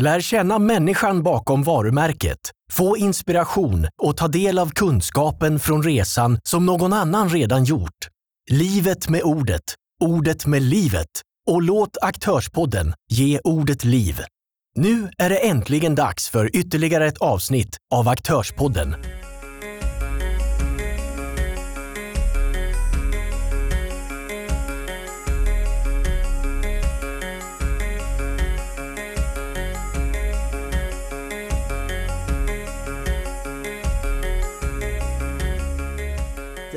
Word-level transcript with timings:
Lär 0.00 0.20
känna 0.20 0.58
människan 0.58 1.22
bakom 1.22 1.62
varumärket. 1.62 2.38
Få 2.72 2.96
inspiration 2.96 3.86
och 4.02 4.16
ta 4.16 4.28
del 4.28 4.58
av 4.58 4.70
kunskapen 4.70 5.58
från 5.58 5.82
resan 5.82 6.38
som 6.42 6.66
någon 6.66 6.92
annan 6.92 7.28
redan 7.28 7.64
gjort. 7.64 8.08
Livet 8.50 9.08
med 9.08 9.22
ordet, 9.22 9.62
ordet 10.04 10.46
med 10.46 10.62
livet 10.62 11.08
och 11.50 11.62
låt 11.62 11.96
Aktörspodden 12.02 12.94
ge 13.10 13.40
ordet 13.44 13.84
liv. 13.84 14.20
Nu 14.76 15.10
är 15.18 15.30
det 15.30 15.48
äntligen 15.48 15.94
dags 15.94 16.28
för 16.28 16.56
ytterligare 16.56 17.06
ett 17.06 17.18
avsnitt 17.18 17.76
av 17.94 18.08
Aktörspodden. 18.08 18.94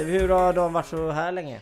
Hur 0.06 0.30
har 0.30 0.54
de 0.54 0.74
varit 0.74 0.86
så 0.86 1.12
här 1.12 1.32
länge? 1.32 1.56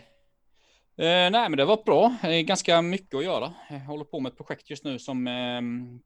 Eh, 0.96 1.30
nej, 1.30 1.30
men 1.48 1.56
det 1.56 1.64
var 1.64 1.82
bra. 1.84 2.16
Eh, 2.22 2.40
ganska 2.40 2.82
mycket 2.82 3.14
att 3.14 3.24
göra. 3.24 3.52
Jag 3.70 3.78
håller 3.78 4.04
på 4.04 4.20
med 4.20 4.30
ett 4.30 4.36
projekt 4.36 4.70
just 4.70 4.84
nu 4.84 4.98
som 4.98 5.26
eh, 5.26 5.60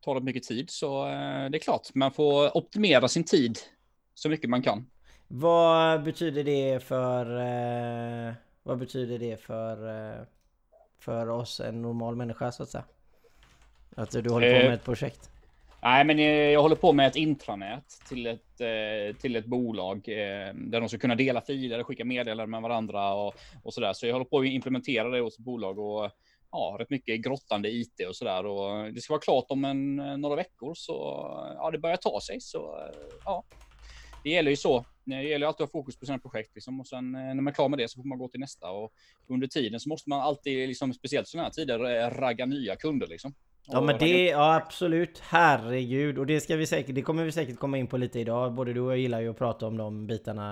tar 0.04 0.20
mycket 0.20 0.42
tid, 0.42 0.70
så 0.70 1.06
eh, 1.06 1.50
det 1.50 1.58
är 1.58 1.58
klart, 1.58 1.94
man 1.94 2.12
får 2.12 2.56
optimera 2.56 3.08
sin 3.08 3.24
tid 3.24 3.58
så 4.14 4.28
mycket 4.28 4.50
man 4.50 4.62
kan. 4.62 4.86
Vad 5.28 6.02
betyder 6.02 6.44
det 6.44 6.84
för... 6.84 7.40
Eh, 8.28 8.34
vad 8.62 8.78
betyder 8.78 9.18
det 9.18 9.40
för... 9.40 9.88
Eh, 9.88 10.26
för 10.98 11.28
oss, 11.28 11.60
en 11.60 11.82
normal 11.82 12.16
människa 12.16 12.52
så 12.52 12.62
att 12.62 12.68
säga? 12.68 12.84
Att 13.96 14.10
du 14.10 14.30
håller 14.30 14.60
på 14.60 14.66
med 14.66 14.74
ett 14.74 14.84
projekt? 14.84 15.30
Nej, 15.84 16.04
men 16.04 16.18
jag 16.52 16.62
håller 16.62 16.76
på 16.76 16.92
med 16.92 17.06
ett 17.06 17.16
intranät 17.16 17.84
till 18.08 18.26
ett, 18.26 18.60
eh, 18.60 19.16
till 19.16 19.36
ett 19.36 19.46
bolag 19.46 20.08
eh, 20.08 20.54
där 20.54 20.80
de 20.80 20.88
ska 20.88 20.98
kunna 20.98 21.14
dela 21.14 21.40
filer 21.40 21.80
och 21.80 21.86
skicka 21.86 22.04
meddelanden 22.04 22.50
med 22.50 22.62
varandra 22.62 23.14
och, 23.14 23.34
och 23.62 23.74
så 23.74 23.80
där. 23.80 23.92
Så 23.92 24.06
jag 24.06 24.12
håller 24.12 24.24
på 24.24 24.38
att 24.38 24.46
implementera 24.46 25.08
det 25.08 25.20
hos 25.20 25.38
ett 25.38 25.44
bolag 25.44 25.78
och 25.78 26.10
ja, 26.50 26.76
rätt 26.80 26.90
mycket 26.90 27.20
grottande 27.20 27.70
IT 27.70 28.00
och 28.08 28.16
så 28.16 28.24
där. 28.24 28.46
Och 28.46 28.92
det 28.92 29.00
ska 29.00 29.12
vara 29.12 29.20
klart 29.20 29.44
om 29.48 29.64
en, 29.64 29.98
eh, 29.98 30.16
några 30.16 30.36
veckor 30.36 30.74
så 30.74 30.92
ja, 31.56 31.70
det 31.70 31.78
börjar 31.78 31.96
ta 31.96 32.20
sig. 32.20 32.40
Så 32.40 32.90
ja, 33.24 33.44
det 34.22 34.30
gäller 34.30 34.50
ju 34.50 34.56
så. 34.56 34.84
Det 35.04 35.22
gäller 35.22 35.46
alltid 35.46 35.64
att 35.64 35.72
ha 35.72 35.80
fokus 35.80 35.98
på 35.98 36.06
sina 36.06 36.18
projekt 36.18 36.54
liksom. 36.54 36.80
och 36.80 36.86
sen 36.86 37.12
när 37.12 37.34
man 37.34 37.48
är 37.48 37.52
klar 37.52 37.68
med 37.68 37.78
det 37.78 37.88
så 37.88 38.02
får 38.02 38.08
man 38.08 38.18
gå 38.18 38.28
till 38.28 38.40
nästa 38.40 38.70
och 38.70 38.92
under 39.26 39.46
tiden 39.46 39.80
så 39.80 39.88
måste 39.88 40.10
man 40.10 40.20
alltid, 40.20 40.68
liksom, 40.68 40.94
speciellt 40.94 41.28
sådana 41.28 41.44
här 41.44 41.52
tider, 41.52 42.10
ragga 42.10 42.46
nya 42.46 42.76
kunder 42.76 43.06
liksom. 43.06 43.34
Ja 43.66 43.80
men 43.80 43.98
det, 43.98 44.26
ja 44.26 44.54
absolut, 44.54 45.22
herregud. 45.28 46.18
Och 46.18 46.26
det 46.26 46.40
ska 46.40 46.56
vi 46.56 46.66
säkert, 46.66 46.94
det 46.94 47.02
kommer 47.02 47.24
vi 47.24 47.32
säkert 47.32 47.58
komma 47.58 47.78
in 47.78 47.86
på 47.86 47.96
lite 47.96 48.20
idag. 48.20 48.52
Både 48.52 48.72
du 48.72 48.80
och 48.80 48.90
jag 48.90 48.98
gillar 48.98 49.20
ju 49.20 49.30
att 49.30 49.38
prata 49.38 49.66
om 49.66 49.76
de 49.76 50.06
bitarna 50.06 50.42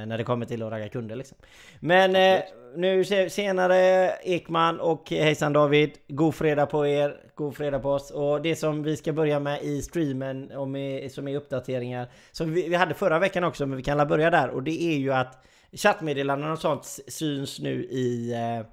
eh, 0.00 0.06
när 0.06 0.18
det 0.18 0.24
kommer 0.24 0.46
till 0.46 0.62
att 0.62 0.72
ragga 0.72 0.88
kunder 0.88 1.16
liksom. 1.16 1.38
Men 1.80 2.16
eh, 2.16 2.40
nu 2.76 3.04
senare 3.30 4.10
Ekman 4.22 4.80
och 4.80 5.10
hejsan 5.10 5.52
David. 5.52 5.90
God 6.08 6.34
fredag 6.34 6.66
på 6.66 6.86
er, 6.86 7.16
god 7.34 7.56
fredag 7.56 7.78
på 7.78 7.90
oss. 7.90 8.10
Och 8.10 8.42
det 8.42 8.56
som 8.56 8.82
vi 8.82 8.96
ska 8.96 9.12
börja 9.12 9.40
med 9.40 9.62
i 9.62 9.82
streamen, 9.82 10.50
och 10.50 10.68
med, 10.68 11.12
som 11.12 11.28
är 11.28 11.36
uppdateringar. 11.36 12.08
Som 12.32 12.54
vi, 12.54 12.68
vi 12.68 12.74
hade 12.74 12.94
förra 12.94 13.18
veckan 13.18 13.44
också, 13.44 13.66
men 13.66 13.76
vi 13.76 13.82
kan 13.82 14.08
börja 14.08 14.30
där. 14.30 14.48
Och 14.48 14.62
det 14.62 14.82
är 14.82 14.98
ju 14.98 15.12
att 15.12 15.44
chattmeddelanden 15.72 16.50
och 16.50 16.58
sånt 16.58 16.84
syns 17.08 17.60
nu 17.60 17.84
i 17.84 18.32
eh, 18.32 18.66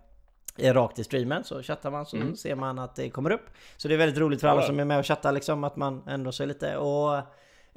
rakt 0.57 0.99
i 0.99 1.03
streamen 1.03 1.43
så 1.43 1.63
chattar 1.63 1.91
man 1.91 2.05
så 2.05 2.17
mm. 2.17 2.35
ser 2.35 2.55
man 2.55 2.79
att 2.79 2.95
det 2.95 3.09
kommer 3.09 3.31
upp. 3.31 3.49
Så 3.77 3.87
det 3.87 3.93
är 3.93 3.97
väldigt 3.97 4.19
roligt 4.19 4.41
för 4.41 4.47
alla 4.47 4.61
som 4.61 4.79
är 4.79 4.85
med 4.85 4.99
och 4.99 5.05
chattar 5.05 5.31
liksom 5.31 5.63
att 5.63 5.75
man 5.75 6.03
ändå 6.07 6.31
ser 6.31 6.45
lite 6.45 6.77
och 6.77 7.15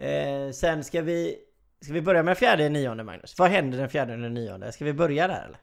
eh, 0.05 0.51
sen 0.51 0.85
ska 0.85 1.03
vi 1.03 1.39
Ska 1.81 1.93
vi 1.93 2.03
börja 2.03 2.23
med 2.23 2.39
fjärde 2.39 2.69
nionde 2.69 3.05
Magnus? 3.05 3.39
Vad 3.39 3.51
händer 3.51 3.79
den 3.79 3.89
fjärde 3.89 4.17
nionde? 4.17 4.73
Ska 4.73 4.85
vi 4.85 4.93
börja 4.93 5.29
där 5.29 5.45
eller? 5.45 5.59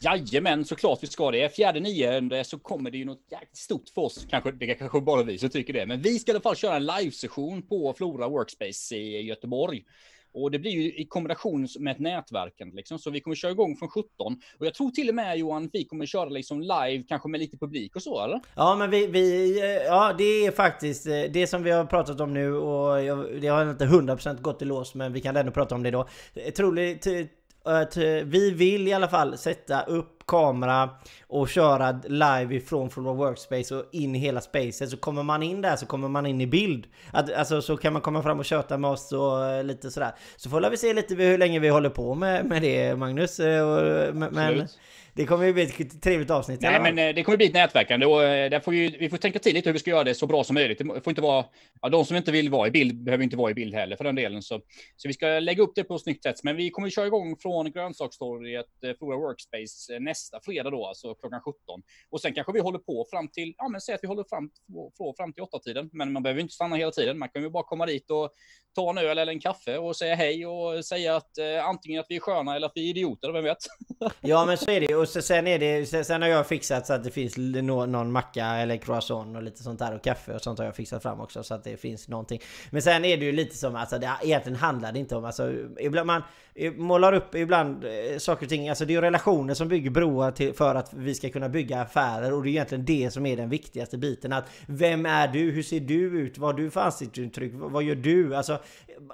Jajamän, 0.00 0.64
såklart 0.64 1.02
vi 1.02 1.06
ska 1.06 1.30
det. 1.30 1.56
Fjärde 1.56 1.80
nionde 1.80 2.44
så 2.44 2.58
kommer 2.58 2.90
det 2.90 2.98
ju 2.98 3.04
något 3.04 3.26
jäkligt 3.30 3.56
stort 3.56 3.88
för 3.94 4.02
oss. 4.02 4.26
Kanske, 4.30 4.52
det 4.52 4.70
är 4.70 4.74
kanske 4.74 5.00
bara 5.00 5.22
vi 5.22 5.38
som 5.38 5.48
tycker 5.48 5.72
det. 5.72 5.86
Men 5.86 6.02
vi 6.02 6.18
ska 6.18 6.32
i 6.32 6.34
alla 6.34 6.42
fall 6.42 6.56
köra 6.56 6.76
en 6.76 6.86
livesession 6.86 7.62
på 7.62 7.94
Flora 7.96 8.28
Workspace 8.28 8.96
i 8.96 9.22
Göteborg. 9.22 9.84
Och 10.36 10.50
det 10.50 10.58
blir 10.58 10.70
ju 10.70 10.94
i 10.94 11.06
kombination 11.06 11.68
med 11.78 11.92
ett 11.92 11.98
nätverkande 11.98 12.76
liksom. 12.76 12.98
Så 12.98 13.10
vi 13.10 13.20
kommer 13.20 13.36
köra 13.36 13.50
igång 13.50 13.76
från 13.76 13.88
17. 13.88 14.08
Och 14.58 14.66
jag 14.66 14.74
tror 14.74 14.90
till 14.90 15.08
och 15.08 15.14
med 15.14 15.38
Johan, 15.38 15.70
vi 15.72 15.84
kommer 15.84 16.06
köra 16.06 16.28
liksom 16.28 16.60
live, 16.60 17.04
kanske 17.08 17.28
med 17.28 17.40
lite 17.40 17.56
publik 17.56 17.96
och 17.96 18.02
så 18.02 18.24
eller? 18.24 18.40
Ja 18.56 18.76
men 18.76 18.90
vi, 18.90 19.06
vi 19.06 19.58
eh, 19.60 19.66
ja 19.66 20.14
det 20.18 20.46
är 20.46 20.50
faktiskt 20.50 21.06
eh, 21.06 21.12
det 21.32 21.46
som 21.46 21.62
vi 21.62 21.70
har 21.70 21.84
pratat 21.84 22.20
om 22.20 22.34
nu 22.34 22.54
och 22.54 23.02
jag, 23.04 23.40
det 23.40 23.48
har 23.48 23.70
inte 23.70 23.86
100% 23.86 24.40
gått 24.40 24.62
i 24.62 24.64
lås 24.64 24.94
men 24.94 25.12
vi 25.12 25.20
kan 25.20 25.36
ändå 25.36 25.52
prata 25.52 25.74
om 25.74 25.82
det 25.82 25.90
då. 25.90 26.08
Troligt 26.56 27.06
Eh, 27.66 27.80
att 27.80 27.96
vi 27.96 28.50
vill 28.50 28.88
i 28.88 28.92
alla 28.92 29.08
fall 29.08 29.38
sätta 29.38 29.82
upp 29.82 30.16
kamera 30.26 30.90
och 31.26 31.48
köra 31.48 32.00
live 32.04 32.54
ifrån 32.54 32.90
vår 32.96 33.14
Workspace 33.14 33.74
och 33.74 33.84
in 33.92 34.14
i 34.14 34.18
hela 34.18 34.40
spacet. 34.40 34.90
Så 34.90 34.96
kommer 34.96 35.22
man 35.22 35.42
in 35.42 35.62
där 35.62 35.76
så 35.76 35.86
kommer 35.86 36.08
man 36.08 36.26
in 36.26 36.40
i 36.40 36.46
bild. 36.46 36.86
Att, 37.12 37.32
alltså 37.32 37.62
så 37.62 37.76
kan 37.76 37.92
man 37.92 38.02
komma 38.02 38.22
fram 38.22 38.38
och 38.38 38.44
köta 38.44 38.78
med 38.78 38.90
oss 38.90 39.12
och 39.12 39.44
eh, 39.44 39.64
lite 39.64 39.90
sådär. 39.90 40.12
Så 40.36 40.50
får 40.50 40.70
vi 40.70 40.76
se 40.76 40.94
lite 40.94 41.14
hur 41.14 41.38
länge 41.38 41.58
vi 41.58 41.68
håller 41.68 41.90
på 41.90 42.14
med, 42.14 42.44
med 42.44 42.62
det 42.62 42.96
Magnus. 42.96 43.40
Eh, 43.40 43.68
och, 43.68 44.14
men, 44.14 44.68
det 45.16 45.26
kommer 45.26 45.46
ju 45.46 45.52
bli 45.52 45.62
ett 45.62 46.02
trevligt 46.02 46.30
avsnitt. 46.30 46.60
Nej, 46.60 46.80
men 46.80 46.98
eh, 46.98 47.14
det 47.14 47.22
kommer 47.22 47.36
bli 47.36 47.46
ett 47.46 47.54
nätverkande 47.54 48.06
och 48.06 48.24
eh, 48.24 48.50
där 48.50 48.60
får 48.60 48.72
vi, 48.72 48.96
vi 49.00 49.10
får 49.10 49.16
tänka 49.16 49.38
till 49.38 49.54
lite 49.54 49.68
hur 49.68 49.72
vi 49.72 49.78
ska 49.78 49.90
göra 49.90 50.04
det 50.04 50.14
så 50.14 50.26
bra 50.26 50.44
som 50.44 50.54
möjligt. 50.54 50.78
Det 50.78 50.84
får 50.84 51.10
inte 51.10 51.20
vara, 51.20 51.44
ja, 51.82 51.88
de 51.88 52.04
som 52.04 52.16
inte 52.16 52.32
vill 52.32 52.50
vara 52.50 52.68
i 52.68 52.70
bild 52.70 53.04
behöver 53.04 53.24
inte 53.24 53.36
vara 53.36 53.50
i 53.50 53.54
bild 53.54 53.74
heller 53.74 53.96
för 53.96 54.04
den 54.04 54.14
delen. 54.14 54.42
Så, 54.42 54.60
så 54.96 55.08
vi 55.08 55.14
ska 55.14 55.26
lägga 55.26 55.62
upp 55.62 55.72
det 55.74 55.84
på 55.84 55.94
ett 55.94 56.02
snyggt 56.02 56.22
sätt. 56.22 56.42
Men 56.42 56.56
vi 56.56 56.70
kommer 56.70 56.90
köra 56.90 57.06
igång 57.06 57.36
från 57.36 57.72
grönsakstorget, 57.72 58.66
eh, 58.84 58.92
Flora 58.98 59.16
Workspace 59.16 59.98
nästa 60.00 60.40
fredag 60.40 60.70
då, 60.70 60.86
alltså 60.86 61.14
klockan 61.14 61.40
17. 61.40 61.82
Och 62.10 62.20
sen 62.20 62.34
kanske 62.34 62.52
vi 62.52 62.60
håller 62.60 62.78
på 62.78 63.06
fram 63.10 63.28
till, 63.28 63.54
ja 63.58 63.68
men 63.68 63.80
säg 63.80 63.94
att 63.94 64.02
vi 64.02 64.08
håller 64.08 64.24
fram, 64.28 64.50
fram 65.16 65.32
till 65.32 65.42
åtta 65.42 65.58
tiden. 65.58 65.90
Men 65.92 66.12
man 66.12 66.22
behöver 66.22 66.40
inte 66.40 66.54
stanna 66.54 66.76
hela 66.76 66.90
tiden. 66.90 67.18
Man 67.18 67.28
kan 67.28 67.42
ju 67.42 67.50
bara 67.50 67.64
komma 67.64 67.86
dit 67.86 68.10
och 68.10 68.30
ta 68.74 68.90
en 68.90 68.98
öl 68.98 69.18
eller 69.18 69.32
en 69.32 69.40
kaffe 69.40 69.78
och 69.78 69.96
säga 69.96 70.14
hej 70.14 70.46
och 70.46 70.84
säga 70.84 71.16
att 71.16 71.38
eh, 71.38 71.64
antingen 71.64 72.00
att 72.00 72.06
vi 72.08 72.16
är 72.16 72.20
sköna 72.20 72.56
eller 72.56 72.66
att 72.66 72.72
vi 72.74 72.86
är 72.86 72.90
idioter, 72.90 73.32
vem 73.32 73.44
vet? 73.44 73.58
ja 74.20 74.46
men 74.46 74.56
så 74.56 74.70
är 74.70 74.80
det 74.80 74.94
och 74.94 75.05
sen 75.06 75.46
är 75.46 75.58
det 75.58 75.86
sen 76.06 76.22
har 76.22 76.28
jag 76.28 76.46
fixat 76.46 76.86
så 76.86 76.92
att 76.92 77.04
det 77.04 77.10
finns 77.10 77.36
någon 77.36 78.12
macka 78.12 78.46
eller 78.46 78.76
croissant 78.76 79.36
och 79.36 79.42
lite 79.42 79.62
sånt 79.62 79.78
där 79.78 79.94
och 79.94 80.02
kaffe 80.02 80.34
och 80.34 80.42
sånt 80.42 80.58
har 80.58 80.66
jag 80.66 80.76
fixat 80.76 81.02
fram 81.02 81.20
också 81.20 81.42
så 81.42 81.54
att 81.54 81.64
det 81.64 81.76
finns 81.76 82.08
någonting. 82.08 82.40
Men 82.70 82.82
sen 82.82 83.04
är 83.04 83.16
det 83.16 83.24
ju 83.24 83.32
lite 83.32 83.56
som 83.56 83.76
alltså 83.76 83.98
det 83.98 84.10
egentligen 84.22 84.58
handlar 84.58 84.92
det 84.92 84.98
inte 84.98 85.16
om 85.16 85.24
alltså 85.24 85.52
ibland 85.80 86.06
man 86.06 86.22
målar 86.76 87.12
upp 87.12 87.34
ibland 87.34 87.84
eh, 87.84 88.18
saker 88.18 88.46
och 88.46 88.50
ting. 88.50 88.68
Alltså 88.68 88.84
det 88.84 88.94
är 88.94 89.00
relationer 89.00 89.54
som 89.54 89.68
bygger 89.68 89.90
broar 89.90 90.30
till, 90.30 90.52
för 90.52 90.74
att 90.74 90.94
vi 90.94 91.14
ska 91.14 91.28
kunna 91.28 91.48
bygga 91.48 91.80
affärer 91.80 92.32
och 92.32 92.42
det 92.42 92.48
är 92.48 92.50
egentligen 92.50 92.84
det 92.84 93.10
som 93.10 93.26
är 93.26 93.36
den 93.36 93.48
viktigaste 93.48 93.98
biten. 93.98 94.32
Att 94.32 94.50
vem 94.66 95.06
är 95.06 95.28
du? 95.28 95.50
Hur 95.50 95.62
ser 95.62 95.80
du 95.80 96.20
ut? 96.20 96.38
Vad 96.38 96.54
har 96.54 96.58
du 96.62 96.70
för 96.70 96.80
ansiktsuttryck? 96.80 97.52
Vad 97.54 97.82
gör 97.82 97.94
du? 97.94 98.36
Alltså, 98.36 98.58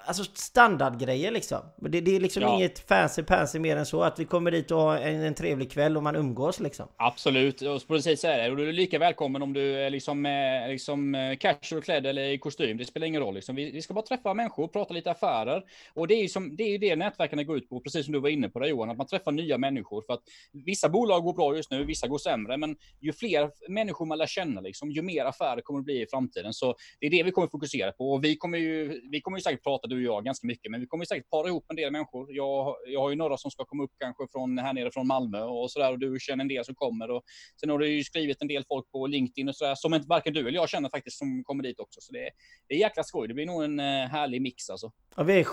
alltså 0.04 0.24
standardgrejer 0.24 1.30
liksom. 1.30 1.58
Det, 1.76 2.00
det 2.00 2.16
är 2.16 2.20
liksom 2.20 2.42
ja. 2.42 2.54
inget 2.54 2.88
fancy 2.88 3.22
pansy 3.22 3.58
mer 3.58 3.76
än 3.76 3.86
så. 3.86 4.02
Att 4.02 4.18
vi 4.18 4.24
kommer 4.24 4.50
dit 4.50 4.70
och 4.70 4.78
har 4.78 4.96
en, 4.96 5.22
en 5.22 5.34
trevlig 5.34 5.72
kväll 5.72 5.96
och 5.96 6.02
man 6.02 6.16
umgås 6.16 6.60
liksom. 6.60 6.88
Absolut, 6.96 7.62
och 7.62 7.88
precis 7.88 8.20
så 8.20 8.28
är 8.28 8.38
det. 8.38 8.50
Och 8.50 8.56
du 8.56 8.68
är 8.68 8.72
lika 8.72 8.98
välkommen 8.98 9.42
om 9.42 9.52
du 9.52 9.74
är 9.74 9.90
liksom, 9.90 10.26
liksom 10.68 11.36
casual 11.40 11.82
klädd 11.82 12.06
eller 12.06 12.22
i 12.24 12.38
kostym. 12.38 12.76
Det 12.76 12.84
spelar 12.84 13.06
ingen 13.06 13.22
roll. 13.22 13.34
Liksom. 13.34 13.56
Vi, 13.56 13.70
vi 13.70 13.82
ska 13.82 13.94
bara 13.94 14.06
träffa 14.06 14.34
människor, 14.34 14.68
prata 14.68 14.94
lite 14.94 15.10
affärer. 15.10 15.62
Och 15.94 16.08
det 16.08 16.14
är 16.14 16.22
ju 16.22 16.28
som, 16.28 16.56
det, 16.56 16.64
är 16.64 16.70
ju 16.70 16.78
det 16.78 16.96
nätverkarna 17.32 17.44
går 17.44 17.56
ut 17.56 17.68
på, 17.68 17.80
precis 17.80 18.04
som 18.04 18.12
du 18.12 18.20
var 18.20 18.28
inne 18.28 18.48
på 18.48 18.58
det 18.58 18.68
Johan, 18.68 18.90
att 18.90 18.96
man 18.96 19.06
träffar 19.06 19.32
nya 19.32 19.58
människor. 19.58 20.02
För 20.06 20.14
att 20.14 20.22
vissa 20.52 20.88
bolag 20.88 21.22
går 21.22 21.32
bra 21.32 21.56
just 21.56 21.70
nu, 21.70 21.84
vissa 21.84 22.08
går 22.08 22.18
sämre. 22.18 22.56
Men 22.56 22.76
ju 23.00 23.12
fler 23.12 23.50
människor 23.68 24.06
man 24.06 24.18
lär 24.18 24.26
känna, 24.26 24.60
liksom, 24.60 24.90
ju 24.90 25.02
mer 25.02 25.24
affärer 25.24 25.60
kommer 25.60 25.80
det 25.80 25.84
bli 25.84 26.02
i 26.02 26.06
framtiden. 26.06 26.52
Så 26.52 26.74
det 27.00 27.06
är 27.06 27.10
det 27.10 27.22
vi 27.22 27.30
kommer 27.30 27.48
fokusera 27.48 27.92
på. 27.92 28.12
Och 28.12 28.24
vi 28.24 28.36
kommer 28.36 28.58
ju, 28.58 29.00
vi 29.10 29.20
kommer 29.20 29.38
ju 29.38 29.42
säkert 29.42 29.62
prata, 29.62 29.86
du 29.88 29.96
och 29.96 30.02
jag, 30.02 30.24
ganska 30.24 30.46
mycket. 30.46 30.70
Men 30.70 30.80
vi 30.80 30.86
kommer 30.86 31.04
säkert 31.04 31.30
para 31.30 31.48
ihop 31.48 31.64
en 31.68 31.76
del 31.76 31.92
människor. 31.92 32.26
Jag, 32.30 32.76
jag 32.86 33.00
har 33.00 33.10
ju 33.10 33.16
några 33.16 33.36
som 33.36 33.50
ska 33.50 33.64
komma 33.64 33.82
upp 33.82 33.92
kanske 33.98 34.26
från 34.32 34.58
här 34.58 34.72
nere 34.72 34.90
från 34.90 35.06
Malmö 35.06 35.42
och 35.42 35.70
sådär. 35.70 35.92
Och 35.92 35.98
du 35.98 36.16
känner 36.20 36.44
en 36.44 36.48
del 36.48 36.64
som 36.64 36.74
kommer. 36.74 37.10
Och 37.10 37.22
sen 37.60 37.70
har 37.70 37.78
du 37.78 37.88
ju 37.88 38.04
skrivit 38.04 38.42
en 38.42 38.48
del 38.48 38.64
folk 38.68 38.90
på 38.90 39.06
LinkedIn 39.06 39.48
och 39.48 39.56
sådär. 39.56 39.74
Som 39.74 39.94
inte 39.94 40.08
varken 40.08 40.34
du 40.34 40.40
eller 40.40 40.52
jag 40.52 40.68
känner 40.68 40.88
faktiskt 40.88 41.18
som 41.18 41.44
kommer 41.44 41.62
dit 41.62 41.80
också. 41.80 42.00
Så 42.00 42.12
det, 42.12 42.30
det 42.68 42.74
är 42.74 42.78
jäkla 42.78 43.02
skoj. 43.02 43.28
Det 43.28 43.34
blir 43.34 43.46
nog 43.46 43.64
en 43.64 43.80
eh, 43.80 43.84
härlig 43.84 44.42
mix 44.42 44.70
alltså. 44.70 44.92
Ja, 45.16 45.22
vi 45.22 45.40
är 45.40 45.44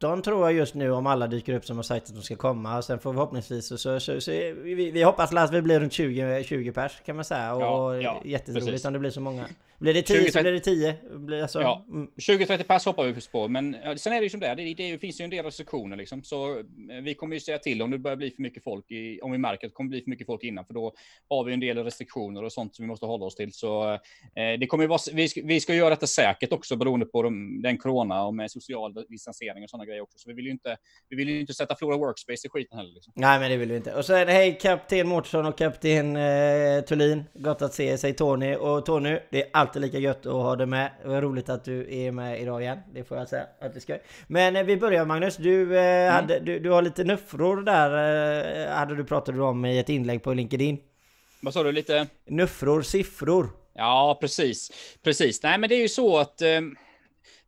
17 0.00 0.22
tror 0.22 0.42
jag 0.42 0.52
just 0.52 0.74
nu 0.74 0.92
om 0.92 1.06
alla 1.06 1.26
dyker 1.26 1.54
upp 1.54 1.66
som 1.66 1.76
har 1.76 1.82
sagt 1.82 2.08
att 2.08 2.14
de 2.14 2.22
ska 2.22 2.36
komma. 2.36 2.82
Sen 2.82 2.98
får 2.98 3.12
förhoppningsvis 3.12 3.66
så, 3.66 3.78
så, 3.78 4.00
så, 4.00 4.20
så 4.20 4.30
vi, 4.30 4.90
vi 4.90 5.02
hoppas 5.02 5.32
att 5.32 5.52
vi 5.52 5.62
blir 5.62 5.80
runt 5.80 5.92
20, 5.92 6.44
20 6.44 6.72
pers 6.72 7.02
kan 7.06 7.16
man 7.16 7.24
säga. 7.24 7.54
Och 7.54 7.62
ja, 7.62 8.00
ja, 8.00 8.20
jätteroligt 8.24 8.84
om 8.84 8.92
det 8.92 8.98
blir 8.98 9.10
så 9.10 9.20
många. 9.20 9.44
Blir 9.80 9.94
det 9.94 10.02
10 10.02 10.32
så 10.32 10.40
blir 10.42 10.52
det 10.52 10.60
10. 10.60 10.96
Blir 11.18 11.42
alltså, 11.42 11.60
ja, 11.60 11.86
20-30 12.16 12.52
mm. 12.52 12.64
pass 12.64 12.84
hoppar 12.84 13.04
vi 13.04 13.20
på. 13.32 13.48
Men 13.48 13.76
sen 13.96 14.12
är 14.12 14.16
det 14.16 14.22
ju 14.22 14.30
som 14.30 14.40
det 14.40 14.46
är. 14.46 14.56
Det, 14.56 14.74
det 14.74 14.98
finns 14.98 15.20
ju 15.20 15.24
en 15.24 15.30
del 15.30 15.44
restriktioner 15.44 15.96
liksom. 15.96 16.22
Så 16.22 16.58
eh, 16.58 16.64
vi 17.02 17.14
kommer 17.14 17.34
ju 17.34 17.40
säga 17.40 17.58
till 17.58 17.82
om 17.82 17.90
det 17.90 17.98
börjar 17.98 18.16
bli 18.16 18.30
för 18.30 18.42
mycket 18.42 18.64
folk. 18.64 18.90
I, 18.90 19.20
om 19.20 19.32
vi 19.32 19.38
märker 19.38 19.66
att 19.66 19.70
det 19.70 19.74
kommer 19.74 19.90
bli 19.90 20.02
för 20.02 20.10
mycket 20.10 20.26
folk 20.26 20.44
innan. 20.44 20.64
För 20.64 20.74
då 20.74 20.94
har 21.28 21.44
vi 21.44 21.52
en 21.52 21.60
del 21.60 21.84
restriktioner 21.84 22.44
och 22.44 22.52
sånt 22.52 22.74
som 22.74 22.82
vi 22.82 22.86
måste 22.86 23.06
hålla 23.06 23.24
oss 23.24 23.34
till. 23.34 23.52
Så 23.52 23.92
eh, 23.92 23.98
det 24.60 24.66
kommer 24.66 24.86
vara, 24.86 24.98
vi, 25.12 25.28
ska, 25.28 25.40
vi 25.44 25.60
ska 25.60 25.74
göra 25.74 25.90
detta 25.90 26.06
säkert 26.06 26.52
också 26.52 26.76
beroende 26.76 27.06
på 27.06 27.22
de, 27.22 27.62
den 27.62 27.78
corona 27.78 28.24
och 28.24 28.34
med 28.34 28.50
social 28.50 29.04
distansering 29.08 29.62
och 29.62 29.70
sådana 29.70 29.84
grejer 29.84 30.00
också. 30.00 30.18
Så 30.18 30.28
vi 30.28 30.34
vill 30.34 30.44
ju 30.44 30.50
inte, 30.50 30.76
vi 31.08 31.16
vill 31.16 31.28
ju 31.28 31.40
inte 31.40 31.54
sätta 31.54 31.76
Flora 31.76 31.96
Workspace 31.96 32.46
i 32.46 32.50
skiten 32.50 32.78
heller. 32.78 32.94
Liksom. 32.94 33.12
Nej, 33.16 33.40
men 33.40 33.50
det 33.50 33.56
vill 33.56 33.70
vi 33.70 33.76
inte. 33.76 33.94
Och 33.94 34.04
så 34.04 34.14
är 34.14 34.26
det 34.26 34.32
hej 34.32 34.58
kapten 34.60 35.08
Mårtsson 35.08 35.46
och 35.46 35.58
kapten 35.58 36.16
eh, 36.16 36.80
Thulin. 36.88 37.24
Gott 37.34 37.62
att 37.62 37.74
se, 37.74 37.98
säger 37.98 38.14
Tony. 38.14 38.54
Och 38.54 38.86
Tony, 38.86 39.18
det 39.30 39.42
är 39.42 39.48
alltid 39.70 39.82
lika 39.82 39.98
gött 39.98 40.26
att 40.26 40.32
ha 40.32 40.56
dig 40.56 40.66
med. 40.66 40.90
Det 41.02 41.08
var 41.08 41.22
roligt 41.22 41.48
att 41.48 41.64
du 41.64 41.94
är 41.94 42.12
med 42.12 42.40
idag 42.40 42.62
igen. 42.62 42.78
Det 42.92 43.04
får 43.04 43.18
jag 43.18 43.28
säga 43.28 43.46
att 43.60 43.74
det 43.74 43.80
ska. 43.80 43.98
Men 44.26 44.56
eh, 44.56 44.62
vi 44.62 44.76
börjar 44.76 45.04
Magnus. 45.04 45.36
Du, 45.36 45.78
eh, 45.78 45.84
mm. 45.84 46.14
hade, 46.14 46.40
du, 46.40 46.58
du 46.58 46.70
har 46.70 46.82
lite 46.82 47.04
nuffror 47.04 47.62
där, 47.62 47.90
eh, 48.66 48.76
hade 48.76 48.96
du 48.96 49.04
pratat 49.04 49.34
om 49.34 49.64
i 49.64 49.78
ett 49.78 49.88
inlägg 49.88 50.22
på 50.22 50.34
LinkedIn. 50.34 50.78
Vad 51.42 51.54
sa 51.54 51.62
du? 51.62 51.72
Lite? 51.72 52.06
Nuffror, 52.26 52.82
siffror. 52.82 53.50
Ja, 53.74 54.18
precis. 54.20 54.70
Precis. 55.02 55.42
Nej, 55.42 55.58
men 55.58 55.68
det 55.68 55.74
är 55.74 55.82
ju 55.82 55.88
så 55.88 56.18
att 56.18 56.42
eh, 56.42 56.60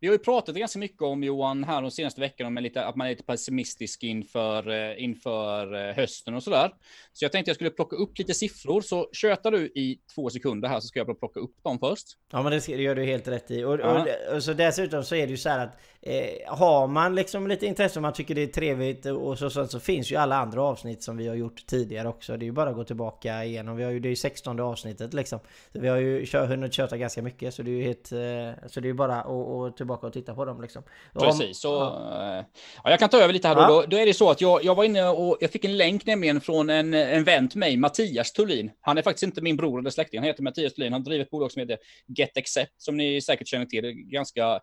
vi 0.03 0.09
har 0.09 0.15
ju 0.15 0.19
pratat 0.19 0.55
ganska 0.55 0.79
mycket 0.79 1.03
om 1.03 1.23
Johan 1.23 1.65
här 1.65 1.83
de 1.83 1.91
senaste 1.91 2.21
veckorna, 2.21 2.49
om 2.49 2.55
lite, 2.55 2.85
att 2.85 2.97
man 2.97 3.07
är 3.07 3.11
lite 3.11 3.23
pessimistisk 3.23 4.03
inför, 4.03 4.71
eh, 4.71 5.05
inför 5.05 5.89
eh, 5.89 5.95
hösten 5.95 6.35
och 6.35 6.43
sådär. 6.43 6.71
Så 7.13 7.25
jag 7.25 7.33
tänkte 7.33 7.49
jag 7.49 7.57
skulle 7.57 7.71
plocka 7.71 7.97
upp 7.97 8.19
lite 8.19 8.35
siffror, 8.35 8.81
så 8.81 9.09
kötar 9.13 9.51
du 9.51 9.59
i 9.67 10.01
två 10.15 10.31
sekunder 10.31 10.69
här 10.69 10.81
så 10.81 10.87
ska 10.87 10.99
jag 10.99 11.19
plocka 11.19 11.41
upp 11.41 11.63
dem 11.63 11.79
först. 11.79 12.07
Ja 12.33 12.43
men 12.43 12.53
det, 12.53 12.69
gör 12.69 12.95
du 12.95 13.05
helt 13.05 13.29
rätt 13.29 13.51
i. 13.51 13.65
Och, 13.65 13.81
ja. 13.81 14.07
och, 14.31 14.37
och, 14.37 14.43
så 14.43 14.53
dessutom 14.53 15.05
så 15.05 15.15
är 15.15 15.27
det 15.27 15.31
ju 15.31 15.37
så 15.37 15.49
här 15.49 15.67
att 15.67 15.79
eh, 16.01 16.57
har 16.57 16.87
man 16.87 17.15
liksom 17.15 17.47
lite 17.47 17.67
intresse 17.67 17.99
och 17.99 18.03
man 18.03 18.13
tycker 18.13 18.35
det 18.35 18.43
är 18.43 18.47
trevligt 18.47 19.07
och 19.07 19.39
så, 19.39 19.51
så, 19.51 19.67
så 19.67 19.81
finns 19.81 20.13
ju 20.13 20.17
alla 20.17 20.37
andra 20.37 20.63
avsnitt 20.63 21.03
som 21.03 21.17
vi 21.17 21.29
har 21.29 21.35
gjort 21.35 21.67
tidigare 21.67 22.09
också. 22.09 22.37
Det 22.37 22.45
är 22.45 22.47
ju 22.47 22.53
bara 22.53 22.71
att 22.71 22.77
gå 22.77 22.85
tillbaka 22.85 23.45
igenom. 23.45 23.77
Vi 23.77 23.85
har 23.85 23.91
ju, 23.91 24.01
det 24.01 24.09
är 24.09 24.11
ju 24.11 24.17
16 24.17 24.61
avsnittet 24.61 25.15
liksom. 25.15 25.39
Så 25.73 25.81
vi 25.81 25.89
har 25.89 25.97
ju 25.97 26.27
kör, 26.27 26.47
hunnit 26.47 26.73
köta 26.73 26.97
ganska 26.97 27.23
mycket 27.23 27.55
så 27.55 27.63
det 27.63 27.71
är 27.71 27.77
ju 27.77 27.83
helt... 27.83 28.13
Eh, 28.13 28.69
så 28.69 28.81
det 28.81 28.87
är 28.87 28.91
ju 28.91 28.95
bara 28.95 29.21
att 29.21 29.77
tillbaka 29.77 29.92
och 30.01 30.13
titta 30.13 30.35
på 30.35 30.45
dem 30.45 30.63
liksom. 30.63 30.83
Precis, 31.15 31.59
så... 31.59 31.69
Ja. 31.69 32.45
ja. 32.85 32.91
jag 32.91 32.99
kan 32.99 33.09
ta 33.09 33.21
över 33.21 33.33
lite 33.33 33.49
här 33.49 33.55
då. 33.55 33.61
Ja. 33.61 33.69
då. 33.69 33.85
Då 33.87 33.97
är 33.97 34.07
det 34.07 34.15
så 34.15 34.31
att 34.31 34.41
jag, 34.41 34.65
jag 34.65 34.75
var 34.75 34.85
inne 34.85 35.09
och 35.09 35.37
jag 35.41 35.51
fick 35.51 35.65
en 35.65 35.77
länk 35.77 36.07
nämligen 36.07 36.41
från 36.41 36.71
en, 36.71 36.95
en 36.95 37.25
vän 37.25 37.49
till 37.49 37.59
mig, 37.59 37.77
Mattias 37.77 38.33
Tullin. 38.33 38.71
Han 38.81 38.99
är 38.99 39.03
faktiskt 39.03 39.23
inte 39.23 39.41
min 39.41 39.57
bror 39.57 39.79
eller 39.79 39.91
släkting, 39.91 40.21
han 40.21 40.27
heter 40.27 40.43
Mattias 40.43 40.75
Tullin. 40.75 40.93
Han 40.93 41.05
driver 41.05 41.25
ett 41.25 41.31
bolag 41.31 41.53
som 41.53 41.61
heter 41.61 41.79
Get 42.19 42.37
Accept, 42.37 42.83
som 42.83 42.97
ni 42.97 43.21
säkert 43.21 43.49
känner 43.49 43.67
till. 43.67 43.83
Det 43.83 43.89
är 43.89 44.11
ganska 44.11 44.61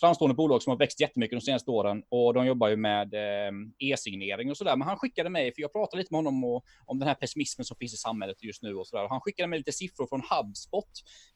framstående 0.00 0.34
bolag 0.34 0.62
som 0.62 0.70
har 0.70 0.78
växt 0.78 1.00
jättemycket 1.00 1.38
de 1.38 1.44
senaste 1.44 1.70
åren 1.70 2.02
och 2.08 2.34
de 2.34 2.46
jobbar 2.46 2.68
ju 2.68 2.76
med 2.76 3.14
eh, 3.14 3.52
e-signering 3.78 4.50
och 4.50 4.56
sådär. 4.56 4.76
Men 4.76 4.88
han 4.88 4.96
skickade 4.96 5.30
mig, 5.30 5.54
för 5.54 5.62
jag 5.62 5.72
pratade 5.72 6.02
lite 6.02 6.14
med 6.14 6.18
honom 6.18 6.44
och, 6.44 6.64
om 6.84 6.98
den 6.98 7.08
här 7.08 7.14
pessimismen 7.14 7.64
som 7.64 7.76
finns 7.76 7.94
i 7.94 7.96
samhället 7.96 8.42
just 8.42 8.62
nu 8.62 8.74
och 8.74 8.86
sådär. 8.86 9.08
Han 9.08 9.20
skickade 9.20 9.48
mig 9.48 9.58
lite 9.58 9.72
siffror 9.72 10.06
från 10.06 10.22
HubSpot. 10.30 10.90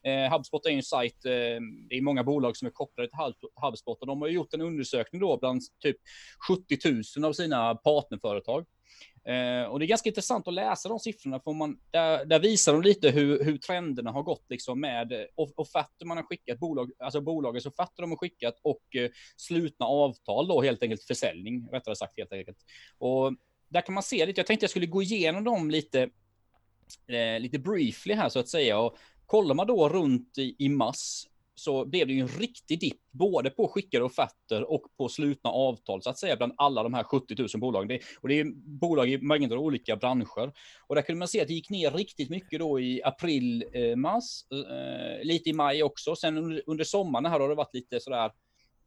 Eh, 0.07 0.33
HubSpot 0.33 0.67
är 0.67 0.71
ju 0.71 0.77
en 0.77 0.83
sajt, 0.83 1.25
eh, 1.25 1.31
det 1.89 1.97
är 1.97 2.03
många 2.03 2.25
bolag 2.25 2.57
som 2.57 2.67
är 2.67 2.73
kopplade 2.73 3.09
till 3.09 3.49
HubSpot 3.63 4.01
och 4.01 4.07
de 4.07 4.21
har 4.21 4.29
gjort 4.29 4.55
en 4.55 4.61
undersökning 4.61 5.21
då 5.21 5.39
bland 5.39 5.63
typ 5.83 5.97
70 6.49 6.79
000 7.19 7.25
av 7.25 7.33
sina 7.33 7.75
partnerföretag. 7.75 8.67
Eh, 9.25 9.65
och 9.65 9.79
det 9.79 9.85
är 9.85 9.87
ganska 9.87 10.09
intressant 10.09 10.49
att 10.49 10.55
läsa 10.55 10.89
de 10.89 10.99
siffrorna, 10.99 11.41
för 11.41 11.53
man, 11.53 11.81
där, 11.91 12.25
där 12.25 12.39
visar 12.39 12.73
de 12.73 12.83
lite 12.83 13.11
hur, 13.11 13.45
hur 13.45 13.59
trenderna 13.59 14.11
har 14.11 14.23
gått 14.23 14.45
liksom 14.49 14.81
med 14.81 15.27
offerter 15.35 16.07
man 16.07 16.17
har 16.17 16.25
skickat, 16.25 16.59
bolag, 16.59 16.91
alltså 16.99 17.21
bolagets 17.21 17.67
offerter 17.67 18.03
de 18.03 18.11
har 18.11 18.17
skickat 18.17 18.55
och 18.63 18.97
eh, 18.97 19.11
slutna 19.37 19.87
avtal 19.87 20.49
då 20.49 20.63
helt 20.63 20.83
enkelt, 20.83 21.05
försäljning 21.05 21.69
rättare 21.73 21.97
sagt 21.97 22.19
helt 22.19 22.33
enkelt. 22.33 22.59
Och 22.99 23.35
där 23.69 23.81
kan 23.81 23.95
man 23.95 24.03
se 24.03 24.27
lite, 24.27 24.39
jag 24.41 24.47
tänkte 24.47 24.65
jag 24.65 24.71
skulle 24.71 24.87
gå 24.87 25.03
igenom 25.03 25.45
dem 25.45 25.71
lite, 25.71 26.03
eh, 27.07 27.41
lite 27.41 27.59
briefly 27.59 28.15
här 28.15 28.29
så 28.29 28.39
att 28.39 28.49
säga. 28.49 28.79
Och 28.79 28.97
kollar 29.27 29.55
man 29.55 29.67
då 29.67 29.89
runt 29.89 30.39
i, 30.39 30.57
i 30.59 30.69
mass 30.69 31.27
så 31.61 31.85
blev 31.85 32.07
det 32.07 32.13
ju 32.13 32.21
en 32.21 32.29
riktig 32.29 32.81
dipp 32.81 33.01
både 33.11 33.51
på 33.51 33.69
skickade 33.69 34.05
offerter 34.05 34.71
och 34.71 34.83
på 34.99 35.09
slutna 35.09 35.51
avtal 35.51 36.03
så 36.03 36.11
att 36.11 36.19
säga 36.19 36.37
bland 36.37 36.53
alla 36.57 36.83
de 36.83 36.95
här 36.95 37.05
70 37.05 37.35
000 37.39 37.49
bolagen. 37.57 37.89
Det, 37.89 38.01
och 38.21 38.29
det 38.29 38.41
är 38.41 38.47
bolag 38.81 39.09
i 39.09 39.19
mängder 39.19 39.57
av 39.57 39.63
olika 39.63 39.97
branscher. 39.97 40.53
Och 40.87 40.95
där 40.95 41.03
kunde 41.03 41.19
man 41.19 41.29
se 41.29 41.41
att 41.41 41.49
det 41.49 41.55
gick 41.55 41.71
ner 41.71 41.91
riktigt 41.91 42.31
mycket 42.31 42.59
då 42.59 42.81
i 42.81 43.03
april, 43.05 43.65
eh, 43.73 43.97
mars, 43.97 44.25
eh, 44.53 45.25
lite 45.25 45.51
i 45.51 45.53
maj 45.53 45.83
också. 45.83 46.17
Sen 46.17 46.39
under, 46.39 46.63
under 46.67 46.85
sommaren 46.85 47.27
här 47.27 47.41
har 47.41 47.49
det 47.49 47.55
varit 47.55 47.75
lite 47.75 48.01
sådär, 48.01 48.31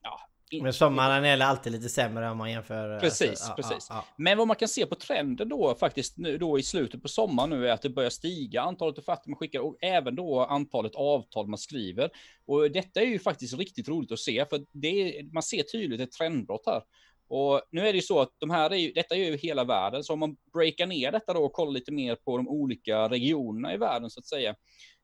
ja, 0.01 0.19
men 0.61 0.73
sommaren 0.73 1.25
är 1.25 1.39
alltid 1.39 1.71
lite 1.71 1.89
sämre 1.89 2.29
om 2.29 2.37
man 2.37 2.51
jämför. 2.51 2.99
Precis, 2.99 3.29
alltså, 3.29 3.53
precis. 3.53 3.87
Ja, 3.89 3.95
ja. 3.95 4.05
Men 4.17 4.37
vad 4.37 4.47
man 4.47 4.55
kan 4.55 4.67
se 4.67 4.85
på 4.85 4.95
trenden 4.95 5.49
då 5.49 5.75
faktiskt 5.75 6.17
nu 6.17 6.37
då 6.37 6.59
i 6.59 6.63
slutet 6.63 7.01
på 7.01 7.07
sommaren 7.07 7.49
nu 7.49 7.67
är 7.67 7.71
att 7.71 7.81
det 7.81 7.89
börjar 7.89 8.09
stiga 8.09 8.61
antalet 8.61 8.97
offerter 8.97 9.29
man 9.29 9.37
skickar 9.37 9.59
och 9.59 9.77
även 9.81 10.15
då 10.15 10.39
antalet 10.39 10.95
avtal 10.95 11.47
man 11.47 11.57
skriver. 11.57 12.09
Och 12.45 12.71
detta 12.71 13.01
är 13.01 13.05
ju 13.05 13.19
faktiskt 13.19 13.57
riktigt 13.57 13.87
roligt 13.87 14.11
att 14.11 14.19
se 14.19 14.45
för 14.45 14.65
det 14.71 14.87
är, 14.87 15.33
man 15.33 15.43
ser 15.43 15.63
tydligt 15.63 16.01
ett 16.01 16.11
trendbrott 16.11 16.63
här. 16.65 16.81
Och 17.27 17.61
nu 17.71 17.81
är 17.81 17.93
det 17.93 17.97
ju 17.97 18.01
så 18.01 18.19
att 18.19 18.31
de 18.39 18.49
här 18.49 18.69
är 18.69 18.75
ju, 18.75 18.91
detta 18.91 19.15
är 19.15 19.19
ju 19.19 19.37
hela 19.37 19.63
världen, 19.63 20.03
så 20.03 20.13
om 20.13 20.19
man 20.19 20.35
breakar 20.53 20.87
ner 20.87 21.11
detta 21.11 21.33
då 21.33 21.43
och 21.43 21.53
kollar 21.53 21.71
lite 21.71 21.91
mer 21.91 22.15
på 22.15 22.37
de 22.37 22.47
olika 22.47 23.09
regionerna 23.09 23.73
i 23.73 23.77
världen 23.77 24.09
så 24.09 24.19
att 24.19 24.25
säga, 24.25 24.55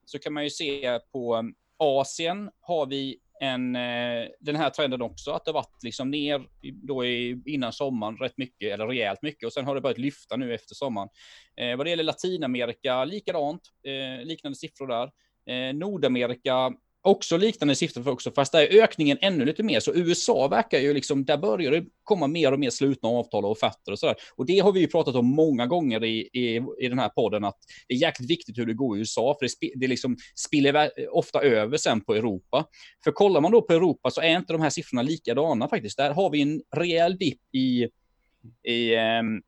så 0.06 0.20
kan 0.20 0.34
man 0.34 0.44
ju 0.44 0.50
se 0.50 1.00
på 1.12 1.36
um, 1.36 1.56
Asien 1.78 2.50
har 2.60 2.86
vi 2.86 3.20
en, 3.40 3.76
eh, 3.76 4.28
den 4.40 4.56
här 4.56 4.70
trenden 4.70 5.02
också, 5.02 5.32
att 5.32 5.46
det 5.46 5.52
varit 5.52 5.84
liksom 5.84 6.12
ner 6.12 6.48
då 6.88 7.06
i, 7.06 7.42
innan 7.46 7.74
sommaren 7.74 8.18
rätt 8.18 8.38
mycket, 8.38 8.74
eller 8.74 8.88
rejält 8.88 9.22
mycket, 9.22 9.46
och 9.46 9.54
sen 9.54 9.66
har 9.66 9.76
det 9.76 9.82
börjat 9.82 9.98
lyfta 9.98 10.36
nu 10.36 10.54
efter 10.54 10.76
sommaren. 10.76 11.10
Eh, 11.58 11.78
vad 11.78 11.86
det 11.86 11.90
gäller 11.90 12.04
Latinamerika, 12.04 13.06
likadant, 13.06 13.62
eh, 13.88 14.26
liknande 14.26 14.56
siffror 14.58 14.88
där. 14.88 15.12
Eh, 15.50 15.74
Nordamerika 15.76 16.72
Också 17.02 17.38
liknande 17.38 17.76
siffror 17.76 18.10
också, 18.10 18.32
fast 18.32 18.52
där 18.52 18.62
är 18.62 18.84
ökningen 18.84 19.18
ännu 19.22 19.46
lite 19.46 19.64
mer. 19.64 19.80
Så 19.80 19.94
USA 19.94 20.48
verkar 20.48 20.80
ju 20.80 20.94
liksom, 20.94 21.26
där 21.26 21.38
börjar 21.38 21.72
det 21.72 21.86
komma 22.04 22.28
mer 22.28 22.52
och 22.52 22.60
mer 22.60 22.70
slutna 22.70 23.10
avtal 23.10 23.46
och 23.46 23.52
offerter 23.52 23.92
och 23.92 24.00
sådär. 24.00 24.16
Och 24.36 24.46
det 24.46 24.60
har 24.60 24.72
vi 24.72 24.80
ju 24.80 24.88
pratat 24.88 25.16
om 25.16 25.26
många 25.26 25.68
gånger 25.68 26.04
i, 26.04 26.30
i, 26.34 26.62
i 26.80 26.88
den 26.88 27.00
här 27.00 27.10
podden, 27.10 27.44
att 27.44 27.58
det 27.88 27.94
är 27.94 27.98
jäkligt 27.98 28.30
viktigt 28.30 28.58
hur 28.58 28.66
det 28.66 28.74
går 28.74 28.98
i 28.98 29.00
USA, 29.00 29.36
för 29.40 29.48
det, 29.62 29.74
det 29.76 29.88
liksom 29.88 30.18
spiller 30.36 30.92
ofta 31.12 31.42
över 31.42 31.78
sen 31.78 32.02
på 32.02 32.16
Europa. 32.16 32.66
För 33.04 33.12
kollar 33.12 33.42
man 33.42 33.52
då 33.52 33.62
på 33.62 33.74
Europa 33.74 34.12
så 34.12 34.22
är 34.22 34.38
inte 34.38 34.54
de 34.54 34.62
här 34.62 34.70
siffrorna 34.70 35.02
likadana 35.02 35.68
faktiskt. 35.68 35.98
Där 35.98 36.14
har 36.14 36.30
vi 36.30 36.42
en 36.42 36.62
rejäl 36.76 37.18
dipp 37.18 37.56
i, 37.56 37.88
i 38.72 38.96
um, 38.96 39.42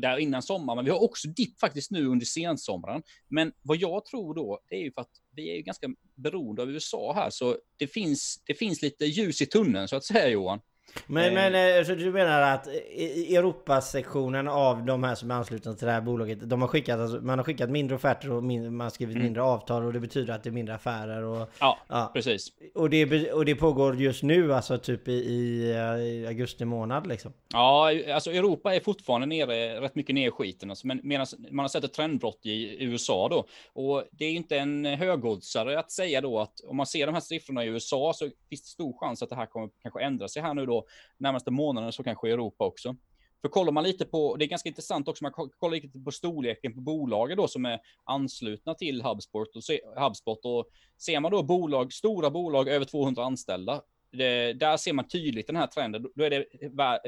där 0.00 0.18
innan 0.18 0.42
sommaren, 0.42 0.76
men 0.76 0.84
vi 0.84 0.90
har 0.90 1.02
också 1.02 1.28
dipp 1.28 1.60
faktiskt 1.60 1.90
nu 1.90 2.06
under 2.06 2.26
sensommaren. 2.26 3.02
Men 3.28 3.52
vad 3.62 3.76
jag 3.76 4.04
tror 4.04 4.34
då, 4.34 4.60
det 4.68 4.74
är 4.74 4.80
ju 4.80 4.92
för 4.92 5.00
att 5.00 5.10
vi 5.36 5.50
är 5.50 5.56
ju 5.56 5.62
ganska 5.62 5.88
beroende 6.14 6.62
av 6.62 6.70
USA 6.70 7.12
här, 7.14 7.30
så 7.30 7.56
det 7.76 7.86
finns, 7.86 8.42
det 8.46 8.54
finns 8.54 8.82
lite 8.82 9.04
ljus 9.04 9.42
i 9.42 9.46
tunneln 9.46 9.88
så 9.88 9.96
att 9.96 10.04
säga 10.04 10.28
Johan. 10.28 10.60
Men, 11.06 11.34
men 11.34 11.54
eh, 11.54 11.76
eh, 11.78 11.84
så 11.84 11.94
du 11.94 12.12
menar 12.12 12.42
att 12.42 12.66
Europasektionen 12.66 14.48
av 14.48 14.84
de 14.84 15.04
här 15.04 15.14
som 15.14 15.30
är 15.30 15.34
anslutna 15.34 15.74
till 15.74 15.86
det 15.86 15.92
här 15.92 16.00
bolaget, 16.00 16.38
de 16.42 16.60
har 16.60 16.68
skickat, 16.68 17.00
alltså, 17.00 17.20
man 17.20 17.38
har 17.38 17.44
skickat 17.44 17.70
mindre 17.70 17.96
offerter 17.96 18.32
och 18.32 18.44
min, 18.44 18.76
man 18.76 18.84
har 18.84 18.90
skrivit 18.90 19.14
mm. 19.14 19.24
mindre 19.24 19.42
avtal 19.42 19.84
och 19.84 19.92
det 19.92 20.00
betyder 20.00 20.34
att 20.34 20.42
det 20.42 20.50
är 20.50 20.52
mindre 20.52 20.74
affärer 20.74 21.22
och... 21.22 21.48
Ja, 21.60 21.78
ja. 21.88 22.10
precis. 22.14 22.52
Och 22.74 22.90
det, 22.90 23.32
och 23.32 23.44
det 23.44 23.54
pågår 23.54 23.96
just 23.96 24.22
nu, 24.22 24.54
alltså 24.54 24.78
typ 24.78 25.08
i, 25.08 25.12
i, 25.12 26.26
augusti 26.28 26.64
månad 26.64 27.06
liksom? 27.06 27.32
Ja, 27.52 27.92
alltså 28.14 28.32
Europa 28.32 28.74
är 28.74 28.80
fortfarande 28.80 29.26
nere, 29.26 29.80
rätt 29.80 29.94
mycket 29.94 30.14
ner 30.14 30.28
i 30.28 30.30
skiten, 30.30 30.70
alltså, 30.70 30.86
men 30.86 31.00
medan 31.02 31.26
man 31.50 31.62
har 31.64 31.68
sett 31.68 31.84
ett 31.84 31.94
trendbrott 31.94 32.40
i 32.42 32.84
USA 32.84 33.28
då. 33.28 33.46
Och 33.72 34.04
det 34.10 34.24
är 34.24 34.32
inte 34.32 34.58
en 34.58 34.84
högoddsare 34.84 35.78
att 35.78 35.90
säga 35.90 36.20
då 36.20 36.38
att 36.38 36.60
om 36.60 36.76
man 36.76 36.86
ser 36.86 37.06
de 37.06 37.12
här 37.12 37.20
siffrorna 37.20 37.64
i 37.64 37.68
USA 37.68 38.12
så 38.14 38.24
finns 38.48 38.62
det 38.62 38.68
stor 38.68 38.98
chans 39.00 39.22
att 39.22 39.28
det 39.28 39.36
här 39.36 39.46
kommer 39.46 39.68
kanske 39.82 40.00
ändra 40.00 40.28
sig 40.28 40.42
här 40.42 40.54
nu 40.54 40.66
då 40.66 40.79
närmaste 41.18 41.50
månaderna, 41.50 41.92
så 41.92 42.02
kanske 42.02 42.28
i 42.28 42.32
Europa 42.32 42.64
också. 42.64 42.96
För 43.40 43.48
kollar 43.48 43.72
man 43.72 43.84
lite 43.84 44.04
på, 44.04 44.36
det 44.36 44.44
är 44.44 44.46
ganska 44.46 44.68
intressant 44.68 45.08
också, 45.08 45.24
man 45.24 45.32
kollar 45.32 45.70
lite 45.70 45.98
på 45.98 46.10
storleken 46.10 46.74
på 46.74 46.80
bolagen 46.80 47.36
då 47.36 47.48
som 47.48 47.64
är 47.64 47.80
anslutna 48.04 48.74
till 48.74 49.02
HubSpot 49.02 49.56
och, 49.56 49.64
se, 49.64 49.80
HubSpot 49.96 50.44
och 50.44 50.66
ser 50.98 51.20
man 51.20 51.30
då 51.30 51.42
bolag, 51.42 51.92
stora 51.92 52.30
bolag 52.30 52.68
över 52.68 52.84
200 52.84 53.24
anställda, 53.24 53.82
det, 54.12 54.52
där 54.52 54.76
ser 54.76 54.92
man 54.92 55.08
tydligt 55.08 55.46
den 55.46 55.56
här 55.56 55.66
trenden. 55.66 56.06
Då 56.14 56.24
är 56.24 56.30
det 56.30 56.44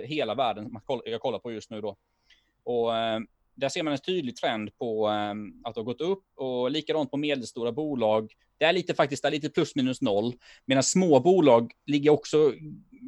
hela 0.06 0.34
världen 0.34 0.72
man 0.72 0.82
kollar, 0.82 1.08
jag 1.08 1.20
kollar 1.20 1.38
på 1.38 1.52
just 1.52 1.70
nu 1.70 1.80
då. 1.80 1.96
Och 2.64 2.96
eh, 2.96 3.20
där 3.54 3.68
ser 3.68 3.82
man 3.82 3.92
en 3.92 3.98
tydlig 3.98 4.36
trend 4.36 4.78
på 4.78 5.08
eh, 5.08 5.34
att 5.64 5.74
det 5.74 5.80
har 5.80 5.84
gått 5.84 6.00
upp 6.00 6.24
och 6.34 6.70
likadant 6.70 7.10
på 7.10 7.16
medelstora 7.16 7.72
bolag. 7.72 8.32
Det 8.58 8.64
är 8.64 8.72
lite 8.72 8.94
faktiskt 8.94 9.22
det 9.22 9.28
är 9.28 9.32
lite 9.32 9.50
plus 9.50 9.74
minus 9.74 10.00
noll, 10.00 10.32
medan 10.66 10.82
små 10.82 11.20
bolag 11.20 11.72
ligger 11.86 12.10
också 12.10 12.52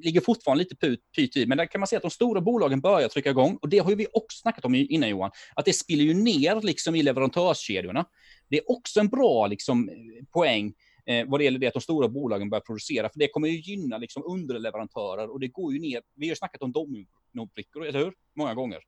ligger 0.02 0.20
fortfarande 0.20 0.64
lite 0.64 0.98
pyt 1.16 1.36
i, 1.36 1.46
men 1.46 1.58
där 1.58 1.66
kan 1.66 1.80
man 1.80 1.86
se 1.86 1.96
att 1.96 2.02
de 2.02 2.10
stora 2.10 2.40
bolagen 2.40 2.80
börjar 2.80 3.08
trycka 3.08 3.30
igång 3.30 3.58
och 3.62 3.68
det 3.68 3.78
har 3.78 3.90
ju 3.90 3.96
vi 3.96 4.06
också 4.12 4.38
snackat 4.38 4.64
om 4.64 4.74
innan 4.74 5.08
Johan, 5.08 5.30
att 5.54 5.64
det 5.64 5.72
spiller 5.72 6.04
ju 6.04 6.14
ner 6.14 6.60
liksom 6.60 6.94
i 6.94 7.02
leverantörskedjorna. 7.02 8.04
Det 8.48 8.58
är 8.58 8.70
också 8.70 9.00
en 9.00 9.08
bra 9.08 9.46
liksom 9.46 9.90
poäng 10.32 10.74
eh, 11.06 11.26
vad 11.26 11.40
det 11.40 11.44
gäller 11.44 11.58
det 11.58 11.66
att 11.66 11.74
de 11.74 11.80
stora 11.80 12.08
bolagen 12.08 12.50
börjar 12.50 12.60
producera, 12.60 13.08
för 13.08 13.18
det 13.18 13.28
kommer 13.28 13.48
ju 13.48 13.60
gynna 13.60 13.98
liksom 13.98 14.22
underleverantörer 14.26 15.32
och 15.32 15.40
det 15.40 15.48
går 15.48 15.72
ju 15.72 15.80
ner. 15.80 16.02
Vi 16.14 16.26
har 16.26 16.30
ju 16.30 16.36
snackat 16.36 16.62
om 16.62 16.72
dominobrickor, 16.72 17.86
eller 17.86 17.98
hur? 17.98 18.12
Många 18.34 18.54
gånger. 18.54 18.78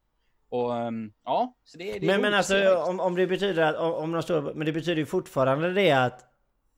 Och 0.48 0.70
um, 0.70 1.12
ja, 1.24 1.54
det, 1.78 1.98
det 1.98 2.06
Men, 2.06 2.20
men 2.20 2.34
alltså 2.34 2.76
om, 2.76 3.00
om 3.00 3.14
det 3.14 3.26
betyder 3.26 3.62
att 3.62 3.76
om, 3.76 3.92
om 3.92 4.12
de 4.12 4.22
står, 4.22 4.54
men 4.54 4.66
det 4.66 4.72
betyder 4.72 4.96
ju 4.96 5.06
fortfarande 5.06 5.72
det 5.72 5.90
att 5.90 6.20
eh, 6.22 6.26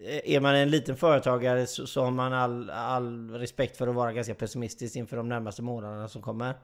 Eh, 0.01 0.35
är 0.35 0.41
man 0.41 0.55
en 0.55 0.71
liten 0.71 0.97
företagare 0.97 1.67
så, 1.67 1.87
så 1.87 2.05
har 2.05 2.11
man 2.11 2.33
all, 2.33 2.71
all 2.71 3.31
respekt 3.31 3.77
för 3.77 3.87
att 3.87 3.95
vara 3.95 4.13
ganska 4.13 4.35
pessimistisk 4.35 4.97
inför 4.97 5.17
de 5.17 5.29
närmaste 5.29 5.63
månaderna 5.63 6.09
som 6.09 6.23
kommer. 6.23 6.55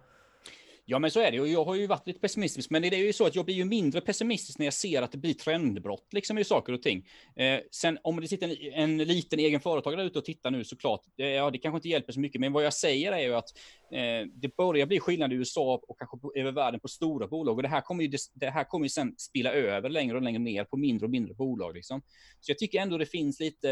Ja, 0.86 0.98
men 0.98 1.10
så 1.10 1.20
är 1.20 1.32
det. 1.32 1.40
Och 1.40 1.48
jag 1.48 1.64
har 1.64 1.74
ju 1.74 1.86
varit 1.86 2.06
lite 2.06 2.20
pessimistisk, 2.20 2.70
men 2.70 2.82
det 2.82 2.88
är 2.88 3.06
ju 3.06 3.12
så 3.12 3.26
att 3.26 3.34
jag 3.34 3.44
blir 3.44 3.54
ju 3.54 3.64
mindre 3.64 4.00
pessimistisk 4.00 4.58
när 4.58 4.66
jag 4.66 4.74
ser 4.74 5.02
att 5.02 5.12
det 5.12 5.18
blir 5.18 5.34
trendbrott 5.34 6.12
liksom 6.12 6.38
i 6.38 6.44
saker 6.44 6.72
och 6.72 6.82
ting. 6.82 7.06
Eh, 7.36 7.60
sen 7.70 7.98
om 8.02 8.20
det 8.20 8.28
sitter 8.28 8.48
en, 8.48 8.72
en 8.72 8.98
liten 8.98 9.38
egen 9.38 9.60
företagare 9.60 10.04
ute 10.04 10.18
och 10.18 10.24
tittar 10.24 10.50
nu 10.50 10.64
såklart, 10.64 11.00
det, 11.16 11.30
ja, 11.30 11.50
det 11.50 11.58
kanske 11.58 11.76
inte 11.76 11.88
hjälper 11.88 12.12
så 12.12 12.20
mycket, 12.20 12.40
men 12.40 12.52
vad 12.52 12.64
jag 12.64 12.74
säger 12.74 13.12
är 13.12 13.22
ju 13.22 13.34
att 13.34 13.48
eh, 13.92 14.28
det 14.34 14.56
börjar 14.56 14.86
bli 14.86 15.00
skillnad 15.00 15.32
i 15.32 15.36
USA 15.36 15.80
och 15.88 15.98
kanske 15.98 16.18
på, 16.18 16.32
över 16.36 16.52
världen 16.52 16.80
på 16.80 16.88
stora 16.88 17.26
bolag 17.26 17.56
och 17.56 17.62
det 17.62 17.68
här 17.68 17.80
kommer 17.80 18.02
ju, 18.02 18.08
det, 18.08 18.18
det 18.34 18.50
här 18.50 18.64
kommer 18.64 18.84
ju 18.84 18.90
sen 18.90 19.14
spilla 19.18 19.52
över 19.52 19.88
längre 19.88 20.16
och 20.16 20.22
längre 20.22 20.38
ner 20.38 20.64
på 20.64 20.76
mindre 20.76 21.06
och 21.06 21.10
mindre 21.10 21.34
bolag 21.34 21.74
liksom. 21.74 22.02
Så 22.40 22.50
jag 22.50 22.58
tycker 22.58 22.80
ändå 22.80 22.98
det 22.98 23.06
finns 23.06 23.40
lite, 23.40 23.68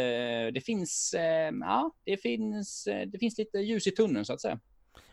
det 0.51 0.61
finns, 0.61 1.15
eh, 1.15 1.53
ja, 1.61 1.93
det 2.05 2.17
finns, 2.17 2.87
eh, 2.87 3.09
det 3.09 3.19
finns 3.19 3.39
lite 3.39 3.59
ljus 3.59 3.87
i 3.87 3.91
tunneln 3.91 4.25
så 4.25 4.33
att 4.33 4.41
säga. 4.41 4.61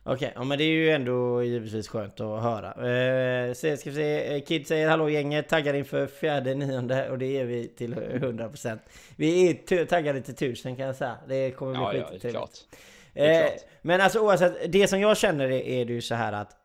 Okej, 0.04 0.16
okay, 0.16 0.32
ja, 0.36 0.44
men 0.44 0.58
det 0.58 0.64
är 0.64 0.72
ju 0.72 0.92
ändå 0.92 1.44
givetvis 1.44 1.88
skönt 1.88 2.20
att 2.20 2.44
höra. 2.44 2.68
Eh, 2.68 3.54
ska 3.54 3.90
vi 3.90 3.96
se, 3.96 4.36
eh, 4.36 4.42
Kid 4.42 4.68
säger 4.68 4.90
hallå 4.90 5.10
gänget, 5.10 5.50
taggade 5.50 5.78
inför 5.78 6.08
fjärde 6.08 6.56
nionde 6.56 7.10
och 7.10 7.18
det 7.18 7.38
är 7.38 7.46
vi 7.46 7.68
till 7.68 7.94
100%. 7.94 8.80
Vi 9.16 9.50
är 9.50 9.86
taggade 9.86 10.22
till 10.22 10.36
tusen 10.36 10.76
kan 10.76 10.86
jag 10.86 10.96
säga. 10.96 11.18
Det 11.28 11.52
kommer 11.52 11.90
bli 11.92 12.00
ja, 12.00 12.08
skittrevligt. 12.08 12.68
Ja, 13.14 13.24
eh, 13.24 13.48
men 13.82 14.02
alltså 14.02 14.20
oavsett, 14.20 14.72
det 14.72 14.88
som 14.88 15.00
jag 15.00 15.18
känner 15.18 15.46
är, 15.52 15.62
är 15.62 15.86
det 15.86 15.94
ju 15.94 16.02
så 16.02 16.16
här 16.16 16.34
att 16.34 16.56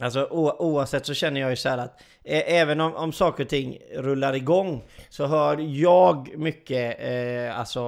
Alltså 0.00 0.24
oavsett 0.58 1.06
så 1.06 1.14
känner 1.14 1.40
jag 1.40 1.50
ju 1.50 1.56
så 1.56 1.68
här 1.68 1.78
att 1.78 2.00
eh, 2.24 2.54
även 2.54 2.80
om, 2.80 2.94
om 2.94 3.12
saker 3.12 3.44
och 3.44 3.50
ting 3.50 3.78
rullar 3.92 4.34
igång 4.34 4.84
så 5.08 5.26
hör 5.26 5.58
jag 5.58 6.38
mycket 6.38 7.00
eh, 7.00 7.58
alltså 7.58 7.80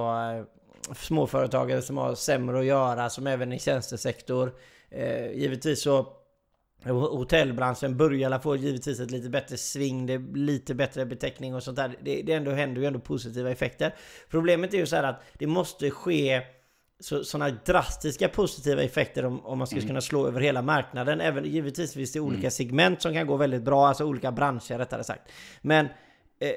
småföretagare 0.95 1.81
som 1.81 1.97
har 1.97 2.15
sämre 2.15 2.59
att 2.59 2.65
göra, 2.65 3.09
som 3.09 3.27
även 3.27 3.53
i 3.53 3.59
tjänstesektor. 3.59 4.53
Eh, 4.89 5.31
givetvis 5.31 5.81
så 5.81 6.13
Hotellbranschen 6.91 7.97
börjar 7.97 8.39
få 8.39 8.55
givetvis 8.55 8.99
ett 8.99 9.11
lite 9.11 9.29
bättre 9.29 9.57
sving, 9.57 10.05
det 10.05 10.13
är 10.13 10.35
lite 10.35 10.75
bättre 10.75 11.05
beteckning 11.05 11.55
och 11.55 11.63
sånt 11.63 11.77
där. 11.77 11.95
Det, 12.01 12.21
det 12.21 12.33
ändå, 12.33 12.51
händer 12.51 12.81
ju 12.81 12.87
ändå 12.87 12.99
positiva 12.99 13.51
effekter. 13.51 13.95
Problemet 14.29 14.73
är 14.73 14.77
ju 14.77 14.85
så 14.85 14.95
här 14.95 15.03
att 15.03 15.23
det 15.33 15.47
måste 15.47 15.91
ske 15.91 16.41
sådana 16.99 17.57
drastiska 17.65 18.29
positiva 18.29 18.81
effekter 18.81 19.25
om, 19.25 19.45
om 19.45 19.57
man 19.57 19.67
ska 19.67 19.75
mm. 19.75 19.87
kunna 19.87 20.01
slå 20.01 20.27
över 20.27 20.41
hela 20.41 20.61
marknaden. 20.61 21.21
Även 21.21 21.45
givetvis 21.45 21.93
finns 21.93 22.11
det 22.11 22.19
olika 22.19 22.39
mm. 22.39 22.51
segment 22.51 23.01
som 23.01 23.13
kan 23.13 23.27
gå 23.27 23.37
väldigt 23.37 23.63
bra, 23.63 23.87
alltså 23.87 24.05
olika 24.05 24.31
branscher 24.31 24.77
rättare 24.77 25.03
sagt. 25.03 25.31
Men 25.61 25.85
eh, 25.85 26.51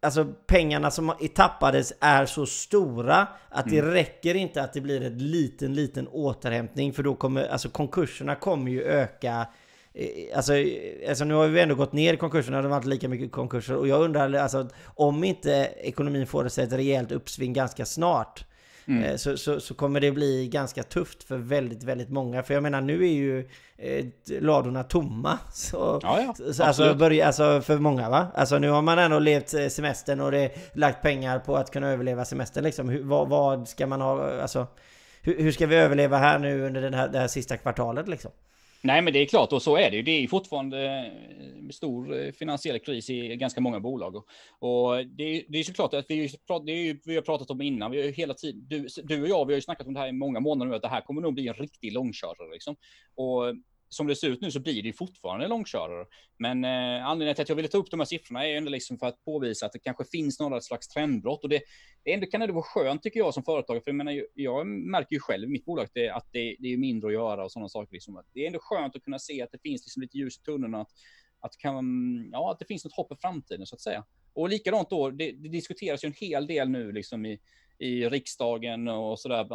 Alltså 0.00 0.24
pengarna 0.46 0.90
som 0.90 1.12
tappades 1.34 1.92
är 2.00 2.26
så 2.26 2.46
stora 2.46 3.26
att 3.48 3.66
mm. 3.66 3.84
det 3.84 3.92
räcker 3.94 4.34
inte 4.34 4.62
att 4.62 4.72
det 4.72 4.80
blir 4.80 5.02
en 5.02 5.18
liten, 5.18 5.74
liten 5.74 6.08
återhämtning 6.08 6.92
för 6.92 7.02
då 7.02 7.14
kommer, 7.14 7.44
alltså 7.44 7.68
konkurserna 7.68 8.34
kommer 8.34 8.70
ju 8.70 8.82
öka 8.82 9.46
eh, 9.94 10.36
Alltså, 10.36 10.52
alltså 11.08 11.24
nu 11.24 11.34
har 11.34 11.48
vi 11.48 11.60
ändå 11.60 11.74
gått 11.74 11.92
ner 11.92 12.14
i 12.14 12.16
konkurserna, 12.16 12.56
det 12.56 12.68
har 12.68 12.76
varit 12.76 12.84
lika 12.84 13.08
mycket 13.08 13.32
konkurser 13.32 13.76
och 13.76 13.88
jag 13.88 14.02
undrar 14.02 14.32
alltså 14.32 14.68
om 14.84 15.24
inte 15.24 15.50
ekonomin 15.76 16.26
får 16.26 16.48
sig 16.48 16.64
ett 16.64 16.72
rejält 16.72 17.12
uppsving 17.12 17.52
ganska 17.52 17.84
snart 17.84 18.44
Mm. 18.86 19.04
Eh, 19.04 19.16
så, 19.16 19.36
så, 19.36 19.60
så, 19.60 19.74
kommer 19.74 20.00
det 20.00 20.12
bli 20.12 20.48
ganska 20.48 20.82
tufft 20.82 21.22
för 21.22 21.36
väldigt, 21.36 21.82
väldigt 21.82 22.08
många. 22.08 22.42
För 22.42 22.54
jag 22.54 22.62
menar 22.62 22.80
nu 22.80 23.02
är 23.02 23.12
ju 23.12 23.48
eh, 23.76 24.06
ladorna 24.40 24.82
tomma. 24.82 25.38
Så, 25.52 26.00
ja, 26.02 26.20
ja, 26.20 26.52
så 26.52 26.62
alltså, 26.62 26.94
börja, 26.94 27.26
alltså 27.26 27.60
för 27.60 27.78
många 27.78 28.10
va? 28.10 28.26
Alltså 28.34 28.58
nu 28.58 28.70
har 28.70 28.82
man 28.82 28.98
ändå 28.98 29.18
levt 29.18 29.54
eh, 29.54 29.66
semestern 29.66 30.20
och 30.20 30.30
det 30.30 30.50
lagt 30.74 31.02
pengar 31.02 31.38
på 31.38 31.56
att 31.56 31.70
kunna 31.70 31.88
överleva 31.88 32.24
semestern 32.24 32.64
liksom. 32.64 32.88
Hur, 32.88 33.02
vad, 33.02 33.28
vad, 33.28 33.68
ska 33.68 33.86
man 33.86 34.00
ha, 34.00 34.40
alltså 34.42 34.66
hur, 35.22 35.42
hur, 35.42 35.52
ska 35.52 35.66
vi 35.66 35.76
överleva 35.76 36.18
här 36.18 36.38
nu 36.38 36.66
under 36.66 36.82
den 36.82 36.94
här, 36.94 37.08
det 37.08 37.18
här 37.18 37.28
sista 37.28 37.56
kvartalet 37.56 38.08
liksom? 38.08 38.30
Nej, 38.84 39.02
men 39.02 39.12
det 39.12 39.18
är 39.18 39.26
klart 39.26 39.52
och 39.52 39.62
så 39.62 39.76
är 39.76 39.90
det 39.90 39.96
ju. 39.96 40.02
Det 40.02 40.10
är 40.10 40.28
fortfarande 40.28 40.96
eh, 40.98 41.68
stor 41.70 42.20
eh, 42.20 42.32
finansiell 42.32 42.78
kris 42.78 43.10
i 43.10 43.36
ganska 43.36 43.60
många 43.60 43.80
bolag 43.80 44.16
och 44.58 45.06
det 45.06 45.22
är, 45.22 45.44
det 45.48 45.58
är 45.58 45.64
såklart 45.64 45.94
att 45.94 46.06
vi, 46.08 46.28
det 46.66 46.72
är 46.72 47.08
vi 47.08 47.14
har 47.14 47.22
pratat 47.22 47.50
om 47.50 47.60
innan. 47.60 47.90
Vi 47.90 47.98
har 48.00 48.04
ju 48.04 48.12
hela 48.12 48.34
tiden 48.34 48.66
du, 48.68 48.86
du 49.04 49.22
och 49.22 49.28
jag, 49.28 49.46
vi 49.46 49.52
har 49.52 49.56
ju 49.56 49.62
snackat 49.62 49.86
om 49.86 49.94
det 49.94 50.00
här 50.00 50.08
i 50.08 50.12
många 50.12 50.40
månader 50.40 50.70
nu 50.70 50.76
att 50.76 50.82
det 50.82 50.88
här 50.88 51.00
kommer 51.00 51.20
nog 51.20 51.34
bli 51.34 51.48
en 51.48 51.54
riktig 51.54 51.92
långkörare 51.92 52.52
liksom. 52.52 52.76
Och 53.14 53.54
som 53.92 54.06
det 54.06 54.16
ser 54.16 54.28
ut 54.28 54.40
nu 54.40 54.50
så 54.50 54.60
blir 54.60 54.82
det 54.82 54.92
fortfarande 54.92 55.48
långkörare. 55.48 56.06
Men 56.38 56.64
eh, 56.64 57.06
anledningen 57.06 57.34
till 57.34 57.42
att 57.42 57.48
jag 57.48 57.56
ville 57.56 57.68
ta 57.68 57.78
upp 57.78 57.90
de 57.90 58.00
här 58.00 58.04
siffrorna 58.04 58.46
är 58.46 58.56
ändå 58.56 58.70
liksom 58.70 58.98
för 58.98 59.06
att 59.06 59.24
påvisa 59.24 59.66
att 59.66 59.72
det 59.72 59.78
kanske 59.78 60.04
finns 60.04 60.40
några 60.40 60.60
slags 60.60 60.88
trendbrott. 60.88 61.42
Och 61.42 61.48
det, 61.48 61.62
det 62.04 62.12
ändå, 62.12 62.26
kan 62.26 62.42
ändå 62.42 62.54
vara 62.54 62.64
skönt 62.64 63.02
tycker 63.02 63.20
jag 63.20 63.34
som 63.34 63.42
företagare. 63.42 63.82
För 63.84 63.90
jag, 63.90 63.96
menar, 63.96 64.22
jag 64.34 64.66
märker 64.66 65.12
ju 65.16 65.20
själv 65.20 65.44
i 65.44 65.52
mitt 65.52 65.64
bolag 65.64 65.84
att 65.84 65.94
det, 65.94 66.08
att 66.08 66.28
det, 66.32 66.56
det 66.58 66.72
är 66.72 66.76
mindre 66.76 67.08
att 67.08 67.14
göra 67.14 67.44
och 67.44 67.52
sådana 67.52 67.68
saker. 67.68 67.92
Liksom. 67.92 68.22
Det 68.34 68.40
är 68.42 68.46
ändå 68.46 68.58
skönt 68.62 68.96
att 68.96 69.02
kunna 69.02 69.18
se 69.18 69.42
att 69.42 69.52
det 69.52 69.58
finns 69.62 69.84
liksom 69.84 70.02
lite 70.02 70.18
ljus 70.18 70.38
i 70.38 70.42
tunneln. 70.42 70.74
Att, 70.74 70.90
att, 71.40 71.58
kan, 71.58 71.84
ja, 72.32 72.52
att 72.52 72.58
det 72.58 72.64
finns 72.64 72.84
något 72.84 72.96
hopp 72.96 73.12
i 73.12 73.16
framtiden 73.20 73.66
så 73.66 73.74
att 73.74 73.80
säga. 73.80 74.04
Och 74.34 74.48
likadant 74.48 74.90
då, 74.90 75.10
det, 75.10 75.32
det 75.32 75.48
diskuteras 75.48 76.04
ju 76.04 76.06
en 76.06 76.14
hel 76.16 76.46
del 76.46 76.68
nu 76.68 76.92
liksom 76.92 77.26
i 77.26 77.40
i 77.82 78.08
riksdagen 78.08 78.88
och 78.88 79.18
så 79.18 79.28
där 79.28 79.46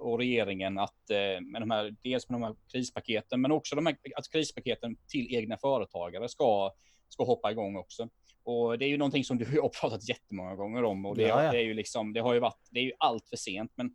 och 0.00 0.18
regeringen 0.18 0.78
att 0.78 1.10
eh, 1.10 1.40
med 1.40 1.62
de 1.62 1.70
här, 1.70 1.96
dels 2.02 2.28
med 2.28 2.40
de 2.40 2.42
här 2.42 2.54
krispaketen, 2.72 3.40
men 3.40 3.52
också 3.52 3.76
de 3.76 3.86
här 3.86 3.96
att 4.16 4.32
krispaketen 4.32 4.96
till 5.08 5.34
egna 5.34 5.56
företagare 5.56 6.28
ska, 6.28 6.72
ska 7.08 7.24
hoppa 7.24 7.50
igång 7.50 7.76
också. 7.76 8.08
Och 8.44 8.78
det 8.78 8.84
är 8.84 8.88
ju 8.88 8.96
någonting 8.96 9.24
som 9.24 9.38
du 9.38 9.60
har 9.60 9.68
pratat 9.80 10.08
jättemånga 10.08 10.54
gånger 10.54 10.84
om 10.84 11.06
och 11.06 11.16
det, 11.16 11.22
ja, 11.22 11.44
ja. 11.44 11.52
det 11.52 11.58
är 11.58 11.62
ju 11.62 11.74
liksom, 11.74 12.12
det 12.12 12.20
har 12.20 12.34
ju 12.34 12.40
varit, 12.40 12.68
det 12.70 12.80
är 12.80 12.84
ju 12.84 12.92
allt 12.98 13.28
för 13.28 13.36
sent, 13.36 13.72
men 13.74 13.94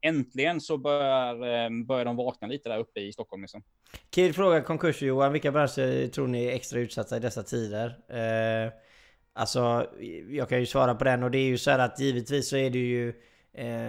äntligen 0.00 0.60
så 0.60 0.78
börjar, 0.78 1.34
eh, 1.34 1.70
börjar 1.86 2.04
de 2.04 2.16
vakna 2.16 2.48
lite 2.48 2.68
där 2.68 2.78
uppe 2.78 3.00
i 3.00 3.12
Stockholm. 3.12 3.42
Liksom. 3.42 3.62
Kid 4.10 4.34
frågar 4.34 4.60
konkurs 4.60 5.02
Johan, 5.02 5.32
vilka 5.32 5.52
branscher 5.52 6.08
tror 6.08 6.26
ni 6.26 6.44
är 6.44 6.52
extra 6.52 6.80
utsatta 6.80 7.16
i 7.16 7.20
dessa 7.20 7.42
tider? 7.42 7.86
Eh, 8.08 8.72
Alltså, 9.38 9.86
jag 10.28 10.48
kan 10.48 10.60
ju 10.60 10.66
svara 10.66 10.94
på 10.94 11.04
den 11.04 11.22
och 11.22 11.30
det 11.30 11.38
är 11.38 11.46
ju 11.46 11.58
så 11.58 11.70
här 11.70 11.78
att 11.78 12.00
givetvis 12.00 12.48
så 12.48 12.56
är 12.56 12.70
det 12.70 12.78
ju 12.78 13.12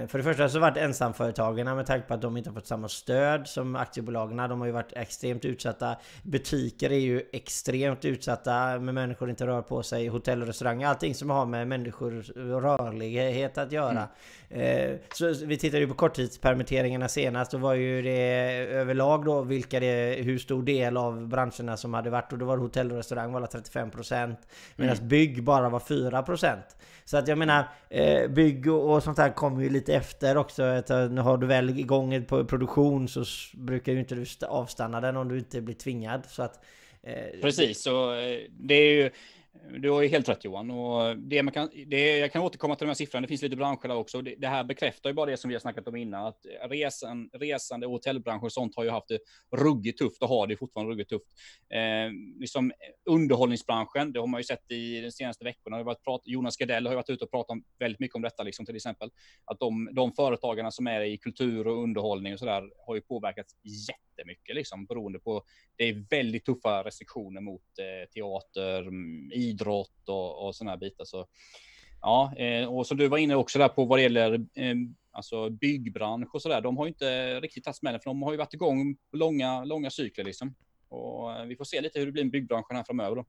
för 0.08 0.18
det 0.18 0.24
första 0.24 0.50
så 0.50 0.56
har 0.60 0.62
varit 0.62 0.78
ensamföretagarna 0.78 1.76
med 1.76 1.86
tanke 1.86 2.08
på 2.08 2.14
att 2.14 2.22
de 2.22 2.38
inte 2.38 2.50
har 2.50 2.56
fått 2.56 2.68
samma 2.68 2.90
stöd 2.90 3.48
som 3.48 3.76
aktiebolagen. 3.76 4.38
De 4.38 4.60
har 4.60 4.68
ju 4.68 4.74
varit 4.74 4.94
extremt 4.94 5.46
utsatta. 5.46 5.96
Butiker 6.24 6.92
är 6.92 7.00
ju 7.00 7.24
extremt 7.34 8.06
utsatta 8.06 8.80
med 8.80 8.94
människor 8.94 9.30
inte 9.30 9.48
rör 9.48 9.62
på 9.62 9.84
sig. 9.84 10.08
Hotell 10.08 10.42
och 10.42 10.48
restauranger, 10.48 10.88
allting 10.88 11.16
som 11.16 11.30
har 11.30 11.46
med 11.46 11.68
människors 11.68 12.30
rörlighet 12.30 13.58
att 13.58 13.72
göra. 13.72 14.08
Mm. 14.50 14.92
Eh, 14.92 14.98
så 15.14 15.34
vi 15.46 15.58
tittade 15.58 15.82
ju 15.82 15.88
på 15.88 15.94
korttidspermitteringarna 15.94 17.08
senast. 17.08 17.52
Då 17.52 17.58
var 17.58 17.74
ju 17.74 18.02
det 18.02 18.20
överlag 18.72 19.26
då 19.26 19.42
vilka 19.42 19.80
det, 19.80 20.24
hur 20.24 20.38
stor 20.38 20.64
del 20.64 20.98
av 20.98 21.28
branscherna 21.28 21.78
som 21.78 21.94
hade 21.94 22.10
varit. 22.10 22.34
Och 22.34 22.40
då 22.40 22.46
var 22.46 22.58
hotell 22.58 22.92
och 22.92 22.98
restaurang 22.98 23.32
var 23.32 23.42
35% 23.42 24.36
medan 24.76 24.96
mm. 24.96 25.08
bygg 25.08 25.44
bara 25.44 25.70
var 25.70 25.80
4%. 25.80 26.58
Så 27.06 27.18
att 27.18 27.28
jag 27.28 27.38
menar, 27.38 27.68
eh, 27.90 28.28
bygg 28.30 28.72
och, 28.72 28.94
och 28.94 29.04
sånt 29.04 29.18
här 29.18 29.30
kommer 29.58 29.68
ju 29.68 29.74
lite 29.74 29.94
efter 29.94 30.38
också. 30.38 30.64
Att, 30.64 30.90
eh, 30.90 31.10
har 31.16 31.38
du 31.38 31.48
väl 31.48 31.80
igång 31.80 32.14
en 32.14 32.26
produktion 32.26 33.08
så 33.08 33.24
brukar 33.54 33.92
ju 33.92 34.00
inte 34.00 34.16
du 34.16 34.26
avstanna 34.48 35.02
den 35.02 35.18
om 35.18 35.30
du 35.30 35.38
inte 35.38 35.62
blir 35.62 35.76
tvingad. 35.76 36.26
Så 36.30 36.44
att, 36.44 36.64
eh, 37.04 37.42
Precis, 37.42 37.84
så 37.84 38.14
eh, 38.14 38.40
det 38.60 38.74
är 38.74 38.94
ju 38.94 39.12
du 39.80 39.90
har 39.90 40.02
ju 40.02 40.08
helt 40.08 40.30
rätt 40.30 40.46
Johan. 40.46 40.72
Och 40.72 41.18
det 41.18 41.44
man 41.44 41.54
kan, 41.54 41.70
det, 41.88 42.18
jag 42.18 42.32
kan 42.32 42.42
återkomma 42.42 42.76
till 42.76 42.86
de 42.86 42.90
här 42.90 42.96
siffrorna, 42.96 43.22
det 43.22 43.28
finns 43.28 43.42
lite 43.42 43.56
branscher 43.56 43.88
där 43.88 43.96
också. 43.96 44.22
Det, 44.22 44.36
det, 44.38 44.48
här 44.48 44.64
bekräftar 44.64 45.10
ju 45.10 45.14
bara 45.14 45.26
det 45.26 45.38
som 45.38 45.50
vi 45.50 45.56
har 45.56 45.60
snackat 45.60 45.88
om 45.88 45.96
innan, 45.96 46.26
att 46.26 46.46
resan, 46.70 47.30
resande 47.34 47.86
och 47.86 47.92
hotellbranschen 47.92 48.46
och 48.46 48.52
sånt 48.52 48.76
har 48.76 48.84
ju 48.84 48.90
haft 48.90 49.08
det 49.08 49.20
ruggigt 49.58 50.00
tufft 50.00 50.24
och 50.24 50.30
har 50.30 50.48
det 50.48 50.58
fortfarande 50.58 50.94
ruggigt 50.94 51.10
tufft. 51.10 51.28
Eh, 51.70 52.12
liksom 52.40 52.72
underhållningsbranschen, 53.10 54.14
det 54.14 54.20
har 54.20 54.28
man 54.28 54.40
ju 54.40 54.44
sett 54.44 54.72
i 54.72 55.02
de 55.02 55.12
senaste 55.12 55.44
veckorna. 55.44 55.78
Det 55.78 55.80
har 55.80 55.86
varit 55.86 56.04
prat, 56.04 56.22
Jonas 56.26 56.58
Gardell 56.58 56.86
har 56.86 56.94
ju 56.94 56.96
varit 56.96 57.10
ute 57.10 57.24
och 57.24 57.32
pratat 57.32 57.50
om, 57.50 57.64
väldigt 57.80 58.00
mycket 58.00 58.16
om 58.16 58.22
detta, 58.22 58.44
liksom, 58.44 58.66
till 58.66 58.76
exempel. 58.76 59.10
Att 59.46 59.60
de, 59.60 59.90
de 59.94 60.14
företagarna 60.14 60.72
som 60.72 60.88
är 60.88 61.02
i 61.02 61.18
kultur 61.18 61.68
och 61.68 61.84
underhållning 61.84 62.34
och 62.34 62.40
sådär 62.40 62.64
har 62.86 62.96
ju 62.96 63.02
påverkats 63.02 63.56
jättemycket 63.64 64.56
liksom 64.56 64.86
beroende 64.86 65.20
på. 65.20 65.44
Det 65.76 65.84
är 65.84 66.06
väldigt 66.10 66.46
tuffa 66.46 66.84
restriktioner 66.84 67.42
mot 67.42 67.62
eh, 67.80 68.10
teater, 68.14 68.88
i 69.34 69.47
idrott 69.50 70.10
och, 70.10 70.48
och 70.48 70.56
sådana 70.56 70.72
här 70.72 70.78
bitar. 70.78 71.06
Så 71.06 71.26
ja, 72.02 72.34
eh, 72.38 72.66
och 72.66 72.88
som 72.88 72.98
du 72.98 73.08
var 73.08 73.18
inne 73.18 73.36
också 73.36 73.60
där 73.60 73.68
på 73.68 73.86
vad 73.86 74.00
det 74.00 74.04
gäller 74.04 74.34
eh, 74.34 74.76
alltså 75.12 75.50
byggbransch 75.50 76.36
och 76.36 76.42
så 76.42 76.50
där. 76.50 76.62
De 76.62 76.78
har 76.78 76.86
ju 76.86 76.90
inte 76.90 77.40
riktigt 77.40 77.64
tagit 77.64 77.78
smällen 77.78 78.00
för 78.00 78.10
de 78.10 78.22
har 78.22 78.32
ju 78.32 78.38
varit 78.38 78.54
igång 78.54 78.98
på 79.12 79.18
långa, 79.18 79.64
långa 79.64 79.90
cykler 79.90 80.26
liksom. 80.26 80.56
Och 80.90 81.34
eh, 81.34 81.46
vi 81.46 81.56
får 81.56 81.66
se 81.66 81.82
lite 81.82 82.00
hur 82.00 82.06
det 82.06 82.12
blir 82.12 82.24
med 82.24 82.32
byggbranschen 82.32 82.76
här 82.76 82.84
framöver 82.84 83.16
då. 83.16 83.26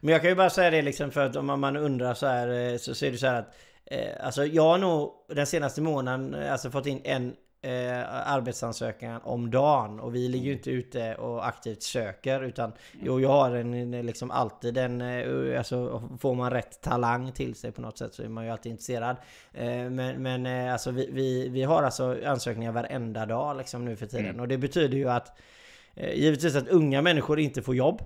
Men 0.00 0.12
jag 0.12 0.20
kan 0.20 0.30
ju 0.30 0.36
bara 0.36 0.50
säga 0.50 0.70
det 0.70 0.82
liksom 0.82 1.10
för 1.10 1.26
att 1.26 1.36
om 1.36 1.60
man 1.60 1.76
undrar 1.76 2.14
så 2.14 2.26
här 2.26 2.78
så 2.78 2.94
ser 2.94 3.12
det 3.12 3.18
så 3.18 3.26
här 3.26 3.38
att 3.38 3.54
Eh, 3.92 4.26
alltså 4.26 4.46
jag 4.46 4.62
har 4.62 4.78
nog 4.78 5.12
den 5.28 5.46
senaste 5.46 5.82
månaden 5.82 6.34
alltså 6.34 6.70
fått 6.70 6.86
in 6.86 7.00
en 7.04 7.36
eh, 7.62 8.32
arbetsansökan 8.32 9.20
om 9.24 9.50
dagen 9.50 10.00
och 10.00 10.14
vi 10.14 10.28
ligger 10.28 10.46
ju 10.46 10.52
inte 10.52 10.70
ute 10.70 11.14
och 11.14 11.46
aktivt 11.46 11.82
söker 11.82 12.42
utan 12.42 12.72
jo, 13.02 13.20
jag 13.20 13.28
har 13.28 13.50
en 13.50 14.06
liksom 14.06 14.30
alltid 14.30 14.78
en, 14.78 15.00
eh, 15.00 15.58
alltså 15.58 16.02
får 16.20 16.34
man 16.34 16.50
rätt 16.50 16.80
talang 16.80 17.32
till 17.32 17.54
sig 17.54 17.72
på 17.72 17.80
något 17.80 17.98
sätt 17.98 18.14
så 18.14 18.22
är 18.22 18.28
man 18.28 18.44
ju 18.44 18.50
alltid 18.50 18.72
intresserad. 18.72 19.16
Eh, 19.52 19.66
men 19.90 20.22
men 20.22 20.46
eh, 20.46 20.72
alltså 20.72 20.90
vi, 20.90 21.08
vi, 21.12 21.48
vi 21.48 21.62
har 21.62 21.82
alltså 21.82 22.16
ansökningar 22.26 22.72
varenda 22.72 23.26
dag 23.26 23.56
liksom 23.56 23.84
nu 23.84 23.96
för 23.96 24.06
tiden 24.06 24.22
Mm. 24.26 24.40
och 24.40 24.48
det 24.48 24.58
betyder 24.58 24.98
ju 24.98 25.10
att 25.10 25.38
eh, 25.94 26.14
givetvis 26.14 26.56
att 26.56 26.68
unga 26.68 27.02
människor 27.02 27.38
inte 27.40 27.62
får 27.62 27.76
jobb. 27.76 28.02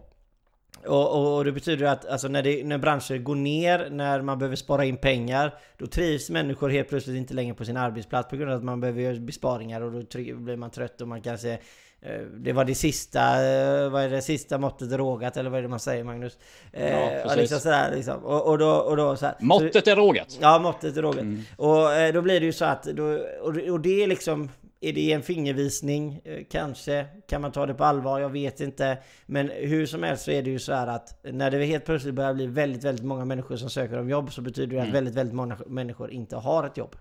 Och, 0.89 1.11
och, 1.15 1.37
och 1.37 1.45
det 1.45 1.53
betyder 1.53 1.87
att 1.87 2.07
alltså, 2.07 2.29
när, 2.29 2.43
det, 2.43 2.65
när 2.65 2.79
branscher 2.79 3.19
går 3.19 3.35
ner, 3.35 3.89
när 3.91 4.23
man 4.23 4.39
behöver 4.39 4.57
spara 4.57 4.85
in 4.85 4.97
pengar 4.97 5.55
Då 5.79 5.87
trivs 5.87 6.31
människor 6.31 6.69
helt 6.69 6.89
plötsligt 6.89 7.17
inte 7.17 7.35
längre 7.35 7.55
på 7.55 7.65
sin 7.65 7.77
arbetsplats 7.77 8.31
på 8.31 8.37
grund 8.37 8.51
av 8.51 8.57
att 8.59 8.65
man 8.65 8.81
behöver 8.81 9.01
göra 9.03 9.17
besparingar 9.21 9.81
och 9.81 9.93
då 9.93 10.03
blir 10.37 10.57
man 10.57 10.71
trött 10.71 11.01
och 11.01 11.09
man 11.09 11.21
kanske 11.23 11.53
eh, 12.01 12.21
det 12.35 12.53
var 12.53 12.65
det 12.65 12.75
sista, 12.75 13.21
eh, 13.45 13.89
vad 13.91 14.03
är 14.03 14.11
det 14.11 14.23
sista 14.23 14.59
måttet 14.59 14.93
rågat 14.93 15.37
eller 15.37 15.51
vad 15.51 15.59
är 15.59 15.63
det 15.63 15.69
man 15.69 15.81
säger 15.81 16.05
Magnus? 16.05 16.39
Eh, 16.73 16.93
Ja, 17.01 17.09
precis. 17.23 17.37
liksom 17.39 17.61
sådär, 17.61 17.93
liksom. 17.95 18.25
och, 18.25 18.47
och 18.49 18.59
då, 18.59 18.71
och 18.71 18.97
då 18.97 19.17
så 19.17 19.27
här. 19.27 19.35
Så- 19.39 19.45
Måttet 19.45 19.87
är 19.89 19.97
rågat. 19.97 20.39
Ja, 20.41 20.59
måttet 20.59 20.97
är 20.97 21.03
rågat. 21.03 21.21
Mm. 21.21 21.43
Och 21.57 22.13
då 22.15 22.23
blir 22.23 22.41
det 22.41 22.47
ju 22.47 22.53
så 22.53 22.65
att, 22.65 22.83
då, 22.85 23.05
och, 23.41 23.57
och 23.71 23.81
det 23.81 24.03
är 24.03 24.07
liksom, 24.07 24.51
är 24.81 24.93
det 24.93 25.13
en 25.13 25.23
fingervisning? 25.23 26.21
Eh, 26.25 26.45
kanske. 26.51 27.07
Kan 27.29 27.41
man 27.41 27.53
ta 27.53 27.67
det 27.67 27.75
på 27.75 27.85
allvar? 27.85 28.21
Jag 28.21 28.29
vet 28.31 28.61
inte. 28.61 28.99
Men 29.27 29.51
hur 29.51 29.87
som 29.87 30.03
helst 30.03 30.25
så 30.25 30.31
är 30.31 30.43
det 30.43 30.51
ju 30.51 30.59
så 30.59 30.73
här 30.73 30.87
att 30.87 31.21
när 31.25 31.51
det 31.51 31.65
helt 31.65 31.85
plötsligt 31.85 32.15
börjar 32.15 32.35
bli 32.35 32.47
väldigt, 32.47 32.85
väldigt 32.85 33.05
många 33.05 33.25
människor 33.25 33.57
som 33.57 33.71
söker 33.71 33.99
om 33.99 34.11
jobb 34.11 34.33
så 34.33 34.41
betyder 34.43 34.75
det 34.75 34.79
att 34.79 34.83
Mm. 34.89 34.93
väldigt, 34.95 35.15
väldigt 35.15 35.35
många 35.35 35.59
människor 35.67 36.11
inte 36.11 36.37
har 36.37 36.65
ett 36.65 36.77
jobb. 36.77 36.97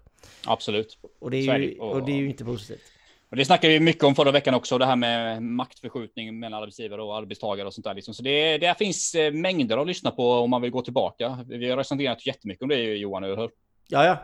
Absolut. 0.47 0.97
Och 1.19 1.31
det 1.31 1.37
är 1.37 1.53
är 1.53 1.59
ju, 1.59 1.67
det. 1.73 1.79
och 1.79 2.05
det 2.05 2.11
är 2.11 2.17
ju 2.17 2.29
inte 2.29 2.45
positivt. 2.45 2.81
Och 3.29 3.35
det 3.37 3.45
snackade 3.45 3.73
vi 3.73 3.79
mycket 3.79 4.03
om 4.03 4.15
förra 4.15 4.31
veckan 4.31 4.53
också, 4.53 4.77
det 4.77 4.85
här 4.85 4.95
med 4.95 5.43
maktförskjutning 5.43 6.39
mellan 6.39 6.61
arbetsgivare 6.61 7.01
och 7.01 7.17
arbetstagare 7.17 7.67
och 7.67 7.73
sånt 7.73 7.85
där. 7.85 7.93
Liksom. 7.93 8.13
Så 8.13 8.23
det, 8.23 8.57
det 8.57 8.77
finns 8.77 9.15
eh, 9.15 9.31
mängder 9.33 9.77
att 9.77 9.87
lyssna 9.87 10.11
på 10.11 10.31
om 10.31 10.49
man 10.49 10.61
vill 10.61 10.71
gå 10.71 10.81
tillbaka. 10.81 11.45
Vi 11.47 11.69
har 11.69 11.77
resonerat 11.77 12.25
jättemycket 12.25 12.63
om 12.63 12.69
det 12.69 12.75
Johan, 12.75 13.23
eller 13.23 13.37
hur? 13.37 13.49
Ja, 13.87 14.05
ja. 14.05 14.17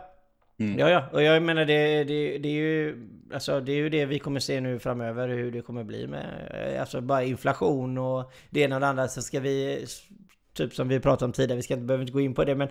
Mm. 0.61 0.79
Ja, 0.79 0.89
ja. 0.89 1.03
Och 1.11 1.23
jag 1.23 1.43
menar 1.43 1.65
det, 1.65 2.03
det, 2.03 2.37
det 2.37 2.49
är 2.49 2.53
ju 2.53 3.07
alltså 3.33 3.59
det 3.59 3.71
är 3.71 3.75
ju 3.75 3.89
det 3.89 4.05
vi 4.05 4.19
kommer 4.19 4.39
se 4.39 4.61
nu 4.61 4.79
framöver 4.79 5.27
hur 5.27 5.51
det 5.51 5.61
kommer 5.61 5.83
bli 5.83 6.07
med 6.07 6.25
eh, 6.53 6.81
alltså 6.81 7.01
bara 7.01 7.23
inflation 7.23 7.97
och 7.97 8.31
det 8.49 8.61
ena 8.61 8.75
och 8.75 8.81
det 8.81 8.87
andra 8.87 9.07
så 9.07 9.21
ska 9.21 9.39
vi 9.39 9.85
typ 10.53 10.73
som 10.73 10.87
vi 10.87 10.99
pratade 10.99 11.25
om 11.25 11.33
tidigare, 11.33 11.55
vi 11.55 11.63
ska 11.63 11.73
inte 11.73 11.85
behöver 11.85 12.03
inte 12.03 12.13
gå 12.13 12.21
in 12.21 12.33
på 12.33 12.43
det 12.43 12.55
men 12.55 12.67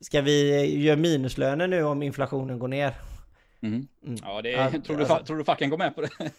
ska 0.00 0.20
vi 0.20 0.64
göra 0.82 0.96
minuslöner 0.96 1.68
nu 1.68 1.82
om 1.82 2.02
inflationen 2.02 2.58
går 2.58 2.68
ner? 2.68 2.94
Mm. 3.60 3.86
Mm. 4.06 4.18
Ja, 4.22 4.42
det, 4.42 4.50
Ja, 4.50 4.70
tror, 4.86 4.96
du, 4.96 5.02
alltså- 5.02 5.24
tror 5.26 5.36
du 5.36 5.44
facken 5.44 5.70
går 5.70 5.78
med 5.78 5.94
på 5.94 6.00
det? 6.00 6.08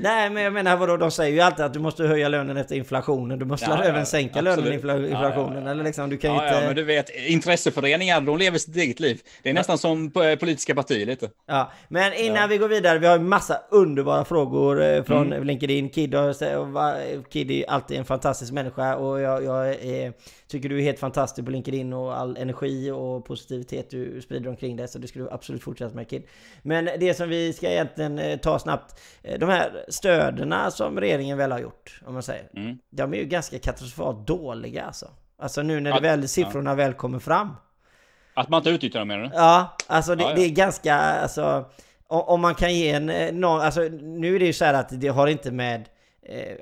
Nej 0.00 0.30
men 0.30 0.42
jag 0.42 0.52
menar 0.52 0.76
vadå, 0.76 0.96
de 0.96 1.10
säger 1.10 1.34
ju 1.34 1.40
alltid 1.40 1.64
att 1.64 1.72
du 1.72 1.78
måste 1.78 2.04
höja 2.04 2.28
lönen 2.28 2.56
efter 2.56 2.76
inflationen. 2.76 3.38
Du 3.38 3.44
måste 3.44 3.66
Ja, 3.70 3.82
även 3.84 3.98
ja, 3.98 4.04
sänka 4.06 4.38
absolut. 4.38 4.56
lönen 4.58 4.72
infla, 4.72 4.92
Ja, 4.92 5.00
ja, 5.00 5.06
inflationen. 5.06 5.64
ja. 5.64 5.70
Eller 5.70 5.84
liksom, 5.84 6.10
du 6.10 6.16
kan 6.16 6.34
Ja, 6.34 6.44
inte... 6.48 6.60
ja, 6.60 6.66
men 6.66 6.76
du 6.76 6.84
vet, 6.84 7.10
intresseföreningar, 7.26 8.20
de 8.20 8.38
lever 8.38 8.58
sitt 8.58 8.76
eget 8.76 9.00
liv. 9.00 9.20
Det 9.42 9.50
är 9.50 9.54
nästan 9.54 9.78
som 9.78 10.10
politiska 10.10 10.74
partier 10.74 11.06
lite. 11.06 11.30
Ja, 11.46 11.72
men 11.88 12.12
innan 12.14 12.48
vi 12.48 12.58
går 12.58 12.68
vidare, 12.68 12.98
vi 12.98 13.06
har 13.06 13.16
en 13.16 13.28
massa 13.28 13.60
underbara 13.70 14.24
frågor 14.24 14.82
eh, 14.82 15.02
från 15.02 15.32
Mm. 15.32 15.46
LinkedIn. 15.46 15.88
Kid, 15.88 16.14
och 16.14 16.34
Kid 17.30 17.50
är 17.50 17.70
alltid 17.70 17.98
en 17.98 18.04
fantastisk 18.04 18.52
människa 18.52 18.96
och 18.96 19.20
jag, 19.20 19.44
jag 19.44 19.68
eh, 19.68 20.12
tycker 20.48 20.68
du 20.68 20.78
är 20.78 20.82
helt 20.82 20.98
fantastisk 20.98 21.44
på 21.44 21.50
LinkedIn 21.50 21.92
och 21.92 22.16
all 22.20 22.36
energi 22.36 22.90
och 22.90 23.24
positivitet 23.24 23.90
du 23.90 24.20
sprider 24.22 24.50
omkring 24.50 24.76
dig. 24.76 24.88
Så 24.88 24.98
det 24.98 25.08
ska 25.08 25.18
du 25.18 25.30
absolut 25.30 25.62
fortsätta 25.62 25.94
med 25.94 26.08
Kid. 26.10 26.22
Men 26.62 26.87
det 26.96 27.14
som 27.14 27.28
vi 27.28 27.52
ska 27.52 27.70
egentligen 27.70 28.18
eh, 28.18 28.38
ta 28.38 28.58
snabbt, 28.58 29.00
eh, 29.22 29.38
de 29.38 29.48
här 29.48 29.84
stöderna 29.88 30.70
som 30.70 31.00
regeringen 31.00 31.38
väl 31.38 31.52
har 31.52 31.58
gjort, 31.58 32.00
om 32.06 32.14
man 32.14 32.22
säger. 32.22 32.48
Mm. 32.56 32.78
De 32.90 33.14
är 33.14 33.18
ju 33.18 33.24
ganska 33.24 33.58
katastrofalt 33.58 34.26
dåliga 34.26 34.84
alltså. 34.84 35.06
Alltså 35.38 35.62
nu 35.62 35.80
när 35.80 35.90
Ja, 35.90 35.96
det 35.96 36.02
väl, 36.02 36.28
siffrorna 36.28 36.74
väl 36.74 36.94
kommer 36.94 37.18
fram. 37.18 37.56
Att 38.34 38.48
man 38.48 38.58
inte 38.58 38.70
utnyttjar 38.70 38.98
dem 38.98 39.08
menar 39.08 39.22
du? 39.24 39.30
Ja, 39.34 39.76
alltså 39.86 40.14
det, 40.14 40.22
Ja, 40.22 40.30
ja. 40.30 40.36
det 40.36 40.42
är 40.42 40.50
ganska, 40.50 40.94
alltså 40.94 41.64
om 42.06 42.40
man 42.40 42.54
kan 42.54 42.74
ge 42.74 42.90
en, 42.90 43.10
eh, 43.10 43.32
någon, 43.32 43.60
alltså 43.60 43.80
nu 44.00 44.34
är 44.34 44.38
det 44.38 44.46
ju 44.46 44.52
så 44.52 44.64
här 44.64 44.74
att 44.74 45.00
det 45.00 45.08
har 45.08 45.26
inte 45.26 45.50
med 45.50 45.88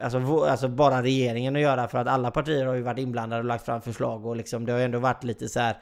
Alltså, 0.01 0.45
alltså 0.45 0.69
bara 0.69 1.03
regeringen 1.03 1.57
att 1.57 1.63
göra 1.63 1.89
för 1.89 1.99
att 1.99 2.07
alla 2.07 2.31
partier 2.31 2.67
har 2.67 2.75
ju 2.75 2.83
varit 2.83 2.99
inblandade 2.99 3.41
och 3.41 3.45
lagt 3.45 3.65
fram 3.65 3.83
förslag 3.83 4.27
och 4.27 4.37
liksom 4.37 4.67
det 4.67 4.73
har 4.73 4.79
ju 4.79 4.85
ändå 4.85 4.99
varit 4.99 5.25
lite 5.25 5.49
så 5.49 5.61
här 5.61 5.77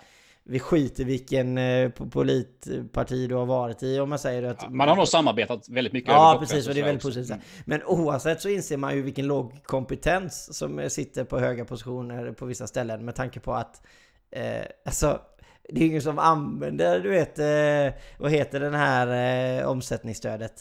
Vi 0.46 0.59
skiter 0.59 1.04
vilken 1.04 1.59
eh, 1.59 1.88
po- 1.90 2.11
politparti 2.11 3.28
du 3.28 3.35
har 3.35 3.46
varit 3.46 3.83
i 3.83 4.00
om 4.00 4.09
man 4.09 4.18
säger 4.18 4.42
att 4.42 4.62
Ja, 4.62 4.70
Man 4.70 4.88
har 4.88 4.96
nog 4.96 5.09
samarbetat 5.09 5.68
väldigt 5.68 5.92
mycket. 5.92 6.11
Ja 6.11 6.37
precis 6.40 6.68
och 6.68 6.74
det 6.74 6.80
är 6.80 6.85
väldigt 6.85 7.02
positivt. 7.02 7.37
Men 7.64 7.83
oavsett 7.85 8.40
så 8.40 8.48
inser 8.48 8.76
man 8.76 8.94
ju 8.96 9.02
vilken 9.02 9.26
låg 9.26 9.64
kompetens 9.64 10.57
som 10.59 10.90
sitter 10.90 11.24
på 11.24 11.38
höga 11.38 11.64
positioner 11.64 12.33
på 12.33 12.46
vissa 12.46 12.66
ställen 12.66 13.04
med 13.04 13.14
tanke 13.14 13.40
på 13.40 13.54
att 13.54 13.83
eh, 14.30 14.62
alltså 14.87 15.20
det 15.68 15.80
är 15.83 15.87
ingen 15.87 16.02
som 16.02 16.18
använder 16.18 17.00
du 17.00 17.09
vet 17.11 17.38
eh, 17.38 18.00
vad 18.18 18.30
heter 18.30 18.61
den 18.61 18.74
här 18.74 19.61
eh, 19.61 19.68
omsättningsstödet 19.68 20.54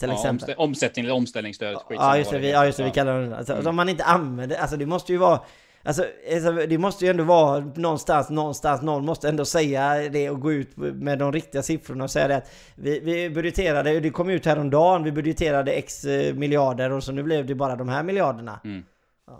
till 0.00 0.08
Ja, 0.08 0.14
exempel. 0.14 0.54
omsättning 0.56 1.04
eller 1.04 1.14
omställningsstöd. 1.14 1.76
Ja 1.90 2.18
just 2.18 2.30
det, 2.30 2.38
vi, 2.38 2.50
ja, 2.52 2.66
just 2.66 2.78
det, 2.78 2.84
vi 2.84 2.90
kallar 2.90 3.20
det 3.20 3.36
alltså, 3.36 3.52
Mm. 3.52 3.66
Om 3.66 3.76
man 3.76 3.88
inte 3.88 4.04
använder, 4.04 4.56
alltså 4.56 4.76
det 4.76 4.86
måste 4.86 5.12
ju 5.12 5.18
vara 5.18 5.40
Alltså, 5.86 6.04
alltså 6.34 6.52
det 6.52 6.78
måste 6.78 7.04
ju 7.04 7.10
ändå 7.10 7.24
vara 7.24 7.60
någonstans, 7.60 8.30
någonstans, 8.30 8.82
någon 8.82 9.04
måste 9.04 9.28
ändå 9.28 9.44
säga 9.44 10.08
det 10.08 10.30
och 10.30 10.40
gå 10.40 10.52
ut 10.52 10.76
med 10.76 11.18
de 11.18 11.32
riktiga 11.32 11.62
siffrorna 11.62 12.04
och 12.04 12.10
säga 12.10 12.28
det 12.28 12.36
att 12.36 12.50
vi, 12.74 13.00
vi 13.00 13.30
budgeterade, 13.30 14.00
det 14.00 14.10
kom 14.10 14.30
ut 14.30 14.46
häromdagen, 14.46 15.04
vi 15.04 15.12
budgeterade 15.12 15.72
x 15.72 16.04
eh, 16.04 16.34
miljarder 16.34 16.92
och 16.92 17.04
så 17.04 17.12
nu 17.12 17.22
blev 17.22 17.46
det 17.46 17.54
bara 17.54 17.76
de 17.76 17.88
här 17.88 18.02
miljarderna. 18.02 18.60
Mm. 18.64 18.82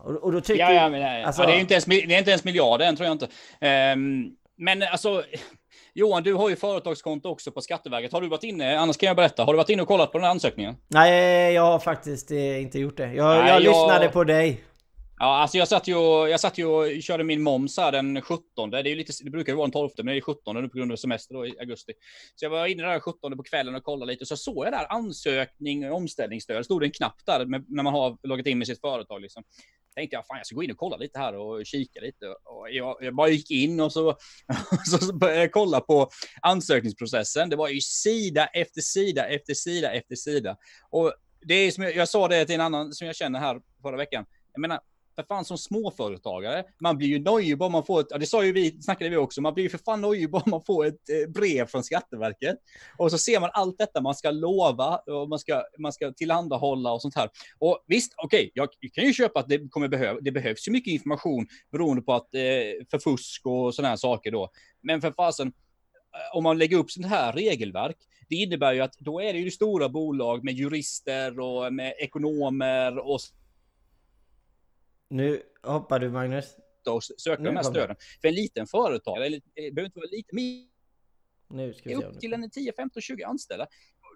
Och, 0.05 0.15
och 0.25 0.33
då 0.33 0.41
tycker 0.41 0.61
Ja, 0.61 0.73
ja, 0.73 0.89
men, 0.89 1.01
nej. 1.01 1.25
alltså- 1.25 1.43
ja, 1.43 1.47
det, 1.49 1.55
är 1.55 1.61
inte 1.61 1.75
ens, 1.75 1.85
det 1.85 1.95
är 2.15 2.19
inte 2.19 2.31
ens 2.31 2.45
miljarder 2.45 2.87
än 2.87 2.97
tror 2.97 3.07
jag 3.07 3.15
inte. 3.15 3.29
Ehm, 3.61 4.25
men 4.59 4.83
alltså, 4.83 5.23
Johan, 5.95 6.23
du 6.23 6.35
har 6.35 6.49
ju 6.51 6.57
företagskonto 6.57 7.29
också 7.29 7.51
på 7.53 7.61
Skatteverket. 7.61 8.13
Har 8.13 8.21
du 8.21 8.29
varit 8.29 8.45
inne, 8.45 8.79
annars 8.79 8.97
kan 8.97 9.07
jag 9.07 9.17
berätta, 9.17 9.45
har 9.45 9.53
du 9.53 9.57
varit 9.57 9.69
inne 9.71 9.83
och 9.83 9.89
kollat 9.89 10.13
på 10.13 10.19
den 10.19 10.25
här 10.25 10.31
ansökningen? 10.31 10.75
Nej, 10.89 11.53
jag 11.55 11.63
har 11.63 11.79
faktiskt 11.79 12.31
eh, 12.31 12.63
inte 12.63 12.79
gjort 12.79 12.97
det. 12.97 13.13
Jag, 13.15 13.39
Nej, 13.39 13.49
jag 13.49 13.49
jag- 13.49 13.63
lyssnade 13.63 14.09
på 14.09 14.25
dig. 14.25 14.61
Ja, 15.19 15.39
alltså 15.39 15.59
jag 15.59 15.69
satt 15.69 15.89
ju 15.89 15.95
och, 15.95 16.29
jag 16.29 16.41
satt 16.41 16.59
ju 16.59 16.67
och 16.67 17.03
körde 17.03 17.25
min 17.25 17.43
moms 17.43 17.77
här 17.77 17.93
den 17.93 18.23
17. 18.23 18.71
Det, 18.71 18.79
är 18.79 18.85
ju 18.85 18.95
lite, 18.95 19.13
det 19.25 19.31
brukar 19.31 19.53
ju 19.53 19.57
vara 19.57 19.67
den 19.67 19.73
12, 19.73 19.91
men 19.97 20.07
det 20.07 20.17
är 20.17 20.21
17 20.21 20.63
nu 20.63 20.69
på 20.69 20.79
grund 20.79 20.93
av 20.93 20.97
semester 20.97 21.35
då, 21.35 21.47
i 21.47 21.59
augusti. 21.61 21.93
Så 22.35 22.45
jag 22.45 22.51
var 22.51 22.67
inne 22.67 22.83
där 22.83 22.91
den 22.91 23.01
17 23.01 23.37
på 23.37 23.43
kvällen 23.43 23.75
och 23.75 23.85
kollade 23.85 24.13
lite, 24.13 24.27
så 24.27 24.37
såg 24.37 24.67
jag 24.67 24.73
där 24.73 24.93
ansökning 24.93 25.91
och 25.91 25.97
omställningsstöd. 25.97 26.65
Stod 26.65 26.83
det 26.83 26.87
en 26.87 26.93
knapp 26.93 27.27
där 27.27 27.47
med, 27.47 27.65
när 27.69 27.83
man 27.83 27.93
har 27.93 28.19
loggat 28.23 28.47
in 28.47 28.59
med 28.59 28.67
sitt 28.67 28.81
företag. 28.81 29.21
Liksom. 29.23 29.43
Tänkte 29.95 30.17
jag, 30.17 30.27
fan 30.27 30.37
jag 30.37 30.47
ska 30.47 30.57
gå 30.57 30.63
in 30.63 30.71
och 30.71 30.77
kolla 30.77 30.97
lite 30.97 31.19
här 31.19 31.37
och 31.37 31.67
kika 31.67 32.01
lite. 32.01 32.27
Och 32.27 32.71
jag, 32.71 32.97
jag 33.01 33.15
bara 33.15 33.29
gick 33.29 33.51
in 33.51 33.81
och 33.81 33.93
så, 33.93 34.17
så 35.01 35.15
började 35.15 35.41
jag 35.41 35.53
kolla 35.53 35.81
på 35.81 36.09
ansökningsprocessen. 36.43 37.51
Det 37.51 37.57
var 37.57 37.69
ju 37.69 37.81
sida 37.81 38.47
efter 38.47 38.81
sida 38.81 39.29
efter 39.29 39.55
sida 39.55 39.93
efter 39.93 40.15
sida. 40.15 40.57
Och 40.91 41.15
det 41.41 41.55
är 41.55 41.71
som 41.71 41.85
jag, 41.85 41.97
jag 41.97 42.09
sa 42.09 42.29
det 42.29 42.45
till 42.45 42.55
en 42.55 42.61
annan 42.61 42.93
som 42.93 43.07
jag 43.07 43.17
känner 43.17 43.41
här 43.41 43.61
förra 43.83 43.97
veckan. 43.97 44.27
Jag 44.53 44.61
menar, 44.61 44.81
för 45.17 45.23
fan 45.23 45.45
som 45.45 45.59
småföretagare, 45.59 46.65
man 46.81 46.97
blir 46.97 47.09
ju 47.09 47.19
nöjd 47.19 47.59
bara 47.59 47.69
man 47.69 47.85
får 47.85 48.01
ett, 48.01 48.07
ja, 48.11 48.19
det 48.19 48.27
sa 48.27 48.45
ju 48.45 48.53
vi, 48.53 48.83
snackade 48.83 49.11
vi 49.11 49.17
också, 49.17 49.41
man 49.41 49.55
blir 49.55 49.65
ju 49.65 49.71
för 49.71 49.79
fan 49.79 50.01
nöjd 50.01 50.31
bara 50.31 50.43
man 50.47 50.65
får 50.65 50.87
ett 50.87 51.11
eh, 51.11 51.31
brev 51.31 51.67
från 51.67 51.85
Skatteverket. 51.85 52.57
Och 52.99 53.11
så 53.11 53.19
ser 53.19 53.41
man 53.41 53.51
allt 53.53 53.79
detta 53.79 54.01
man 54.01 54.15
ska 54.15 54.31
lova 54.31 54.97
och 54.97 55.29
man 55.29 55.39
ska, 55.39 55.63
man 55.79 55.93
ska 55.93 56.13
tillhandahålla 56.13 56.93
och 56.93 57.03
sånt 57.03 57.15
här. 57.15 57.31
Och 57.59 57.85
visst, 57.87 58.15
okej, 58.17 58.51
jag 58.55 58.69
kan 58.93 59.05
ju 59.05 59.13
köpa 59.13 59.41
att 59.41 59.49
det 59.49 59.69
kommer 59.71 59.89
behöva, 59.89 60.21
det 60.21 60.33
behövs 60.33 60.69
ju 60.69 60.73
mycket 60.73 60.93
information 60.93 61.47
beroende 61.73 62.03
på 62.03 62.13
att, 62.13 62.35
eh, 62.35 62.41
för 62.91 62.99
fusk 62.99 63.47
och 63.47 63.75
sådana 63.75 63.89
här 63.89 63.97
saker 63.97 64.31
då. 64.31 64.51
Men 64.83 65.01
för 65.01 65.11
fasen, 65.11 65.49
eh, 65.49 66.37
om 66.37 66.43
man 66.43 66.59
lägger 66.59 66.77
upp 66.77 66.91
sånt 66.91 67.07
här 67.07 67.33
regelverk, 67.33 67.97
det 68.29 68.37
innebär 68.37 68.73
ju 68.73 68.81
att 68.81 68.99
då 68.99 69.21
är 69.21 69.33
det 69.33 69.39
ju 69.39 69.51
stora 69.51 69.89
bolag 69.89 70.45
med 70.45 70.55
jurister 70.55 71.41
och 71.41 71.73
med 71.73 71.95
ekonomer 71.99 72.99
och 72.99 73.21
nu 75.09 75.43
hoppar 75.63 75.99
du 75.99 76.11
Magnus. 76.11 76.57
och 76.89 77.05
söka 77.05 77.43
Nu 77.43 77.49
de 77.49 77.57
här 77.57 77.63
stöden. 77.63 77.97
För 78.21 78.29
en 78.29 78.35
liten 78.35 78.67
företagare, 78.67 79.27
eller 79.27 79.41
det 79.55 79.75
behöver 79.75 79.87
inte 79.87 79.99
vara 79.99 80.09
lite, 80.11 80.35
men 80.35 80.69
Nu 81.49 81.75
ska 81.75 81.89
vi 81.89 81.97
se 81.97 82.05
om 82.05 82.13
upp 82.13 82.21
till 82.21 82.33
en 82.33 82.51
10, 82.51 82.73
15, 82.73 83.03
20 83.03 83.23
anställda. 83.23 83.67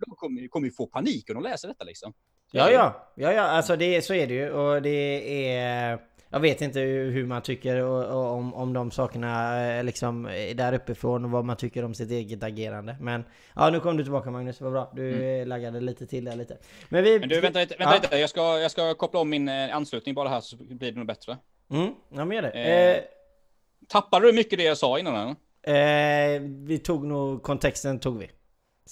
De 0.06 0.16
kommer, 0.16 0.48
kommer 0.48 0.66
ju 0.66 0.72
få 0.72 0.86
panik 0.86 1.28
när 1.28 1.34
de 1.34 1.42
läser 1.42 1.68
detta 1.68 1.84
liksom. 1.84 2.12
Ja, 2.52 2.70
ja, 2.70 3.12
ja, 3.16 3.32
ja, 3.32 3.42
alltså 3.42 3.76
det, 3.76 4.02
så 4.02 4.14
är 4.14 4.26
det 4.26 4.34
ju 4.34 4.50
och 4.50 4.82
det 4.82 5.46
är... 5.54 6.09
Jag 6.32 6.40
vet 6.40 6.60
inte 6.60 6.80
hur 6.80 7.26
man 7.26 7.42
tycker 7.42 7.82
och, 7.82 8.04
och, 8.04 8.32
om, 8.32 8.54
om 8.54 8.72
de 8.72 8.90
sakerna 8.90 9.62
eh, 9.66 9.84
liksom 9.84 10.26
är 10.26 10.54
där 10.54 10.72
uppifrån 10.72 11.24
och 11.24 11.30
vad 11.30 11.44
man 11.44 11.56
tycker 11.56 11.84
om 11.84 11.94
sitt 11.94 12.10
eget 12.10 12.42
agerande. 12.42 12.96
Men 13.00 13.24
ja, 13.54 13.70
nu 13.70 13.80
kom 13.80 13.96
du 13.96 14.02
tillbaka 14.02 14.30
Magnus, 14.30 14.60
vad 14.60 14.72
bra. 14.72 14.92
Du 14.94 15.12
mm. 15.12 15.48
laggade 15.48 15.80
lite 15.80 16.06
till 16.06 16.24
där 16.24 16.36
lite. 16.36 16.58
Men 16.88 17.04
vi... 17.04 17.18
Men 17.18 17.28
du, 17.28 17.40
vänta 17.40 17.58
lite, 17.58 17.76
vänta 17.76 17.94
ja. 17.94 18.00
lite. 18.02 18.16
Jag, 18.16 18.30
ska, 18.30 18.58
jag 18.58 18.70
ska 18.70 18.94
koppla 18.94 19.20
om 19.20 19.30
min 19.30 19.48
eh, 19.48 19.76
anslutning 19.76 20.14
bara 20.14 20.28
här 20.28 20.40
så 20.40 20.56
blir 20.56 20.92
det 20.92 20.98
nog 20.98 21.06
bättre. 21.06 21.36
Mm, 21.70 21.92
ja 22.08 22.24
men 22.24 22.30
gör 22.30 22.42
det. 22.42 22.50
Eh, 22.50 22.96
Eh, 22.96 23.02
Tappade 23.88 24.26
du 24.26 24.32
mycket 24.32 24.58
det 24.58 24.64
jag 24.64 24.78
sa 24.78 24.98
innan? 24.98 25.14
Eller? 25.14 26.36
Eh, 26.36 26.40
vi 26.42 26.78
tog 26.78 27.06
nog, 27.06 27.42
kontexten 27.42 28.00
tog 28.00 28.18
vi. 28.18 28.30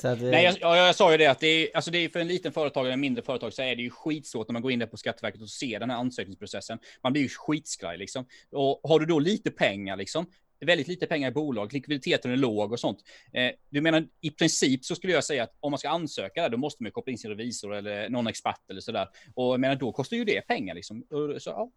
Att, 0.04 0.20
Nej, 0.20 0.44
jag, 0.44 0.56
jag, 0.60 0.76
jag, 0.76 0.94
sa 0.94 1.12
ju 1.12 1.18
det 1.18 1.26
att 1.26 1.40
det 1.40 1.46
är, 1.46 1.76
alltså 1.76 1.90
det 1.90 1.98
är 1.98 2.08
för 2.08 2.20
en 2.20 2.28
liten 2.28 2.52
företagare, 2.52 2.92
en 2.92 3.00
mindre 3.00 3.22
företag, 3.22 3.52
så 3.52 3.62
är 3.62 3.76
det 3.76 3.82
ju 3.82 3.90
skitsvårt 3.90 4.48
när 4.48 4.52
man 4.52 4.62
går 4.62 4.72
in 4.72 4.78
där 4.78 4.86
på 4.86 4.96
Skatteverket 4.96 5.42
och 5.42 5.50
ser 5.50 5.80
den 5.80 5.90
här 5.90 5.96
ansökningsprocessen. 5.96 6.78
Man 7.02 7.12
blir 7.12 7.22
ju 7.22 7.28
skitskraj 7.28 7.98
liksom. 7.98 8.26
Och 8.52 8.80
har 8.82 9.00
du 9.00 9.06
då 9.06 9.18
lite 9.18 9.50
pengar 9.50 9.96
liksom, 9.96 10.26
väldigt 10.60 10.88
lite 10.88 11.06
pengar 11.06 11.28
i 11.28 11.32
bolag, 11.32 11.72
likviditeten 11.72 12.30
är 12.30 12.36
låg 12.36 12.72
och 12.72 12.80
sånt. 12.80 12.98
Eh, 13.32 13.50
du 13.70 13.80
menar 13.80 14.06
i 14.20 14.30
princip 14.30 14.84
så 14.84 14.94
skulle 14.94 15.12
jag 15.12 15.24
säga 15.24 15.42
att 15.42 15.56
om 15.60 15.70
man 15.70 15.78
ska 15.78 15.88
ansöka 15.88 16.42
där, 16.42 16.48
då 16.48 16.56
måste 16.56 16.82
man 16.82 16.92
koppla 16.92 17.10
in 17.10 17.18
sin 17.18 17.30
revisor 17.30 17.74
eller 17.74 18.08
någon 18.08 18.26
expert 18.26 18.70
eller 18.70 18.80
sådär. 18.80 19.08
Och 19.34 19.52
jag 19.52 19.60
menar, 19.60 19.76
då 19.76 19.92
kostar 19.92 20.16
ju 20.16 20.24
det 20.24 20.40
pengar 20.40 20.74
liksom. 20.74 21.04
Så, 21.38 21.50
ja. 21.50 21.70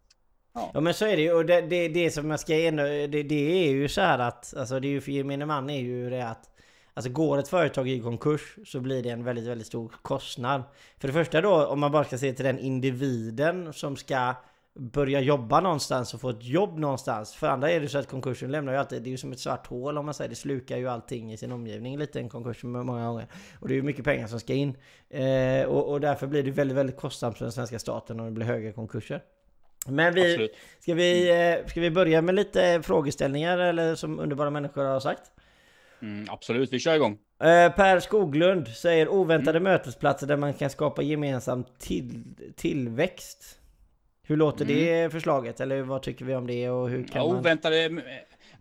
Ja. 0.54 0.70
ja. 0.74 0.80
men 0.80 0.94
så 0.94 1.06
är 1.06 1.16
det 1.16 1.22
ju 1.22 1.32
och 1.32 1.46
det, 1.46 1.60
det, 1.60 1.88
det 1.88 2.10
som 2.10 2.30
jag 2.30 2.40
ska 2.40 2.54
ändå, 2.54 2.82
det, 2.82 3.22
det 3.22 3.66
är 3.66 3.70
ju 3.70 3.88
så 3.88 4.00
här 4.00 4.18
att, 4.18 4.54
alltså 4.56 4.80
det 4.80 4.88
är 4.88 4.90
ju 4.90 5.00
för 5.00 5.12
gemene 5.12 5.46
man 5.46 5.70
är 5.70 5.80
ju 5.80 6.10
det 6.10 6.28
att 6.28 6.51
Alltså 6.94 7.12
går 7.12 7.38
ett 7.38 7.48
företag 7.48 7.88
i 7.88 8.00
konkurs 8.00 8.56
så 8.66 8.80
blir 8.80 9.02
det 9.02 9.10
en 9.10 9.24
väldigt, 9.24 9.44
väldigt 9.44 9.66
stor 9.66 9.92
kostnad. 10.02 10.62
För 10.98 11.08
det 11.08 11.14
första 11.14 11.40
då, 11.40 11.66
om 11.66 11.80
man 11.80 11.92
bara 11.92 12.04
ska 12.04 12.18
se 12.18 12.32
till 12.32 12.44
den 12.44 12.58
individen 12.58 13.72
som 13.72 13.96
ska 13.96 14.34
börja 14.74 15.20
jobba 15.20 15.60
någonstans 15.60 16.14
och 16.14 16.20
få 16.20 16.30
ett 16.30 16.44
jobb 16.44 16.78
någonstans. 16.78 17.34
För 17.34 17.48
andra 17.48 17.70
är 17.70 17.80
det 17.80 17.88
så 17.88 17.98
att 17.98 18.08
konkursen 18.08 18.50
lämnar 18.50 18.72
ju 18.72 18.78
alltid, 18.78 19.02
det 19.02 19.08
är 19.08 19.10
ju 19.10 19.16
som 19.16 19.32
ett 19.32 19.40
svart 19.40 19.66
hål 19.66 19.98
om 19.98 20.04
man 20.04 20.14
säger, 20.14 20.28
det 20.28 20.34
slukar 20.36 20.76
ju 20.76 20.88
allting 20.88 21.32
i 21.32 21.36
sin 21.36 21.52
omgivning 21.52 21.98
lite 21.98 22.20
en 22.20 22.28
konkurs 22.28 22.62
många 22.62 23.06
gånger. 23.06 23.26
Och 23.60 23.68
det 23.68 23.74
är 23.74 23.76
ju 23.76 23.82
mycket 23.82 24.04
pengar 24.04 24.26
som 24.26 24.40
ska 24.40 24.54
in. 24.54 24.76
Eh, 25.10 25.64
och, 25.64 25.90
och, 25.90 26.00
därför 26.00 26.26
blir 26.26 26.42
det 26.42 26.50
väldigt, 26.50 26.76
väldigt 26.76 26.96
kostsamt 26.96 27.38
för 27.38 27.44
den 27.44 27.52
svenska 27.52 27.78
staten 27.78 28.20
om 28.20 28.26
det 28.26 28.32
blir 28.32 28.46
höga 28.46 28.72
konkurser. 28.72 29.22
Men 29.86 30.14
vi, 30.14 30.48
ska 30.80 30.94
vi, 30.94 31.30
eh, 31.30 31.66
ska 31.66 31.80
vi 31.80 31.90
börja 31.90 32.22
med 32.22 32.34
lite 32.34 32.82
frågeställningar 32.82 33.58
eller 33.58 33.94
som 33.94 34.20
underbara 34.20 34.50
människor 34.50 34.84
har 34.84 35.00
sagt? 35.00 35.30
Mm, 36.02 36.26
absolut, 36.30 36.72
vi 36.72 36.78
kör 36.78 36.94
igång. 36.94 37.12
Eh, 37.42 37.72
per 37.72 38.00
Skoglund 38.00 38.68
säger 38.68 39.08
oväntade 39.08 39.58
mm. 39.58 39.72
mötesplatser 39.72 40.26
där 40.26 40.36
man 40.36 40.54
kan 40.54 40.70
skapa 40.70 41.02
gemensam 41.02 41.64
till, 41.78 42.24
tillväxt. 42.56 43.58
Hur 44.22 44.36
låter 44.36 44.64
mm. 44.64 44.76
det 44.76 45.12
förslaget? 45.12 45.60
Eller 45.60 45.82
vad 45.82 46.02
tycker 46.02 46.24
vi 46.24 46.34
om 46.34 46.46
det 46.46 46.70
och 46.70 46.88
hur 46.88 47.04
kan 47.04 47.22
ja, 47.22 47.28
man... 47.28 47.36
Oväntade 47.36 48.02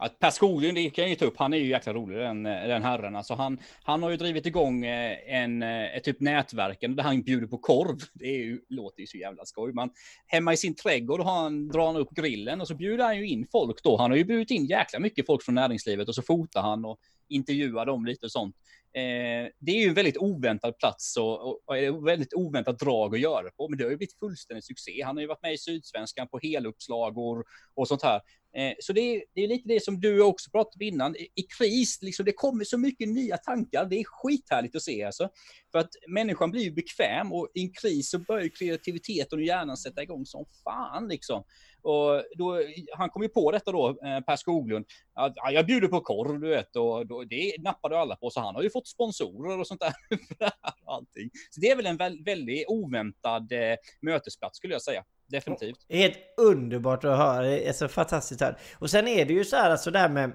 att 0.01 0.19
Per 0.19 0.29
Skoglund, 0.29 0.77
det 0.77 0.89
kan 0.89 1.03
jag 1.03 1.09
ju 1.09 1.15
ta 1.15 1.25
upp, 1.25 1.37
han 1.37 1.53
är 1.53 1.57
ju 1.57 1.67
jäkla 1.67 1.93
rolig 1.93 2.17
den, 2.17 2.43
den 2.43 2.83
herren. 2.83 3.15
Alltså 3.15 3.33
han, 3.33 3.57
han 3.83 4.03
har 4.03 4.09
ju 4.09 4.17
drivit 4.17 4.45
igång 4.45 4.85
eh, 4.85 5.17
en, 5.27 5.63
eh, 5.63 5.95
ett 5.95 6.03
typ 6.03 6.19
nätverken 6.19 6.95
där 6.95 7.03
han 7.03 7.21
bjuder 7.21 7.47
på 7.47 7.57
korv. 7.57 7.97
Det 8.13 8.25
är 8.25 8.37
ju, 8.37 8.59
låter 8.69 9.01
ju 9.01 9.07
så 9.07 9.17
jävla 9.17 9.45
skoj. 9.45 9.73
Man, 9.73 9.89
hemma 10.27 10.53
i 10.53 10.57
sin 10.57 10.75
trädgård 10.75 11.21
har 11.21 11.41
han, 11.43 11.67
drar 11.67 11.85
han 11.87 11.95
upp 11.95 12.09
grillen 12.09 12.61
och 12.61 12.67
så 12.67 12.75
bjuder 12.75 13.03
han 13.03 13.17
ju 13.17 13.27
in 13.27 13.47
folk 13.51 13.83
då. 13.83 13.97
Han 13.97 14.11
har 14.11 14.17
ju 14.17 14.23
bjudit 14.23 14.51
in 14.51 14.65
jäkla 14.65 14.99
mycket 14.99 15.25
folk 15.25 15.43
från 15.43 15.55
näringslivet 15.55 16.07
och 16.07 16.15
så 16.15 16.21
fotar 16.21 16.61
han 16.61 16.85
och 16.85 16.99
intervjua 17.31 17.85
dem 17.85 18.05
lite 18.05 18.25
och 18.25 18.31
sånt. 18.31 18.55
Eh, 18.93 19.49
det 19.59 19.71
är 19.71 19.81
ju 19.81 19.87
en 19.87 19.93
väldigt 19.93 20.17
oväntad 20.17 20.77
plats 20.77 21.17
och, 21.17 21.47
och, 21.47 21.61
och 21.65 21.77
ett 21.77 22.03
väldigt 22.03 22.33
oväntat 22.33 22.79
drag 22.79 23.15
att 23.15 23.21
göra 23.21 23.51
på, 23.51 23.69
men 23.69 23.77
det 23.77 23.83
har 23.83 23.91
ju 23.91 23.97
blivit 23.97 24.19
fullständig 24.19 24.63
succé. 24.63 25.01
Han 25.01 25.15
har 25.15 25.21
ju 25.21 25.27
varit 25.27 25.41
med 25.41 25.53
i 25.53 25.57
Sydsvenskan 25.57 26.27
på 26.27 26.39
heluppslag 26.39 27.17
och, 27.17 27.43
och 27.75 27.87
sånt 27.87 28.03
här. 28.03 28.21
Eh, 28.55 28.73
så 28.79 28.93
det 28.93 29.01
är, 29.01 29.23
det 29.35 29.43
är 29.43 29.47
lite 29.47 29.67
det 29.67 29.83
som 29.83 30.01
du 30.01 30.21
också 30.21 30.51
pratade 30.51 30.85
om 30.85 30.93
innan. 30.93 31.15
I, 31.15 31.27
I 31.35 31.43
kris, 31.57 32.01
liksom, 32.01 32.25
det 32.25 32.31
kommer 32.31 32.63
så 32.63 32.77
mycket 32.77 33.09
nya 33.09 33.37
tankar. 33.37 33.85
Det 33.85 33.95
är 33.95 34.03
skithärligt 34.03 34.75
att 34.75 34.81
se 34.81 35.03
alltså. 35.03 35.29
För 35.71 35.79
att 35.79 35.89
människan 36.07 36.51
blir 36.51 36.63
ju 36.63 36.71
bekväm 36.71 37.33
och 37.33 37.49
i 37.53 37.61
en 37.61 37.73
kris 37.73 38.09
så 38.09 38.19
börjar 38.19 38.47
kreativiteten 38.47 39.39
och 39.39 39.45
hjärnan 39.45 39.77
sätta 39.77 40.03
igång 40.03 40.25
som 40.25 40.45
fan 40.63 41.07
liksom. 41.07 41.43
Och 41.83 42.23
då, 42.37 42.61
han 42.93 43.09
kom 43.09 43.21
ju 43.21 43.29
på 43.29 43.51
detta 43.51 43.71
då, 43.71 43.89
eh, 43.89 44.19
Per 44.19 44.35
Skoglund, 44.35 44.85
att 45.13 45.33
ja, 45.35 45.51
jag 45.51 45.65
bjuder 45.65 45.87
på 45.87 46.01
korv, 46.01 46.39
du 46.39 46.49
vet, 46.49 46.75
och 46.75 47.07
då, 47.07 47.23
det 47.23 47.53
nappade 47.59 47.99
alla 47.99 48.15
på, 48.15 48.29
så 48.29 48.39
han 48.39 48.55
har 48.55 48.61
ju 48.61 48.69
fått 48.69 48.87
sponsorer 48.87 49.59
och 49.59 49.67
sånt 49.67 49.81
där. 49.81 49.93
allting. 50.85 51.29
Så 51.49 51.61
det 51.61 51.69
är 51.69 51.75
väl 51.75 51.85
en 51.85 51.97
vä 51.97 52.11
väldigt 52.25 52.65
oväntad 52.67 53.51
eh, 53.51 53.75
mötesplats 54.01 54.57
skulle 54.57 54.73
jag 54.73 54.81
säga. 54.81 55.03
Definitivt. 55.27 55.85
Helt 55.89 56.17
underbart 56.37 57.03
att 57.03 57.17
höra, 57.17 57.41
det 57.41 57.67
är 57.67 57.73
så 57.73 57.87
fantastiskt 57.87 58.41
här. 58.41 58.57
Och 58.79 58.89
sen 58.89 59.07
är 59.07 59.25
det 59.25 59.33
ju 59.33 59.45
så 59.45 59.55
här, 59.55 59.69
alltså 59.69 59.91
det 59.91 59.99
här 59.99 60.09
med 60.09 60.31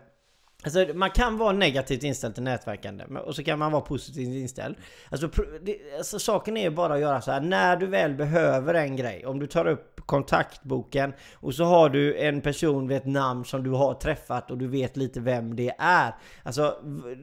Alltså 0.67 0.87
man 0.95 1.11
kan 1.11 1.39
vara 1.39 1.53
negativt 1.53 2.03
inställd 2.03 2.35
till 2.35 2.45
nätverkande 2.45 3.05
och 3.05 3.35
så 3.35 3.43
kan 3.43 3.59
man 3.59 3.73
vara 3.73 3.83
positivt 3.83 4.27
inställd. 4.27 4.77
Alltså, 5.11 5.31
det, 5.63 5.79
alltså 5.99 6.19
saken 6.19 6.57
är 6.57 6.71
bara 6.71 6.95
att 6.95 7.01
göra 7.01 7.21
så 7.21 7.31
här 7.31 7.41
när 7.41 7.77
du 7.77 7.87
väl 7.87 8.15
behöver 8.15 8.75
en 8.75 8.97
grej. 8.97 9.27
Om 9.27 9.39
du 9.39 9.47
tar 9.47 9.67
upp 9.67 10.01
kontaktboken 10.07 11.13
och 11.35 11.55
så 11.55 11.65
har 11.65 11.89
du 11.89 12.19
en 12.19 12.41
person 12.41 12.87
med 12.87 12.97
ett 12.97 13.07
namn 13.07 13.45
som 13.45 13.63
du 13.63 13.71
har 13.71 13.95
träffat 13.95 14.51
och 14.51 14.59
du 14.59 14.67
vet 14.69 14.97
lite 14.97 15.21
vem 15.21 15.57
det 15.57 15.73
är. 15.79 16.15
Alltså, 16.43 16.77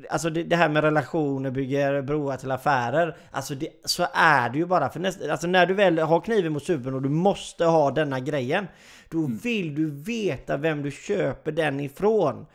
alltså 0.10 0.30
det, 0.30 0.44
det 0.44 0.56
här 0.56 0.70
med 0.70 0.84
relationer, 0.84 1.52
bygger 1.52 2.02
broar 2.02 2.38
till 2.38 2.52
affärer. 2.52 3.18
Alltså 3.32 3.56
det, 3.56 3.70
så 3.86 4.06
är 4.14 4.50
det 4.50 4.58
ju 4.58 4.66
bara. 4.66 4.90
För 4.90 5.00
nästa, 5.00 5.32
alltså 5.32 5.48
när 5.48 5.66
du 5.66 5.74
väl 5.74 6.00
har 6.00 6.22
kniven 6.22 6.54
mot 6.54 6.64
supen 6.64 6.94
och 6.94 7.02
du 7.02 7.10
måste 7.10 7.66
ha 7.66 7.92
denna 7.92 8.20
grejen. 8.20 8.68
Då 9.10 9.18
mm. 9.18 9.38
vill 9.38 9.76
du 9.76 9.92
veta 9.92 10.58
vem 10.58 10.84
du 10.84 10.92
köper 10.92 11.52
den 11.52 11.80
ifrån. 11.80 12.46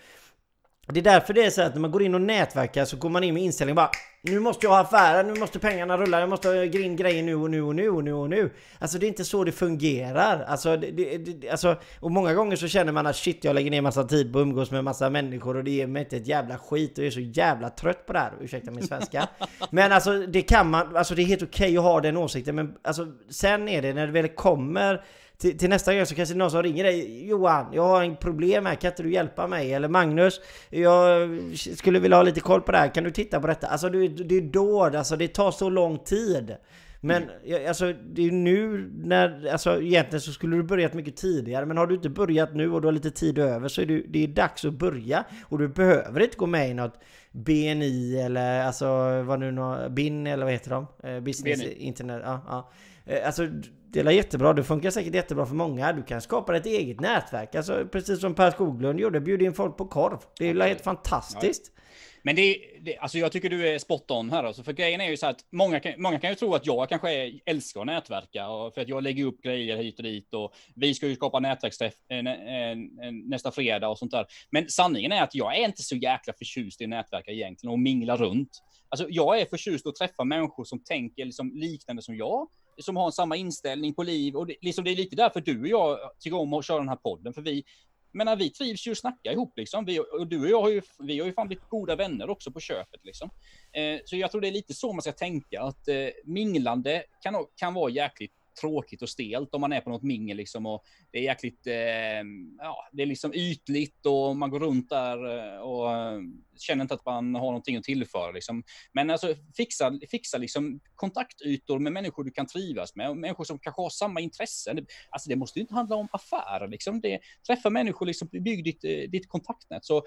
Det 0.92 1.00
är 1.00 1.04
därför 1.04 1.34
det 1.34 1.44
är 1.44 1.50
så 1.50 1.62
att 1.62 1.74
när 1.74 1.80
man 1.80 1.90
går 1.90 2.02
in 2.02 2.14
och 2.14 2.20
nätverkar 2.20 2.84
så 2.84 2.96
går 2.96 3.08
man 3.08 3.24
in 3.24 3.34
med 3.34 3.42
inställningen 3.42 3.76
bara 3.76 3.90
Nu 4.22 4.40
måste 4.40 4.66
jag 4.66 4.70
ha 4.70 4.80
affären, 4.80 5.26
nu 5.26 5.40
måste 5.40 5.58
pengarna 5.58 5.96
rulla, 5.96 6.20
jag 6.20 6.28
måste 6.28 6.48
ha 6.48 6.64
in 6.64 6.96
grejer 6.96 7.22
nu 7.22 7.34
och 7.34 7.50
nu 7.50 7.62
och 7.62 7.74
nu 7.74 7.88
och 7.88 8.04
nu 8.04 8.12
och 8.12 8.30
nu. 8.30 8.50
Alltså 8.78 8.98
det 8.98 9.06
är 9.06 9.08
inte 9.08 9.24
så 9.24 9.44
det 9.44 9.52
fungerar. 9.52 10.44
Alltså, 10.48 10.76
det, 10.76 11.18
det, 11.18 11.50
alltså 11.50 11.76
Och 12.00 12.10
många 12.10 12.34
gånger 12.34 12.56
så 12.56 12.68
känner 12.68 12.92
man 12.92 13.06
att 13.06 13.16
shit 13.16 13.44
jag 13.44 13.54
lägger 13.54 13.70
ner 13.70 13.80
massa 13.80 14.04
tid 14.04 14.32
på 14.32 14.38
att 14.38 14.42
umgås 14.42 14.70
med 14.70 14.84
massa 14.84 15.10
människor 15.10 15.56
och 15.56 15.64
det 15.64 15.70
ger 15.70 15.86
mig 15.86 16.02
inte 16.02 16.16
ett 16.16 16.26
jävla 16.26 16.58
skit 16.58 16.98
och 16.98 17.04
jag 17.04 17.06
är 17.06 17.10
så 17.10 17.20
jävla 17.20 17.70
trött 17.70 18.06
på 18.06 18.12
det 18.12 18.18
här 18.18 18.32
Ursäkta 18.40 18.70
min 18.70 18.86
svenska. 18.86 19.28
Men 19.70 19.92
alltså 19.92 20.18
det 20.18 20.42
kan 20.42 20.70
man, 20.70 20.96
alltså 20.96 21.14
det 21.14 21.22
är 21.22 21.26
helt 21.26 21.42
okej 21.42 21.66
okay 21.66 21.78
att 21.78 21.84
ha 21.84 22.00
den 22.00 22.16
åsikten 22.16 22.54
men 22.54 22.74
alltså 22.82 23.06
Sen 23.30 23.68
är 23.68 23.82
det 23.82 23.94
när 23.94 24.06
det 24.06 24.12
väl 24.12 24.28
kommer 24.28 25.04
till, 25.40 25.58
till, 25.58 25.70
nästa 25.70 25.94
gång 25.94 26.06
så 26.06 26.14
kanske 26.14 26.34
det 26.34 26.36
är 26.36 26.38
någon 26.38 26.50
som 26.50 26.62
ringer 26.62 26.84
dig 26.84 27.28
Johan, 27.28 27.66
jag 27.72 27.82
har 27.82 28.02
en 28.02 28.16
problem 28.16 28.66
här, 28.66 28.74
kan 28.74 28.90
inte 28.90 29.02
du 29.02 29.12
hjälpa 29.12 29.46
mig? 29.46 29.72
Eller 29.72 29.88
Magnus, 29.88 30.40
jag 30.70 31.30
skulle 31.54 31.98
vilja 31.98 32.16
ha 32.16 32.22
lite 32.22 32.40
koll 32.40 32.60
på 32.60 32.72
det 32.72 32.78
här, 32.78 32.94
kan 32.94 33.04
du 33.04 33.10
titta 33.10 33.40
på 33.40 33.46
detta? 33.46 33.66
Alltså 33.66 33.88
det, 33.88 34.08
det 34.08 34.34
är 34.34 34.40
då, 34.40 34.82
alltså 34.82 35.16
det 35.16 35.28
tar 35.28 35.50
så 35.50 35.70
lång 35.70 35.98
tid. 35.98 36.56
Men 37.00 37.22
mm. 37.22 37.68
alltså 37.68 37.92
det 37.92 38.26
är 38.26 38.32
nu 38.32 38.90
när, 38.96 39.48
alltså 39.52 39.82
egentligen 39.82 40.20
så 40.20 40.32
skulle 40.32 40.56
du 40.56 40.62
börjat 40.62 40.94
mycket 40.94 41.16
tidigare 41.16 41.66
Men 41.66 41.76
har 41.76 41.86
du 41.86 41.94
inte 41.94 42.08
börjat 42.08 42.54
nu 42.54 42.72
och 42.72 42.80
du 42.80 42.86
har 42.86 42.92
lite 42.92 43.10
tid 43.10 43.38
över 43.38 43.68
så 43.68 43.80
är 43.80 43.86
det, 43.86 44.02
det 44.08 44.24
är 44.24 44.28
dags 44.28 44.64
att 44.64 44.74
börja 44.74 45.24
Och 45.42 45.58
du 45.58 45.68
behöver 45.68 46.20
inte 46.20 46.36
gå 46.36 46.46
med 46.46 46.70
i 46.70 46.74
något 46.74 46.98
BNI 47.32 48.20
eller 48.20 48.62
alltså 48.62 48.86
vad 49.22 49.40
nu 49.40 49.88
BIN 49.90 50.26
eller 50.26 50.44
vad 50.44 50.52
heter 50.52 50.70
de? 50.70 50.86
Eh, 51.02 51.20
Business 51.20 51.60
BNI. 51.60 51.74
Internet, 51.74 52.22
ja, 52.24 52.40
ja. 52.48 52.70
Eh, 53.06 53.26
alltså 53.26 53.48
det 53.92 54.00
är 54.00 54.10
jättebra, 54.10 54.52
det 54.52 54.64
funkar 54.64 54.90
säkert 54.90 55.14
jättebra 55.14 55.46
för 55.46 55.54
många. 55.54 55.92
Du 55.92 56.02
kan 56.02 56.20
skapa 56.20 56.56
ett 56.56 56.66
eget 56.66 57.00
nätverk. 57.00 57.54
Alltså 57.54 57.86
precis 57.92 58.20
som 58.20 58.34
Per 58.34 58.50
Skoglund 58.50 59.00
gjorde, 59.00 59.20
bjuda 59.20 59.44
in 59.44 59.54
folk 59.54 59.76
på 59.76 59.86
korv. 59.86 60.18
Det 60.38 60.46
är 60.46 60.56
okay. 60.56 60.68
helt 60.68 60.80
fantastiskt. 60.80 61.72
Ja. 61.74 61.82
Men 62.22 62.36
det, 62.36 62.58
det, 62.80 62.98
alltså 62.98 63.18
jag 63.18 63.32
tycker 63.32 63.50
du 63.50 63.68
är 63.68 63.78
spot 63.78 64.10
on 64.10 64.30
här 64.30 64.44
alltså, 64.44 64.62
för 64.62 64.72
grejen 64.72 65.00
är 65.00 65.10
ju 65.10 65.16
så 65.16 65.26
att 65.26 65.40
många 65.52 65.80
kan, 65.80 65.92
många 65.98 66.20
kan 66.20 66.30
ju 66.30 66.36
tro 66.36 66.54
att 66.54 66.66
jag 66.66 66.88
kanske 66.88 67.40
älskar 67.46 67.80
att 67.80 67.86
nätverka 67.86 68.48
och 68.48 68.74
för 68.74 68.80
att 68.80 68.88
jag 68.88 69.02
lägger 69.02 69.24
upp 69.24 69.42
grejer 69.42 69.76
hit 69.76 69.98
och 69.98 70.02
dit 70.02 70.34
och 70.34 70.54
vi 70.74 70.94
ska 70.94 71.06
ju 71.06 71.14
skapa 71.14 71.40
nätverksträff 71.40 71.94
äh, 72.08 72.18
äh, 72.18 72.76
nästa 73.24 73.50
fredag 73.50 73.88
och 73.88 73.98
sånt 73.98 74.10
där. 74.10 74.26
Men 74.50 74.68
sanningen 74.68 75.12
är 75.12 75.22
att 75.22 75.34
jag 75.34 75.56
är 75.56 75.64
inte 75.64 75.82
så 75.82 75.96
jäkla 75.96 76.32
förtjust 76.32 76.80
i 76.80 76.86
nätverka 76.86 77.30
egentligen 77.30 77.72
och 77.72 77.78
mingla 77.78 78.16
runt. 78.16 78.50
Alltså 78.88 79.06
jag 79.10 79.40
är 79.40 79.44
förtjust 79.44 79.86
att 79.86 79.96
träffa 79.96 80.24
människor 80.24 80.64
som 80.64 80.84
tänker 80.84 81.24
liksom 81.24 81.52
liknande 81.54 82.02
som 82.02 82.16
jag 82.16 82.48
som 82.80 82.96
har 82.96 83.10
samma 83.10 83.36
inställning 83.36 83.94
på 83.94 84.02
liv 84.02 84.36
och 84.36 84.46
det, 84.46 84.56
liksom 84.60 84.84
det 84.84 84.90
är 84.90 84.96
lite 84.96 85.16
därför 85.16 85.40
du 85.40 85.60
och 85.60 85.68
jag 85.68 85.98
tycker 86.18 86.38
om 86.38 86.52
att 86.52 86.64
köra 86.64 86.78
den 86.78 86.88
här 86.88 86.96
podden, 86.96 87.32
för 87.32 87.42
vi, 87.42 87.64
menar, 88.12 88.36
vi 88.36 88.50
trivs 88.50 88.86
ju 88.86 88.92
att 88.92 88.98
snacka 88.98 89.32
ihop 89.32 89.52
liksom. 89.56 89.84
Vi, 89.84 89.98
och 90.00 90.26
du 90.26 90.40
och 90.40 90.48
jag 90.48 90.62
har 90.62 90.68
ju, 90.68 90.82
vi 90.98 91.18
har 91.18 91.26
ju 91.26 91.32
fan 91.32 91.46
blivit 91.46 91.68
goda 91.68 91.96
vänner 91.96 92.30
också 92.30 92.52
på 92.52 92.60
köpet 92.60 93.04
liksom. 93.04 93.30
Eh, 93.72 94.00
så 94.04 94.16
jag 94.16 94.30
tror 94.30 94.40
det 94.40 94.48
är 94.48 94.52
lite 94.52 94.74
så 94.74 94.92
man 94.92 95.02
ska 95.02 95.12
tänka, 95.12 95.62
att 95.62 95.88
eh, 95.88 96.08
minglande 96.24 97.04
kan, 97.22 97.46
kan 97.56 97.74
vara 97.74 97.90
jäkligt 97.90 98.32
tråkigt 98.60 99.02
och 99.02 99.08
stelt 99.08 99.54
om 99.54 99.60
man 99.60 99.72
är 99.72 99.80
på 99.80 99.90
något 99.90 100.02
mingel 100.02 100.36
liksom 100.36 100.66
och 100.66 100.84
det 101.10 101.18
är 101.18 101.22
jäkligt, 101.22 101.66
eh, 101.66 102.24
ja, 102.58 102.88
det 102.92 103.02
är 103.02 103.06
liksom 103.06 103.34
ytligt 103.34 104.06
och 104.06 104.36
man 104.36 104.50
går 104.50 104.60
runt 104.60 104.88
där 104.88 105.38
eh, 105.38 105.60
och 105.60 105.92
eh, 105.92 106.20
känner 106.58 106.82
inte 106.82 106.94
att 106.94 107.06
man 107.06 107.34
har 107.34 107.42
någonting 107.42 107.76
att 107.76 107.84
tillföra 107.84 108.30
liksom. 108.30 108.62
Men 108.92 109.10
alltså 109.10 109.34
fixa, 109.56 109.98
fixa 110.10 110.38
liksom 110.38 110.80
kontaktytor 110.94 111.78
med 111.78 111.92
människor 111.92 112.24
du 112.24 112.30
kan 112.30 112.46
trivas 112.46 112.96
med 112.96 113.10
och 113.10 113.16
människor 113.16 113.44
som 113.44 113.58
kanske 113.58 113.82
har 113.82 113.90
samma 113.90 114.20
intressen. 114.20 114.86
Alltså 115.10 115.28
det 115.28 115.36
måste 115.36 115.58
ju 115.58 115.60
inte 115.60 115.74
handla 115.74 115.96
om 115.96 116.08
affärer 116.12 116.68
liksom. 116.68 117.00
Det, 117.00 117.20
träffa 117.46 117.70
människor 117.70 118.06
liksom, 118.06 118.28
bygg 118.32 118.64
ditt, 118.64 118.84
eh, 118.84 119.10
ditt 119.10 119.28
kontaktnät. 119.28 119.84
Så, 119.84 120.02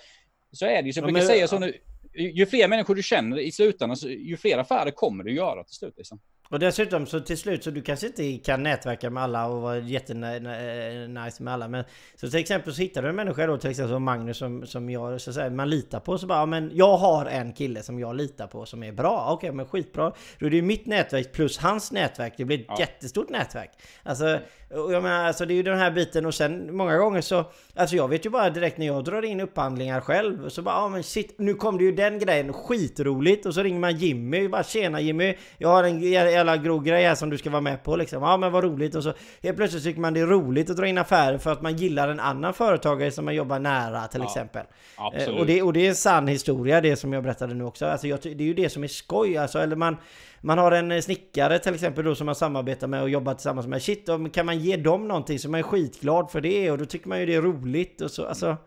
så 0.52 0.66
är 0.66 0.82
det 0.82 0.88
ju. 0.88 0.94
Så 0.94 1.00
jag 1.00 1.06
brukar 1.06 1.28
säga 1.28 1.48
så 1.48 1.60
nu, 1.60 1.78
ju 2.14 2.46
fler 2.46 2.68
människor 2.68 2.96
du 2.96 3.04
känner 3.04 3.40
i 3.40 3.52
slutändan, 3.52 3.98
ju 4.04 4.38
fler 4.38 4.58
affärer 4.58 4.92
kommer 4.92 5.24
du 5.24 5.34
göra 5.34 5.64
till 5.64 5.76
slut. 5.76 5.94
Liksom. 5.98 6.20
Och 6.52 6.60
dessutom 6.60 7.06
så 7.06 7.20
till 7.20 7.38
slut 7.38 7.64
så 7.64 7.72
du 7.72 7.82
kanske 7.82 8.08
inte 8.08 8.38
kan 8.38 8.64
nätverka 8.64 9.10
med 9.10 9.24
alla 9.24 9.48
och 9.48 9.62
vara 9.62 9.80
jättenice 9.80 11.44
med 11.44 11.54
alla 11.54 11.68
men 11.68 11.84
Så 12.16 12.30
till 12.30 12.40
exempel 12.40 12.74
så 12.74 12.82
hittar 12.82 13.02
du 13.02 13.10
en 13.10 13.16
människa 13.16 13.48
då 13.48 13.58
till 13.58 13.70
exempel 13.70 13.94
som 13.94 14.04
Magnus 14.04 14.38
som, 14.38 14.66
som 14.66 14.90
jag 14.90 15.22
så 15.22 15.30
att 15.30 15.36
säga, 15.36 15.50
man 15.50 15.70
litar 15.70 16.00
på 16.00 16.18
så 16.18 16.28
bara 16.28 16.40
ja, 16.40 16.46
men 16.46 16.72
jag 16.74 16.98
har 16.98 17.26
en 17.26 17.54
kille 17.54 17.84
som 17.84 18.00
jag 18.00 18.16
litar 18.16 18.48
på 18.48 18.66
som 18.66 18.84
är 18.84 18.92
bra. 18.92 19.26
Okej 19.30 19.50
okay, 19.50 19.56
men 19.56 19.66
skitbra. 19.66 20.14
Då 20.40 20.46
är 20.46 20.50
det 20.50 20.56
ju 20.56 20.62
mitt 20.62 20.86
nätverk 20.86 21.32
plus 21.32 21.58
hans 21.58 21.92
nätverk 21.92 22.34
Det 22.38 22.46
blir 22.46 22.60
ett 22.60 22.66
ja. 22.68 22.80
jättestort 22.80 23.30
nätverk. 23.30 23.72
Alltså 24.04 24.40
och 24.74 24.94
jag 24.94 25.04
menar 25.04 25.26
alltså 25.26 25.46
det 25.46 25.54
är 25.54 25.56
ju 25.56 25.64
den 25.64 25.78
här 25.78 25.92
biten 25.92 26.26
och 26.26 26.34
sen 26.34 26.76
många 26.76 26.98
gånger 26.98 27.22
så 27.22 27.46
Alltså 27.76 27.96
jag 27.96 28.08
vet 28.08 28.26
ju 28.26 28.30
bara 28.30 28.50
direkt 28.50 28.78
när 28.78 28.86
jag 28.86 29.04
drar 29.04 29.26
in 29.26 29.40
upphandlingar 29.40 30.02
själv 30.02 30.50
Så 30.50 30.62
bara 30.62 30.76
ja 30.76 30.90
men 30.90 31.04
shit 31.04 31.36
nu 31.38 31.54
kom 31.54 31.78
det 31.78 31.84
ju 31.84 31.92
den 31.92 32.20
grejen 32.20 32.54
skitroligt. 32.54 33.46
Och 33.46 33.54
så 33.54 33.64
ringer 33.64 33.80
man 33.80 33.98
Jimmy 33.98 34.48
bara 34.48 34.64
tjena 34.64 35.02
Jimmy. 35.02 35.36
Jag 35.58 35.70
har 35.70 35.84
en 35.84 36.02
jävla 36.02 36.58
grov 36.58 36.84
grej 36.84 37.04
här 37.04 37.16
som 37.16 37.30
du 37.30 37.38
ska 37.38 37.50
vara 37.50 37.62
med 37.62 37.84
på 37.84 37.96
liksom. 37.96 38.24
Ja 38.24 38.38
men 38.38 38.52
vad 38.52 38.64
roligt. 38.64 38.96
Och 38.96 39.04
så 39.04 39.14
Helt 39.44 39.58
plötsligt 39.58 39.84
tycker 39.84 40.00
man 40.00 40.14
det 40.14 40.20
är 40.20 40.26
roligt 40.26 40.70
att 40.70 40.78
dra 40.78 40.88
in 40.88 40.98
affärer 40.98 41.38
för 41.38 41.52
att 41.52 41.62
man 41.62 41.76
gillar 41.76 42.10
en 42.10 42.20
annan 42.20 42.54
företagare 42.54 43.12
som 43.12 43.26
man 43.26 43.36
jobbar 43.36 43.60
nära 43.60 44.08
till 44.08 44.22
ja, 44.22 44.28
exempel. 44.28 44.66
Absolut. 44.96 45.40
och, 45.40 45.46
det, 45.46 45.62
och 45.62 45.74
det 45.74 45.86
är 45.86 45.90
en 45.90 45.96
sann 45.96 46.28
historia 46.28 46.82
det 46.82 46.96
som 46.96 47.14
jag 47.14 47.24
berättade 47.24 47.54
nu 47.54 47.64
också. 47.64 47.86
Alltså 47.86 48.08
jag, 48.08 48.20
det 48.22 48.30
är 48.30 48.42
ju 48.42 48.54
det 48.54 48.70
som 48.70 48.84
är 48.84 48.88
skoj 48.88 49.38
alltså 49.38 49.60
eller 49.60 49.76
man 49.76 49.98
man 50.42 50.58
har 50.58 50.72
en 50.72 50.92
eh, 50.92 51.02
snickare 51.02 51.60
till 51.60 51.74
exempel 51.74 52.06
då 52.06 52.16
som 52.16 52.26
man 52.26 52.36
samarbetar 52.36 52.88
med 52.88 53.02
och 53.02 53.10
jobbar 53.10 53.34
tillsammans 53.34 53.68
med. 53.68 53.82
Shit, 53.82 54.10
kan 54.34 54.46
man 54.46 54.60
ge 54.60 54.78
dem 54.78 55.08
någonting 55.08 55.40
så 55.40 55.50
man 55.50 55.60
är 55.60 55.64
skitglad 55.64 56.32
för 56.32 56.42
det 56.42 56.72
och 56.72 56.78
då 56.78 56.86
tycker 56.86 57.10
man 57.10 57.20
ju 57.20 57.26
det 57.26 57.36
är 57.36 57.42
roligt 57.42 58.02
och 58.02 58.12
så. 58.12 58.26
Alltså, 58.26 58.58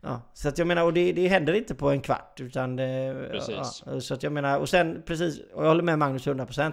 ja, 0.00 0.20
så 0.34 0.48
att 0.48 0.58
jag 0.58 0.66
menar, 0.66 0.84
och 0.84 0.92
det, 0.92 1.12
det 1.12 1.28
händer 1.28 1.52
inte 1.52 1.74
på 1.74 1.90
en 1.90 2.00
kvart 2.00 2.40
utan 2.40 2.76
det. 2.76 2.84
Ja, 3.86 4.00
så 4.00 4.14
att 4.14 4.22
jag 4.22 4.32
menar, 4.32 4.58
och 4.58 4.68
sen 4.68 5.02
precis, 5.06 5.40
och 5.54 5.64
jag 5.64 5.68
håller 5.68 5.82
med 5.82 5.98
Magnus 5.98 6.26
100% 6.26 6.72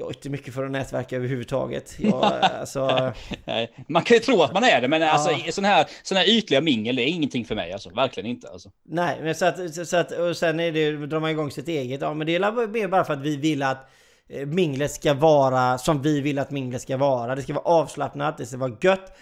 jag 0.00 0.10
är 0.10 0.16
inte 0.16 0.30
mycket 0.30 0.54
för 0.54 0.64
att 0.64 0.70
nätverka 0.70 1.16
överhuvudtaget. 1.16 1.94
Jag, 1.98 2.24
alltså... 2.60 3.12
Man 3.88 4.02
kan 4.02 4.16
ju 4.16 4.20
tro 4.20 4.42
att 4.42 4.52
man 4.52 4.64
är 4.64 4.80
det, 4.80 4.88
men 4.88 5.02
alltså, 5.02 5.30
ja. 5.30 5.52
sån, 5.52 5.64
här, 5.64 5.86
sån 6.02 6.16
här 6.16 6.28
ytliga 6.28 6.60
mingel 6.60 6.98
är 6.98 7.02
ingenting 7.02 7.44
för 7.44 7.54
mig. 7.54 7.72
Alltså. 7.72 7.90
Verkligen 7.90 8.30
inte. 8.30 8.48
Alltså. 8.48 8.70
Nej, 8.84 9.18
men 9.22 9.34
så 9.34 9.46
att, 9.46 9.86
så 9.86 9.96
att, 9.96 10.12
och 10.12 10.36
sen 10.36 10.60
är 10.60 10.72
det, 10.72 11.06
drar 11.06 11.20
man 11.20 11.30
igång 11.30 11.50
sitt 11.50 11.68
eget. 11.68 12.00
Ja, 12.00 12.14
men 12.14 12.26
det 12.26 12.34
är 12.34 12.66
mer 12.66 12.88
bara 12.88 13.04
för 13.04 13.12
att 13.12 13.20
vi 13.20 13.36
vill 13.36 13.62
att 13.62 13.90
eh, 14.28 14.46
minglet 14.46 14.90
ska 14.90 15.14
vara 15.14 15.78
som 15.78 16.02
vi 16.02 16.20
vill 16.20 16.38
att 16.38 16.50
minglet 16.50 16.82
ska 16.82 16.96
vara. 16.96 17.34
Det 17.34 17.42
ska 17.42 17.54
vara 17.54 17.64
avslappnat, 17.64 18.38
det 18.38 18.46
ska 18.46 18.56
vara 18.56 18.76
gött. 18.80 19.16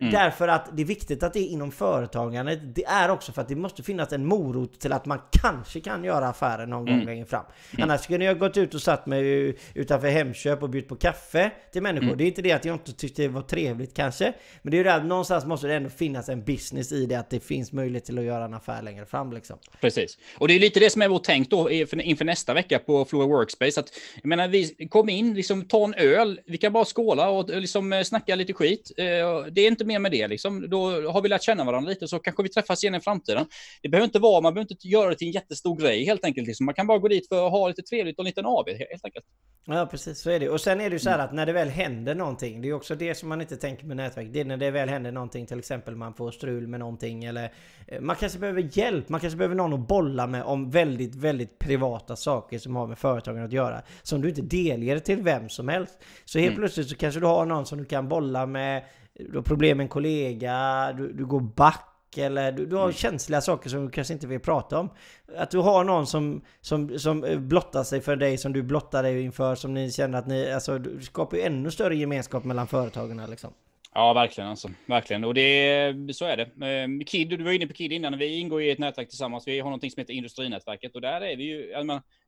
Mm. 0.00 0.12
Därför 0.12 0.48
att 0.48 0.76
det 0.76 0.82
är 0.82 0.86
viktigt 0.86 1.22
att 1.22 1.32
det 1.32 1.38
är 1.38 1.48
inom 1.48 1.72
företagandet. 1.72 2.74
Det 2.74 2.84
är 2.84 3.08
också 3.08 3.32
för 3.32 3.42
att 3.42 3.48
det 3.48 3.56
måste 3.56 3.82
finnas 3.82 4.12
en 4.12 4.26
morot 4.26 4.80
till 4.80 4.92
att 4.92 5.06
man 5.06 5.20
kanske 5.42 5.80
kan 5.80 6.04
göra 6.04 6.28
affärer 6.28 6.66
någon 6.66 6.88
mm. 6.88 6.98
gång 6.98 7.06
längre 7.06 7.26
fram. 7.26 7.44
Mm. 7.70 7.82
Annars 7.82 8.00
skulle 8.00 8.24
jag 8.24 8.38
gått 8.38 8.56
ut 8.56 8.74
och 8.74 8.82
satt 8.82 9.06
mig 9.06 9.54
utanför 9.74 10.08
Hemköp 10.08 10.62
och 10.62 10.70
bjudit 10.70 10.88
på 10.88 10.96
kaffe 10.96 11.50
till 11.72 11.82
människor. 11.82 12.06
Mm. 12.06 12.18
Det 12.18 12.24
är 12.24 12.26
inte 12.26 12.42
det 12.42 12.52
att 12.52 12.64
jag 12.64 12.74
inte 12.74 12.92
tyckte 12.92 13.22
det 13.22 13.28
var 13.28 13.42
trevligt 13.42 13.94
kanske. 13.94 14.34
Men 14.62 14.70
det 14.70 14.76
är 14.76 14.78
ju 14.78 14.84
det 14.84 14.94
att 14.94 15.04
någonstans 15.04 15.44
måste 15.44 15.66
det 15.66 15.74
ändå 15.74 15.90
finnas 15.90 16.28
en 16.28 16.44
business 16.44 16.92
i 16.92 17.06
det. 17.06 17.14
Att 17.14 17.30
det 17.30 17.40
finns 17.40 17.72
möjlighet 17.72 18.04
till 18.04 18.18
att 18.18 18.24
göra 18.24 18.44
en 18.44 18.54
affär 18.54 18.82
längre 18.82 19.06
fram 19.06 19.32
liksom. 19.32 19.58
Precis. 19.80 20.18
Och 20.38 20.48
det 20.48 20.54
är 20.54 20.60
lite 20.60 20.80
det 20.80 20.90
som 20.90 21.02
är 21.02 21.08
vårt 21.08 21.24
tänk 21.24 21.50
då 21.50 21.70
inför 21.70 22.24
nästa 22.24 22.54
vecka 22.54 22.78
på 22.78 23.04
Floor 23.04 23.28
Workspace. 23.28 23.80
Att, 23.80 23.88
jag 24.22 24.28
menar, 24.28 24.48
vi 24.48 24.88
kom 24.90 25.08
in, 25.08 25.34
liksom 25.34 25.64
ta 25.64 25.84
en 25.84 25.94
öl. 25.94 26.40
Vi 26.46 26.58
kan 26.58 26.72
bara 26.72 26.84
skåla 26.84 27.28
och 27.28 27.48
liksom 27.48 28.02
snacka 28.04 28.34
lite 28.34 28.52
skit. 28.52 28.92
Eh, 28.96 29.04
det 29.50 29.60
är 29.60 29.73
inte 29.74 29.84
mer 29.84 29.98
med 29.98 30.12
det. 30.12 30.28
Liksom. 30.28 30.70
Då 30.70 31.10
har 31.10 31.22
vi 31.22 31.28
lärt 31.28 31.42
känna 31.42 31.64
varandra 31.64 31.90
lite 31.90 32.08
så 32.08 32.18
kanske 32.18 32.42
vi 32.42 32.48
träffas 32.48 32.84
igen 32.84 32.94
i 32.94 33.00
framtiden. 33.00 33.46
Det 33.82 33.88
behöver 33.88 34.04
inte 34.04 34.18
vara, 34.18 34.40
man 34.40 34.54
behöver 34.54 34.72
inte 34.72 34.88
göra 34.88 35.10
det 35.10 35.16
till 35.16 35.26
en 35.26 35.32
jättestor 35.32 35.76
grej 35.76 36.04
helt 36.04 36.24
enkelt. 36.24 36.46
Liksom. 36.46 36.66
Man 36.66 36.74
kan 36.74 36.86
bara 36.86 36.98
gå 36.98 37.08
dit 37.08 37.28
för 37.28 37.46
att 37.46 37.52
ha 37.52 37.68
lite 37.68 37.82
trevligt 37.82 38.18
och 38.18 38.22
en 38.22 38.26
liten 38.26 38.46
AV 38.46 38.68
helt 38.68 39.04
enkelt. 39.04 39.24
Ja 39.66 39.86
precis, 39.90 40.20
så 40.20 40.30
är 40.30 40.40
det. 40.40 40.48
Och 40.48 40.60
sen 40.60 40.80
är 40.80 40.90
det 40.90 40.94
ju 40.94 40.98
så 40.98 41.10
här 41.10 41.18
att 41.18 41.32
när 41.32 41.46
det 41.46 41.52
väl 41.52 41.68
händer 41.68 42.14
någonting, 42.14 42.62
det 42.62 42.68
är 42.68 42.72
också 42.72 42.94
det 42.94 43.14
som 43.14 43.28
man 43.28 43.40
inte 43.40 43.56
tänker 43.56 43.86
med 43.86 43.96
nätverk. 43.96 44.28
Det 44.32 44.40
är 44.40 44.44
när 44.44 44.56
det 44.56 44.70
väl 44.70 44.88
händer 44.88 45.12
någonting, 45.12 45.46
till 45.46 45.58
exempel 45.58 45.96
man 45.96 46.14
får 46.14 46.30
strul 46.30 46.66
med 46.66 46.80
någonting 46.80 47.24
eller 47.24 47.52
eh, 47.88 48.00
man 48.00 48.16
kanske 48.16 48.38
behöver 48.38 48.68
hjälp, 48.72 49.08
man 49.08 49.20
kanske 49.20 49.36
behöver 49.36 49.54
någon 49.54 49.72
att 49.72 49.88
bolla 49.88 50.26
med 50.26 50.42
om 50.42 50.70
väldigt, 50.70 51.14
väldigt 51.14 51.58
privata 51.58 52.16
saker 52.16 52.58
som 52.58 52.76
har 52.76 52.86
med 52.86 52.98
företagen 52.98 53.44
att 53.44 53.52
göra. 53.52 53.82
Som 54.02 54.20
du 54.20 54.28
inte 54.28 54.42
delger 54.42 54.98
till 54.98 55.22
vem 55.22 55.48
som 55.48 55.68
helst. 55.68 55.98
Så 56.24 56.38
helt 56.38 56.50
mm. 56.50 56.60
plötsligt 56.60 56.88
så 56.88 56.96
kanske 56.96 57.20
du 57.20 57.26
har 57.26 57.46
någon 57.46 57.66
som 57.66 57.78
du 57.78 57.84
kan 57.84 58.08
bolla 58.08 58.46
med 58.46 58.84
du 59.18 59.36
har 59.36 59.42
problem 59.42 59.76
med 59.76 59.84
en 59.84 59.88
kollega, 59.88 60.92
du, 60.92 61.12
du 61.12 61.26
går 61.26 61.40
back 61.40 61.90
eller 62.16 62.52
du, 62.52 62.66
du 62.66 62.76
har 62.76 62.84
mm. 62.84 62.94
känsliga 62.94 63.40
saker 63.40 63.70
som 63.70 63.84
du 63.84 63.90
kanske 63.90 64.14
inte 64.14 64.26
vill 64.26 64.40
prata 64.40 64.78
om. 64.78 64.90
Att 65.36 65.50
du 65.50 65.58
har 65.58 65.84
någon 65.84 66.06
som, 66.06 66.44
som, 66.60 66.98
som 66.98 67.24
blottar 67.48 67.82
sig 67.84 68.00
för 68.00 68.16
dig 68.16 68.38
som 68.38 68.52
du 68.52 68.62
blottar 68.62 69.02
dig 69.02 69.22
inför 69.22 69.54
som 69.54 69.74
ni 69.74 69.92
känner 69.92 70.18
att 70.18 70.26
ni, 70.26 70.52
alltså 70.52 70.78
du 70.78 71.02
skapar 71.02 71.36
ju 71.36 71.42
ännu 71.42 71.70
större 71.70 71.96
gemenskap 71.96 72.44
mellan 72.44 72.66
företagen 72.66 73.30
liksom. 73.30 73.52
Ja, 73.94 74.12
verkligen 74.12 74.50
alltså. 74.50 74.68
Verkligen. 74.86 75.24
Och 75.24 75.34
det, 75.34 75.94
så 76.12 76.24
är 76.24 76.36
det. 76.36 76.42
Eh, 76.42 77.04
Kid, 77.06 77.28
du 77.28 77.44
var 77.44 77.52
inne 77.52 77.66
på 77.66 77.72
Kid 77.72 77.92
innan. 77.92 78.18
Vi 78.18 78.38
ingår 78.38 78.62
i 78.62 78.70
ett 78.70 78.78
nätverk 78.78 79.08
tillsammans. 79.08 79.48
Vi 79.48 79.60
har 79.60 79.64
någonting 79.64 79.90
som 79.90 80.00
heter 80.00 80.14
Industrinätverket 80.14 80.94
och 80.94 81.00
där 81.00 81.20
är 81.20 81.36
vi 81.36 81.44
ju, 81.44 81.72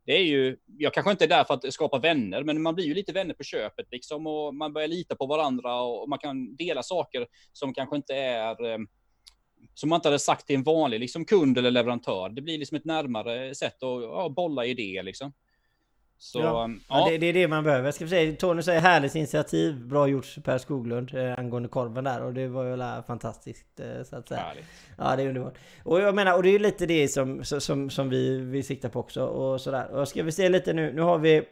det 0.06 0.12
är 0.12 0.22
ju, 0.22 0.56
jag 0.78 0.94
kanske 0.94 1.10
inte 1.10 1.24
är 1.24 1.28
där 1.28 1.44
för 1.44 1.54
att 1.54 1.72
skapa 1.72 1.98
vänner, 1.98 2.42
men 2.42 2.62
man 2.62 2.74
blir 2.74 2.84
ju 2.84 2.94
lite 2.94 3.12
vänner 3.12 3.34
på 3.34 3.42
köpet 3.42 3.86
liksom 3.90 4.26
och 4.26 4.54
man 4.54 4.72
börjar 4.72 4.88
lita 4.88 5.16
på 5.16 5.26
varandra 5.26 5.80
och 5.80 6.08
man 6.08 6.18
kan 6.18 6.56
dela 6.56 6.82
saker 6.82 7.26
som 7.52 7.74
kanske 7.74 7.96
inte 7.96 8.14
är 8.14 8.72
eh, 8.72 8.78
som 9.74 9.88
man 9.88 9.96
inte 9.96 10.08
hade 10.08 10.18
sagt 10.18 10.46
till 10.46 10.56
en 10.56 10.62
vanlig 10.62 11.00
liksom, 11.00 11.24
kund 11.24 11.58
eller 11.58 11.70
leverantör. 11.70 12.28
Det 12.28 12.42
blir 12.42 12.58
liksom 12.58 12.76
ett 12.76 12.84
närmare 12.84 13.54
sätt 13.54 13.82
att 13.82 14.02
ja, 14.02 14.32
bolla 14.36 14.66
idéer 14.66 15.02
liksom. 15.02 15.32
Så, 16.18 16.40
ja. 16.40 16.64
Um, 16.64 16.80
ja. 16.88 17.08
Det, 17.10 17.18
det, 17.18 17.26
är 17.26 17.32
det 17.32 17.48
man 17.48 17.64
behöver. 17.64 17.84
Jag 17.84 17.94
ska 17.94 18.08
säga, 18.08 18.36
Tony 18.36 18.62
säger 18.62 18.80
härligt 18.80 19.14
initiativ. 19.14 19.86
Bra 19.86 20.08
gjort 20.08 20.44
Per 20.44 20.58
Skoglund 20.58 21.14
eh, 21.14 21.38
angående 21.38 21.68
korven 21.68 22.04
där. 22.04 22.22
Och 22.22 22.34
det 22.34 22.48
var 22.48 22.64
ju 22.64 23.02
fantastiskt 23.02 23.80
eh, 23.80 24.02
så 24.04 24.16
att 24.16 24.28
säga. 24.28 24.40
Härligt. 24.40 24.64
Ja 24.98 25.16
det 25.16 25.22
är 25.22 25.28
underbart. 25.28 25.54
Och 25.82 26.00
jag 26.00 26.14
menar, 26.14 26.36
och 26.36 26.42
det 26.42 26.48
är 26.48 26.52
ju 26.52 26.58
lite 26.58 26.86
det 26.86 27.08
som, 27.08 27.44
som, 27.44 27.90
som 27.90 28.08
vi, 28.08 28.38
vi 28.38 28.62
siktar 28.62 28.88
på 28.88 29.00
också. 29.00 29.24
Och 29.24 29.60
sådär. 29.60 29.90
Och 29.90 30.08
ska 30.08 30.22
vi 30.22 30.32
se 30.32 30.48
lite 30.48 30.72
nu. 30.72 30.92
Nu 30.92 31.02
har 31.02 31.18
vi 31.18 31.42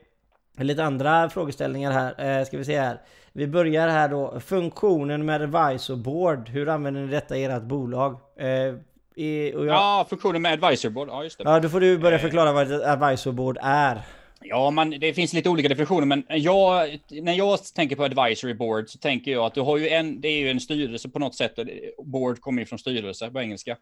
lite 0.58 0.84
andra 0.84 1.30
frågeställningar 1.30 1.92
här. 1.92 2.38
Eh, 2.40 2.44
ska 2.44 2.58
vi 2.58 2.64
se 2.64 2.80
här. 2.80 3.00
Vi 3.32 3.46
börjar 3.46 3.88
här 3.88 4.08
då. 4.08 4.40
Funktionen 4.40 5.24
med 5.24 5.42
advisor 5.42 5.96
board. 5.96 6.48
Hur 6.48 6.68
använder 6.68 7.00
ni 7.00 7.06
detta 7.06 7.36
i 7.36 7.44
ert 7.44 7.62
bolag? 7.62 8.20
Eh, 8.38 8.74
i, 9.16 9.52
jag... 9.52 9.66
Ja, 9.66 10.06
funktionen 10.08 10.42
med 10.42 10.52
advisor 10.52 10.90
board. 10.90 11.08
Ja, 11.08 11.24
just 11.24 11.38
det. 11.38 11.44
Ja, 11.44 11.60
då 11.60 11.68
får 11.68 11.80
du 11.80 11.98
börja 11.98 12.16
eh. 12.16 12.22
förklara 12.22 12.52
vad 12.52 12.72
ett 12.72 12.82
advisor 12.82 13.32
board 13.32 13.58
är. 13.62 14.02
Ja, 14.46 14.70
man, 14.70 14.90
det 14.90 15.14
finns 15.14 15.32
lite 15.32 15.48
olika 15.48 15.68
definitioner, 15.68 16.06
men 16.06 16.24
jag, 16.28 16.98
när 17.10 17.32
jag 17.32 17.64
tänker 17.74 17.96
på 17.96 18.04
advisory 18.04 18.54
board 18.54 18.88
så 18.88 18.98
tänker 18.98 19.30
jag 19.30 19.44
att 19.44 19.54
du 19.54 19.60
har 19.60 19.78
ju 19.78 19.88
en, 19.88 20.20
det 20.20 20.28
är 20.28 20.38
ju 20.38 20.50
en 20.50 20.60
styrelse 20.60 21.08
på 21.08 21.18
något 21.18 21.34
sätt. 21.34 21.58
Board 22.04 22.40
kommer 22.40 22.62
ju 22.62 22.66
från 22.66 22.78
styrelse 22.78 23.30
på 23.30 23.40
engelska. 23.40 23.76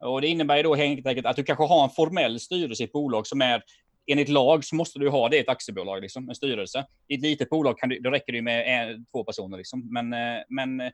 Och 0.00 0.20
det 0.20 0.28
innebär 0.28 0.56
ju 0.56 0.62
då 0.62 0.74
helt 0.74 1.06
enkelt 1.06 1.26
att 1.26 1.36
du 1.36 1.44
kanske 1.44 1.64
har 1.64 1.84
en 1.84 1.90
formell 1.90 2.40
styrelse 2.40 2.82
i 2.82 2.86
ett 2.86 2.92
bolag 2.92 3.26
som 3.26 3.42
är 3.42 3.62
enligt 4.06 4.28
lag 4.28 4.64
så 4.64 4.74
måste 4.74 4.98
du 4.98 5.08
ha 5.08 5.28
det 5.28 5.36
i 5.36 5.40
ett 5.40 5.48
aktiebolag, 5.48 6.02
liksom, 6.02 6.28
en 6.28 6.34
styrelse. 6.34 6.86
I 7.08 7.14
ett 7.14 7.20
litet 7.20 7.50
bolag 7.50 7.78
kan 7.78 7.88
du, 7.88 8.00
då 8.00 8.10
räcker 8.10 8.32
det 8.32 8.42
med 8.42 8.90
en, 8.90 9.06
två 9.06 9.24
personer. 9.24 9.56
Liksom. 9.58 9.92
Men, 9.92 10.12
eh, 10.12 10.42
men, 10.48 10.90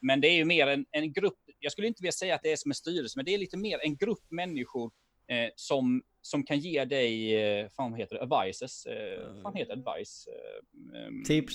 men 0.00 0.20
det 0.20 0.28
är 0.28 0.34
ju 0.34 0.44
mer 0.44 0.66
en, 0.66 0.86
en 0.90 1.12
grupp, 1.12 1.38
jag 1.58 1.72
skulle 1.72 1.88
inte 1.88 2.02
vilja 2.02 2.12
säga 2.12 2.34
att 2.34 2.42
det 2.42 2.52
är 2.52 2.56
som 2.56 2.70
en 2.70 2.74
styrelse, 2.74 3.18
men 3.18 3.24
det 3.24 3.34
är 3.34 3.38
lite 3.38 3.56
mer 3.56 3.78
en 3.82 3.96
grupp 3.96 4.24
människor 4.30 4.90
eh, 5.28 5.50
som, 5.56 6.02
som 6.28 6.44
kan 6.44 6.58
ge 6.58 6.84
dig, 6.84 7.34
eh, 7.34 7.68
fan 7.68 7.90
vad 7.90 8.00
heter 8.00 8.16
det, 8.16 8.22
advices, 8.22 8.86
eh, 8.86 9.42
fan 9.42 9.54
heter 9.54 9.72
advice? 9.72 10.28
Eh, 10.28 11.06
ehm, 11.06 11.24
Tips. 11.24 11.54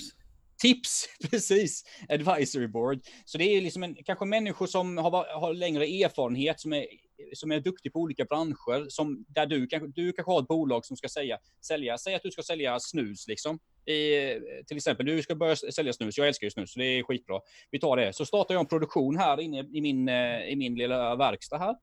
Tips, 0.62 1.08
precis. 1.30 1.84
Advisory 2.08 2.66
board. 2.66 3.00
Så 3.24 3.38
det 3.38 3.44
är 3.44 3.60
liksom 3.60 3.82
en, 3.82 3.94
kanske 3.94 4.24
människor 4.24 4.66
som 4.66 4.98
har, 4.98 5.40
har 5.40 5.54
längre 5.54 5.84
erfarenhet, 5.84 6.60
som 6.60 6.72
är, 6.72 6.86
som 7.34 7.52
är 7.52 7.60
duktiga 7.60 7.92
på 7.92 7.98
olika 7.98 8.24
branscher, 8.24 8.88
som, 8.88 9.24
där 9.28 9.46
du 9.46 9.66
kanske, 9.66 9.88
du 9.88 10.12
kanske 10.12 10.32
har 10.32 10.40
ett 10.40 10.48
bolag 10.48 10.86
som 10.86 10.96
ska 10.96 11.08
säga, 11.08 11.38
sälja, 11.66 11.98
säg 11.98 12.14
att 12.14 12.22
du 12.22 12.30
ska 12.30 12.42
sälja 12.42 12.80
snus 12.80 13.28
liksom. 13.28 13.58
I, 13.86 14.18
till 14.66 14.76
exempel, 14.76 15.06
du 15.06 15.22
ska 15.22 15.34
börja 15.34 15.56
sälja 15.56 15.92
snus, 15.92 16.18
jag 16.18 16.28
älskar 16.28 16.46
ju 16.46 16.50
snus, 16.50 16.72
så 16.72 16.78
det 16.78 16.84
är 16.84 17.02
skitbra. 17.02 17.40
Vi 17.70 17.80
tar 17.80 17.96
det. 17.96 18.12
Så 18.12 18.26
startar 18.26 18.54
jag 18.54 18.60
en 18.60 18.66
produktion 18.66 19.16
här 19.16 19.40
inne 19.40 19.60
i 19.72 19.80
min, 19.80 20.08
i 20.48 20.56
min 20.56 20.74
lilla 20.74 21.16
verkstad 21.16 21.58
här. 21.58 21.74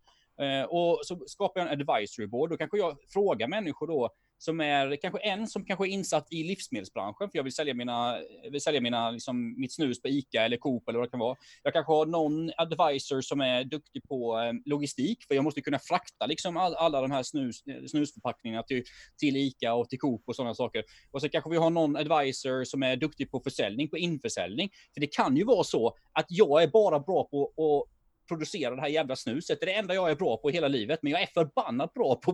Eh, 0.41 0.63
och 0.63 0.99
så 1.03 1.23
skapar 1.27 1.61
jag 1.61 1.71
en 1.71 1.81
advisory 1.81 2.27
board. 2.27 2.49
Då 2.49 2.57
kanske 2.57 2.77
jag 2.77 2.97
frågar 3.13 3.47
människor 3.47 3.87
då 3.87 4.09
som 4.43 4.61
är 4.61 4.95
kanske 4.95 5.19
en 5.19 5.47
som 5.47 5.65
kanske 5.65 5.87
är 5.87 5.89
insatt 5.89 6.27
i 6.31 6.43
livsmedelsbranschen, 6.43 7.29
för 7.29 7.37
jag 7.37 7.43
vill 7.43 7.53
sälja 7.53 7.73
mina, 7.73 8.17
vill 8.51 8.61
sälja 8.61 8.81
mina, 8.81 9.11
liksom, 9.11 9.55
mitt 9.61 9.73
snus 9.73 10.01
på 10.01 10.07
ICA 10.07 10.41
eller 10.41 10.57
Coop 10.57 10.89
eller 10.89 10.99
vad 10.99 11.07
det 11.07 11.11
kan 11.11 11.19
vara. 11.19 11.37
Jag 11.63 11.73
kanske 11.73 11.91
har 11.91 12.05
någon 12.05 12.51
advisor 12.57 13.21
som 13.21 13.41
är 13.41 13.63
duktig 13.63 14.03
på 14.03 14.39
eh, 14.39 14.53
logistik, 14.65 15.23
för 15.27 15.35
jag 15.35 15.43
måste 15.43 15.61
kunna 15.61 15.79
frakta 15.79 16.25
liksom 16.25 16.57
all, 16.57 16.75
alla 16.75 17.01
de 17.01 17.11
här 17.11 17.23
snus, 17.23 17.67
eh, 17.67 17.85
snusförpackningarna 17.87 18.63
till, 18.63 18.83
till 19.17 19.37
ICA 19.37 19.73
och 19.73 19.89
till 19.89 19.99
Coop 19.99 20.23
och 20.25 20.35
sådana 20.35 20.55
saker. 20.55 20.83
Och 21.11 21.21
så 21.21 21.29
kanske 21.29 21.49
vi 21.49 21.57
har 21.57 21.69
någon 21.69 21.95
advisor 21.95 22.63
som 22.63 22.83
är 22.83 22.95
duktig 22.95 23.31
på 23.31 23.39
försäljning, 23.39 23.89
på 23.89 23.97
införsäljning. 23.97 24.69
För 24.93 25.01
det 25.01 25.07
kan 25.07 25.37
ju 25.37 25.43
vara 25.43 25.63
så 25.63 25.97
att 26.13 26.25
jag 26.29 26.63
är 26.63 26.67
bara 26.67 26.99
bra 26.99 27.23
på 27.23 27.45
att 27.45 28.00
producera 28.31 28.75
det 28.75 28.81
här 28.81 28.89
jävla 28.89 29.15
snuset. 29.15 29.59
Det 29.59 29.63
är 29.63 29.67
det 29.67 29.73
enda 29.73 29.93
jag 29.93 30.11
är 30.11 30.15
bra 30.15 30.37
på 30.37 30.49
i 30.49 30.53
hela 30.53 30.67
livet, 30.67 30.99
men 31.01 31.11
jag 31.11 31.21
är 31.21 31.25
förbannat 31.25 31.93
bra 31.93 32.15
på 32.15 32.31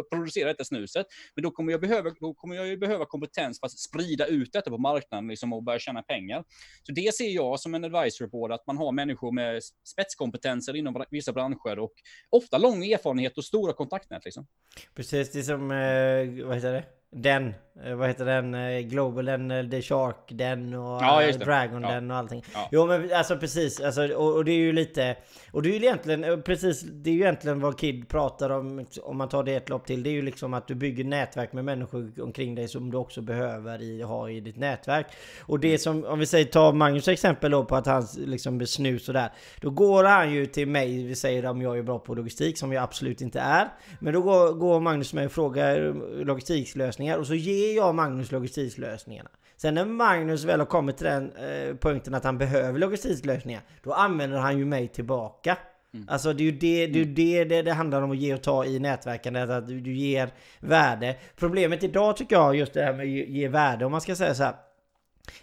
att 0.00 0.10
producera 0.10 0.48
detta 0.48 0.64
snuset. 0.64 1.06
Men 1.34 1.42
då 1.42 1.50
kommer 1.50 1.72
jag 1.72 1.80
behöva, 1.80 2.10
då 2.20 2.34
kommer 2.34 2.56
jag 2.56 2.66
ju 2.66 2.76
behöva 2.76 3.04
kompetens 3.04 3.60
för 3.60 3.66
att 3.66 3.78
sprida 3.78 4.26
ut 4.26 4.52
detta 4.52 4.70
på 4.70 4.78
marknaden 4.78 5.28
liksom, 5.28 5.52
och 5.52 5.62
börja 5.62 5.78
tjäna 5.78 6.02
pengar. 6.02 6.44
Så 6.82 6.92
det 6.92 7.14
ser 7.14 7.28
jag 7.28 7.60
som 7.60 7.74
en 7.74 7.84
advisory 7.84 8.28
board, 8.28 8.52
att 8.52 8.66
man 8.66 8.76
har 8.76 8.92
människor 8.92 9.32
med 9.32 9.62
spetskompetenser 9.84 10.76
inom 10.76 11.04
vissa 11.10 11.32
branscher 11.32 11.78
och 11.78 11.92
ofta 12.30 12.58
lång 12.58 12.84
erfarenhet 12.84 13.38
och 13.38 13.44
stora 13.44 13.72
kontaktnät. 13.72 14.24
Liksom. 14.24 14.46
Precis, 14.94 15.32
det 15.32 15.38
är 15.38 15.42
som, 15.42 15.70
eh, 15.70 16.46
vad 16.46 16.54
heter 16.56 16.72
det? 16.72 16.99
Den, 17.12 17.54
eh, 17.84 17.94
vad 17.94 18.08
heter 18.08 18.24
den? 18.24 18.54
Eh, 18.54 18.80
Global, 18.80 19.24
den, 19.24 19.50
eh, 19.50 19.68
The 19.68 19.82
Shark, 19.82 20.16
den 20.28 20.74
och 20.74 21.02
ja, 21.02 21.32
Dragon, 21.32 21.82
ja. 21.82 21.90
den 21.90 22.10
och 22.10 22.16
allting. 22.16 22.44
Ja. 22.54 22.68
Jo 22.72 22.86
men 22.86 23.12
alltså 23.12 23.36
precis, 23.36 23.80
alltså, 23.80 24.14
och, 24.14 24.36
och, 24.36 24.44
det 24.44 24.52
är 24.52 24.56
ju 24.56 24.72
lite... 24.72 25.16
Och 25.52 25.62
det 25.62 25.68
är 25.68 25.70
ju 25.70 25.76
egentligen, 25.76 26.42
precis, 26.42 26.80
det 26.82 27.10
är 27.10 27.14
ju 27.14 27.20
egentligen 27.20 27.60
vad 27.60 27.78
Kid 27.78 28.08
pratar 28.08 28.50
om, 28.50 28.86
om 29.02 29.16
man 29.16 29.28
tar 29.28 29.42
det 29.42 29.54
ett 29.54 29.68
lopp 29.68 29.86
till. 29.86 30.02
Det 30.02 30.10
är 30.10 30.12
ju 30.12 30.22
liksom 30.22 30.54
att 30.54 30.66
du 30.66 30.74
bygger 30.74 31.04
nätverk 31.04 31.52
med 31.52 31.64
människor 31.64 32.12
omkring 32.22 32.54
dig 32.54 32.68
som 32.68 32.90
du 32.90 32.96
också 32.96 33.20
behöver 33.22 33.82
i, 33.82 34.02
ha 34.02 34.30
i 34.30 34.40
ditt 34.40 34.56
nätverk. 34.56 35.06
Och 35.40 35.60
det 35.60 35.68
mm. 35.68 35.78
som, 35.78 36.04
om 36.04 36.18
vi 36.18 36.26
säger, 36.26 36.44
ta 36.44 36.72
Magnus 36.72 37.08
exempel 37.08 37.50
då 37.50 37.64
på 37.64 37.76
att 37.76 37.86
han 37.86 38.06
liksom 38.18 38.66
snus 38.66 39.08
och 39.08 39.14
där. 39.14 39.32
Då 39.60 39.70
går 39.70 40.04
han 40.04 40.32
ju 40.32 40.46
till 40.46 40.68
mig, 40.68 41.04
vi 41.04 41.14
säger 41.14 41.46
om 41.46 41.62
jag 41.62 41.78
är 41.78 41.82
bra 41.82 41.98
på 41.98 42.14
logistik, 42.14 42.58
som 42.58 42.72
jag 42.72 42.84
absolut 42.84 43.20
inte 43.20 43.40
är. 43.40 43.68
Men 43.98 44.14
då 44.14 44.22
går, 44.22 44.52
går 44.52 44.80
Magnus 44.80 45.12
mig 45.12 45.26
och 45.26 45.32
frågar 45.32 45.94
logistiklösning 46.24 46.99
lösningar 47.00 47.18
och 47.18 47.26
så 47.26 47.34
ger 47.34 47.76
jag 47.76 47.94
Magnus 47.94 48.32
logistiklösningarna. 48.32 49.30
Sen 49.56 49.74
när 49.74 49.84
Magnus 49.84 50.44
väl 50.44 50.60
har 50.60 50.66
kommit 50.66 50.96
till 50.96 51.06
den 51.06 51.32
eh, 51.32 51.76
punkten 51.76 52.14
att 52.14 52.24
han 52.24 52.38
behöver 52.38 52.78
logistiklösningar, 52.78 53.62
då 53.82 53.92
använder 53.92 54.38
han 54.38 54.58
ju 54.58 54.64
mig 54.64 54.88
tillbaka. 54.88 55.56
Mm. 55.94 56.06
Alltså 56.08 56.32
det 56.32 56.42
är 56.42 56.44
ju 56.44 56.52
det 56.52 56.86
det, 56.86 57.02
mm. 57.02 57.14
det, 57.14 57.44
det, 57.44 57.62
det 57.62 57.72
handlar 57.72 58.02
om 58.02 58.10
att 58.10 58.16
ge 58.16 58.34
och 58.34 58.42
ta 58.42 58.64
i 58.64 58.78
nätverkandet, 58.78 59.50
att 59.50 59.68
du, 59.68 59.80
du 59.80 59.94
ger 59.94 60.30
värde. 60.60 61.16
Problemet 61.36 61.84
idag 61.84 62.16
tycker 62.16 62.36
jag, 62.36 62.56
just 62.56 62.72
det 62.72 62.82
här 62.82 62.92
med 62.92 63.02
att 63.02 63.08
ge, 63.08 63.24
ge 63.24 63.48
värde, 63.48 63.84
om 63.84 63.92
man 63.92 64.00
ska 64.00 64.14
säga 64.14 64.34
så 64.34 64.44
här, 64.44 64.54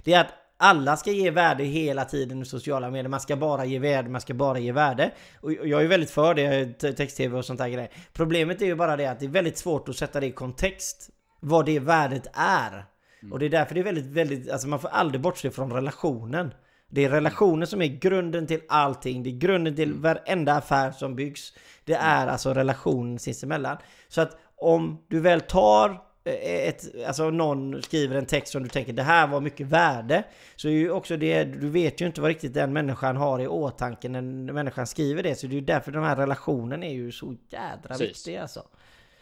Det 0.04 0.14
är 0.14 0.22
att 0.22 0.34
alla 0.60 0.98
ska 0.98 1.12
ge 1.12 1.32
värde 1.32 1.64
hela 1.64 2.06
tiden 2.06 2.42
i 2.42 2.46
sociala 2.46 2.90
medier. 2.90 3.10
Man 3.10 3.20
ska 3.20 3.36
bara 3.36 3.66
ge 3.66 3.80
värde, 3.80 4.10
man 4.10 4.22
ska 4.22 4.34
bara 4.34 4.60
ge 4.60 4.72
värde. 4.72 5.12
Och 5.42 5.52
jag 5.52 5.84
är 5.84 5.88
väldigt 5.88 6.12
för 6.12 6.34
det, 6.34 6.74
text-tv 6.74 7.38
och 7.38 7.46
sånt 7.46 7.60
där 7.60 7.70
grejer. 7.70 7.90
Problemet 8.14 8.62
är 8.62 8.66
ju 8.66 8.76
bara 8.76 8.98
det 8.98 9.06
att 9.06 9.20
det 9.20 9.26
är 9.26 9.30
väldigt 9.30 9.58
svårt 9.58 9.90
att 9.90 9.96
sätta 9.96 10.20
det 10.20 10.26
i 10.26 10.32
kontext 10.32 11.10
vad 11.40 11.66
det 11.66 11.80
värdet 11.80 12.28
är. 12.34 12.86
Mm. 13.22 13.34
Och 13.34 13.40
det 13.40 13.46
är 13.46 13.50
därför 13.50 13.76
det 13.76 13.82
är 13.82 13.84
väldigt, 13.84 14.06
väldigt, 14.06 14.52
alltså 14.52 14.68
man 14.68 14.80
får 14.80 14.90
aldrig 14.90 15.22
bortse 15.22 15.52
från 15.52 15.72
relationen. 15.72 16.54
Det 16.90 17.06
är 17.06 17.10
relationen 17.10 17.68
som 17.68 17.82
är 17.82 17.88
grunden 17.88 18.48
till 18.48 18.62
allting. 18.68 19.24
Det 19.24 19.30
är 19.30 19.38
grunden 19.38 19.76
till 19.76 19.90
mm. 19.90 20.02
varenda 20.02 20.54
affär 20.54 20.92
som 20.92 21.16
byggs. 21.16 21.54
Det 21.86 21.96
mm. 21.96 22.08
är 22.08 22.28
alltså 22.28 22.54
relationen 22.54 23.20
sinsemellan. 23.20 23.78
Så 24.08 24.22
att 24.22 24.38
om 24.56 25.06
du 25.08 25.20
väl 25.20 25.42
tar 25.42 25.90
eh, 26.24 26.68
ett, 26.68 26.86
alltså 27.08 27.30
någon 27.30 27.82
skriver 27.82 28.16
en 28.16 28.26
text 28.26 28.52
som 28.52 28.64
du 28.64 28.70
tänker 28.70 28.94
det 28.94 29.04
här 29.04 29.28
var 29.28 29.42
mycket 29.42 29.68
värde. 29.68 30.24
Så 30.56 30.68
är 30.68 30.72
ju 30.72 30.92
också 30.92 31.18
det, 31.18 31.44
du 31.44 31.70
vet 31.70 32.02
ju 32.02 32.06
inte 32.06 32.22
vad 32.22 32.28
riktigt 32.28 32.54
den 32.54 32.74
människan 32.74 33.18
har 33.18 33.40
i 33.40 33.48
åtanke 33.48 34.10
när 34.10 34.22
människan 34.54 34.88
skriver 34.88 35.24
det. 35.24 35.36
Så 35.36 35.48
det 35.48 35.54
är 35.54 35.60
ju 35.60 35.66
därför 35.66 35.92
den 35.92 36.04
här 36.04 36.16
relationen 36.16 36.84
är 36.84 36.94
ju 36.94 37.12
så 37.12 37.36
jädra 37.50 37.88
Precis. 37.88 38.08
viktig 38.08 38.38
alltså. 38.38 38.64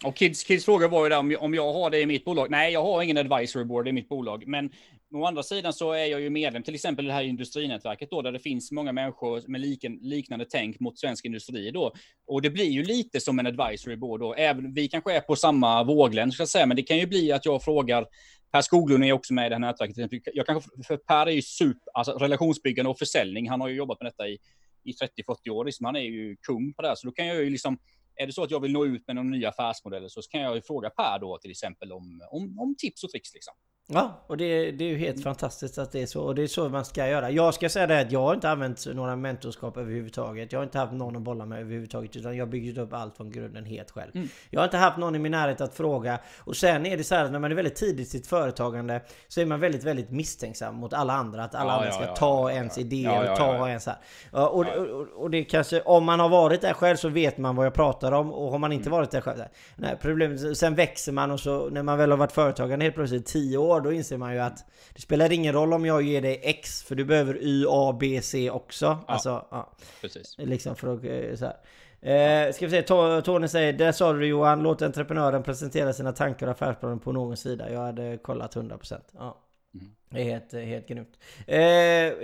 Och 0.04 0.16
Kids, 0.16 0.44
Kids 0.44 0.66
fråga 0.66 0.88
var 0.88 1.04
ju 1.04 1.10
där 1.10 1.20
om, 1.20 1.38
om 1.40 1.54
jag 1.54 1.74
har 1.74 1.90
det 1.90 2.02
i 2.02 2.06
mitt 2.06 2.26
bolag. 2.26 2.52
Nej, 2.52 2.74
jag 2.74 2.84
har 2.84 3.02
ingen 3.02 3.18
advisory 3.18 3.66
board 3.66 3.88
i 3.88 3.92
mitt 3.92 4.10
bolag, 4.10 4.48
men 4.48 4.70
å 5.14 5.26
andra 5.26 5.44
sidan 5.44 5.74
så 5.74 5.92
är 5.92 6.06
jag 6.06 6.22
ju 6.22 6.30
medlem 6.30 6.64
till 6.64 6.76
exempel 6.76 7.06
i 7.06 7.08
det 7.08 7.14
här 7.14 7.24
industrinätverket 7.24 8.10
då, 8.10 8.22
där 8.22 8.32
det 8.32 8.40
finns 8.40 8.72
många 8.72 8.92
människor 8.92 9.44
med 9.48 9.62
liken, 9.62 10.00
liknande 10.02 10.46
tänk 10.50 10.80
mot 10.80 11.00
svensk 11.00 11.26
industri 11.26 11.72
då. 11.72 11.94
Och 12.28 12.42
det 12.42 12.50
blir 12.50 12.70
ju 12.70 12.84
lite 12.84 13.20
som 13.20 13.40
en 13.40 13.48
advisory 13.48 13.96
board 13.96 14.20
då. 14.20 14.34
Även, 14.34 14.74
vi 14.74 14.88
kanske 14.88 15.14
är 15.14 15.22
på 15.22 15.36
samma 15.36 15.84
våglängd, 15.84 16.34
ska 16.34 16.42
jag 16.42 16.50
säga, 16.50 16.66
men 16.66 16.78
det 16.78 16.84
kan 16.84 16.98
ju 16.98 17.08
bli 17.08 17.32
att 17.32 17.46
jag 17.46 17.64
frågar 17.64 18.06
Per 18.52 18.62
Skoglund 18.62 19.06
är 19.06 19.12
också 19.12 19.34
med 19.34 19.46
i 19.46 19.50
det 19.50 19.56
här 19.56 19.60
nätverket. 19.60 20.24
Jag 20.34 20.46
kanske, 20.46 20.70
för 20.88 20.98
Per 20.98 21.28
är 21.28 21.32
ju 21.32 21.42
super, 21.42 21.92
alltså 21.94 22.12
relationsbyggande 22.12 22.90
och 22.90 23.00
försäljning. 23.00 23.50
Han 23.50 23.62
har 23.62 23.68
ju 23.68 23.76
jobbat 23.76 24.02
med 24.02 24.12
detta 24.12 24.28
i, 24.28 24.38
i 24.84 24.92
30-40 24.92 25.50
år. 25.50 25.66
Liksom. 25.66 25.86
Han 25.86 25.96
är 25.96 26.00
ju 26.00 26.36
kung 26.42 26.74
på 26.74 26.82
det 26.82 26.88
här, 26.88 26.96
så 26.96 27.08
då 27.08 27.14
kan 27.14 27.28
jag 27.28 27.44
ju 27.44 27.50
liksom 27.50 27.78
är 28.16 28.28
det 28.28 28.34
så 28.34 28.44
att 28.44 28.52
jag 28.52 28.60
vill 28.60 28.72
nå 28.72 28.86
ut 28.86 29.08
med 29.08 29.16
någon 29.16 29.32
ny 29.32 29.46
affärsmodell 29.46 30.10
så 30.10 30.22
kan 30.22 30.42
jag 30.42 30.56
ju 30.56 30.62
fråga 30.62 30.90
Per 30.90 31.20
då 31.20 31.38
till 31.38 31.52
exempel 31.52 31.92
om, 31.92 32.22
om, 32.32 32.60
om 32.60 32.76
tips 32.78 33.04
och 33.04 33.10
tricks 33.10 33.34
liksom. 33.34 33.54
Ja, 33.88 34.24
och 34.28 34.38
det, 34.38 34.72
det 34.72 34.84
är 34.84 34.90
ju 34.90 34.98
helt 34.98 35.16
mm. 35.16 35.24
fantastiskt 35.24 35.78
att 35.78 35.92
det 35.92 36.02
är 36.02 36.06
så. 36.06 36.22
Och 36.22 36.36
det 36.36 36.44
är 36.44 36.48
så 36.48 36.70
man 36.70 36.86
ska 36.86 37.08
göra. 37.08 37.32
Jag 37.32 37.54
ska 37.54 37.70
säga 37.70 37.88
det 37.88 38.00
att 38.00 38.12
jag 38.12 38.22
har 38.22 38.34
inte 38.34 38.50
använt 38.50 38.86
några 38.94 39.16
mentorskap 39.16 39.78
överhuvudtaget. 39.78 40.52
Jag 40.52 40.60
har 40.60 40.64
inte 40.64 40.78
haft 40.78 40.94
någon 40.94 41.16
att 41.16 41.22
bolla 41.22 41.46
med 41.46 41.60
överhuvudtaget. 41.60 42.16
Utan 42.16 42.38
jag 42.38 42.46
har 42.46 42.52
byggt 42.52 42.78
upp 42.78 42.94
allt 42.94 43.18
från 43.18 43.32
grunden 43.32 43.66
helt 43.66 43.92
själv. 43.92 44.12
Mm. 44.16 44.28
Jag 44.50 44.60
har 44.60 44.66
inte 44.66 44.78
haft 44.78 44.98
någon 44.98 45.16
i 45.16 45.20
min 45.20 45.32
närhet 45.32 45.62
att 45.62 45.74
fråga. 45.74 46.20
Och 46.40 46.56
sen 46.56 46.86
är 46.86 46.98
det 46.98 47.04
så 47.04 47.16
här 47.16 47.26
att 47.26 47.32
när 47.32 47.40
man 47.40 47.52
är 47.52 47.56
väldigt 47.56 47.76
tidigt 47.76 48.08
i 48.08 48.10
sitt 48.10 48.28
företagande 48.28 49.02
så 49.28 49.42
är 49.42 49.46
man 49.46 49.60
väldigt, 49.60 49.84
väldigt 49.84 50.12
misstänksam 50.12 50.76
mot 50.76 50.94
alla 50.94 51.14
andra. 51.14 51.44
Att 51.44 51.56
alla 51.56 51.74
ja, 51.74 51.78
andra 51.78 51.92
ska 51.92 52.04
ja, 52.04 52.16
ta 52.16 52.52
ja, 52.52 52.56
ens 52.56 52.78
idéer 52.78 53.32
och 53.32 53.38
ta 53.38 53.70
ens 53.70 53.86
här. 53.86 53.98
Och, 54.32 54.54
och, 54.54 54.66
och, 54.68 55.08
och, 55.16 55.30
det 55.30 55.44
kanske, 55.44 55.82
om 55.82 56.06
man 56.06 56.20
har 56.20 56.30
varit 56.30 56.62
där 56.62 56.74
själv 56.74 56.96
så 56.96 57.10
vet 57.10 57.38
man 57.38 57.56
vad 57.56 57.66
jag 57.66 57.74
pratar 57.74 58.12
om. 58.12 58.32
Och 58.34 58.52
har 58.52 58.60
man 58.60 58.72
inte 58.72 58.90
mm. 58.90 58.98
varit 58.98 59.12
där 59.12 59.22
själv. 59.22 59.40
Nej, 59.76 59.98
problemet, 60.02 60.58
sen 60.58 60.76
växer 60.76 61.12
man 61.12 61.32
och 61.32 61.40
så 61.40 61.70
när 61.70 61.84
man 61.84 61.98
väl 61.98 62.12
har 62.12 62.18
varit 62.18 62.32
företagande 62.32 62.86
helt 62.86 62.96
plötsligt 62.96 63.26
10 63.26 63.58
år 63.76 63.82
då 63.82 63.92
inser 63.92 64.18
man 64.18 64.34
ju 64.34 64.40
att 64.40 64.66
det 64.94 65.02
spelar 65.02 65.32
ingen 65.32 65.54
roll 65.54 65.74
om 65.74 65.86
jag 65.86 66.02
ger 66.02 66.22
dig 66.22 66.40
X 66.44 66.84
för 66.84 66.96
du 66.96 67.06
behöver 67.06 67.38
Y, 67.42 67.66
A, 67.70 67.98
B, 68.00 68.22
C 68.22 68.50
också. 68.50 68.86
Ja, 68.86 69.04
alltså, 69.08 69.46
ja. 69.52 69.72
Precis. 70.02 70.36
Liksom 70.38 70.76
för 70.76 70.94
att, 70.94 71.04
eh, 71.04 71.36
så 71.36 71.46
här. 71.46 71.58
Eh, 72.02 72.54
ska 72.54 72.68
vi 72.68 72.72
se, 72.72 72.82
Tony 73.22 73.48
säger 73.48 73.74
Där 73.74 73.92
sa 73.92 74.14
du 74.14 74.28
Johan, 74.28 74.64
låt 74.64 74.82
entreprenören 74.82 75.44
presentera 75.44 75.94
sina 75.94 76.12
tankar 76.12 76.48
och 76.48 76.52
affärsplaner 76.52 76.96
på 76.96 77.12
någon 77.12 77.38
sida. 77.38 77.72
Jag 77.72 77.80
hade 77.80 78.18
kollat 78.18 78.56
100%. 78.56 79.02
Ja. 79.12 79.42
Mm. 79.74 79.88
Det 80.10 80.22
är 80.22 80.24
helt, 80.24 80.54
helt 80.54 80.88
grymt. 80.88 81.20
Eh, 81.48 81.58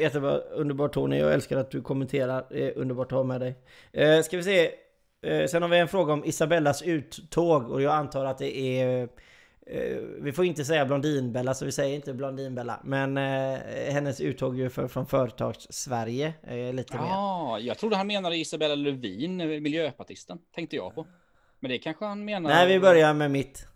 jättebra, 0.01 0.37
underbart 0.37 0.93
Tony. 0.93 1.17
Jag 1.17 1.33
älskar 1.33 1.57
att 1.57 1.71
du 1.71 1.81
kommenterar. 1.81 2.45
Eh, 2.49 2.71
underbart 2.75 3.11
att 3.11 3.17
ha 3.17 3.23
med 3.23 3.41
dig. 3.41 3.55
Eh, 3.91 4.21
ska 4.21 4.37
vi 4.37 4.43
se. 4.43 4.71
Eh, 5.21 5.47
sen 5.47 5.61
har 5.61 5.69
vi 5.69 5.77
en 5.77 5.87
fråga 5.87 6.13
om 6.13 6.25
Isabellas 6.25 6.81
uttåg 6.81 7.71
och 7.71 7.81
jag 7.81 7.93
antar 7.93 8.25
att 8.25 8.37
det 8.37 8.57
är 8.57 9.01
Eh, 9.01 9.09
vi 10.21 10.31
får 10.35 10.45
inte 10.45 10.65
säga 10.65 10.85
Blondinbella 10.85 11.53
så 11.53 11.65
vi 11.65 11.71
säger 11.71 11.95
inte 11.95 12.13
Blondinbella. 12.13 12.79
Men 12.83 13.17
eh, 13.17 13.59
hennes 13.93 14.21
uttåg 14.21 14.57
ju 14.57 14.69
för, 14.69 14.87
från 14.87 15.05
Företags-Sverige 15.05 16.33
eh, 16.47 16.73
lite 16.73 16.93
ja, 16.93 17.01
mer. 17.01 17.09
Ja, 17.09 17.59
jag 17.59 17.77
trodde 17.77 17.95
han 17.95 18.07
menade 18.07 18.37
Isabella 18.37 18.75
Lövin, 18.75 19.37
miljöpartisten. 19.37 20.37
Tänkte 20.55 20.75
jag 20.75 20.95
på. 20.95 21.07
Men 21.59 21.71
det 21.71 21.77
kanske 21.77 22.05
han 22.05 22.25
menar. 22.25 22.49
Nej, 22.49 22.67
vi 22.67 22.79
börjar 22.79 23.13
med 23.13 23.31
mitt. 23.31 23.67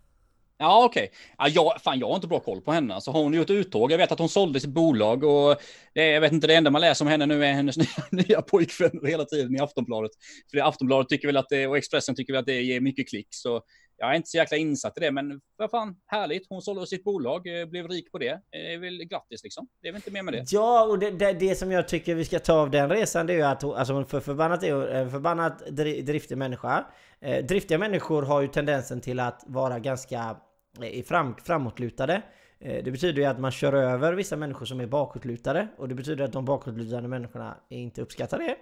Ja, 0.58 0.84
okej. 0.84 1.04
Okay. 1.04 1.16
Ja, 1.38 1.48
jag, 1.48 1.82
fan, 1.82 1.98
jag 1.98 2.08
har 2.08 2.14
inte 2.14 2.26
bra 2.26 2.40
koll 2.40 2.60
på 2.60 2.72
henne. 2.72 2.94
Alltså, 2.94 3.10
hon 3.10 3.32
har 3.32 3.38
gjort 3.38 3.50
uttåg. 3.50 3.92
Jag 3.92 3.98
vet 3.98 4.12
att 4.12 4.18
hon 4.18 4.28
sålde 4.28 4.60
sitt 4.60 4.70
bolag 4.70 5.24
och 5.24 5.56
det, 5.94 6.06
jag 6.06 6.20
vet 6.20 6.32
inte, 6.32 6.46
det 6.46 6.54
enda 6.54 6.70
man 6.70 6.80
läser 6.80 7.04
om 7.04 7.10
henne 7.10 7.26
nu 7.26 7.44
är 7.44 7.52
hennes 7.52 7.76
nya, 8.10 8.24
nya 8.26 8.42
pojkvän 8.42 9.00
hela 9.04 9.24
tiden 9.24 9.56
i 9.56 9.60
Aftonbladet. 9.60 10.10
För 10.50 10.58
Aftonbladet 10.58 11.08
tycker 11.08 11.28
väl 11.28 11.36
att 11.36 11.48
det, 11.48 11.66
och 11.66 11.76
Expressen 11.76 12.14
tycker 12.14 12.32
väl 12.32 12.40
att 12.40 12.46
det 12.46 12.62
ger 12.62 12.80
mycket 12.80 13.08
klick. 13.08 13.28
Så 13.30 13.62
jag 13.96 14.10
är 14.10 14.14
inte 14.14 14.28
så 14.28 14.36
jäkla 14.36 14.56
insatt 14.56 14.98
i 14.98 15.00
det, 15.00 15.10
men 15.10 15.40
vad 15.56 15.70
fan, 15.70 15.96
härligt. 16.06 16.46
Hon 16.48 16.62
sålde 16.62 16.86
sitt 16.86 17.04
bolag, 17.04 17.60
eh, 17.60 17.66
blev 17.66 17.88
rik 17.88 18.12
på 18.12 18.18
det. 18.18 18.28
Eh, 18.28 18.40
det 18.50 18.74
är 18.74 18.78
väl 18.78 19.04
grattis 19.04 19.42
liksom. 19.44 19.68
Det 19.82 19.88
är 19.88 19.92
väl 19.92 19.98
inte 19.98 20.10
mer 20.10 20.22
med 20.22 20.34
det. 20.34 20.44
Ja, 20.48 20.86
och 20.86 20.98
det, 20.98 21.10
det, 21.10 21.32
det 21.32 21.54
som 21.54 21.72
jag 21.72 21.88
tycker 21.88 22.14
vi 22.14 22.24
ska 22.24 22.38
ta 22.38 22.52
av 22.52 22.70
den 22.70 22.88
resan, 22.90 23.26
det 23.26 23.32
är 23.32 23.36
ju 23.36 23.42
att 23.42 23.62
hon, 23.62 23.74
alltså 23.74 23.94
hon 23.94 24.06
för 24.06 24.20
förbannat 24.20 24.62
är 24.62 24.88
en 24.88 25.10
förbannat 25.10 25.66
driftig 26.06 26.38
människa. 26.38 26.86
Eh, 27.20 27.44
driftiga 27.44 27.78
människor 27.78 28.22
har 28.22 28.40
ju 28.40 28.48
tendensen 28.48 29.00
till 29.00 29.20
att 29.20 29.44
vara 29.46 29.78
ganska 29.78 30.36
eh, 30.82 31.04
fram, 31.04 31.34
framåtlutade. 31.44 32.22
Eh, 32.60 32.84
det 32.84 32.90
betyder 32.90 33.22
ju 33.22 33.28
att 33.28 33.40
man 33.40 33.50
kör 33.50 33.72
över 33.72 34.12
vissa 34.12 34.36
människor 34.36 34.66
som 34.66 34.80
är 34.80 34.86
bakåtlutade. 34.86 35.68
Och 35.78 35.88
det 35.88 35.94
betyder 35.94 36.24
att 36.24 36.32
de 36.32 36.44
bakåtlutade 36.44 37.08
människorna 37.08 37.56
inte 37.68 38.02
uppskattar 38.02 38.38
det. 38.38 38.56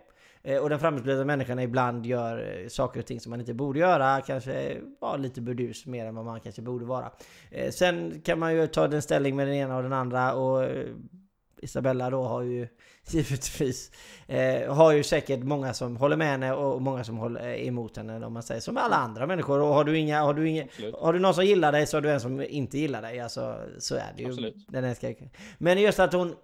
Eh, 0.45 0.59
och 0.59 0.71
den 0.71 0.79
framåtlutade 0.79 1.25
människan 1.25 1.59
ibland 1.59 2.07
gör 2.07 2.63
eh, 2.63 2.69
saker 2.69 3.01
och 3.01 3.07
ting 3.07 3.21
som 3.21 3.31
man 3.31 3.41
inte 3.41 3.55
borde 3.55 3.79
göra. 3.79 4.21
Kanske 4.21 4.77
var 5.01 5.19
lite 5.19 5.41
burdus 5.41 5.87
mer 5.87 6.07
än 6.07 6.15
vad 6.15 6.25
man 6.25 6.41
kanske 6.41 6.63
borde 6.63 6.85
vara. 6.85 7.11
Eh, 7.51 7.71
sen 7.71 8.21
kan 8.21 8.39
man 8.39 8.55
ju 8.55 8.67
ta 8.67 8.89
den 8.89 9.03
ställning 9.03 9.37
med 9.37 9.47
den 9.47 9.55
ena 9.55 9.77
och 9.77 9.83
den 9.83 9.93
andra 9.93 10.35
och 10.35 10.69
Isabella 11.65 12.11
då 12.11 12.23
har 12.23 12.43
ju 12.43 12.69
givetvis 13.11 13.91
eh, 14.27 14.75
har 14.75 14.93
ju 14.93 15.03
säkert 15.03 15.41
många 15.43 15.75
som 15.75 15.97
håller 15.97 16.17
med 16.17 16.27
henne 16.27 16.53
och 16.53 16.83
många 16.83 17.05
som 17.05 17.17
håller 17.17 17.59
emot 17.59 17.97
henne 17.97 18.27
om 18.27 18.33
man 18.33 18.43
säger 18.43 18.61
som 18.61 18.77
alla 18.77 18.97
andra 18.97 19.27
människor. 19.27 19.61
Och 19.61 19.75
har 19.75 19.85
du 19.85 19.99
inga, 19.99 20.23
har 20.23 20.35
du 20.35 20.49
inga, 20.49 20.67
har 21.01 21.13
du 21.13 21.19
någon 21.19 21.35
som 21.35 21.45
gillar 21.45 21.73
dig 21.73 21.87
så 21.87 21.97
har 21.97 22.03
du 22.03 22.11
en 22.11 22.21
som 22.21 22.41
inte 22.41 22.79
gillar 22.79 23.03
dig. 23.03 23.21
Alltså 23.21 23.57
så 23.79 23.95
är 23.95 24.13
det 24.17 24.23
ju. 24.23 24.29
Absolut. 24.29 24.67
Den 24.69 24.95
Men 25.59 25.79
just 25.79 25.99
att 25.99 26.13
hon, 26.13 26.35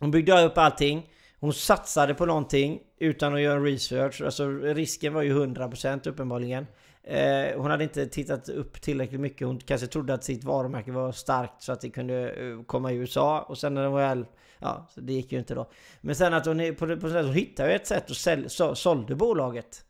hon 0.00 0.10
byggde 0.10 0.42
upp 0.44 0.58
allting. 0.58 1.08
Hon 1.42 1.52
satsade 1.52 2.14
på 2.14 2.26
någonting 2.26 2.80
utan 2.98 3.34
att 3.34 3.40
göra 3.40 3.60
research. 3.60 4.22
Alltså 4.22 4.48
risken 4.48 5.14
var 5.14 5.22
ju 5.22 5.34
100% 5.34 6.08
uppenbarligen. 6.08 6.66
Eh, 7.02 7.56
hon 7.56 7.70
hade 7.70 7.84
inte 7.84 8.06
tittat 8.06 8.48
upp 8.48 8.80
tillräckligt 8.80 9.20
mycket. 9.20 9.46
Hon 9.46 9.58
kanske 9.58 9.86
trodde 9.86 10.14
att 10.14 10.24
sitt 10.24 10.44
varumärke 10.44 10.92
var 10.92 11.12
starkt 11.12 11.62
så 11.62 11.72
att 11.72 11.80
det 11.80 11.90
kunde 11.90 12.30
eh, 12.30 12.62
komma 12.62 12.92
i 12.92 12.96
USA. 12.96 13.40
Och 13.40 13.58
sen 13.58 13.74
när 13.74 13.84
hon 13.84 13.94
väl... 13.94 14.26
Ja, 14.58 14.88
så 14.94 15.00
det 15.00 15.12
gick 15.12 15.32
ju 15.32 15.38
inte 15.38 15.54
då. 15.54 15.70
Men 16.00 16.14
sen 16.14 16.34
att 16.34 16.46
hon, 16.46 16.74
på, 16.78 16.96
på, 16.96 17.08
hon 17.08 17.32
hittade 17.32 17.68
ju 17.68 17.74
ett 17.74 17.86
sätt 17.86 18.10
och 18.10 18.16
sälj, 18.16 18.48
så, 18.48 18.74
sålde 18.74 19.14
bolaget. 19.14 19.84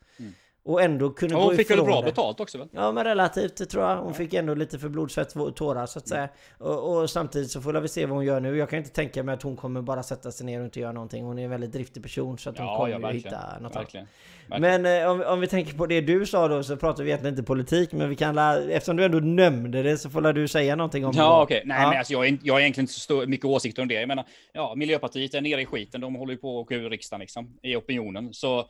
Mm. 0.64 0.74
Och 0.74 0.82
ändå 0.82 1.10
kunde 1.10 1.34
gå 1.34 1.40
hon 1.40 1.56
fick 1.56 1.70
väl 1.70 1.82
bra 1.82 1.96
det. 2.00 2.04
betalt 2.04 2.40
också 2.40 2.58
väl? 2.58 2.68
Ja 2.72 2.92
men 2.92 3.04
relativt 3.04 3.70
tror 3.70 3.84
jag. 3.84 3.96
Hon 3.96 4.14
fick 4.14 4.34
ändå 4.34 4.54
lite 4.54 4.78
för 4.78 4.88
blod, 4.88 5.10
svett 5.10 5.36
och 5.36 5.56
tårar 5.56 5.86
så 5.86 5.98
att 5.98 6.08
säga. 6.08 6.28
Och, 6.58 6.96
och 6.96 7.10
samtidigt 7.10 7.50
så 7.50 7.60
får 7.60 7.72
vi 7.80 7.88
se 7.88 8.06
vad 8.06 8.16
hon 8.16 8.24
gör 8.24 8.40
nu. 8.40 8.56
Jag 8.56 8.70
kan 8.70 8.78
inte 8.78 8.90
tänka 8.90 9.22
mig 9.22 9.34
att 9.34 9.42
hon 9.42 9.56
kommer 9.56 9.82
bara 9.82 10.02
sätta 10.02 10.32
sig 10.32 10.46
ner 10.46 10.58
och 10.58 10.64
inte 10.64 10.80
göra 10.80 10.92
någonting. 10.92 11.24
Hon 11.24 11.38
är 11.38 11.44
en 11.44 11.50
väldigt 11.50 11.72
driftig 11.72 12.02
person 12.02 12.38
så 12.38 12.50
att 12.50 12.58
hon 12.58 12.66
Ja, 12.66 12.76
kommer 12.76 12.90
ja, 12.90 12.98
verkligen. 12.98 13.24
hitta 13.34 13.58
något. 13.60 13.76
Verkligen. 13.76 14.06
verkligen. 14.48 14.82
Men 14.82 15.02
eh, 15.02 15.10
om, 15.10 15.22
om 15.34 15.40
vi 15.40 15.46
tänker 15.46 15.74
på 15.74 15.86
det 15.86 16.00
du 16.00 16.26
sa 16.26 16.48
då 16.48 16.62
så 16.62 16.76
pratar 16.76 17.02
vi 17.04 17.10
egentligen 17.10 17.32
inte 17.34 17.42
politik 17.46 17.92
men 17.92 18.08
vi 18.08 18.16
kan 18.16 18.34
la, 18.34 18.58
eftersom 18.62 18.96
du 18.96 19.04
ändå 19.04 19.18
nämnde 19.18 19.82
det 19.82 19.98
så 19.98 20.10
får 20.10 20.32
du 20.32 20.48
säga 20.48 20.76
någonting 20.76 21.06
om 21.06 21.12
Ja 21.16 21.36
det. 21.36 21.42
okej, 21.42 21.62
nej 21.66 21.82
Ja. 21.82 21.88
men 21.88 21.98
alltså 21.98 22.12
jag, 22.12 22.26
är, 22.26 22.38
jag 22.42 22.54
har 22.54 22.60
egentligen 22.60 22.84
inte 22.84 22.92
så 23.00 23.26
mycket 23.26 23.44
åsikter 23.46 23.82
om 23.82 23.88
det. 23.88 23.94
Jag 23.94 24.08
menar, 24.08 24.24
ja, 24.52 24.74
Miljöpartiet 24.76 25.34
är 25.34 25.40
nere 25.40 25.62
i 25.62 25.66
skiten, 25.66 26.00
de 26.00 26.14
håller 26.14 26.32
ju 26.32 26.38
på 26.38 26.48
att 26.60 26.64
åka 26.66 26.74
ur 26.74 26.90
riksdagen 26.90 27.20
liksom, 27.20 27.58
i 27.62 27.76
opinionen. 27.76 28.34
Så 28.34 28.64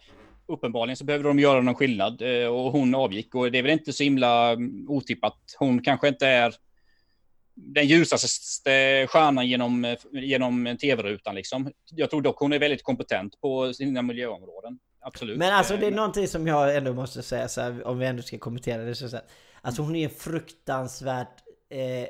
uppenbarligen 0.46 0.96
så 0.96 1.04
behöver 1.04 1.24
de 1.24 1.38
göra 1.38 1.60
någon 1.60 1.74
skillnad 1.74 2.22
eh, 2.22 2.46
och 2.46 2.72
hon 2.72 2.94
avgick 2.94 3.34
och 3.34 3.52
det 3.52 3.58
är 3.58 3.62
väl 3.62 3.72
inte 3.72 3.92
så 3.92 4.02
himla 4.02 4.52
mm, 4.52 4.86
otippat. 4.88 5.38
Hon 5.58 5.82
kanske 5.82 6.08
inte 6.08 6.26
är 6.26 6.54
den 7.54 7.86
ljusaste 7.86 9.06
stjärnan 9.08 9.48
genom, 9.48 9.84
eh, 9.84 9.98
genom 10.12 10.76
tv-rutan 10.80 11.34
liksom. 11.34 11.72
Jag 11.90 12.10
tror 12.10 12.22
dock 12.22 12.38
hon 12.38 12.52
är 12.52 12.58
väldigt 12.58 12.82
kompetent 12.82 13.40
på 13.40 13.74
sina 13.74 14.02
miljöområden. 14.02 14.78
Absolut. 15.00 15.38
Men 15.38 15.54
alltså 15.54 15.76
det 15.76 15.86
är 15.86 15.90
Eh, 15.90 15.96
någonting 15.96 16.28
som 16.28 16.46
jag 16.46 16.76
ändå 16.76 16.92
måste 16.92 17.22
säga 17.22 17.48
så 17.48 17.60
här, 17.60 17.86
om 17.86 17.98
vi 17.98 18.06
ändå 18.06 18.22
ska 18.22 18.38
kommentera 18.38 18.82
det 18.82 18.94
så 18.94 19.16
att 19.16 19.30
Alltså 19.64 19.82
hon 19.82 19.96
är 19.96 20.04
en 20.04 20.10
fruktansvärt 20.10 21.42
eh, 21.70 22.08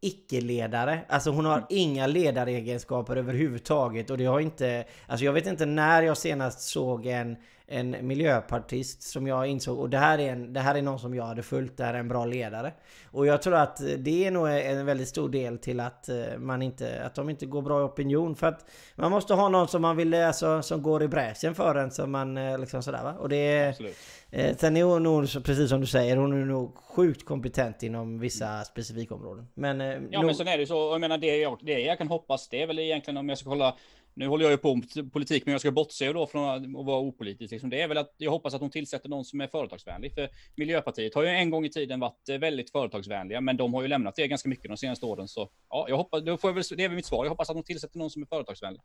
icke-ledare. 0.00 1.00
Alltså 1.08 1.30
hon 1.30 1.44
har 1.44 1.66
inga 1.68 2.06
ledaregenskaper 2.06 3.16
överhuvudtaget 3.16 4.10
och 4.10 4.18
det 4.18 4.24
har 4.24 4.40
inte... 4.40 4.84
Alltså 5.06 5.24
jag 5.24 5.32
vet 5.32 5.46
inte 5.46 5.66
när 5.66 6.02
jag 6.02 6.16
senast 6.16 6.60
såg 6.60 7.06
en, 7.06 7.36
en 7.66 8.06
miljöpartist 8.06 9.02
som 9.02 9.26
jag 9.26 9.46
insåg 9.46 9.78
och 9.78 9.90
det 9.90 9.98
här, 9.98 10.18
är 10.18 10.32
en, 10.32 10.52
det 10.52 10.60
här 10.60 10.74
är 10.74 10.82
någon 10.82 10.98
som 10.98 11.14
jag 11.14 11.24
hade 11.24 11.42
följt, 11.42 11.76
det 11.76 11.84
här 11.84 11.94
är 11.94 11.98
en 11.98 12.08
bra 12.08 12.24
ledare. 12.24 12.72
Och 13.10 13.26
jag 13.26 13.42
tror 13.42 13.54
att 13.54 13.80
det 13.98 14.26
är 14.26 14.30
nog 14.30 14.48
en 14.48 14.86
väldigt 14.86 15.08
stor 15.08 15.28
del 15.28 15.58
till 15.58 15.80
att 15.80 16.08
eh, 16.08 16.16
man 16.38 16.62
inte, 16.62 17.02
att 17.04 17.14
de 17.14 17.30
inte 17.30 17.46
går 17.46 17.62
bra 17.62 17.80
i 17.80 17.84
opinion 17.84 18.36
för 18.36 18.46
att 18.46 18.70
man 18.94 19.10
måste 19.10 19.34
ha 19.34 19.48
någon 19.48 19.68
som 19.68 19.82
man 19.82 19.96
vill, 19.96 20.14
alltså, 20.14 20.62
som 20.62 20.82
går 20.82 21.02
i 21.02 21.08
bräschen 21.08 21.54
för 21.54 21.74
en 21.74 21.90
som 21.90 22.10
man 22.12 22.36
eh, 22.36 22.58
liksom 22.58 22.82
sådär 22.82 23.02
va. 23.04 23.12
Och 23.18 23.28
det 23.28 23.36
är... 23.36 23.68
Absolut. 23.68 23.96
Eh, 24.30 24.56
sen 24.56 24.76
är 24.76 24.82
hon 24.84 25.02
nog, 25.02 25.22
precis 25.44 25.68
som 25.70 25.80
du 25.80 25.86
säger, 25.86 26.16
hon 26.16 26.42
är 26.42 26.44
nog 26.46 26.76
sjukt 26.78 27.24
kompetent 27.24 27.82
inom 27.82 28.18
vissa 28.18 28.64
specifika 28.64 29.14
områden. 29.14 29.46
Men... 29.54 29.80
Eh, 29.80 29.86
Ja, 29.86 30.18
nog- 30.18 30.24
men 30.26 30.34
sen 30.34 30.48
är 30.48 30.58
det 30.58 30.66
så, 30.66 30.74
jag 30.74 31.00
menar 31.00 31.18
det 31.18 31.36
jag, 31.36 31.58
det 31.62 31.78
jag 31.80 31.98
kan 31.98 32.08
hoppas, 32.08 32.48
det 32.48 32.62
är 32.62 32.66
väl 32.66 32.78
egentligen 32.78 33.16
om 33.18 33.28
jag 33.28 33.38
ska 33.38 33.50
kolla, 33.50 33.74
nu 34.14 34.26
håller 34.26 34.44
jag 34.44 34.50
ju 34.50 34.56
på 34.56 34.74
med 34.74 35.12
politik, 35.12 35.42
men 35.46 35.52
jag 35.52 35.60
ska 35.60 35.70
bortse 35.70 36.12
då 36.12 36.26
från 36.26 36.48
att 36.48 36.86
vara 36.86 36.98
opolitisk, 36.98 37.52
liksom. 37.52 37.70
det 37.70 37.82
är 37.82 37.88
väl 37.88 37.98
att 37.98 38.14
jag 38.16 38.30
hoppas 38.30 38.54
att 38.54 38.60
hon 38.60 38.70
tillsätter 38.70 39.08
någon 39.08 39.24
som 39.24 39.40
är 39.40 39.46
företagsvänlig, 39.46 40.14
för 40.14 40.28
Miljöpartiet 40.56 41.14
har 41.14 41.22
ju 41.22 41.28
en 41.28 41.50
gång 41.50 41.64
i 41.64 41.70
tiden 41.70 42.00
varit 42.00 42.28
eh, 42.28 42.38
väldigt 42.38 42.70
företagsvänliga, 42.70 43.40
men 43.40 43.56
de 43.56 43.74
har 43.74 43.82
ju 43.82 43.88
lämnat 43.88 44.14
det 44.16 44.28
ganska 44.28 44.48
mycket 44.48 44.68
de 44.68 44.76
senaste 44.76 45.06
åren, 45.06 45.28
så 45.28 45.48
ja, 45.70 45.86
jag 45.88 45.96
hoppas, 45.96 46.24
då 46.24 46.36
får 46.36 46.50
jag 46.50 46.54
väl, 46.54 46.64
det 46.76 46.84
är 46.84 46.88
väl 46.88 46.96
mitt 46.96 47.06
svar, 47.06 47.24
jag 47.24 47.30
hoppas 47.30 47.50
att 47.50 47.56
de 47.56 47.62
tillsätter 47.62 47.98
någon 47.98 48.10
som 48.10 48.22
är 48.22 48.26
företagsvänlig. 48.26 48.80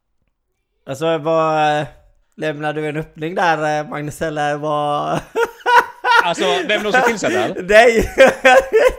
Alltså 0.86 1.17
vad... 1.17 1.80
eh, 1.82 1.88
Lämnar 2.39 2.73
du 2.73 2.89
en 2.89 2.97
öppning 2.97 3.36
där 3.36 3.80
eh, 3.80 3.89
Magnus 3.89 4.21
eller 4.21 4.57
vad... 4.57 5.19
Alltså, 6.23 6.43
vem 6.67 6.84
de 6.84 6.91
ska 6.91 7.01
tillsätta? 7.01 7.61
Nej! 7.63 8.09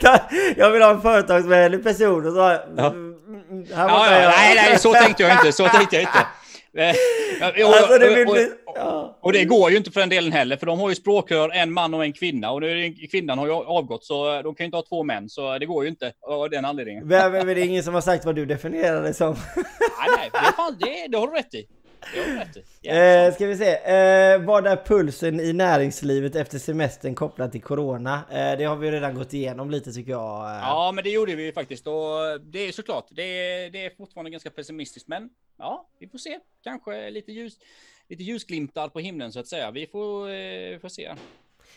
jag 0.57 0.71
vill 0.71 0.83
ha 0.83 0.91
en 0.91 1.01
företagsvänlig 1.01 1.83
person 1.83 2.27
och 2.27 2.33
så... 2.33 2.59
Ja. 2.77 2.95
Här 3.75 3.89
Ja, 3.89 4.07
ja, 4.13 4.23
jag. 4.23 4.31
nej, 4.31 4.55
nej, 4.55 4.79
så 4.79 4.93
tänkte 4.95 5.23
jag 5.23 5.33
inte, 5.33 5.53
så 5.53 5.69
tänkte 5.69 5.97
jag 5.97 6.03
inte. 6.03 6.19
Eh, 6.77 6.95
och- 7.67 7.75
Alltså 7.75 7.95
och- 7.95 8.29
och- 8.31 8.37
Ja. 8.75 9.19
Och 9.23 9.33
det 9.33 9.45
går 9.45 9.71
ju 9.71 9.77
inte 9.77 9.91
för 9.91 10.01
den 10.01 10.09
delen 10.09 10.33
heller, 10.33 10.57
för 10.57 10.67
de 10.67 10.81
har 10.81 10.89
ju 10.89 10.95
språkrör, 10.95 11.51
en 11.51 11.73
man 11.73 11.95
och 11.95 12.05
en 12.05 12.13
kvinna. 12.13 12.51
Och 12.51 12.61
nu 12.61 12.95
kvinnan 13.11 13.39
har 13.39 13.47
ju 13.47 13.53
avgått, 13.53 14.05
så 14.05 14.43
de 14.43 14.55
kan 14.55 14.65
ju 14.65 14.67
inte 14.67 14.77
ha 14.77 14.83
två 14.89 15.03
män. 15.03 15.29
Så 15.29 15.59
det 15.59 15.67
går 15.67 15.85
ju 15.85 15.91
inte 15.91 16.13
av 16.29 16.51
den 16.51 16.65
anledningen. 16.65 17.09
Vem, 17.09 17.35
är 17.35 17.55
det 17.55 17.61
ingen 17.61 17.83
som 17.83 17.95
har 17.95 18.01
sagt 18.01 18.25
vad 18.25 18.35
du 18.35 18.47
definierar 18.47 19.03
det 19.03 19.15
som? 19.15 19.31
Nej, 19.57 20.17
nej, 20.19 20.31
det, 20.33 20.53
fan, 20.57 20.77
det, 20.81 21.07
det 21.09 21.19
har 21.19 21.27
du 21.27 21.33
rätt 21.33 21.55
i. 21.55 21.67
Eh, 22.83 23.35
ska 23.35 23.47
vi 23.47 23.57
se. 23.57 23.75
Eh, 23.75 24.43
vad 24.43 24.67
är 24.67 24.77
pulsen 24.77 25.41
i 25.41 25.53
näringslivet 25.53 26.35
efter 26.37 26.59
semestern 26.59 27.15
kopplat 27.15 27.53
till 27.53 27.63
Corona? 27.63 28.15
Eh, 28.31 28.59
det 28.59 28.65
har 28.65 28.77
vi 28.77 28.91
redan 28.91 29.15
gått 29.15 29.35
igenom 29.35 29.71
lite 29.71 29.93
tycker 29.93 30.11
jag. 30.11 30.51
Eh, 30.51 30.61
Ja, 30.63 30.93
men 30.95 31.05
det 31.05 31.11
gjorde 31.11 31.35
vi 31.35 31.45
ju 31.45 31.53
faktiskt. 31.53 31.87
Och 31.87 32.41
det 32.43 32.59
är 32.59 32.73
såklart, 32.73 33.07
det 33.11 33.23
är, 33.23 33.71
det 33.71 33.85
är 33.87 33.91
fortfarande 33.91 34.31
ganska 34.31 34.51
pessimistiskt. 34.51 35.09
Men 35.09 35.31
ja, 35.59 35.89
vi 35.99 36.09
får 36.09 36.19
se. 36.19 36.39
Kanske 36.65 37.11
lite 37.11 37.33
ljus, 37.33 37.59
lite 38.09 38.23
ljusglimtar 38.23 38.89
på 38.89 38.99
himlen 39.01 39.33
så 39.33 39.41
att 39.41 39.47
säga. 39.47 39.71
Vi 39.71 39.87
får, 39.87 40.31
eh, 40.31 40.79
får 40.79 40.89
se. 40.89 41.11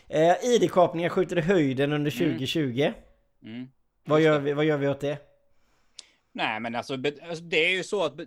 Eh, 0.08 0.44
ID-kapningar 0.44 1.08
skjuter 1.08 1.38
i 1.38 1.40
höjden 1.40 1.92
under 1.92 2.10
2020. 2.10 2.92
Mm. 3.42 3.68
Vad, 4.04 4.20
gör 4.20 4.38
vi, 4.38 4.52
vad 4.52 4.64
gör 4.64 4.76
vi 4.76 4.88
åt 4.88 5.00
det? 5.00 5.18
Nej, 6.36 6.60
men 6.60 6.74
alltså, 6.74 6.94
alltså, 6.94 7.44
det 7.44 7.56
är 7.56 7.76
ju 7.76 7.84
så 7.84 8.04
att 8.04 8.20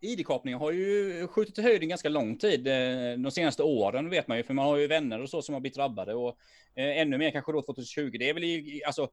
ID-kapningen 0.00 0.60
har 0.60 0.70
ju 0.70 1.26
skjutit 1.26 1.58
i 1.58 1.62
höjden 1.62 1.88
ganska 1.88 2.08
lång 2.08 2.38
tid. 2.38 2.66
Eh, 2.66 3.18
de 3.18 3.30
senaste 3.30 3.62
åren 3.62 4.10
vet 4.10 4.28
man 4.28 4.36
ju, 4.36 4.42
för 4.42 4.54
man 4.54 4.64
har 4.64 4.76
ju 4.76 4.86
vänner 4.86 5.22
och 5.22 5.30
så 5.30 5.42
som 5.42 5.52
har 5.52 5.60
blivit 5.60 5.76
drabbade 5.76 6.14
och 6.14 6.38
eh, 6.74 6.98
ännu 6.98 7.18
mer 7.18 7.30
kanske 7.30 7.52
då 7.52 7.62
2020. 7.62 8.16
Det 8.18 8.28
är 8.28 8.34
väl 8.34 8.44
i, 8.44 8.82
alltså 8.86 9.08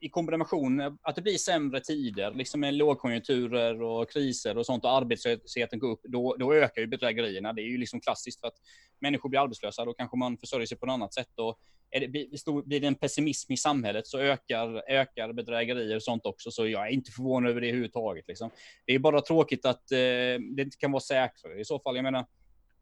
i 0.00 0.08
kombination 0.08 0.98
att 1.02 1.16
det 1.16 1.22
blir 1.22 1.36
sämre 1.36 1.80
tider, 1.80 2.34
liksom 2.34 2.60
med 2.60 2.74
lågkonjunkturer 2.74 3.82
och 3.82 4.10
kriser 4.10 4.58
och 4.58 4.66
sånt 4.66 4.84
och 4.84 4.92
arbetslösheten 4.92 5.78
går 5.78 5.90
upp, 5.90 6.00
då, 6.04 6.36
då 6.38 6.54
ökar 6.54 6.80
ju 6.80 6.86
bedrägerierna. 6.86 7.52
Det 7.52 7.62
är 7.62 7.68
ju 7.68 7.78
liksom 7.78 8.00
klassiskt 8.00 8.40
för 8.40 8.48
att 8.48 8.56
människor 9.00 9.28
blir 9.28 9.40
arbetslösa, 9.40 9.84
då 9.84 9.94
kanske 9.94 10.16
man 10.16 10.38
försörjer 10.38 10.66
sig 10.66 10.78
på 10.78 10.86
något 10.86 10.94
annat 10.94 11.14
sätt. 11.14 11.38
Och 11.38 11.58
det, 12.00 12.08
blir, 12.08 12.80
det 12.80 12.86
en 12.86 12.94
pessimism 12.94 13.52
i 13.52 13.56
samhället 13.56 14.06
så 14.06 14.18
ökar, 14.18 14.90
ökar 14.90 15.32
bedrägerier 15.32 15.96
och 15.96 16.02
sånt 16.02 16.26
också. 16.26 16.50
Så 16.50 16.68
jag 16.68 16.86
är 16.86 16.90
inte 16.90 17.12
förvånad 17.12 17.50
över 17.50 17.60
det 17.60 17.66
överhuvudtaget. 17.66 18.28
Liksom. 18.28 18.50
Det 18.86 18.92
är 18.92 18.98
bara 18.98 19.20
tråkigt 19.20 19.66
att 19.66 19.92
eh, 19.92 19.98
det 20.56 20.62
inte 20.62 20.76
kan 20.78 20.92
vara 20.92 21.00
säkrare 21.00 21.60
i 21.60 21.64
så 21.64 21.78
fall. 21.78 21.96
Jag 21.96 22.02
menar, 22.02 22.26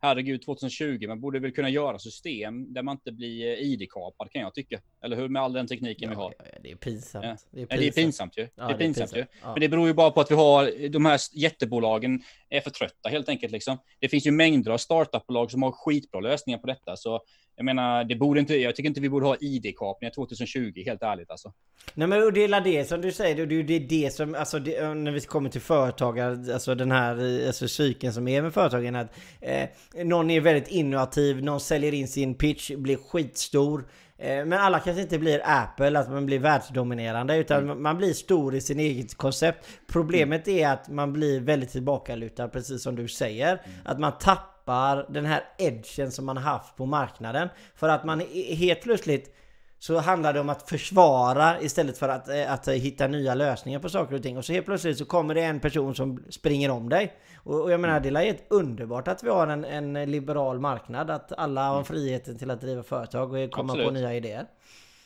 herregud, 0.01 0.43
2020, 0.43 1.09
man 1.09 1.21
borde 1.21 1.39
väl 1.39 1.53
kunna 1.53 1.69
göra 1.71 1.99
system 1.99 2.73
där 2.73 2.83
man 2.83 2.97
inte 2.97 3.13
blir 3.13 3.47
eh, 3.47 3.59
ID-kapad 3.59 4.31
kan 4.31 4.43
jag 4.43 4.55
tycka. 4.55 4.81
Eller 5.05 5.17
hur? 5.17 5.29
Med 5.29 5.43
all 5.43 5.53
den 5.53 5.67
tekniken 5.67 6.11
vi 6.11 6.17
har. 6.17 6.35
Ja, 6.39 6.45
ja, 6.53 6.59
det 6.63 6.71
är 6.71 6.77
pinsamt. 6.77 7.25
Ja. 7.25 7.37
Det 7.51 7.61
är 7.61 7.67
Ja, 7.71 7.77
det 7.77 7.87
är 7.87 7.93
pinsamt 7.93 8.39
ju. 8.39 8.49
Ja, 8.55 8.67
det 8.67 8.75
är 8.75 8.79
pinsamt 8.79 9.17
ju. 9.17 9.27
Ja. 9.43 9.53
Men 9.53 9.61
det 9.61 9.69
beror 9.69 9.87
ju 9.87 9.95
bara 9.95 10.11
på 10.11 10.21
att 10.21 10.31
vi 10.31 10.35
har 10.35 10.89
de 10.89 11.05
här 11.05 11.21
jättebolagen 11.33 12.23
är 12.49 12.61
för 12.61 12.71
trötta 12.71 13.09
helt 13.09 13.29
enkelt. 13.29 13.53
Liksom. 13.53 13.79
Det 13.99 14.09
finns 14.09 14.27
ju 14.27 14.31
mängder 14.31 14.71
av 14.71 14.79
startupbolag 14.79 15.51
som 15.51 15.63
har 15.63 15.73
skitbra 15.73 16.21
lösningar 16.21 16.59
på 16.59 16.67
detta. 16.67 16.97
Så 16.97 17.23
jag 17.61 17.65
menar, 17.65 18.05
det 18.05 18.17
borde 18.17 18.41
inte, 18.41 18.57
jag 18.57 18.77
tycker 18.77 18.89
inte 18.89 19.01
vi 19.01 19.09
borde 19.09 19.27
ha 19.27 19.37
ID-kapningar 19.41 20.13
2020, 20.15 20.83
helt 20.87 21.03
ärligt 21.03 21.31
alltså. 21.31 21.53
Nej 21.95 22.09
men 22.09 22.23
och 22.23 22.33
det 22.33 22.45
är 22.45 22.61
det 22.61 22.85
som 22.85 23.01
du 23.01 23.13
säger, 23.13 23.47
det 23.47 23.77
är 23.77 23.81
det, 23.81 24.15
som, 24.15 24.35
alltså 24.35 24.59
det, 24.59 24.95
när 24.95 25.13
vi 25.13 25.21
kommer 25.21 25.51
till 25.51 25.61
företagare, 25.61 26.55
alltså 26.55 26.75
den 26.75 26.91
här 26.91 27.47
alltså 27.47 27.69
cykeln 27.69 28.13
som 28.13 28.29
är 28.29 28.43
med 28.43 28.55
företagen 28.55 28.97
att 28.97 29.17
eh, 29.41 29.69
någon 30.05 30.31
är 30.31 30.41
väldigt 30.41 30.69
innovativ, 30.69 31.43
någon 31.43 31.61
säljer 31.61 31.95
in 31.95 32.09
sin 32.09 32.35
pitch, 32.35 32.71
blir 32.71 32.97
skitstor. 32.97 33.85
Eh, 34.19 34.45
men 34.45 34.53
alla 34.53 34.81
kanske 34.81 35.03
inte 35.03 35.19
blir 35.19 35.41
Apple, 35.45 35.99
att 35.99 36.11
man 36.11 36.27
blir 36.27 36.39
världsdominerande, 36.39 37.37
utan 37.37 37.83
man 37.83 37.97
blir 37.97 38.13
stor 38.13 38.55
i 38.55 38.61
sin 38.61 38.81
eget 38.81 39.15
koncept. 39.15 39.67
Problemet 39.93 40.49
är 40.49 40.69
att 40.69 40.89
man 40.89 41.13
blir 41.13 41.41
väldigt 41.41 41.71
tillbakalutad, 41.71 42.49
precis 42.49 42.83
som 42.83 42.97
du 42.97 43.09
säger. 43.09 43.63
Att 43.85 43.99
man 43.99 44.19
tappar 44.19 44.60
den 45.09 45.25
här 45.25 45.45
edgen 45.59 46.13
som 46.13 46.27
man 46.27 46.37
haft 46.37 46.77
på 46.77 46.87
marknaden. 46.87 47.49
För 47.75 47.89
att 47.89 48.05
man 48.05 48.21
helt 48.57 48.83
plötsligt 48.83 49.37
så 49.79 49.99
handlar 49.99 50.33
det 50.33 50.41
om 50.41 50.49
att 50.49 50.69
försvara 50.69 51.61
istället 51.61 51.99
för 51.99 52.09
att, 52.09 52.29
eh, 52.29 52.53
att 52.53 52.69
hitta 52.69 53.07
nya 53.07 53.35
lösningar 53.35 53.79
på 53.79 53.89
saker 53.89 54.15
och 54.15 54.23
ting. 54.23 54.39
Och 54.39 54.45
så 54.45 54.53
helt 54.53 54.67
plötsligt 54.67 54.99
så 54.99 55.05
kommer 55.05 55.35
det 55.35 55.43
en 55.43 55.61
person 55.61 55.95
som 55.95 56.25
springer 56.31 56.71
om 56.71 56.89
dig. 56.89 57.13
Och, 57.37 57.61
och 57.61 57.73
jag 57.73 57.81
menar 57.81 58.01
det 58.01 58.09
är 58.09 58.25
helt 58.25 58.45
underbart 58.49 59.09
att 59.09 59.23
vi 59.23 59.31
har 59.31 59.47
en, 59.47 59.65
en 59.65 60.11
liberal 60.11 60.61
marknad. 60.61 61.11
Att 61.11 61.33
alla 61.33 61.69
har 61.69 61.85
friheten 61.85 62.39
till 62.39 62.51
att 62.51 62.61
driva 62.61 62.83
företag 62.83 63.33
och 63.33 63.51
komma 63.51 63.73
på 63.73 63.81
Absolut. 63.81 63.93
nya 63.93 64.15
idéer. 64.15 64.47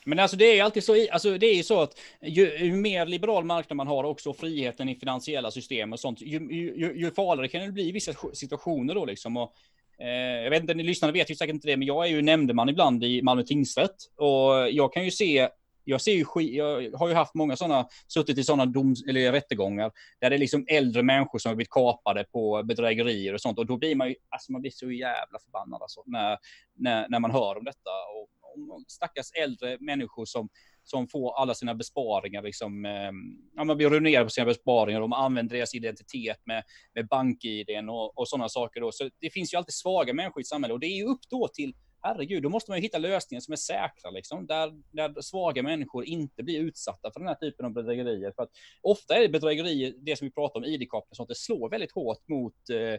Men 0.05 0.19
alltså 0.19 0.37
det 0.37 0.45
är 0.45 0.55
ju 0.55 0.61
alltid 0.61 0.85
så, 0.85 1.07
alltså 1.13 1.39
det 1.39 1.47
är 1.47 1.55
ju 1.55 1.63
så 1.63 1.81
att 1.81 2.01
ju, 2.23 2.59
ju 2.59 2.73
mer 2.73 3.07
liberal 3.07 3.45
marknad 3.45 3.77
man 3.77 3.87
har 3.87 4.05
också 4.05 4.33
friheten 4.33 4.89
i 4.89 4.95
finansiella 4.95 5.51
system 5.51 5.93
och 5.93 6.01
sånt, 6.01 6.21
ju, 6.21 6.39
ju, 6.51 6.93
ju- 6.97 7.11
farligare 7.11 7.49
kan 7.49 7.61
det 7.61 7.73
bli 7.73 7.89
i 7.89 7.93
vissa 7.93 8.13
situationer 8.33 8.95
då 8.95 9.05
liksom. 9.05 9.37
Och, 9.37 9.53
eh, 9.99 10.43
jag 10.43 10.51
vet 10.51 10.61
inte, 10.61 10.75
ni 10.75 10.83
lyssnare 10.83 11.13
vet 11.13 11.31
ju 11.31 11.35
säkert 11.35 11.55
inte 11.55 11.69
det, 11.69 11.77
men 11.77 11.87
jag 11.87 12.07
är 12.07 12.11
ju 12.11 12.23
nämndeman 12.23 12.69
ibland 12.69 13.05
i 13.05 13.23
Malmö 13.23 13.43
tingsrätt 13.43 13.97
och 14.17 14.71
jag 14.71 14.93
kan 14.93 15.05
ju 15.05 15.11
se 15.11 15.49
jag 15.85 16.01
ser 16.01 16.13
ju 16.13 16.25
jag 16.57 16.99
har 16.99 17.09
ju 17.09 17.15
haft 17.15 17.35
många 17.35 17.57
sådana, 17.57 17.89
suttit 18.09 18.39
i 18.39 18.45
sådana 18.45 18.67
doms, 18.67 19.05
eller 19.09 19.33
rättegångar, 19.33 19.93
där 20.21 20.31
det 20.31 20.37
är 20.37 20.39
liksom 20.39 20.65
äldre 20.69 21.03
människor 21.03 21.39
som 21.39 21.51
har 21.51 21.57
blivit 21.57 21.71
kapade 21.71 22.25
på 22.33 22.63
bedrägerier 22.63 23.35
och 23.35 23.41
sånt. 23.41 23.59
Och 23.59 23.67
då 23.67 23.77
blir 23.77 23.95
man 23.95 24.09
ju, 24.09 24.15
alltså 24.29 24.53
man 24.53 24.61
blir 24.61 24.71
så 24.71 24.91
jävla 24.91 25.39
förbannad 25.39 25.83
alltså, 25.83 26.03
när, 26.07 26.39
när, 26.77 27.09
när 27.09 27.21
man 27.21 27.31
hör 27.31 27.59
om 27.59 27.65
detta. 27.65 27.91
Och, 28.17 28.29
om 28.55 28.85
stackars 28.89 29.33
äldre 29.43 29.79
människor 29.81 30.25
som, 30.25 30.49
som 30.85 31.09
får 31.09 31.41
alla 31.41 31.55
sina 31.55 31.75
besparingar, 31.75 32.43
liksom, 32.43 32.85
ehm, 32.85 33.15
ja, 33.55 33.65
man 33.65 33.77
blir 33.77 33.91
ruinerad 33.91 34.27
på 34.27 34.31
sina 34.31 34.47
besparingar, 34.47 35.01
de 35.01 35.13
använder 35.13 35.57
deras 35.57 35.75
identitet 35.75 36.41
med, 36.45 36.63
med 36.95 37.09
bank-id 37.09 37.89
och, 37.89 38.19
och 38.19 38.29
sådana 38.29 38.49
saker. 38.49 38.81
Då. 38.81 38.93
Så 38.93 39.11
det 39.21 39.31
finns 39.31 39.55
ju 39.55 39.59
alltid 39.59 39.75
svaga 39.75 40.15
människor 40.15 40.41
i 40.41 40.45
samhället 40.45 40.73
och 40.73 40.81
det 40.81 40.87
är 40.87 40.97
ju 40.97 41.05
upp 41.05 41.23
då 41.31 41.49
till 41.49 41.75
herregud, 42.05 42.43
då 42.43 42.49
måste 42.49 42.71
man 42.71 42.79
ju 42.79 42.83
hitta 42.83 42.99
lösningar 42.99 43.41
som 43.41 43.53
är 43.53 43.57
säkra, 43.57 44.11
liksom, 44.11 44.47
där, 44.47 44.73
där 44.91 45.21
svaga 45.21 45.63
människor 45.63 46.05
inte 46.05 46.43
blir 46.43 46.61
utsatta 46.61 47.11
för 47.13 47.21
den 47.21 47.29
här 47.29 47.35
typen 47.35 47.67
av 47.67 47.73
bedrägerier. 47.73 48.33
För 48.37 48.43
att 48.43 48.51
ofta 48.83 49.17
är 49.17 49.21
det 49.21 49.29
bedrägerier, 49.29 49.95
det 49.99 50.17
som 50.17 50.27
vi 50.27 50.33
pratar 50.33 50.61
om, 50.61 50.65
id-kapning 50.65 51.11
och 51.11 51.17
sånt, 51.17 51.29
det 51.29 51.35
slår 51.35 51.71
väldigt 51.71 51.93
hårt 51.93 52.29
mot 52.29 52.55
eh, 52.71 52.99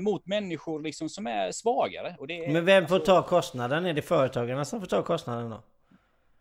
mot 0.00 0.26
människor 0.26 0.80
liksom 0.80 1.08
som 1.08 1.26
är 1.26 1.52
svagare. 1.52 2.08
Är, 2.08 2.52
Men 2.52 2.64
vem 2.64 2.86
får 2.86 2.94
alltså, 2.94 3.12
ta 3.12 3.22
kostnaden? 3.22 3.86
Är 3.86 3.92
det 3.92 4.02
företagarna 4.02 4.64
som 4.64 4.80
får 4.80 4.86
ta 4.86 5.02
kostnaden 5.02 5.50
då? 5.50 5.62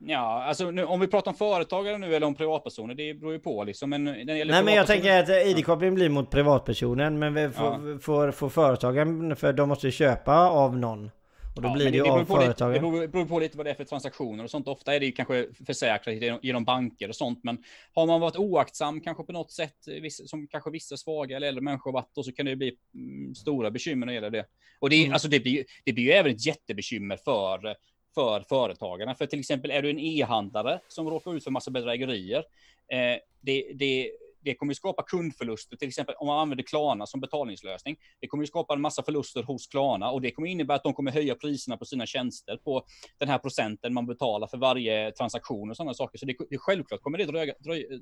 Ja, 0.06 0.44
alltså 0.44 0.72
nu, 0.72 0.86
om 0.86 1.00
vi 1.00 1.08
pratar 1.08 1.32
om 1.32 1.38
företagare 1.38 1.98
nu 1.98 2.16
eller 2.16 2.28
om 2.28 2.36
privatpersoner, 2.36 2.96
det 2.96 3.14
beror 3.14 3.34
ju 3.34 3.40
på 3.40 3.64
liksom. 3.64 3.90
Men 3.90 4.04
när 4.04 4.14
det 4.14 4.46
Nej 4.46 4.64
men 4.64 4.74
jag 4.74 4.88
tänker 4.88 5.20
att 5.20 5.48
id-koppling 5.48 5.96
blir 5.96 6.10
mot 6.10 6.30
privatpersonen, 6.30 7.20
men 7.20 7.54
får, 7.54 7.66
ja. 7.66 8.00
får, 8.02 8.32
får 8.32 8.50
företagen, 8.50 9.36
för 9.36 9.54
de 9.54 9.70
måste 9.70 9.88
ju 9.88 9.92
köpa 9.92 10.50
av 10.50 10.78
någon. 10.78 11.12
Och 11.56 11.62
då 11.62 11.70
ja, 11.70 11.74
blir 11.74 11.92
det, 11.92 11.98
ju 11.98 12.04
av 12.04 12.26
företagen. 12.26 12.74
Det 12.74 13.08
beror, 13.08 13.26
på 13.26 13.40
lite 13.40 13.58
vad 13.58 13.66
det 13.66 13.70
är 13.70 13.76
för 13.76 13.84
transaktioner 13.84 14.44
och 14.44 14.52
sånt. 14.52 14.68
Ofta 14.68 14.96
är 14.96 15.00
det 15.00 15.06
ju 15.06 15.12
kanske 15.12 15.48
försäkrat 15.66 16.16
genom, 16.16 16.40
genom 16.42 16.64
banker 16.64 17.10
och 17.10 17.16
sånt. 17.16 17.40
Men 17.44 17.64
har 17.94 18.06
man 18.06 18.22
varit 18.22 18.36
oaktsam 18.36 19.02
kanske 19.02 19.24
på 19.24 19.32
något 19.32 19.52
sätt, 19.52 19.78
som 20.12 20.48
kanske 20.48 20.70
vissa 20.70 20.98
svaga 20.98 21.36
eller 21.36 21.48
äldre 21.48 21.62
människor 21.62 21.92
varit, 21.92 22.10
då 22.16 22.24
så 22.24 22.32
kan 22.32 22.46
det 22.46 22.56
bli 22.56 22.78
mm, 22.94 23.36
stora 23.36 23.72
bekymmer 23.72 24.06
när 24.06 24.14
det 24.14 24.16
gäller 24.16 24.30
det. 24.30 24.46
Och 24.80 24.90
det, 24.90 25.02
mm. 25.02 25.14
alltså 25.14 25.28
det, 25.28 25.40
blir, 25.40 25.66
det 25.84 25.94
blir 25.94 26.04
ju 26.04 26.12
även 26.12 26.32
ett 26.32 26.46
jättebekymmer 26.46 27.18
för 27.18 27.76
för 28.16 28.46
företagarna. 28.50 29.16
För 29.16 29.26
till 29.26 29.40
exempel 29.40 29.72
är 29.72 29.82
du 29.82 29.90
en 29.90 30.00
e-handlare 30.00 30.80
som 30.88 31.10
råkar 31.10 31.36
ut 31.36 31.44
för 31.44 31.52
massa 31.52 31.72
bedrägerier. 31.72 32.44
Eh, 32.88 33.20
det, 33.42 33.72
det, 33.74 34.12
det 34.44 34.56
kommer 34.56 34.74
skapa 34.74 35.04
kundförluster, 35.04 35.78
till 35.78 35.88
exempel 35.88 36.16
om 36.18 36.28
man 36.28 36.40
använder 36.40 36.64
Klarna 36.64 37.06
som 37.06 37.20
betalningslösning. 37.20 37.96
Det 38.20 38.28
kommer 38.28 38.46
skapa 38.46 38.74
en 38.74 38.82
massa 38.82 39.04
förluster 39.04 39.44
hos 39.44 39.68
Klarna 39.68 40.12
och 40.12 40.22
det 40.22 40.32
kommer 40.32 40.48
innebära 40.48 40.76
att 40.76 40.84
de 40.84 40.94
kommer 40.94 41.12
höja 41.12 41.36
priserna 41.36 41.78
på 41.78 41.86
sina 41.86 42.06
tjänster 42.06 42.58
på 42.58 42.86
den 43.18 43.30
här 43.30 43.38
procenten 43.38 43.94
man 43.94 44.06
betalar 44.06 44.48
för 44.48 44.58
varje 44.58 45.12
transaktion 45.12 45.70
och 45.70 45.78
sådana 45.78 45.94
saker. 45.94 46.18
Så 46.18 46.26
det, 46.26 46.36
det 46.50 46.58
självklart 46.58 47.02
kommer 47.02 47.18
det 47.18 47.26
dröja, 47.26 47.54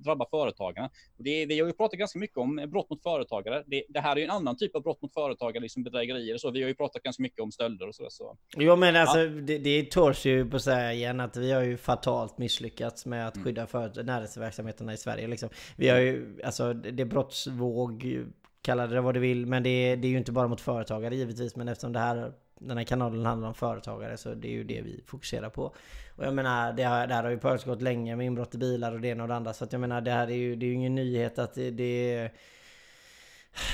drabba 0.04 0.26
företagarna. 0.30 0.90
Och 1.18 1.24
det, 1.24 1.46
vi 1.46 1.60
har 1.60 1.68
ju 1.68 1.74
pratat 1.74 2.00
ganska 2.00 2.20
mycket 2.20 2.38
om 2.38 2.68
brott 2.72 2.90
mot 2.90 3.04
företagare. 3.04 3.64
Det, 3.68 3.84
det 3.90 4.00
här 4.00 4.12
är 4.12 4.18
ju 4.18 4.24
en 4.24 4.30
annan 4.30 4.58
typ 4.58 4.76
av 4.76 4.82
brott 4.82 5.02
mot 5.02 5.14
företagare, 5.14 5.62
liksom 5.62 5.84
bedrägerier 5.84 6.34
och 6.34 6.42
så. 6.42 6.52
Vi 6.52 6.62
har 6.62 6.68
ju 6.68 6.76
pratat 6.76 7.04
ganska 7.04 7.24
mycket 7.24 7.40
om 7.40 7.52
stölder 7.52 7.88
och 7.88 7.96
så. 7.96 8.08
så. 8.10 8.38
Jo 8.58 8.76
men 8.76 8.96
alltså 8.96 9.20
ja. 9.20 9.30
det, 9.30 9.58
det 9.58 9.84
törs 9.92 10.26
ju 10.26 10.50
på 10.50 10.56
att 10.56 10.64
säga 10.64 10.94
igen 10.94 11.20
att 11.20 11.38
vi 11.38 11.52
har 11.52 11.62
ju 11.62 11.78
fatalt 11.78 12.38
misslyckats 12.38 13.06
med 13.06 13.28
att 13.28 13.36
mm. 13.36 13.46
skydda 13.46 13.68
för 13.68 14.04
näringsverksamheterna 14.04 14.94
i 14.94 14.98
Sverige 14.98 15.28
liksom. 15.28 15.50
Vi 15.78 15.90
har 15.90 16.00
ju 16.00 16.31
alltså 16.44 16.74
det 16.74 17.04
är 17.04 17.06
brottsvåg, 17.06 18.26
kalla 18.62 18.88
det 18.88 19.02
vad 19.02 19.14
du 19.14 19.20
vill. 19.20 19.46
Men 19.46 19.64
det 19.64 19.70
är, 19.70 19.98
det 19.98 20.08
är 20.08 20.10
ju 20.10 20.18
inte 20.18 20.32
bara 20.32 20.48
mot 20.48 20.62
företagare 20.62 21.16
givetvis. 21.16 21.56
Men 21.56 21.68
eftersom 21.68 21.94
det 21.94 22.00
här, 22.00 22.32
den 22.60 22.78
här 22.78 22.84
kanalen 22.84 23.26
handlar 23.26 23.48
om 23.48 23.54
företagare 23.54 24.18
så 24.18 24.34
det 24.34 24.48
är 24.48 24.52
ju 24.52 24.64
det 24.64 24.82
vi 24.82 25.04
fokuserar 25.08 25.50
på. 25.50 25.64
Och 26.16 26.26
jag 26.26 26.34
menar, 26.34 26.74
det, 26.74 26.84
här, 26.84 27.08
det 27.08 27.14
här 27.14 27.24
har 27.24 27.32
ju 27.32 27.38
pågått 27.38 27.82
länge 27.82 28.16
med 28.16 28.26
inbrott 28.26 28.56
i 28.56 28.58
bilar 28.58 28.92
och 28.92 29.02
det 29.02 29.08
ena 29.08 29.24
och 29.24 29.30
det 29.30 29.36
andra. 29.36 29.54
Så 29.54 29.64
att 29.64 29.72
jag 29.72 29.82
menar, 29.82 30.02
det 30.02 30.12
här 30.12 30.28
är 30.28 30.36
ju, 30.36 30.56
det 30.56 30.66
är 30.66 30.68
ju 30.68 30.74
ingen 30.74 30.96
nyhet 30.96 31.40
att 31.40 31.54
det, 31.54 31.72
det 31.72 32.14
är 32.14 32.32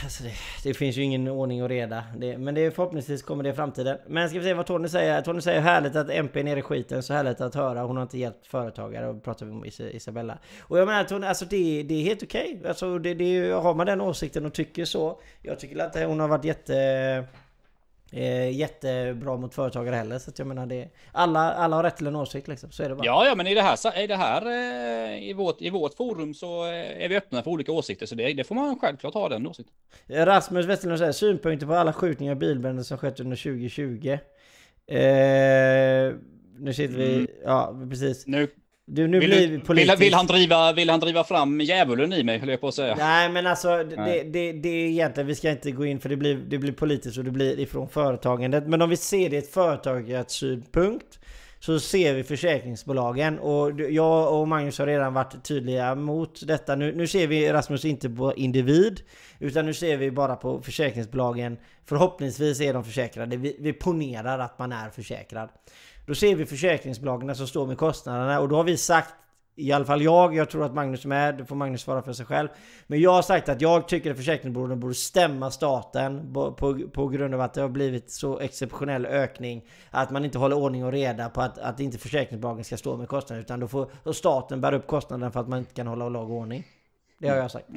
Alltså 0.03 0.23
det, 0.23 0.33
det, 0.63 0.73
finns 0.73 0.97
ju 0.97 1.01
ingen 1.01 1.27
ordning 1.27 1.63
och 1.63 1.69
reda. 1.69 2.03
Det, 2.17 2.37
men 2.37 2.55
det, 2.55 2.71
förhoppningsvis 2.71 3.21
kommer 3.21 3.43
det 3.43 3.49
i 3.49 3.53
framtiden. 3.53 3.97
Men 4.07 4.29
ska 4.29 4.39
vi 4.39 4.45
se 4.45 4.53
vad 4.53 4.65
Tony 4.65 4.87
säger. 4.87 5.21
Tony 5.21 5.41
säger 5.41 5.61
härligt 5.61 5.95
att 5.95 6.09
MP 6.09 6.39
är 6.39 6.43
nere 6.43 6.59
i 6.59 6.61
skiten. 6.61 7.03
Så 7.03 7.13
härligt 7.13 7.41
att 7.41 7.55
höra. 7.55 7.81
Hon 7.81 7.95
har 7.95 8.03
inte 8.03 8.17
hjälpt 8.17 8.47
företagare. 8.47 9.07
Och 9.07 9.23
pratar 9.23 9.45
vi 9.45 9.51
om 9.51 9.65
Isabella. 9.65 10.37
Och 10.61 10.79
jag 10.79 10.87
menar 10.87 11.03
Tony, 11.03 11.27
alltså 11.27 11.45
det, 11.45 11.83
det 11.83 11.95
är 11.95 12.03
helt 12.03 12.23
okej. 12.23 12.55
Okay. 12.57 12.69
Alltså 12.69 12.99
det, 12.99 13.13
det, 13.13 13.51
har 13.51 13.73
man 13.73 13.85
den 13.85 14.01
åsikten 14.01 14.45
och 14.45 14.53
tycker 14.53 14.85
så. 14.85 15.19
Jag 15.41 15.59
tycker 15.59 15.79
att 15.79 15.95
hon 15.95 16.19
har 16.19 16.27
varit 16.27 16.45
jätte 16.45 16.73
eh, 18.11 18.49
jättebra 18.49 19.37
mot 19.37 19.53
företagare 19.53 19.95
heller. 19.95 20.19
Så 20.19 20.29
att 20.29 20.39
jag 20.39 20.47
menar 20.47 20.65
det. 20.65 20.89
Alla, 21.11 21.53
alla 21.53 21.75
har 21.75 21.83
rätt 21.83 21.97
till 21.97 22.07
en 22.07 22.15
åsikt 22.15 22.47
liksom. 22.47 22.71
Så 22.71 22.83
är 22.83 22.89
det 22.89 22.95
bara. 22.95 23.05
Ja, 23.05 23.25
ja, 23.27 23.35
men 23.35 23.47
i 23.47 23.53
det 23.53 23.61
här, 23.61 23.99
i 23.99 24.07
det 24.07 24.15
här 24.15 24.45
eh, 24.45 25.29
i, 25.29 25.33
vårt, 25.33 25.61
i 25.61 25.69
vårt 25.69 25.93
forum 25.93 26.33
så 26.33 26.65
eh, 26.65 27.03
är 27.03 27.09
vi 27.09 27.17
öppna 27.17 27.43
för 27.43 27.51
olika 27.51 27.71
åsikter. 27.71 28.05
Så 28.05 28.15
det, 28.15 28.33
det 28.33 28.43
får 28.43 28.55
man 28.55 28.79
självklart 28.79 29.13
ha 29.13 29.29
den 29.29 29.47
åsikten. 29.47 29.75
Rasmus 30.07 30.65
Westerlund 30.65 30.99
säger 30.99 31.11
synpunkter 31.11 31.67
på 31.67 31.73
alla 31.73 31.93
skjutningar 31.93 32.33
och 32.33 32.37
bilbränder 32.37 32.83
som 32.83 32.97
skett 32.97 33.19
under 33.19 33.37
2020. 33.37 34.17
Eh, 34.87 36.15
nu 36.59 36.73
sitter 36.73 36.95
vi, 36.97 37.15
mm. 37.15 37.27
ja 37.43 37.75
precis. 37.89 38.27
Nu 38.27 38.47
du, 38.89 39.07
nu 39.07 39.19
vill, 39.19 39.29
blir 39.29 39.59
politisk... 39.59 39.93
vill, 39.93 39.99
vill, 39.99 40.13
han 40.13 40.27
driva, 40.27 40.73
vill 40.73 40.89
han 40.89 40.99
driva 40.99 41.23
fram 41.23 41.61
djävulen 41.61 42.13
i 42.13 42.23
mig, 42.23 42.37
höll 42.39 42.49
jag 42.49 42.61
på 42.61 42.67
att 42.67 42.73
säga. 42.73 42.95
Nej, 42.95 43.29
men 43.29 43.47
alltså 43.47 43.83
det, 43.83 44.23
det, 44.23 44.51
det 44.51 44.69
är 44.69 44.87
egentligen, 44.87 45.27
vi 45.27 45.35
ska 45.35 45.51
inte 45.51 45.71
gå 45.71 45.85
in 45.85 45.99
för 45.99 46.09
det 46.09 46.15
blir, 46.15 46.35
det 46.35 46.57
blir 46.57 46.71
politiskt 46.71 47.17
och 47.17 47.23
det 47.23 47.31
blir 47.31 47.59
ifrån 47.59 47.89
företagandet. 47.89 48.67
Men 48.67 48.81
om 48.81 48.89
vi 48.89 48.97
ser 48.97 49.29
det 49.29 49.35
i 49.35 49.39
ett 49.39 49.53
företagarsynpunkt 49.53 51.19
så 51.59 51.79
ser 51.79 52.13
vi 52.13 52.23
försäkringsbolagen 52.23 53.39
och 53.39 53.81
jag 53.81 54.39
och 54.39 54.47
Magnus 54.47 54.79
har 54.79 54.87
redan 54.87 55.13
varit 55.13 55.43
tydliga 55.43 55.95
mot 55.95 56.47
detta. 56.47 56.75
Nu, 56.75 56.95
nu 56.95 57.07
ser 57.07 57.27
vi 57.27 57.51
Rasmus 57.51 57.85
inte 57.85 58.09
på 58.09 58.33
individ 58.35 59.01
utan 59.39 59.65
nu 59.65 59.73
ser 59.73 59.97
vi 59.97 60.11
bara 60.11 60.35
på 60.35 60.61
försäkringsbolagen. 60.61 61.57
Förhoppningsvis 61.85 62.61
är 62.61 62.73
de 62.73 62.83
försäkrade. 62.83 63.37
Vi, 63.37 63.55
vi 63.59 63.73
ponerar 63.73 64.39
att 64.39 64.59
man 64.59 64.71
är 64.71 64.89
försäkrad. 64.89 65.49
Då 66.07 66.15
ser 66.15 66.35
vi 66.35 66.45
försäkringsbolagen 66.45 67.35
som 67.35 67.47
står 67.47 67.67
med 67.67 67.77
kostnaderna 67.77 68.39
och 68.39 68.49
då 68.49 68.55
har 68.55 68.63
vi 68.63 68.77
sagt 68.77 69.13
i 69.55 69.71
alla 69.71 69.85
fall 69.85 70.01
jag, 70.01 70.35
jag 70.35 70.49
tror 70.49 70.65
att 70.65 70.73
Magnus 70.73 71.05
är 71.05 71.09
med, 71.09 71.37
det 71.37 71.45
får 71.45 71.55
Magnus 71.55 71.81
svara 71.81 72.01
för 72.01 72.13
sig 72.13 72.25
själv. 72.25 72.47
Men 72.87 73.01
jag 73.01 73.11
har 73.11 73.21
sagt 73.21 73.49
att 73.49 73.61
jag 73.61 73.87
tycker 73.87 74.11
att 74.11 74.17
försäkringsbolagen 74.17 74.79
borde 74.79 74.93
stämma 74.93 75.51
staten 75.51 76.33
på, 76.33 76.51
på, 76.51 76.79
på, 76.93 77.07
grund 77.07 77.33
av 77.33 77.41
att 77.41 77.53
det 77.53 77.61
har 77.61 77.69
blivit 77.69 78.11
så 78.11 78.39
exceptionell 78.39 79.05
ökning. 79.05 79.65
Att 79.91 80.11
man 80.11 80.25
inte 80.25 80.37
håller 80.37 80.55
ordning 80.55 80.85
och 80.85 80.91
reda 80.91 81.29
på 81.29 81.41
att, 81.41 81.57
att 81.57 81.79
inte 81.79 81.97
försäkringsbolagen 81.97 82.63
ska 82.63 82.77
stå 82.77 82.97
med 82.97 83.07
kostnaderna. 83.07 83.41
utan 83.41 83.59
då 83.59 83.67
får 83.67 84.13
staten 84.13 84.61
bära 84.61 84.75
upp 84.75 84.87
kostnaderna 84.87 85.31
för 85.31 85.39
att 85.39 85.47
man 85.47 85.59
inte 85.59 85.73
kan 85.73 85.87
hålla 85.87 86.09
lag 86.09 86.31
och 86.31 86.37
ordning. 86.37 86.63
Det 87.19 87.27
har 87.27 87.37
jag 87.37 87.51
sagt. 87.51 87.67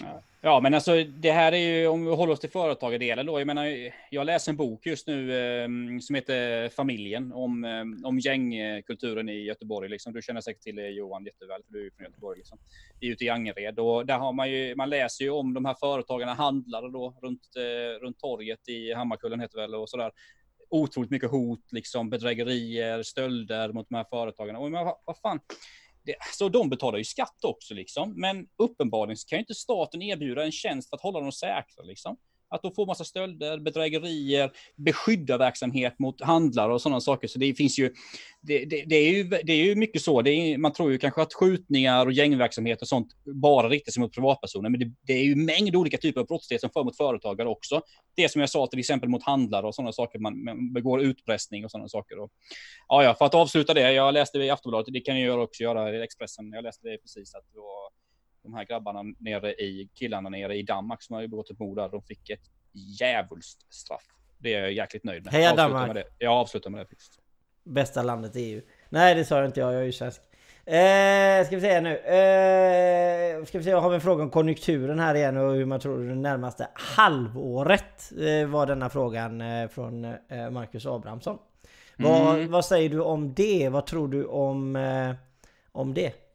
Ja, 0.42 0.60
men 0.60 0.74
alltså 0.74 1.04
det 1.04 1.32
här 1.32 1.52
är 1.52 1.56
ju 1.56 1.86
om 1.86 2.04
vi 2.04 2.14
håller 2.14 2.32
oss 2.32 2.40
till 2.40 2.50
företagardelen 2.50 3.26
då. 3.26 3.40
Jag 3.40 3.46
menar, 3.46 3.92
jag 4.10 4.26
läser 4.26 4.52
en 4.52 4.56
bok 4.56 4.86
just 4.86 5.06
nu 5.06 5.38
eh, 5.38 5.68
som 6.00 6.14
heter 6.14 6.68
Familjen 6.68 7.32
om, 7.32 7.64
eh, 7.64 8.08
om 8.08 8.18
gängkulturen 8.18 9.28
i 9.28 9.42
Göteborg. 9.44 9.88
Liksom. 9.88 10.12
Du 10.12 10.22
känner 10.22 10.40
säkert 10.40 10.62
till 10.62 10.76
det 10.76 10.88
Johan 10.88 11.24
jätteväl, 11.24 11.62
för 11.66 11.72
du 11.72 11.86
är 11.86 11.90
från 11.90 12.04
Göteborg. 12.04 12.38
Liksom. 12.38 12.58
Det 13.00 13.06
är 13.06 13.10
ute 13.10 13.24
i 13.24 13.28
Angered 13.28 13.78
och 13.78 14.06
där 14.06 14.18
har 14.18 14.32
man 14.32 14.50
ju, 14.50 14.74
man 14.74 14.90
läser 14.90 15.24
ju 15.24 15.30
om 15.30 15.54
de 15.54 15.64
här 15.64 15.76
företagarna, 15.80 16.34
handlare 16.34 16.88
då 16.88 17.14
runt, 17.22 17.42
eh, 17.56 18.00
runt 18.04 18.18
torget 18.18 18.68
i 18.68 18.92
Hammarkullen 18.92 19.40
heter 19.40 19.56
det 19.56 19.62
väl 19.62 19.74
och 19.74 19.90
sådär 19.90 20.12
otroligt 20.70 21.10
mycket 21.10 21.30
hot, 21.30 21.72
liksom 21.72 22.10
bedrägerier, 22.10 23.02
stölder 23.02 23.72
mot 23.72 23.88
de 23.88 23.94
här 23.94 24.06
företagarna. 24.10 24.58
Och 24.58 24.70
men, 24.70 24.84
vad, 24.84 24.96
vad 25.04 25.18
fan, 25.18 25.40
det, 26.02 26.16
så 26.32 26.48
de 26.48 26.70
betalar 26.70 26.98
ju 26.98 27.04
skatt 27.04 27.44
också 27.44 27.74
liksom. 27.74 28.20
Men 28.20 28.46
uppenbarligen 28.58 29.16
kan 29.28 29.36
ju 29.36 29.40
inte 29.40 29.54
staten 29.54 30.02
erbjuda 30.02 30.44
en 30.44 30.52
tjänst 30.52 30.88
för 30.88 30.96
att 30.96 31.02
hålla 31.02 31.20
dem 31.20 31.32
säkra 31.32 31.84
liksom. 31.84 32.16
Att 32.50 32.62
de 32.62 32.74
får 32.74 32.86
massa 32.86 33.04
stölder, 33.04 33.58
bedrägerier, 33.58 34.50
beskydda 34.76 35.38
verksamhet 35.38 35.98
mot 35.98 36.20
handlare 36.20 36.72
och 36.72 36.82
sådana 36.82 37.00
saker. 37.00 37.28
Så 37.28 37.38
det 37.38 37.54
finns 37.54 37.78
ju, 37.78 37.94
det, 38.40 38.64
det, 38.64 38.84
det 38.86 38.96
är, 38.96 39.12
ju, 39.12 39.24
det 39.24 39.52
är 39.52 39.64
ju 39.64 39.74
mycket 39.74 40.02
så. 40.02 40.20
Är, 40.20 40.58
man 40.58 40.72
tror 40.72 40.92
ju 40.92 40.98
kanske 40.98 41.22
att 41.22 41.34
skjutningar 41.34 42.06
och 42.06 42.12
gängverksamhet 42.12 42.82
och 42.82 42.88
sånt 42.88 43.08
bara 43.24 43.68
riktar 43.68 43.92
sig 43.92 44.00
mot 44.00 44.14
privatpersoner. 44.14 44.70
Men 44.70 44.80
det, 44.80 44.92
det 45.06 45.12
är 45.12 45.24
ju 45.24 45.36
mängd 45.36 45.76
olika 45.76 45.96
typer 45.98 46.20
av 46.20 46.26
brottslighet 46.26 46.60
som 46.60 46.70
för 46.70 46.84
mot 46.84 46.96
företagare 46.96 47.48
också. 47.48 47.82
Det 48.16 48.28
som 48.28 48.40
jag 48.40 48.50
sa 48.50 48.66
till 48.66 48.78
exempel 48.78 49.08
mot 49.08 49.22
handlare 49.22 49.66
och 49.66 49.74
sådana 49.74 49.92
saker. 49.92 50.18
Man, 50.18 50.44
man 50.44 50.72
begår 50.72 51.00
utpressning 51.00 51.64
och 51.64 51.70
sådana 51.70 51.88
saker. 51.88 52.18
Och, 52.18 52.30
ja, 52.88 53.04
ja, 53.04 53.14
för 53.14 53.24
att 53.24 53.34
avsluta 53.34 53.74
det. 53.74 53.92
Jag 53.92 54.14
läste 54.14 54.38
det 54.38 54.44
i 54.44 54.50
Aftonbladet. 54.50 54.92
Det 54.92 55.00
kan 55.00 55.20
jag 55.20 55.42
också 55.42 55.62
göra 55.62 55.96
i 55.96 56.02
Expressen. 56.02 56.52
Jag 56.52 56.64
läste 56.64 56.88
det 56.88 56.98
precis. 56.98 57.34
att 57.34 57.44
det 57.52 57.58
var, 57.58 57.99
de 58.42 58.54
här 58.54 58.64
grabbarna 58.64 59.02
nere 59.18 59.52
i, 59.52 59.88
killarna 59.94 60.28
nere 60.28 60.56
i 60.56 60.62
Danmark 60.62 61.02
som 61.02 61.16
har 61.16 61.26
begått 61.26 61.50
ett 61.50 61.58
mord 61.58 61.76
där, 61.76 61.88
de 61.88 62.02
fick 62.02 62.30
ett 62.30 62.50
djävulskt 62.72 63.74
straff. 63.74 64.04
Det 64.38 64.54
är 64.54 64.60
jag 64.60 64.72
jäkligt 64.72 65.04
nöjd 65.04 65.24
med. 65.24 65.32
Heja 65.32 65.54
Danmark! 65.54 65.86
Med 65.86 65.96
det. 65.96 66.04
Jag 66.18 66.32
avslutar 66.32 66.70
med 66.70 66.80
det. 66.80 66.86
Faktiskt. 66.86 67.18
Bästa 67.64 68.02
landet 68.02 68.36
i 68.36 68.40
EU. 68.40 68.62
Nej 68.88 69.14
det 69.14 69.24
sa 69.24 69.44
inte 69.44 69.60
jag, 69.60 69.74
jag 69.74 69.80
är 69.80 69.84
ju 69.84 69.92
svensk. 69.92 70.20
Eh, 70.64 71.46
ska 71.46 71.56
vi 71.56 71.60
se 71.60 71.80
nu. 71.80 71.96
Eh, 71.96 73.44
ska 73.44 73.58
vi 73.58 73.64
se, 73.64 73.70
jag 73.70 73.80
har 73.80 73.94
en 73.94 74.00
fråga 74.00 74.22
om 74.22 74.30
konjunkturen 74.30 74.98
här 74.98 75.14
igen 75.14 75.36
och 75.36 75.54
hur 75.54 75.64
man 75.64 75.80
tror 75.80 76.08
det 76.08 76.14
närmaste 76.14 76.68
halvåret 76.74 78.12
eh, 78.20 78.48
var 78.48 78.66
denna 78.66 78.90
frågan 78.90 79.40
eh, 79.40 79.68
från 79.68 80.04
eh, 80.04 80.50
Marcus 80.50 80.86
Abrahamsson. 80.86 81.38
Mm. 81.98 82.12
Vad, 82.12 82.46
vad, 82.46 82.64
säger 82.64 82.90
du 82.90 83.00
om 83.00 83.34
det? 83.34 83.68
Vad 83.68 83.86
tror 83.86 84.08
du 84.08 84.24
om, 84.24 84.76
eh, 84.76 85.14
om 85.72 85.94
det? 85.94 86.29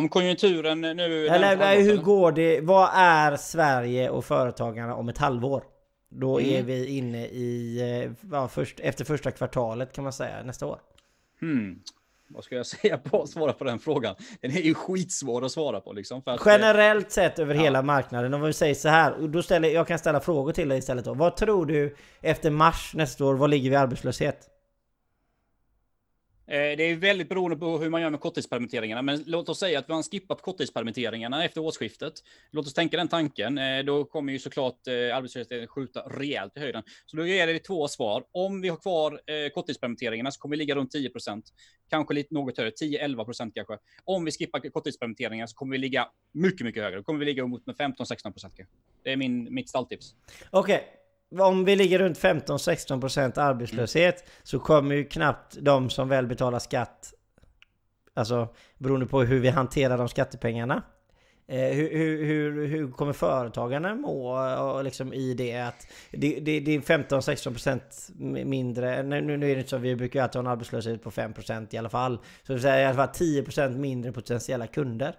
Om 0.00 0.08
konjunkturen 0.08 0.80
nu... 0.80 1.26
Eller 1.28 1.80
hur 1.80 1.96
går 1.96 2.32
det? 2.32 2.60
Vad 2.60 2.90
är 2.94 3.36
Sverige 3.36 4.10
och 4.10 4.24
företagarna 4.24 4.94
om 4.94 5.08
ett 5.08 5.18
halvår? 5.18 5.62
Då 6.10 6.38
mm. 6.38 6.54
är 6.54 6.62
vi 6.62 6.86
inne 6.86 7.26
i, 7.26 7.80
eh, 7.80 8.12
ja, 8.32 8.48
först, 8.48 8.80
efter 8.80 9.04
första 9.04 9.30
kvartalet 9.30 9.92
kan 9.92 10.04
man 10.04 10.12
säga, 10.12 10.42
nästa 10.42 10.66
år. 10.66 10.78
Hmm. 11.40 11.82
Vad 12.28 12.44
ska 12.44 12.54
jag 12.54 12.66
säga 12.82 12.98
på 12.98 13.26
svara 13.26 13.52
på 13.52 13.64
den 13.64 13.78
frågan? 13.78 14.14
Den 14.40 14.50
är 14.50 14.60
ju 14.60 14.74
skitsvår 14.74 15.44
att 15.44 15.52
svara 15.52 15.80
på 15.80 15.92
liksom. 15.92 16.22
Att, 16.26 16.40
Generellt 16.46 17.10
sett 17.10 17.38
över 17.38 17.54
ja. 17.54 17.60
hela 17.60 17.82
marknaden, 17.82 18.34
om 18.34 18.42
vi 18.42 18.52
säger 18.52 18.74
så 18.74 18.88
här, 18.88 19.28
då 19.28 19.42
ställer, 19.42 19.68
jag 19.68 19.86
kan 19.86 19.98
ställa 19.98 20.20
frågor 20.20 20.52
till 20.52 20.68
dig 20.68 20.78
istället 20.78 21.04
då. 21.04 21.14
Vad 21.14 21.36
tror 21.36 21.66
du 21.66 21.96
efter 22.20 22.50
mars 22.50 22.92
nästa 22.94 23.24
år, 23.24 23.34
vad 23.34 23.50
ligger 23.50 23.70
vi 23.70 23.74
i 23.74 23.78
arbetslöshet? 23.78 24.49
Eh, 26.50 26.76
det 26.76 26.82
är 26.82 26.96
väldigt 26.96 27.28
beroende 27.28 27.56
på 27.56 27.78
hur 27.78 27.90
man 27.90 28.02
gör 28.02 28.10
med 28.10 28.20
korttidspermitteringarna, 28.20 29.02
men 29.02 29.22
låt 29.26 29.48
oss 29.48 29.58
säga 29.58 29.78
att 29.78 29.88
vi 29.88 29.92
har 29.92 30.02
skippat 30.02 30.42
korttidspermitteringarna 30.42 31.44
efter 31.44 31.60
årsskiftet. 31.60 32.12
Låt 32.50 32.66
oss 32.66 32.74
tänka 32.74 32.96
den 32.96 33.08
tanken. 33.08 33.58
Eh, 33.58 33.84
då 33.84 34.04
kommer 34.04 34.32
ju 34.32 34.38
såklart 34.38 34.86
eh, 34.86 35.16
arbetslösheten 35.16 35.66
skjuta 35.66 36.00
rejält 36.00 36.56
i 36.56 36.60
höjden. 36.60 36.82
Så 37.06 37.16
då 37.16 37.26
ger 37.26 37.46
det 37.46 37.58
två 37.58 37.88
svar. 37.88 38.24
Om 38.32 38.60
vi 38.60 38.68
har 38.68 38.76
kvar 38.76 39.20
korttidspermitteringarna 39.54 40.30
så 40.30 40.40
kommer 40.40 40.56
vi 40.56 40.58
ligga 40.58 40.74
runt 40.74 40.90
10 40.90 41.10
procent, 41.10 41.44
kanske 41.90 42.14
lite 42.14 42.34
något 42.34 42.58
högre, 42.58 42.70
10-11 42.70 43.24
procent 43.24 43.54
kanske. 43.54 43.78
Om 44.04 44.24
vi 44.24 44.30
skippar 44.30 44.70
korttidspermitteringarna 44.70 45.46
så 45.46 45.56
kommer 45.56 45.72
vi 45.72 45.78
ligga 45.78 46.08
mycket, 46.32 46.64
mycket 46.64 46.82
högre. 46.82 46.96
Då 46.96 47.02
kommer 47.02 47.18
vi 47.18 47.24
ligga 47.24 47.46
mot 47.46 47.66
med 47.66 47.76
15-16 47.76 48.32
procent. 48.32 48.54
Det 49.02 49.12
är 49.12 49.16
min, 49.16 49.54
mitt 49.54 49.68
stalltips. 49.68 50.14
Okej, 50.50 50.76
okay 50.76 50.99
om 51.38 51.64
vi 51.64 51.76
ligger 51.76 51.98
runt 51.98 52.18
15-16% 52.18 53.40
arbetslöshet 53.40 54.20
mm. 54.20 54.30
så 54.42 54.58
kommer 54.58 54.94
ju 54.94 55.04
knappt 55.04 55.56
de 55.60 55.90
som 55.90 56.08
väl 56.08 56.26
betalar 56.26 56.58
skatt, 56.58 57.14
alltså 58.14 58.48
beroende 58.78 59.06
på 59.06 59.22
hur 59.22 59.40
vi 59.40 59.48
hanterar 59.48 59.98
de 59.98 60.08
skattepengarna. 60.08 60.82
Eh, 61.48 61.74
hur, 61.74 61.90
hur, 62.24 62.66
hur, 62.66 62.90
kommer 62.90 63.12
företagarna 63.12 63.94
må 63.94 64.30
och 64.58 64.84
liksom 64.84 65.12
i 65.12 65.34
det 65.34 65.60
att 65.60 65.86
det, 66.10 66.40
det, 66.40 66.60
det 66.60 66.74
är 66.74 66.80
15-16% 66.80 68.44
mindre, 68.44 69.02
nu, 69.02 69.20
nu 69.20 69.50
är 69.50 69.54
det 69.54 69.60
inte 69.60 69.70
så, 69.70 69.78
vi 69.78 69.96
brukar 69.96 70.22
alltid 70.22 70.34
ha 70.34 70.40
en 70.40 70.52
arbetslöshet 70.52 71.02
på 71.02 71.10
5% 71.10 71.66
i 71.70 71.78
alla 71.78 71.88
fall. 71.88 72.18
Så 72.42 72.52
det 72.52 72.70
är 72.70 72.80
i 72.80 72.84
alla 72.84 73.06
fall 73.06 73.26
10% 73.26 73.76
mindre 73.76 74.12
potentiella 74.12 74.66
kunder. 74.66 75.14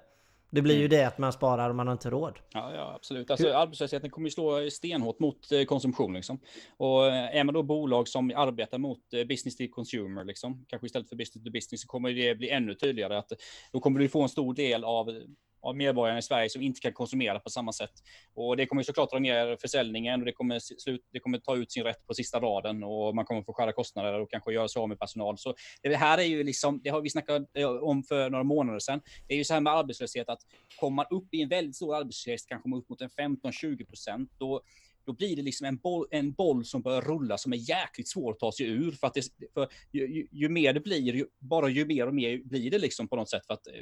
Det 0.54 0.62
blir 0.62 0.76
ju 0.76 0.86
mm. 0.86 0.90
det 0.90 1.04
att 1.08 1.18
man 1.18 1.34
sparar 1.34 1.70
och 1.70 1.76
man 1.76 1.88
har 1.88 1.92
inte 1.92 2.10
råd. 2.10 2.40
Ja, 2.54 2.76
ja 2.76 2.94
absolut. 2.96 3.32
Alltså, 3.32 3.54
arbetslösheten 3.54 4.10
kommer 4.10 4.28
ju 4.28 4.32
slå 4.32 4.70
stenhårt 4.70 5.20
mot 5.20 5.52
eh, 5.52 5.64
konsumtion. 5.64 6.14
Liksom. 6.14 6.40
Och 6.78 7.08
eh, 7.08 7.36
är 7.36 7.44
man 7.44 7.54
då 7.54 7.64
bolag 7.64 8.08
som 8.08 8.32
arbetar 8.36 8.78
mot 8.78 9.14
eh, 9.14 9.24
business 9.24 9.58
to 9.58 9.64
consumer, 9.72 10.24
liksom, 10.24 10.66
kanske 10.68 10.86
istället 10.86 11.10
för 11.10 11.16
business 11.16 11.44
to 11.44 11.52
business, 11.52 11.82
så 11.82 11.88
kommer 11.88 12.10
det 12.10 12.36
bli 12.36 12.50
ännu 12.50 12.76
tydligare 12.76 13.18
att 13.18 13.32
då 13.72 13.80
kommer 13.80 14.00
du 14.00 14.10
få 14.10 14.22
en 14.22 14.30
stor 14.30 14.54
del 14.54 14.84
av 14.84 15.24
av 15.62 15.76
medborgarna 15.76 16.20
i 16.20 16.22
Sverige 16.22 16.50
som 16.50 16.62
inte 16.62 16.80
kan 16.80 16.94
konsumera 16.94 17.40
på 17.40 17.50
samma 17.50 17.74
sätt. 17.74 17.92
Och 18.34 18.58
det 18.58 18.66
kommer 18.66 18.84
såklart 18.84 19.12
dra 19.12 19.20
ner 19.20 19.58
försäljningen 19.62 20.20
och 20.20 20.26
det 20.26 20.32
kommer, 20.32 20.60
slut, 20.60 21.02
det 21.12 21.20
kommer 21.20 21.38
ta 21.38 21.56
ut 21.56 21.72
sin 21.72 21.84
rätt 21.84 22.08
på 22.08 22.14
sista 22.14 22.40
raden 22.40 22.84
och 22.84 23.16
man 23.16 23.26
kommer 23.26 23.42
få 23.42 23.54
skära 23.54 23.74
kostnader 23.74 24.20
och 24.20 24.32
kanske 24.32 24.54
göra 24.54 24.68
sig 24.68 24.80
av 24.80 24.90
med 24.90 25.00
personal. 25.00 25.38
Så 25.38 25.56
det 25.82 25.96
här 25.96 26.18
är 26.18 26.24
ju 26.24 26.44
liksom, 26.44 26.82
det 26.84 26.90
har 26.90 27.02
vi 27.02 27.10
snackat 27.10 27.42
eh, 27.54 27.70
om 27.70 28.04
för 28.04 28.30
några 28.30 28.44
månader 28.44 28.80
sedan. 28.80 29.02
Det 29.28 29.34
är 29.34 29.38
ju 29.38 29.44
så 29.44 29.54
här 29.54 29.62
med 29.62 29.74
arbetslöshet 29.74 30.30
att 30.30 30.42
kommer 30.80 30.96
man 30.96 31.06
upp 31.10 31.34
i 31.34 31.42
en 31.42 31.50
väldigt 31.50 31.76
stor 31.76 31.96
arbetslöshet, 31.96 32.48
kanske 32.48 32.70
upp 32.78 32.90
mot 32.90 33.02
en 33.02 33.10
15-20 33.10 33.86
procent, 33.86 34.32
då 34.38 34.62
då 35.06 35.14
blir 35.14 35.36
det 35.36 35.42
liksom 35.42 35.68
en 35.68 35.78
boll, 35.78 36.08
en 36.12 36.32
boll 36.32 36.66
som 36.66 36.82
börjar 36.82 37.02
rulla 37.02 37.38
som 37.38 37.54
är 37.54 37.58
jäkligt 37.58 38.08
svår 38.08 38.32
att 38.32 38.40
ta 38.40 38.52
sig 38.52 38.66
ur. 38.66 38.92
För 38.92 39.08
att 39.08 39.14
det, 39.14 39.26
för 39.54 39.68
ju, 39.92 40.16
ju, 40.16 40.28
ju, 40.32 40.50
mer 40.50 40.74
det 40.74 40.80
blir, 40.80 41.16
ju, 41.16 41.26
bara 41.40 41.70
ju 41.70 41.86
mer 41.86 42.08
och 42.08 42.14
mer 42.14 42.38
blir 42.44 42.72
det 42.72 42.80
liksom 42.80 43.08
på 43.08 43.16
något 43.16 43.30
sätt. 43.30 43.46
För 43.48 43.54
att 43.54 43.68
eh, 43.68 43.74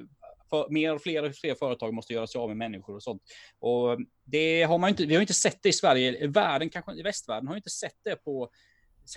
för, 0.49 0.69
mer 0.69 0.95
och 0.95 1.01
fler 1.01 1.23
och 1.23 1.35
fler 1.35 1.55
företag 1.55 1.93
måste 1.93 2.13
göra 2.13 2.27
sig 2.27 2.39
av 2.39 2.47
med 2.47 2.57
människor 2.57 2.95
och 2.95 3.03
sånt. 3.03 3.21
Och 3.59 3.97
det 4.25 4.63
har 4.63 4.77
man 4.77 4.89
inte, 4.89 5.05
vi 5.05 5.15
har 5.15 5.21
inte 5.21 5.33
sett 5.33 5.63
det 5.63 5.69
i 5.69 5.73
Sverige, 5.73 6.27
världen 6.27 6.69
kanske, 6.69 6.93
i 6.93 7.01
västvärlden 7.01 7.47
har 7.47 7.55
inte 7.55 7.69
sett 7.69 7.97
det 8.03 8.15
på 8.15 8.49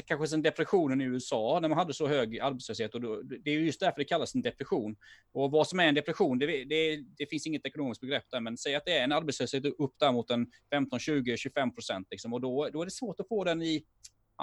kanske 0.07 0.27
sen 0.27 0.43
depressionen 0.43 1.01
i 1.01 1.05
USA 1.05 1.59
när 1.63 1.69
man 1.69 1.79
hade 1.79 1.95
så 1.95 2.07
hög 2.07 2.39
arbetslöshet. 2.39 2.95
Och 2.95 3.01
då, 3.01 3.23
det 3.23 3.51
är 3.51 3.59
just 3.59 3.81
därför 3.81 3.99
det 3.99 4.05
kallas 4.05 4.35
en 4.35 4.43
depression. 4.43 4.97
Och 5.33 5.51
vad 5.51 5.69
som 5.69 5.81
är 5.81 5.87
en 5.87 5.95
depression, 5.95 6.39
det, 6.39 6.65
det, 6.65 7.05
det 7.19 7.27
finns 7.27 7.47
inget 7.47 7.67
ekonomiskt 7.67 8.01
begrepp 8.01 8.25
där, 8.31 8.41
men 8.41 8.57
säg 8.57 8.75
att 8.75 8.85
det 8.85 8.99
är 8.99 9.05
en 9.05 9.13
arbetslöshet 9.13 9.65
upp 9.65 9.95
där 9.99 10.13
mot 10.13 10.31
en 10.31 10.47
15, 10.71 10.99
20, 10.99 11.37
25 11.37 11.75
procent. 11.75 12.07
Liksom, 12.11 12.33
och 12.33 12.41
då, 12.41 12.69
då 12.73 12.81
är 12.81 12.85
det 12.85 12.91
svårt 12.91 13.21
att 13.21 13.29
få 13.29 13.45
den 13.45 13.63
i 13.63 13.85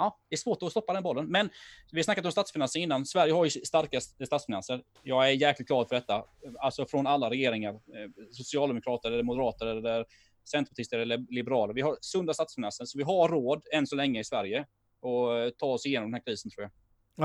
ja, 0.00 0.18
det 0.28 0.34
är 0.34 0.38
svårt 0.38 0.62
att 0.62 0.70
stoppa 0.70 0.92
den 0.92 1.02
bollen. 1.02 1.26
Men 1.26 1.50
vi 1.92 1.98
har 1.98 2.02
snackat 2.02 2.24
om 2.24 2.32
statsfinanser 2.32 2.80
innan. 2.80 3.06
Sverige 3.06 3.32
har 3.32 3.44
ju 3.44 3.50
starka 3.50 4.00
statsfinanser. 4.00 4.82
Jag 5.02 5.28
är 5.28 5.32
jäkligt 5.32 5.68
glad 5.68 5.88
för 5.88 5.94
detta. 5.94 6.24
Alltså 6.58 6.86
från 6.86 7.06
alla 7.06 7.30
regeringar, 7.30 7.74
eh, 7.74 8.10
socialdemokrater 8.30 9.12
eller 9.12 9.22
moderater 9.22 9.66
eller 9.66 10.04
centerpartister 10.50 10.98
eller 10.98 11.18
liberaler. 11.30 11.74
Vi 11.74 11.80
har 11.80 11.96
sunda 12.00 12.34
statsfinanser, 12.34 12.84
så 12.84 12.98
vi 12.98 13.04
har 13.04 13.28
råd 13.28 13.62
än 13.72 13.86
så 13.86 13.96
länge 13.96 14.20
i 14.20 14.24
Sverige 14.24 14.66
och 15.00 15.38
eh, 15.38 15.50
ta 15.50 15.66
oss 15.66 15.86
igenom 15.86 16.10
den 16.10 16.14
här 16.14 16.22
krisen 16.26 16.50
tror 16.50 16.62
jag. 16.62 16.70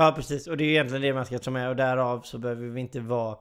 Ja 0.02 0.12
precis, 0.16 0.46
och 0.46 0.56
det 0.56 0.64
är 0.64 0.68
egentligen 0.68 1.02
det 1.02 1.14
man 1.14 1.26
ska 1.26 1.38
ta 1.38 1.50
med 1.50 1.68
och 1.68 1.76
därav 1.76 2.20
så 2.22 2.38
behöver 2.38 2.66
vi 2.66 2.80
inte 2.80 3.00
vara 3.00 3.36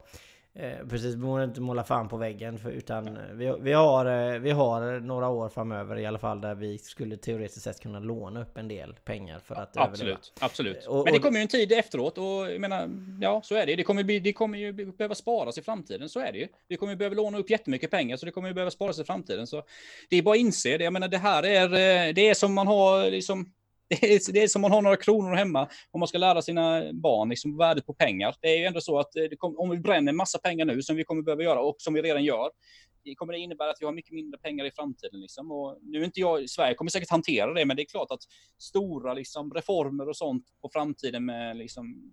Eh, 0.60 0.88
precis, 0.90 1.14
vi 1.14 1.18
borde 1.18 1.44
inte 1.44 1.62
måla 1.62 1.84
fan 1.84 2.08
på 2.08 2.18
väggen 2.18 2.58
för, 2.60 2.70
utan 2.72 3.20
vi, 3.34 3.54
vi, 3.60 3.74
har, 3.74 4.06
eh, 4.06 4.40
vi 4.40 4.52
har 4.52 5.00
några 5.00 5.30
år 5.30 5.50
framöver 5.50 5.98
i 6.00 6.06
alla 6.06 6.20
fall 6.20 6.42
där 6.42 6.56
vi 6.56 6.78
skulle 6.78 7.18
teoretiskt 7.18 7.62
sett 7.62 7.80
kunna 7.80 8.00
låna 8.00 8.42
upp 8.42 8.58
en 8.58 8.68
del 8.68 8.94
pengar 9.06 9.40
för 9.40 9.56
att 9.56 9.78
Absolut, 9.78 10.00
överleva. 10.00 10.20
absolut. 10.40 10.86
Och, 10.86 11.06
Men 11.06 11.14
det 11.14 11.20
kommer 11.20 11.38
ju 11.38 11.42
en 11.42 11.48
tid 11.48 11.72
efteråt 11.72 12.18
och 12.18 12.26
jag 12.26 12.62
menar, 12.62 12.90
ja 13.22 13.42
så 13.44 13.56
är 13.56 13.66
det. 13.66 13.76
Det 13.76 13.84
kommer, 13.84 14.04
bli, 14.04 14.20
det 14.20 14.34
kommer 14.34 14.58
ju 14.58 14.74
behöva 14.74 15.16
sparas 15.16 15.58
i 15.58 15.62
framtiden, 15.62 16.10
så 16.10 16.20
är 16.20 16.32
det 16.32 16.38
ju. 16.38 16.48
Vi 16.68 16.76
kommer 16.78 16.94
ju 16.94 16.98
behöva 16.98 17.16
låna 17.16 17.38
upp 17.38 17.50
jättemycket 17.50 17.92
pengar 17.92 18.18
så 18.18 18.26
det 18.26 18.32
kommer 18.32 18.48
ju 18.48 18.54
behöva 18.54 18.72
sparas 18.72 19.00
i 19.00 19.04
framtiden. 19.04 19.48
Så 19.48 19.64
det 20.10 20.18
är 20.18 20.22
bara 20.22 20.36
att 20.36 20.40
inse 20.40 20.78
det. 20.78 20.84
Jag 20.84 20.94
menar 20.94 21.08
det 21.08 21.18
här 21.18 21.44
är, 21.44 21.64
eh, 21.64 22.14
det 22.14 22.30
är 22.30 22.34
som 22.34 22.54
man 22.54 22.68
har 22.68 23.12
liksom 23.12 23.52
det 23.90 24.04
är, 24.04 24.34
det 24.34 24.44
är 24.44 24.48
som 24.48 24.62
man 24.62 24.72
har 24.72 24.82
några 24.82 24.98
kronor 24.98 25.36
hemma 25.36 25.70
om 25.92 26.00
man 26.00 26.08
ska 26.08 26.18
lära 26.18 26.42
sina 26.42 26.94
barn 26.94 27.30
liksom, 27.30 27.58
värdet 27.58 27.86
på 27.86 27.94
pengar. 27.94 28.36
Det 28.42 28.48
är 28.48 28.58
ju 28.58 28.66
ändå 28.66 28.82
så 28.82 29.00
att 29.00 29.16
eh, 29.16 29.24
kom, 29.38 29.60
om 29.60 29.70
vi 29.70 29.78
bränner 29.78 30.14
massa 30.14 30.40
pengar 30.40 30.66
nu 30.66 30.82
som 30.82 30.96
vi 30.96 31.04
kommer 31.04 31.22
behöva 31.22 31.44
göra 31.44 31.60
och 31.60 31.76
som 31.78 31.94
vi 31.94 32.02
redan 32.02 32.24
gör, 32.24 32.50
det 33.04 33.16
kommer 33.16 33.34
det 33.34 33.40
innebära 33.40 33.70
att 33.70 33.78
vi 33.80 33.86
har 33.86 33.94
mycket 33.94 34.12
mindre 34.12 34.40
pengar 34.40 34.66
i 34.66 34.72
framtiden. 34.72 35.22
Liksom. 35.22 35.52
Och 35.52 35.78
nu 35.82 36.02
är 36.02 36.06
inte 36.06 36.20
jag, 36.20 36.50
Sverige 36.50 36.76
kommer 36.76 36.92
säkert 36.92 37.10
hantera 37.10 37.54
det, 37.54 37.66
men 37.66 37.78
det 37.78 37.84
är 37.84 37.86
klart 37.86 38.12
att 38.12 38.20
stora 38.60 39.14
liksom, 39.14 39.54
reformer 39.54 40.10
och 40.10 40.18
sånt 40.18 40.44
på 40.62 40.70
framtiden 40.74 41.26
med 41.26 41.58
liksom, 41.58 42.12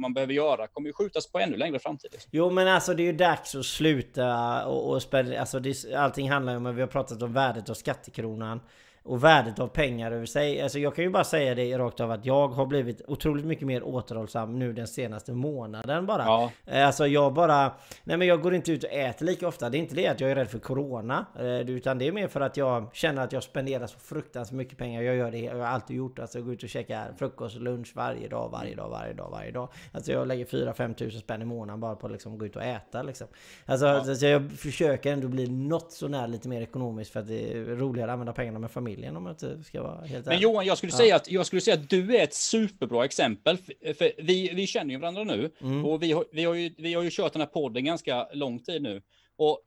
man 0.00 0.14
behöver 0.14 0.32
göra 0.32 0.66
kommer 0.66 0.88
ju 0.88 0.92
skjutas 0.92 1.32
på 1.32 1.38
ännu 1.38 1.56
längre 1.56 1.78
framtid. 1.78 2.10
Jo 2.30 2.50
men 2.50 2.68
alltså 2.68 2.94
det 2.94 3.02
är 3.02 3.04
ju 3.04 3.12
dags 3.12 3.54
att 3.54 3.64
sluta 3.64 4.66
och, 4.66 4.92
och 4.92 5.02
spela, 5.02 5.40
alltså 5.40 5.60
det, 5.60 5.94
allting 5.96 6.30
handlar 6.30 6.52
ju 6.52 6.56
om, 6.56 6.76
vi 6.76 6.80
har 6.80 6.88
pratat 6.88 7.22
om 7.22 7.32
värdet 7.32 7.70
av 7.70 7.74
skattekronan 7.74 8.60
och 9.02 9.24
värdet 9.24 9.58
av 9.58 9.68
pengar 9.68 10.12
över 10.12 10.26
sig. 10.26 10.62
Alltså 10.62 10.78
jag 10.78 10.94
kan 10.94 11.04
ju 11.04 11.10
bara 11.10 11.24
säga 11.24 11.54
det 11.54 11.78
rakt 11.78 12.00
av 12.00 12.10
att 12.10 12.26
jag 12.26 12.48
har 12.48 12.66
blivit 12.66 13.02
otroligt 13.08 13.44
mycket 13.44 13.66
mer 13.66 13.82
återhållsam 13.82 14.58
nu 14.58 14.72
den 14.72 14.86
senaste 14.86 15.32
månaden 15.32 16.06
bara. 16.06 16.24
Ja. 16.24 16.50
Eh, 16.66 16.86
alltså 16.86 17.06
jag 17.06 17.34
bara... 17.34 17.72
Nej 18.04 18.16
men 18.16 18.28
jag 18.28 18.42
går 18.42 18.54
inte 18.54 18.72
ut 18.72 18.84
och 18.84 18.92
äter 18.92 19.26
lika 19.26 19.48
ofta. 19.48 19.70
Det 19.70 19.78
är 19.78 19.80
inte 19.80 19.94
det 19.94 20.08
att 20.08 20.20
jag 20.20 20.30
är 20.30 20.34
rädd 20.34 20.48
för 20.48 20.58
Corona. 20.58 21.26
Eh, 21.38 21.70
utan 21.70 21.98
det 21.98 22.08
är 22.08 22.12
mer 22.12 22.28
för 22.28 22.40
att 22.40 22.56
jag 22.56 22.86
känner 22.92 23.24
att 23.24 23.32
jag 23.32 23.42
spenderar 23.42 23.86
så 23.86 23.98
fruktansvärt 23.98 24.56
mycket 24.56 24.78
pengar. 24.78 25.02
Jag 25.02 25.16
gör 25.16 25.30
det, 25.30 25.38
jag 25.38 25.56
har 25.56 25.66
alltid 25.66 25.96
gjort. 25.96 26.18
Alltså 26.18 26.38
jag 26.38 26.44
går 26.44 26.54
ut 26.54 26.62
och 26.62 26.68
käkar 26.68 27.12
frukost 27.18 27.56
och 27.56 27.62
lunch 27.62 27.92
varje 27.94 28.28
dag, 28.28 28.48
varje 28.52 28.74
dag, 28.74 28.88
varje 28.90 29.12
dag, 29.12 29.30
varje 29.30 29.50
dag. 29.50 29.68
Alltså 29.92 30.12
jag 30.12 30.28
lägger 30.28 30.44
4-5 30.44 30.94
tusen 30.94 31.20
spänn 31.20 31.42
i 31.42 31.44
månaden 31.44 31.80
bara 31.80 31.96
på 31.96 32.06
att 32.06 32.12
liksom 32.12 32.38
gå 32.38 32.46
ut 32.46 32.56
och 32.56 32.64
äta 32.64 33.02
liksom. 33.02 33.26
Alltså, 33.66 33.86
ja. 33.86 33.92
alltså 33.92 34.26
jag 34.26 34.52
försöker 34.52 35.12
ändå 35.12 35.28
bli 35.28 35.46
något 35.46 35.92
sånär 35.92 36.28
lite 36.28 36.48
mer 36.48 36.62
ekonomiskt 36.62 37.12
för 37.12 37.20
att 37.20 37.28
det 37.28 37.52
är 37.52 37.64
roligare 37.64 38.10
att 38.10 38.12
använda 38.12 38.32
pengarna 38.32 38.58
med 38.58 38.70
familj 38.70 38.89
familjen 38.90 39.16
om 39.16 39.26
jag 39.26 39.32
inte 39.32 39.64
ska 39.64 39.82
vara 39.82 40.06
helt 40.06 40.26
Men 40.26 40.40
Johan, 40.40 40.66
jag 40.66 40.78
skulle, 40.78 40.92
ja. 40.92 40.96
säga 40.96 41.16
att, 41.16 41.30
jag 41.30 41.46
skulle 41.46 41.62
säga 41.62 41.76
att 41.76 41.90
du 41.90 42.16
är 42.16 42.24
ett 42.24 42.34
superbra 42.34 43.04
exempel. 43.04 43.56
För, 43.56 43.94
för 43.94 44.12
vi, 44.18 44.50
vi 44.54 44.66
känner 44.66 44.94
ju 44.94 45.00
varandra 45.00 45.24
nu 45.24 45.50
mm. 45.60 45.84
och 45.84 46.02
vi 46.02 46.12
har, 46.12 46.24
vi, 46.32 46.44
har 46.44 46.54
ju, 46.54 46.74
vi 46.78 46.94
har 46.94 47.02
ju 47.02 47.10
kört 47.10 47.32
den 47.32 47.40
här 47.40 47.46
podden 47.46 47.84
ganska 47.84 48.28
lång 48.32 48.58
tid 48.58 48.82
nu. 48.82 49.02
Och 49.36 49.60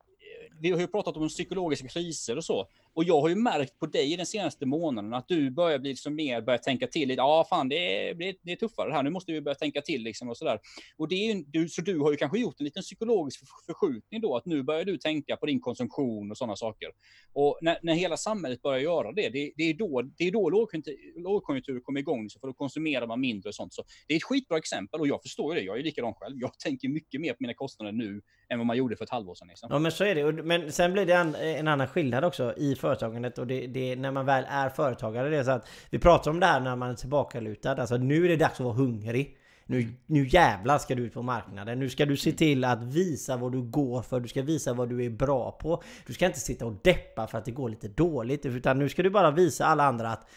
vi 0.60 0.72
har 0.72 0.80
ju 0.80 0.88
pratat 0.88 1.18
om 1.18 1.30
psykologiska 1.30 1.88
kriser 1.88 2.38
och 2.38 2.46
så. 2.46 2.68
Och 2.96 3.04
jag 3.04 3.22
har 3.22 3.30
ju 3.30 3.36
märkt 3.36 3.80
på 3.80 3.86
dig 3.86 4.18
den 4.18 4.26
senaste 4.26 4.66
månaden 4.66 5.14
att 5.14 5.28
du 5.28 5.52
börjar 5.52 5.80
bli 5.80 5.90
liksom 5.90 6.16
mer, 6.16 6.42
börjar 6.42 6.58
tänka 6.58 6.88
till. 6.88 7.10
Ja, 7.10 7.46
fan, 7.50 7.70
det 7.70 8.10
är, 8.10 8.36
det 8.42 8.52
är 8.52 8.56
tuffare 8.56 8.92
här. 8.92 9.04
Nu 9.04 9.10
måste 9.10 9.32
vi 9.32 9.42
börja 9.42 9.56
tänka 9.56 9.82
till 9.82 10.04
liksom 10.04 10.30
och 10.30 10.38
sådär. 10.38 10.60
Och 10.98 11.08
det 11.08 11.16
är 11.16 11.34
ju, 11.34 11.44
du, 11.48 11.70
så 11.70 11.82
du 11.82 12.00
har 12.00 12.12
ju 12.12 12.18
kanske 12.18 12.40
gjort 12.40 12.60
en 12.60 12.66
liten 12.66 12.84
psykologisk 12.84 13.40
förskjutning 13.66 14.22
då, 14.22 14.36
att 14.36 14.46
nu 14.46 14.64
börjar 14.64 14.86
du 14.86 14.98
tänka 14.98 15.38
på 15.38 15.46
din 15.46 15.60
konsumtion 15.60 16.32
och 16.32 16.38
sådana 16.38 16.56
saker. 16.56 16.90
Och 17.34 17.60
när, 17.62 17.78
när 17.82 17.94
hela 17.94 18.18
samhället 18.18 18.62
börjar 18.62 18.80
göra 18.80 19.12
det, 19.12 19.30
det, 19.30 19.52
det 19.58 19.64
är 19.64 19.74
då, 19.74 20.02
det 20.18 20.24
är 20.24 20.32
då 20.32 20.50
lågkonjunktur, 20.50 21.22
lågkonjunktur 21.24 21.80
kommer 21.80 22.00
igång, 22.00 22.24
liksom 22.24 22.40
för 22.40 22.48
då 22.48 22.54
konsumerar 22.54 23.08
man 23.08 23.22
mindre 23.22 23.48
och 23.50 23.56
sånt. 23.56 23.74
Så 23.74 23.84
det 24.08 24.14
är 24.14 24.18
ett 24.18 24.24
skitbra 24.24 24.58
exempel 24.58 25.00
och 25.00 25.08
jag 25.08 25.22
förstår 25.22 25.54
ju 25.54 25.60
det. 25.60 25.66
Jag 25.66 25.80
är 25.80 25.84
likadan 25.84 26.14
själv. 26.14 26.36
Jag 26.40 26.60
tänker 26.60 26.90
mycket 26.90 27.22
mer 27.22 27.32
på 27.32 27.38
mina 27.40 27.54
kostnader 27.54 27.92
nu 27.92 28.22
än 28.54 28.60
vad 28.60 28.66
man 28.66 28.78
gjorde 28.78 28.96
för 28.96 29.04
ett 29.04 29.10
halvår 29.10 29.36
sedan. 29.36 29.48
Liksom. 29.48 29.70
Ja, 29.72 29.80
men 29.80 29.92
så 29.92 30.04
är 30.04 30.16
det. 30.16 30.44
Men 30.44 30.72
sen 30.72 30.94
blir 30.94 31.06
det 31.06 31.14
en, 31.14 31.36
en 31.36 31.68
annan 31.68 31.88
skillnad 31.88 32.24
också 32.24 32.54
i 32.58 32.76
företagandet 32.76 33.38
och 33.38 33.48
det, 33.48 33.68
det, 33.68 33.96
när 33.96 34.12
man 34.12 34.26
väl 34.26 34.46
är 34.50 34.70
företagare. 34.70 35.30
Det 35.30 35.38
är 35.38 35.44
så 35.44 35.52
att 35.52 35.68
vi 35.90 36.00
pratar 36.00 36.32
om 36.32 36.40
det 36.40 36.46
här 36.46 36.60
när 36.60 36.76
man 36.76 36.90
är 36.90 36.96
tillbakalutad. 36.96 37.72
Alltså 37.72 37.98
nu 37.98 38.26
är 38.26 38.30
det 38.30 38.36
dags 38.36 38.60
att 38.60 38.66
vara 38.66 38.74
hungrig. 38.74 39.38
Nu, 39.66 39.94
nu 40.06 40.28
jävlar 40.28 40.78
ska 40.78 40.96
du 40.96 41.04
ut 41.04 41.14
på 41.14 41.22
marknaden. 41.22 41.80
Nu 41.80 41.90
ska 41.90 42.06
du 42.06 42.18
se 42.18 42.32
till 42.32 42.64
att 42.64 42.84
visa 42.84 43.38
vad 43.38 43.52
du 43.52 43.62
går 43.62 44.02
för. 44.02 44.20
Du 44.20 44.28
ska 44.28 44.42
visa 44.42 44.74
vad 44.74 44.90
du 44.90 45.06
är 45.06 45.10
bra 45.10 45.52
på. 45.52 45.84
Du 46.08 46.14
ska 46.14 46.26
inte 46.26 46.40
sitta 46.40 46.66
och 46.66 46.76
deppa 46.84 47.28
för 47.28 47.38
att 47.38 47.46
det 47.46 47.52
går 47.52 47.70
lite 47.70 47.88
dåligt. 47.88 48.46
Utan 48.46 48.80
nu 48.80 48.90
ska 48.90 49.04
du 49.04 49.10
bara 49.10 49.32
visa 49.32 49.66
alla 49.66 49.84
andra 49.84 50.10
att 50.10 50.28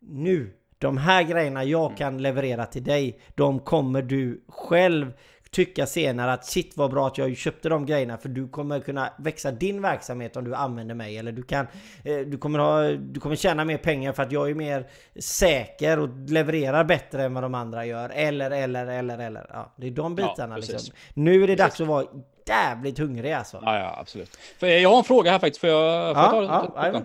nu 0.00 0.52
de 0.78 0.96
här 0.96 1.22
grejerna 1.22 1.64
jag 1.64 1.96
kan 1.96 2.22
leverera 2.22 2.66
till 2.66 2.84
dig, 2.84 3.20
de 3.34 3.60
kommer 3.60 4.02
du 4.02 4.44
själv 4.48 5.12
tycka 5.52 5.86
senare 5.86 6.32
att 6.32 6.44
shit 6.44 6.76
vad 6.76 6.90
bra 6.90 7.06
att 7.06 7.18
jag 7.18 7.36
köpte 7.36 7.68
de 7.68 7.86
grejerna 7.86 8.18
för 8.18 8.28
du 8.28 8.48
kommer 8.48 8.80
kunna 8.80 9.12
växa 9.18 9.50
din 9.50 9.82
verksamhet 9.82 10.36
om 10.36 10.44
du 10.44 10.54
använder 10.54 10.94
mig 10.94 11.18
eller 11.18 11.32
du 11.32 11.42
kan 11.42 11.66
eh, 12.04 12.18
du 12.18 12.38
kommer 12.38 12.58
ha 12.58 12.82
du 12.82 13.20
kommer 13.20 13.36
tjäna 13.36 13.64
mer 13.64 13.78
pengar 13.78 14.12
för 14.12 14.22
att 14.22 14.32
jag 14.32 14.50
är 14.50 14.54
mer 14.54 14.86
säker 15.18 15.98
och 15.98 16.08
levererar 16.28 16.84
bättre 16.84 17.24
än 17.24 17.34
vad 17.34 17.44
de 17.44 17.54
andra 17.54 17.86
gör 17.86 18.10
eller 18.10 18.50
eller 18.50 18.86
eller 18.86 19.18
eller 19.18 19.46
ja, 19.52 19.74
det 19.76 19.86
är 19.86 19.90
de 19.90 20.14
bitarna 20.14 20.54
ja, 20.54 20.56
liksom. 20.56 20.94
Nu 21.14 21.42
är 21.42 21.46
det 21.46 21.56
dags 21.56 21.80
att 21.80 21.86
vara 21.86 22.06
jävligt 22.46 22.98
hungrig 22.98 23.32
alltså. 23.32 23.60
Ja, 23.62 23.78
ja 23.78 23.96
absolut. 24.00 24.36
För 24.58 24.66
jag 24.66 24.90
har 24.90 24.98
en 24.98 25.04
fråga 25.04 25.30
här 25.30 25.38
faktiskt. 25.38 25.60
Får 25.60 25.70
jag, 25.70 26.16
får 26.16 26.24
jag 26.24 26.48
ta, 26.48 26.72
ja, 26.76 26.90
ta, 26.92 27.00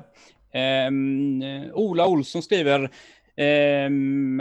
ta, 0.54 0.88
um, 0.88 1.44
Ola 1.74 2.08
Olsson 2.08 2.44
skriver 2.44 2.92
Eh, 3.38 3.90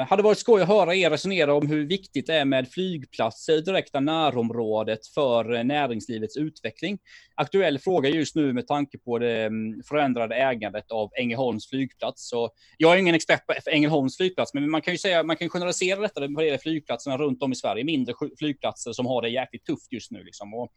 hade 0.09 0.23
varit 0.23 0.39
skoj 0.39 0.63
att 0.63 0.69
höra 0.69 0.95
er 0.95 1.11
resonera 1.11 1.55
om 1.55 1.67
hur 1.69 1.87
viktigt 1.87 2.27
det 2.27 2.35
är 2.35 2.45
med 2.45 2.69
flygplatser 2.69 3.53
i 3.53 3.61
direkta 3.61 4.01
närområdet 4.01 5.07
för 5.07 5.55
eh, 5.55 5.65
näringslivets 5.65 6.37
utveckling. 6.37 6.99
Aktuell 7.35 7.79
fråga 7.79 8.09
just 8.09 8.35
nu 8.35 8.53
med 8.53 8.67
tanke 8.67 8.99
på 8.99 9.19
det 9.19 9.45
mm, 9.45 9.83
förändrade 9.83 10.35
ägandet 10.35 10.91
av 10.91 11.11
Ängelholms 11.21 11.69
flygplats. 11.69 12.29
Så 12.29 12.51
jag 12.79 12.95
är 12.95 12.99
ingen 12.99 13.15
expert 13.15 13.47
på 13.47 13.55
Ängelholms 13.71 14.17
flygplats, 14.17 14.55
men 14.55 14.71
man 14.71 14.83
kan 14.83 14.95
ju 14.95 14.99
säga, 14.99 15.23
man 15.23 15.37
kan 15.37 15.49
generalisera 15.49 16.01
detta 16.01 16.21
när 16.21 16.29
det 16.29 16.45
gäller 16.45 16.59
flygplatserna 16.59 17.19
runt 17.19 17.43
om 17.43 17.53
i 17.53 17.57
Sverige, 17.57 17.85
mindre 17.85 18.15
flygplatser 18.39 18.93
som 18.93 19.07
har 19.07 19.23
det 19.23 19.29
jäkligt 19.29 19.65
tufft 19.65 19.93
just 19.93 20.11
nu. 20.11 20.25
Liksom. 20.25 20.55
Och 20.55 20.73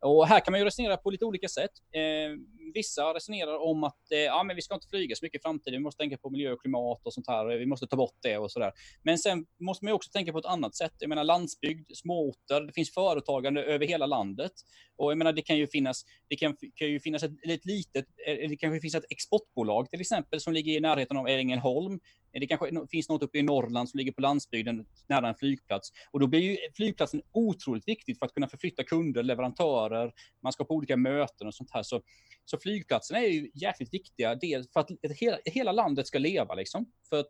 och 0.00 0.26
här 0.26 0.40
kan 0.40 0.52
man 0.52 0.60
ju 0.60 0.66
resonera 0.66 0.96
på 0.96 1.10
lite 1.10 1.24
olika 1.24 1.48
sätt. 1.48 1.70
Eh, 1.92 2.36
vissa 2.74 3.14
resonerar 3.14 3.58
om 3.62 3.84
att 3.84 4.12
eh, 4.12 4.18
ja, 4.18 4.42
men 4.42 4.56
vi 4.56 4.62
ska 4.62 4.74
inte 4.74 4.88
flyga 4.88 5.16
så 5.16 5.24
mycket 5.24 5.38
i 5.38 5.42
framtiden. 5.42 5.78
Vi 5.80 5.82
måste 5.82 6.02
tänka 6.02 6.18
på 6.18 6.30
miljö 6.30 6.52
och 6.52 6.60
klimat 6.60 7.00
och 7.04 7.14
sånt 7.14 7.26
här. 7.26 7.46
Vi 7.46 7.66
måste 7.66 7.86
ta 7.86 7.96
bort 7.96 8.16
det 8.22 8.38
och 8.38 8.52
så 8.52 8.58
där. 8.58 8.72
Men 9.02 9.18
sen 9.18 9.46
måste 9.60 9.84
man 9.84 9.90
ju 9.90 9.94
också 9.94 10.10
tänka 10.10 10.32
på 10.32 10.38
ett 10.38 10.44
annat 10.44 10.74
sätt. 10.74 10.92
Jag 10.98 11.08
menar 11.08 11.24
landsbygd, 11.24 11.96
småorter, 11.96 12.60
det 12.60 12.72
finns 12.72 12.94
företagande 12.94 13.62
över 13.62 13.86
hela 13.86 14.06
landet. 14.06 14.52
Och 14.96 15.10
jag 15.10 15.18
menar, 15.18 15.32
det 15.32 15.42
kan 15.42 15.56
ju 15.56 15.66
finnas, 15.66 16.04
det 16.28 16.36
kan, 16.36 16.56
kan 16.74 16.88
ju 16.88 17.00
finnas 17.00 17.22
ett, 17.22 17.32
ett 17.48 17.64
litet, 17.64 18.06
eh, 18.26 18.48
det 18.48 18.56
kanske 18.56 18.80
finns 18.80 18.94
ett 18.94 19.04
exportbolag 19.10 19.90
till 19.90 20.00
exempel 20.00 20.40
som 20.40 20.52
ligger 20.52 20.72
i 20.72 20.80
närheten 20.80 21.16
av 21.16 21.28
Ängelholm 21.28 22.00
eh, 22.32 22.40
det 22.40 22.46
kanske 22.46 22.86
finns 22.90 23.08
något 23.08 23.22
uppe 23.22 23.38
i 23.38 23.42
Norrland 23.42 23.88
som 23.88 23.98
ligger 23.98 24.12
på 24.12 24.20
landsbygden 24.20 24.86
nära 25.08 25.28
en 25.28 25.34
flygplats. 25.34 25.92
Och 26.10 26.20
då 26.20 26.26
blir 26.26 26.40
ju 26.40 26.56
flygplatsen 26.76 27.22
otroligt 27.32 27.88
viktigt 27.88 28.18
för 28.18 28.26
att 28.26 28.34
kunna 28.34 28.48
förflytta 28.48 28.84
kunder, 28.84 29.22
leverantörer, 29.22 30.12
man 30.42 30.52
ska 30.52 30.64
på 30.64 30.74
olika 30.74 30.96
möten 30.96 31.46
och 31.46 31.54
sånt 31.54 31.70
här. 31.72 31.82
Så, 31.82 32.02
så 32.44 32.55
flygplatserna 32.62 33.20
är 33.20 33.28
ju 33.28 33.50
jäkligt 33.54 33.94
viktiga 33.94 34.34
dels 34.34 34.72
för 34.72 34.80
att 34.80 34.90
hela, 35.18 35.38
hela 35.44 35.72
landet 35.72 36.06
ska 36.06 36.18
leva 36.18 36.54
liksom. 36.54 36.86
För 37.08 37.20
att 37.20 37.28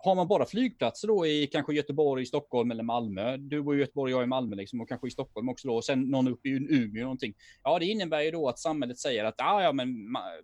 har 0.00 0.14
man 0.14 0.28
bara 0.28 0.46
flygplatser 0.46 1.08
då 1.08 1.26
i 1.26 1.46
kanske 1.46 1.74
Göteborg, 1.74 2.26
Stockholm 2.26 2.70
eller 2.70 2.82
Malmö, 2.82 3.36
du 3.36 3.62
bor 3.62 3.76
i 3.76 3.80
Göteborg, 3.80 4.12
jag 4.12 4.22
i 4.22 4.26
Malmö 4.26 4.56
liksom, 4.56 4.80
och 4.80 4.88
kanske 4.88 5.06
i 5.08 5.10
Stockholm 5.10 5.48
också 5.48 5.68
då, 5.68 5.74
och 5.74 5.84
sen 5.84 6.10
någon 6.10 6.28
uppe 6.28 6.48
i 6.48 6.52
Umeå 6.52 7.02
någonting. 7.02 7.34
Ja, 7.62 7.78
det 7.78 7.86
innebär 7.86 8.20
ju 8.20 8.30
då 8.30 8.48
att 8.48 8.58
samhället 8.58 8.98
säger 8.98 9.24
att 9.24 9.34
ah, 9.38 9.62
ja, 9.62 9.72
men 9.72 9.88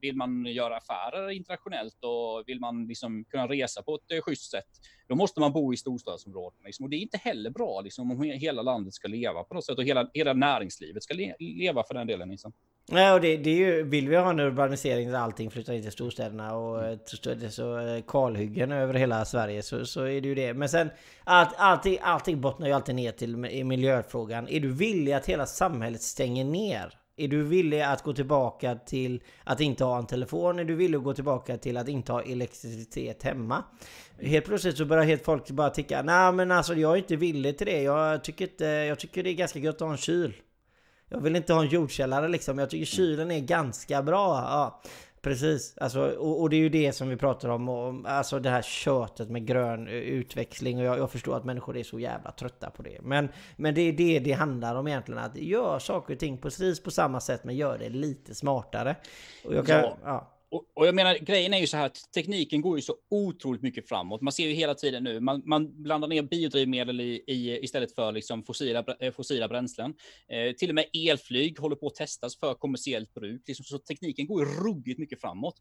vill 0.01 0.17
man 0.17 0.47
göra 0.47 0.77
affärer 0.77 1.31
internationellt 1.31 1.99
och 2.01 2.45
vill 2.47 2.61
man 2.61 2.87
liksom 2.87 3.25
kunna 3.25 3.49
resa 3.49 3.83
på 3.83 3.95
ett 3.95 4.13
eh, 4.13 4.21
schysst 4.21 4.51
sätt, 4.51 4.69
då 5.09 5.15
måste 5.15 5.41
man 5.41 5.53
bo 5.53 5.73
i 5.73 5.77
storstadsområden. 5.77 6.59
Liksom. 6.65 6.85
Och 6.85 6.91
det 6.91 6.97
är 6.97 7.01
inte 7.01 7.19
heller 7.19 7.51
bra 7.51 7.81
liksom, 7.81 8.11
om 8.11 8.23
hela 8.23 8.63
landet 8.63 8.95
ska 8.95 9.09
leva 9.09 9.45
på 9.45 9.55
något 9.55 9.65
sätt 9.65 9.79
och 9.79 9.85
hela, 9.85 10.11
hela 10.15 10.33
näringslivet 10.33 11.03
ska 11.03 11.15
le 11.15 11.35
leva 11.39 11.85
för 11.85 11.95
den 11.95 12.07
delen. 12.07 12.29
Liksom. 12.29 12.53
Nej, 12.89 13.13
och 13.13 13.21
det, 13.21 13.37
det 13.37 13.51
är 13.51 13.57
ju, 13.57 13.83
vill 13.83 14.09
vi 14.09 14.17
ha 14.17 14.31
en 14.31 14.41
urbanisering 14.41 15.11
där 15.11 15.19
allting 15.19 15.51
flyttar 15.51 15.73
in 15.73 15.83
till 15.83 15.93
storstäderna 15.93 16.57
och 16.57 16.85
mm. 16.85 16.99
så, 17.05 17.51
så 17.51 17.79
eh, 17.79 18.03
kalhyggen 18.09 18.73
över 18.73 18.95
hela 18.95 19.25
Sverige 19.25 19.63
så, 19.63 19.87
så 19.87 20.03
är 20.03 20.21
det 20.21 20.29
ju 20.29 20.35
det. 20.35 20.55
Men 20.55 20.69
sen 20.69 20.91
allt, 21.25 21.55
allting, 21.57 21.99
allting 22.03 22.41
bottnar 22.41 22.67
ju 22.67 22.73
alltid 22.73 22.95
ner 22.95 23.13
till 23.13 23.37
miljöfrågan. 23.65 24.49
Är 24.49 24.61
du 24.61 24.73
villig 24.73 25.13
att 25.13 25.27
hela 25.27 25.47
samhället 25.47 26.03
stänger 26.03 26.45
ner? 26.45 26.99
Är 27.17 27.29
du 27.29 27.43
villig 27.43 27.81
att 27.81 28.03
gå 28.03 28.13
tillbaka 28.13 28.75
till 28.75 29.23
att 29.45 29.61
inte 29.61 29.85
ha 29.85 29.99
en 29.99 30.07
telefon? 30.07 30.59
Är 30.59 30.65
du 30.65 30.75
villig 30.75 30.99
att 30.99 31.05
gå 31.05 31.15
tillbaka 31.15 31.57
till 31.57 31.77
att 31.77 31.89
inte 31.89 32.13
ha 32.13 32.23
elektricitet 32.23 33.23
hemma? 33.23 33.65
Helt 34.21 34.45
plötsligt 34.45 34.77
så 34.77 34.85
börjar 34.85 35.05
helt 35.05 35.25
folk 35.25 35.51
bara 35.51 35.71
ticka. 35.71 36.03
Nej 36.03 36.33
men 36.33 36.51
alltså 36.51 36.75
jag 36.75 36.93
är 36.93 36.97
inte 36.97 37.17
villig 37.17 37.59
till 37.59 37.67
det. 37.67 37.83
Jag 37.83 38.25
tycker, 38.25 38.45
inte, 38.45 38.65
jag 38.65 38.99
tycker 38.99 39.23
det 39.23 39.31
är 39.31 39.35
ganska 39.35 39.59
gött 39.59 39.75
att 39.75 39.81
ha 39.81 39.91
en 39.91 39.97
kyl. 39.97 40.33
Jag 41.15 41.21
vill 41.21 41.37
inte 41.37 41.53
ha 41.53 41.63
en 41.63 41.69
jordkällare 41.69 42.29
liksom. 42.29 42.59
Jag 42.59 42.71
tycker 42.71 42.87
kylen 42.87 43.31
är 43.31 43.41
ganska 43.41 44.03
bra. 44.03 44.35
Ja, 44.35 44.81
precis. 45.23 45.79
Alltså, 45.79 46.01
och, 46.01 46.41
och, 46.41 46.51
det 46.51 46.57
är 46.57 46.61
ju 46.61 46.69
det 46.69 46.93
som 46.93 47.09
vi 47.09 47.17
pratar 47.17 47.49
om. 47.49 47.69
Och, 47.69 48.11
alltså 48.11 48.41
det 48.41 48.51
här 48.51 48.63
köttet 48.63 49.31
med 49.31 49.47
grön 49.47 49.89
utväxling. 49.89 50.79
Och 50.79 50.85
jag, 50.85 50.99
jag, 50.99 51.11
förstår 51.11 51.37
att 51.37 51.45
människor 51.45 51.77
är 51.77 51.83
så 51.83 52.01
jävla 52.01 52.31
trötta 52.31 52.71
på 52.71 52.83
det. 52.83 52.99
Men, 53.03 53.29
men 53.57 53.75
det 53.75 53.81
är 53.81 53.93
det 53.93 54.19
det 54.19 54.33
handlar 54.33 54.75
om 54.75 54.89
egentligen. 54.89 55.19
Att 55.19 55.37
göra 55.37 55.81
saker 55.81 56.15
och 56.15 56.21
ting 56.21 56.39
precis 56.39 56.83
på 56.83 56.91
samma 56.91 57.21
sätt 57.21 57.45
men 57.45 57.57
gör 57.57 57.79
det 57.79 57.89
lite 57.89 58.35
smartare. 58.35 58.97
Och 59.45 59.55
jag 59.55 59.67
kan, 59.67 59.81
ja. 59.81 59.97
ja. 60.05 60.34
Och, 60.55 60.65
och, 60.75 60.87
jag 60.87 60.95
menar, 60.95 61.15
grejen 61.15 61.55
är 61.55 61.59
ju 61.59 61.67
så 61.67 61.77
här 61.77 61.87
att 61.87 62.13
tekniken 62.15 62.61
går 62.61 62.79
ju 62.79 62.83
så 62.83 62.95
otroligt 63.11 63.63
mycket 63.63 63.89
framåt. 63.89 64.21
Man 64.21 64.33
ser 64.33 64.49
ju 64.49 64.55
hela 64.55 64.75
tiden 64.75 65.05
nu, 65.05 65.21
man, 65.21 65.43
man 65.45 65.83
blandar 65.83 66.09
ner 66.09 66.23
biodrivmedel 66.23 67.01
i, 67.01 67.25
i, 67.27 67.59
istället 67.63 67.95
för 67.95 68.13
liksom 68.13 68.43
fossila, 68.43 68.85
eh, 69.01 69.13
fossila 69.13 69.49
bränslen. 69.49 69.95
Eh, 70.29 70.53
till 70.53 70.69
och 70.69 70.75
med 70.75 70.85
elflyg 70.93 71.59
håller 71.59 71.77
på 71.77 71.87
att 71.87 71.95
testas 71.95 72.39
för 72.39 72.55
kommersiellt 72.55 73.15
bruk. 73.15 73.43
Liksom, 73.47 73.65
så 73.65 73.79
tekniken 73.79 74.27
går 74.27 74.45
ju 74.45 74.51
ruggigt 74.51 74.99
mycket 74.99 75.21
framåt. 75.21 75.55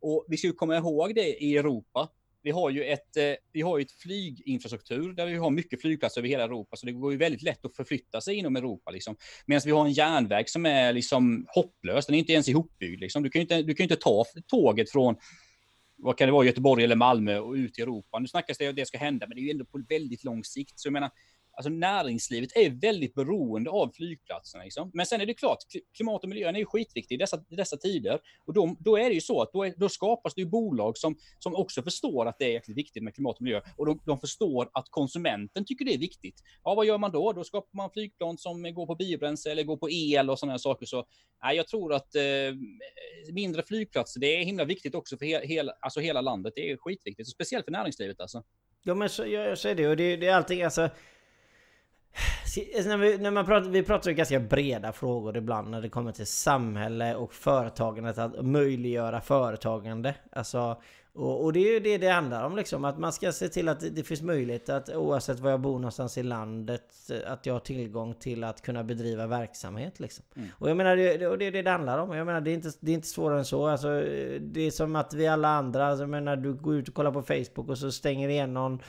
Och 0.00 0.24
vi 0.28 0.36
ska 0.36 0.46
ju 0.46 0.52
komma 0.52 0.76
ihåg 0.76 1.14
det 1.14 1.42
i 1.42 1.56
Europa 1.56 2.08
vi 2.42 2.50
har 2.50 2.70
ju 2.70 2.84
ett, 2.84 3.16
eh, 3.16 3.32
vi 3.52 3.62
har 3.62 3.80
ett 3.80 3.92
flyginfrastruktur 3.92 5.12
där 5.12 5.26
vi 5.26 5.36
har 5.36 5.50
mycket 5.50 5.80
flygplatser 5.80 6.20
över 6.20 6.28
hela 6.28 6.44
Europa, 6.44 6.76
så 6.76 6.86
det 6.86 6.92
går 6.92 7.12
ju 7.12 7.18
väldigt 7.18 7.42
lätt 7.42 7.64
att 7.64 7.76
förflytta 7.76 8.20
sig 8.20 8.34
inom 8.34 8.56
Europa. 8.56 8.90
Liksom. 8.90 9.16
Medan 9.46 9.62
vi 9.64 9.70
har 9.70 9.86
en 9.86 9.92
järnväg 9.92 10.48
som 10.48 10.66
är 10.66 10.92
liksom 10.92 11.46
hopplös, 11.48 12.06
den 12.06 12.14
är 12.14 12.18
inte 12.18 12.32
ens 12.32 12.48
ihopbyggd. 12.48 13.00
Liksom. 13.00 13.22
Du 13.22 13.30
kan 13.30 13.40
ju 13.40 13.42
inte, 13.42 13.62
du 13.62 13.74
kan 13.74 13.84
inte 13.84 13.96
ta 13.96 14.24
tåget 14.46 14.90
från 14.90 15.16
vad 15.96 16.18
kan 16.18 16.28
det 16.28 16.32
vara, 16.32 16.46
Göteborg 16.46 16.84
eller 16.84 16.96
Malmö 16.96 17.38
och 17.38 17.52
ut 17.52 17.78
i 17.78 17.82
Europa. 17.82 18.18
Nu 18.18 18.26
snackas 18.28 18.58
det 18.58 18.64
om 18.64 18.70
att 18.70 18.76
det 18.76 18.86
ska 18.86 18.98
hända, 18.98 19.26
men 19.26 19.36
det 19.36 19.40
är 19.40 19.44
ju 19.44 19.50
ändå 19.50 19.64
på 19.64 19.84
väldigt 19.88 20.24
lång 20.24 20.44
sikt. 20.44 20.80
Så 20.80 20.86
jag 20.86 20.92
menar, 20.92 21.10
alltså 21.52 21.70
näringslivet 21.70 22.56
är 22.56 22.70
väldigt 22.70 23.14
beroende 23.14 23.70
av 23.70 23.92
flygplatserna. 23.94 24.64
Liksom. 24.64 24.90
Men 24.94 25.06
sen 25.06 25.20
är 25.20 25.26
det 25.26 25.34
klart, 25.34 25.58
klimat 25.96 26.22
och 26.22 26.28
miljön 26.28 26.54
är 26.54 26.58
ju 26.58 26.66
skitviktigt 26.66 27.12
i 27.12 27.16
dessa, 27.16 27.44
i 27.48 27.56
dessa 27.56 27.76
tider. 27.76 28.20
Och 28.46 28.54
då, 28.54 28.76
då 28.80 28.96
är 28.96 29.08
det 29.08 29.14
ju 29.14 29.20
så 29.20 29.42
att 29.42 29.52
då, 29.52 29.64
är, 29.64 29.74
då 29.76 29.88
skapas 29.88 30.34
det 30.34 30.40
ju 30.40 30.46
bolag 30.46 30.98
som, 30.98 31.16
som 31.38 31.54
också 31.54 31.82
förstår 31.82 32.26
att 32.26 32.38
det 32.38 32.44
är 32.44 32.52
jäkligt 32.52 32.76
viktigt 32.76 33.02
med 33.02 33.14
klimat 33.14 33.36
och 33.36 33.42
miljö. 33.42 33.60
Och 33.76 33.86
de, 33.86 34.00
de 34.06 34.20
förstår 34.20 34.70
att 34.72 34.90
konsumenten 34.90 35.64
tycker 35.64 35.84
det 35.84 35.94
är 35.94 35.98
viktigt. 35.98 36.42
Ja, 36.64 36.74
vad 36.74 36.86
gör 36.86 36.98
man 36.98 37.12
då? 37.12 37.32
Då 37.32 37.44
skapar 37.44 37.76
man 37.76 37.90
flygplan 37.90 38.38
som 38.38 38.74
går 38.74 38.86
på 38.86 38.94
biobränsle 38.94 39.52
eller 39.52 39.62
går 39.62 39.76
på 39.76 39.90
el 39.90 40.30
och 40.30 40.38
sådana 40.38 40.58
saker. 40.58 40.86
Så 40.86 41.06
nej, 41.42 41.56
jag 41.56 41.68
tror 41.68 41.94
att 41.94 42.14
eh, 42.14 42.22
mindre 43.32 43.62
flygplatser, 43.62 44.20
det 44.20 44.36
är 44.36 44.44
himla 44.44 44.64
viktigt 44.64 44.94
också 44.94 45.18
för 45.18 45.26
he, 45.26 45.46
hela, 45.46 45.72
alltså 45.80 46.00
hela 46.00 46.20
landet. 46.20 46.52
Det 46.56 46.70
är 46.70 46.76
skitviktigt, 46.76 47.28
speciellt 47.28 47.64
för 47.64 47.72
näringslivet 47.72 48.20
alltså. 48.20 48.42
Ja 48.82 48.94
men 48.94 49.08
så, 49.08 49.26
jag, 49.26 49.48
jag 49.48 49.58
säger 49.58 49.76
det 49.76 49.88
och 49.88 49.96
det, 49.96 50.16
det 50.16 50.26
är 50.26 50.34
allting 50.34 50.62
Alltså, 50.62 50.90
när 52.86 52.96
vi, 52.96 53.18
när 53.18 53.30
man 53.30 53.46
pratar, 53.46 53.70
vi 53.70 53.82
pratar 53.82 54.10
ju 54.10 54.16
ganska 54.16 54.40
breda 54.40 54.92
frågor 54.92 55.36
ibland 55.36 55.70
när 55.70 55.82
det 55.82 55.88
kommer 55.88 56.12
till 56.12 56.26
samhälle 56.26 57.14
och 57.14 57.34
företagandet, 57.34 58.18
att 58.18 58.44
möjliggöra 58.44 59.20
företagande. 59.20 60.14
Alltså, 60.32 60.76
och, 61.12 61.44
och, 61.44 61.52
det 61.52 61.60
är 61.60 61.72
ju 61.72 61.80
det 61.80 61.98
det 61.98 62.08
handlar 62.08 62.44
om 62.44 62.56
liksom, 62.56 62.84
att 62.84 62.98
man 62.98 63.12
ska 63.12 63.32
se 63.32 63.48
till 63.48 63.68
att 63.68 63.80
det, 63.80 63.90
det 63.90 64.02
finns 64.02 64.22
möjlighet 64.22 64.68
att 64.68 64.88
oavsett 64.88 65.40
var 65.40 65.50
jag 65.50 65.60
bor 65.60 65.78
någonstans 65.78 66.18
i 66.18 66.22
landet, 66.22 67.10
att 67.26 67.46
jag 67.46 67.54
har 67.54 67.60
tillgång 67.60 68.14
till 68.14 68.44
att 68.44 68.62
kunna 68.62 68.84
bedriva 68.84 69.26
verksamhet 69.26 70.00
liksom. 70.00 70.24
Mm. 70.36 70.48
Och 70.58 70.70
jag 70.70 70.76
menar, 70.76 70.96
det, 70.96 71.26
och 71.26 71.38
det 71.38 71.44
är 71.44 71.52
det 71.52 71.62
det 71.62 71.70
handlar 71.70 71.98
om. 71.98 72.16
Jag 72.16 72.26
menar, 72.26 72.40
det 72.40 72.50
är 72.50 72.54
inte, 72.54 72.70
det 72.80 72.90
är 72.90 72.94
inte 72.94 73.08
svårare 73.08 73.38
än 73.38 73.44
så. 73.44 73.66
Alltså, 73.66 73.88
det 74.40 74.60
är 74.60 74.70
som 74.70 74.96
att 74.96 75.14
vi 75.14 75.26
alla 75.26 75.48
andra, 75.48 75.86
alltså, 75.86 76.02
jag 76.02 76.10
menar, 76.10 76.36
du 76.36 76.54
går 76.54 76.74
ut 76.74 76.88
och 76.88 76.94
kollar 76.94 77.12
på 77.12 77.22
Facebook 77.22 77.68
och 77.68 77.78
så 77.78 77.92
stänger 77.92 78.28
igen 78.28 78.54
någon 78.54 78.82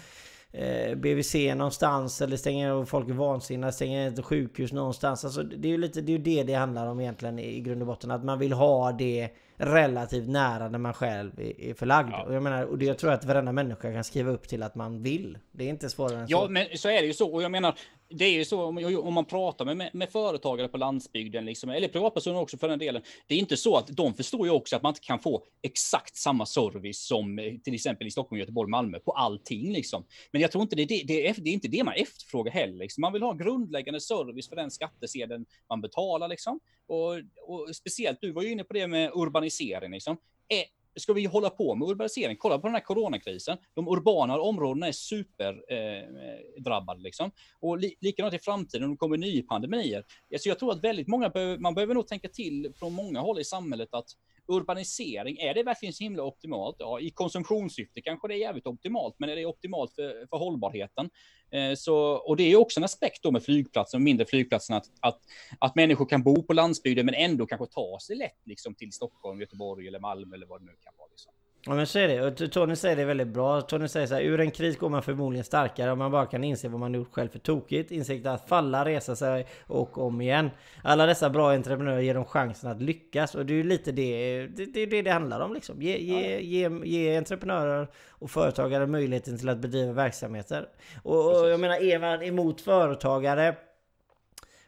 eh, 0.52 0.96
BVC 0.96 1.36
någonstans 1.56 2.22
eller 2.22 2.38
stänger 2.38 2.86
folk 2.86 3.10
är 3.10 3.14
vansinniga, 3.14 3.72
stänger 3.72 4.08
ett 4.08 4.26
sjukhus 4.26 4.72
någonstans. 4.72 5.26
Alltså, 5.26 5.44
det 5.44 5.68
är 5.68 5.72
ju 5.72 5.78
lite 5.78 6.02
det, 6.02 6.14
är 6.14 6.20
det 6.20 6.44
det 6.44 6.54
handlar 6.54 6.88
om 6.88 7.00
egentligen 7.00 7.40
i 7.40 7.60
grund 7.60 7.82
och 7.82 7.88
botten. 7.88 8.12
Att 8.12 8.24
man 8.24 8.40
vill 8.40 8.54
ha 8.54 8.92
det 8.92 9.30
relativt 9.62 10.30
nära 10.30 10.70
när 10.70 10.80
man 10.80 10.94
själv 10.94 11.32
är 11.58 11.74
förlagd. 11.74 12.10
Ja. 12.12 12.24
Och 12.24 12.34
jag 12.34 12.44
menar, 12.44 12.66
och 12.66 12.78
det, 12.78 12.86
jag 12.86 12.98
tror 12.98 13.12
att 13.12 13.26
varenda 13.26 13.52
människa 13.52 13.94
kan 13.94 14.04
skriva 14.04 14.32
upp 14.32 14.48
till 14.48 14.64
att 14.64 14.76
man 14.76 15.04
vill. 15.04 15.38
Det 15.52 15.64
är 15.64 15.70
inte 15.70 15.90
svårare 15.90 16.20
än 16.20 16.28
så. 16.28 16.32
Ja, 16.32 16.48
men 16.50 16.68
så 16.76 16.90
är 16.90 17.02
det 17.02 17.08
ju 17.08 17.14
så. 17.14 17.34
Och 17.34 17.44
jag 17.44 17.52
menar, 17.52 17.76
det 18.14 18.26
är 18.26 18.32
ju 18.32 18.46
så 18.46 18.64
om, 18.64 19.00
om 19.04 19.14
man 19.14 19.26
pratar 19.26 19.66
med, 19.66 19.90
med, 19.94 20.10
företagare 20.10 20.68
på 20.68 20.78
landsbygden, 20.78 21.46
liksom, 21.46 21.70
eller 21.70 21.88
privatpersoner 21.88 22.40
också 22.40 22.58
för 22.58 22.68
den 22.68 22.80
delen. 22.80 23.02
Det 23.28 23.36
är 23.36 23.40
inte 23.40 23.58
så 23.58 23.78
att 23.78 23.88
de 23.88 24.14
förstår 24.14 24.48
ju 24.48 24.52
också 24.52 24.76
att 24.76 24.84
man 24.84 24.90
inte 24.90 25.02
kan 25.02 25.20
få 25.20 25.44
exakt 25.62 26.16
samma 26.16 26.46
service 26.46 27.08
som 27.08 27.40
eh, 27.40 27.54
till 27.64 27.74
exempel 27.74 28.08
i 28.08 28.12
Stockholm, 28.12 28.40
Göteborg, 28.40 28.70
Malmö 28.70 29.00
på 29.00 29.12
allting. 29.12 29.74
Liksom. 29.74 30.06
Men 30.32 30.42
jag 30.42 30.52
tror 30.52 30.62
inte 30.62 30.76
det, 30.76 30.86
det, 30.86 31.04
det, 31.08 31.28
är, 31.28 31.36
det 31.38 31.50
är 31.50 31.54
inte 31.54 31.68
det 31.68 31.84
man 31.84 31.94
efterfrågar 31.94 32.52
heller. 32.52 32.78
Liksom. 32.78 33.02
Man 33.02 33.14
vill 33.14 33.24
ha 33.24 33.34
grundläggande 33.34 34.00
service 34.00 34.50
för 34.50 34.56
den 34.56 34.72
skattesedeln 34.72 35.46
man 35.70 35.82
betalar. 35.82 36.28
Liksom. 36.28 36.60
Och, 36.88 37.14
och 37.48 37.76
speciellt, 37.76 38.18
du 38.22 38.32
var 38.32 38.42
ju 38.42 38.52
inne 38.52 38.64
på 38.64 38.74
det 38.74 38.88
med 38.88 39.12
urbanisering. 39.14 39.51
Liksom. 39.92 40.18
Är 40.48 40.64
ska 40.96 41.14
vi 41.14 41.26
hålla 41.26 41.50
på 41.50 41.76
med 41.76 41.90
urbanisering? 41.90 42.38
Kolla 42.40 42.60
på 42.60 42.68
den 42.68 42.76
här 42.76 42.82
coronakrisen. 42.82 43.58
De 43.76 43.88
urbana 43.88 44.42
områdena 44.42 44.88
är 44.88 44.92
superdrabbade 44.92 47.00
eh, 47.00 47.04
liksom. 47.04 47.32
Och 47.60 47.78
li, 47.78 47.96
likadant 48.02 48.34
i 48.34 48.40
framtiden, 48.40 48.84
om 48.84 48.92
det 48.92 48.98
kommer 48.98 49.18
nya 49.18 49.44
pandemier. 49.44 50.06
Alltså 50.34 50.50
jag 50.50 50.60
tror 50.60 50.72
att 50.72 50.84
väldigt 50.84 51.08
många, 51.08 51.30
behöver, 51.30 51.58
man 51.58 51.76
behöver 51.76 51.94
nog 51.94 52.08
tänka 52.08 52.30
till 52.30 52.74
från 52.76 52.94
många 52.94 53.20
håll 53.20 53.40
i 53.40 53.44
samhället 53.44 53.90
att 53.92 54.10
urbanisering, 54.52 55.38
är 55.38 55.54
det 55.54 55.64
verkligen 55.64 55.94
så 55.94 56.04
himla 56.04 56.24
optimalt? 56.24 56.76
Ja, 56.80 57.00
i 57.00 57.10
konsumtionssyfte 57.10 58.02
kanske 58.02 58.28
det 58.28 58.34
är 58.34 58.38
jävligt 58.38 58.68
optimalt, 58.68 59.16
men 59.18 59.30
är 59.30 59.36
det 59.36 59.46
optimalt 59.46 59.94
för, 59.94 60.28
för 60.30 60.38
hållbarheten? 60.38 61.10
Eh, 61.52 61.74
så, 61.76 61.96
och 61.98 62.38
det 62.38 62.44
är 62.44 62.56
också 62.56 62.80
en 62.80 62.84
aspekt 62.84 63.24
då 63.24 63.32
med 63.32 63.44
flygplatser 63.44 63.98
och 63.98 64.02
mindre 64.02 64.26
flygplatser, 64.26 64.74
att, 64.74 64.86
att, 65.00 65.20
att 65.60 65.76
människor 65.76 66.06
kan 66.06 66.24
bo 66.24 66.44
på 66.44 66.54
landsbygden 66.54 67.06
men 67.06 67.16
ändå 67.16 67.46
kanske 67.46 67.68
ta 67.68 68.00
sig 68.02 68.16
lätt 68.16 68.42
liksom, 68.46 68.76
till 68.76 68.92
Stockholm, 68.92 69.40
Göteborg 69.40 69.88
eller 69.88 70.00
Malmö 70.00 70.36
eller 70.36 70.46
vad 70.46 70.62
det 70.62 70.66
nu 70.66 70.76
kan 70.84 70.94
vara. 70.98 71.10
Liksom. 71.12 71.34
Ja 71.66 71.74
men 71.74 71.88
så 71.88 72.00
är 72.00 72.08
det. 72.08 72.22
Och 72.22 72.52
Tony 72.52 72.76
säger 72.76 72.96
det 72.96 73.06
väldigt 73.06 73.28
bra. 73.28 73.62
Tony 73.62 73.88
säger 73.88 74.08
så 74.08 74.14
här, 74.14 74.22
ur 74.22 74.40
en 74.40 74.52
kris 74.52 74.78
går 74.78 74.90
man 74.90 75.04
förmodligen 75.04 75.44
starkare 75.44 75.92
om 75.92 76.00
man 76.00 76.12
bara 76.12 76.26
kan 76.26 76.44
inse 76.44 76.70
vad 76.70 76.80
man 76.80 76.94
gjort 76.94 77.14
själv 77.14 77.30
för 77.30 77.40
tokigt. 77.40 77.92
Insikt 77.92 78.26
att 78.26 78.50
falla, 78.50 78.86
resa 78.86 79.16
sig 79.16 79.46
och 79.68 79.98
om 79.98 80.22
igen. 80.22 80.50
Alla 80.84 81.06
dessa 81.06 81.30
bra 81.30 81.52
entreprenörer 81.52 82.02
ger 82.02 82.14
dem 82.14 82.26
chansen 82.26 82.72
att 82.72 82.82
lyckas 82.82 83.36
och 83.36 83.46
det 83.46 83.54
är 83.54 83.56
ju 83.56 83.64
lite 83.64 83.92
det 83.92 84.48
det, 84.48 84.66
det, 84.66 84.86
det, 84.86 85.02
det 85.02 85.12
handlar 85.12 85.40
om 85.40 85.54
liksom. 85.54 85.82
Ge, 85.82 85.98
ge, 85.98 86.40
ge, 86.40 86.70
ge 86.84 87.18
entreprenörer 87.18 87.88
och 88.10 88.32
företagare 88.32 88.88
möjligheten 88.88 89.38
till 89.38 89.50
att 89.50 89.58
bedriva 89.58 89.94
verksamheter. 89.94 90.68
Och, 91.04 91.42
och 91.42 91.50
jag 91.50 91.60
menar, 91.60 91.76
är 91.76 92.00
man 92.00 92.24
emot 92.24 92.62
företagare 92.62 93.56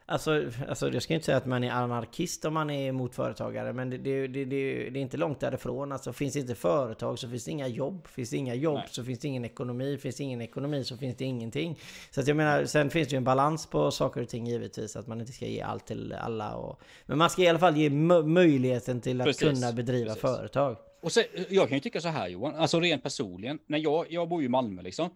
Alltså, 0.06 0.52
alltså 0.68 0.90
jag 0.90 1.04
ska 1.04 1.14
inte 1.14 1.26
säga 1.26 1.38
att 1.38 1.46
man 1.46 1.64
är 1.64 1.72
anarkist 1.72 2.46
om 2.46 2.54
man 2.54 2.70
är 2.70 2.90
emot 2.90 3.16
företagare 3.16 3.74
Men 3.74 3.90
det, 3.90 3.98
det, 3.98 4.28
det, 4.28 4.46
det 4.90 5.00
är 5.00 5.02
inte 5.02 5.18
långt 5.18 5.40
därifrån 5.40 5.92
Alltså 5.92 6.14
finns 6.14 6.34
det 6.34 6.40
inte 6.40 6.56
företag 6.56 7.20
så 7.20 7.30
finns 7.30 7.46
det 7.46 7.52
inga 7.52 7.68
jobb 7.68 8.08
Finns 8.08 8.30
det 8.30 8.38
inga 8.38 8.56
jobb 8.56 8.78
Nej. 8.78 8.88
så 8.92 9.04
finns 9.04 9.20
det 9.20 9.28
ingen 9.28 9.46
ekonomi 9.46 9.98
Finns 9.98 10.16
det 10.16 10.24
ingen 10.24 10.42
ekonomi 10.42 10.84
så 10.84 10.98
finns 10.98 11.16
det 11.18 11.26
ingenting 11.26 11.80
Så 12.12 12.22
att 12.22 12.28
jag 12.28 12.38
menar, 12.38 12.66
sen 12.66 12.90
finns 12.90 13.08
det 13.08 13.14
ju 13.14 13.18
en 13.18 13.24
balans 13.24 13.68
på 13.68 13.92
saker 13.92 14.22
och 14.22 14.30
ting 14.30 14.48
givetvis 14.48 14.96
Att 14.96 15.08
man 15.08 15.20
inte 15.20 15.34
ska 15.34 15.46
ge 15.46 15.62
allt 15.62 15.86
till 15.86 16.14
alla 16.14 16.56
och, 16.56 16.82
Men 17.06 17.18
man 17.18 17.30
ska 17.30 17.42
i 17.42 17.48
alla 17.48 17.60
fall 17.60 17.78
ge 17.78 17.90
möjligheten 17.90 19.02
till 19.02 19.22
att 19.22 19.28
Precis. 19.28 19.60
kunna 19.60 19.72
bedriva 19.72 20.08
Precis. 20.08 20.22
företag 20.22 20.78
och 21.02 21.12
sen, 21.12 21.24
jag 21.50 21.68
kan 21.68 21.78
ju 21.78 21.82
tycka 21.82 22.02
så 22.02 22.08
här 22.08 22.28
Johan, 22.28 22.56
alltså 22.56 22.80
rent 22.80 23.04
personligen, 23.04 23.60
när 23.68 23.78
jag, 23.78 24.06
jag 24.10 24.30
bor 24.30 24.42
ju 24.42 24.46
i 24.46 24.50
Malmö 24.50 24.82
liksom. 24.82 25.10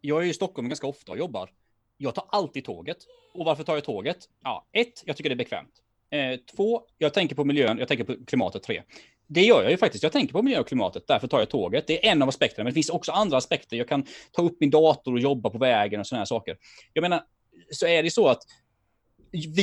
Jag 0.00 0.22
är 0.22 0.26
i 0.26 0.34
Stockholm 0.34 0.68
ganska 0.68 0.86
ofta 0.86 1.12
och 1.12 1.18
jobbar 1.18 1.50
jag 1.98 2.14
tar 2.14 2.24
alltid 2.28 2.64
tåget. 2.64 2.96
Och 3.34 3.44
varför 3.44 3.64
tar 3.64 3.74
jag 3.74 3.84
tåget? 3.84 4.18
Ja, 4.44 4.66
ett, 4.72 5.02
jag 5.06 5.16
tycker 5.16 5.30
det 5.30 5.34
är 5.34 5.36
bekvämt. 5.36 5.72
Eh, 6.10 6.40
två, 6.56 6.82
jag 6.98 7.14
tänker 7.14 7.34
på 7.34 7.44
miljön, 7.44 7.78
jag 7.78 7.88
tänker 7.88 8.04
på 8.04 8.16
klimatet. 8.26 8.62
Tre, 8.62 8.82
det 9.26 9.42
gör 9.42 9.62
jag 9.62 9.70
ju 9.70 9.76
faktiskt. 9.76 10.02
Jag 10.02 10.12
tänker 10.12 10.32
på 10.32 10.42
miljö 10.42 10.60
och 10.60 10.68
klimatet, 10.68 11.06
därför 11.06 11.28
tar 11.28 11.38
jag 11.38 11.50
tåget. 11.50 11.86
Det 11.86 12.06
är 12.06 12.12
en 12.12 12.22
av 12.22 12.28
aspekterna, 12.28 12.64
men 12.64 12.70
det 12.70 12.74
finns 12.74 12.90
också 12.90 13.12
andra 13.12 13.36
aspekter. 13.36 13.76
Jag 13.76 13.88
kan 13.88 14.06
ta 14.32 14.42
upp 14.42 14.56
min 14.60 14.70
dator 14.70 15.12
och 15.12 15.20
jobba 15.20 15.50
på 15.50 15.58
vägen 15.58 16.00
och 16.00 16.06
sådana 16.06 16.20
här 16.20 16.26
saker. 16.26 16.56
Jag 16.92 17.02
menar, 17.02 17.22
så 17.70 17.86
är 17.86 18.02
det 18.02 18.10
så 18.10 18.28
att 18.28 18.42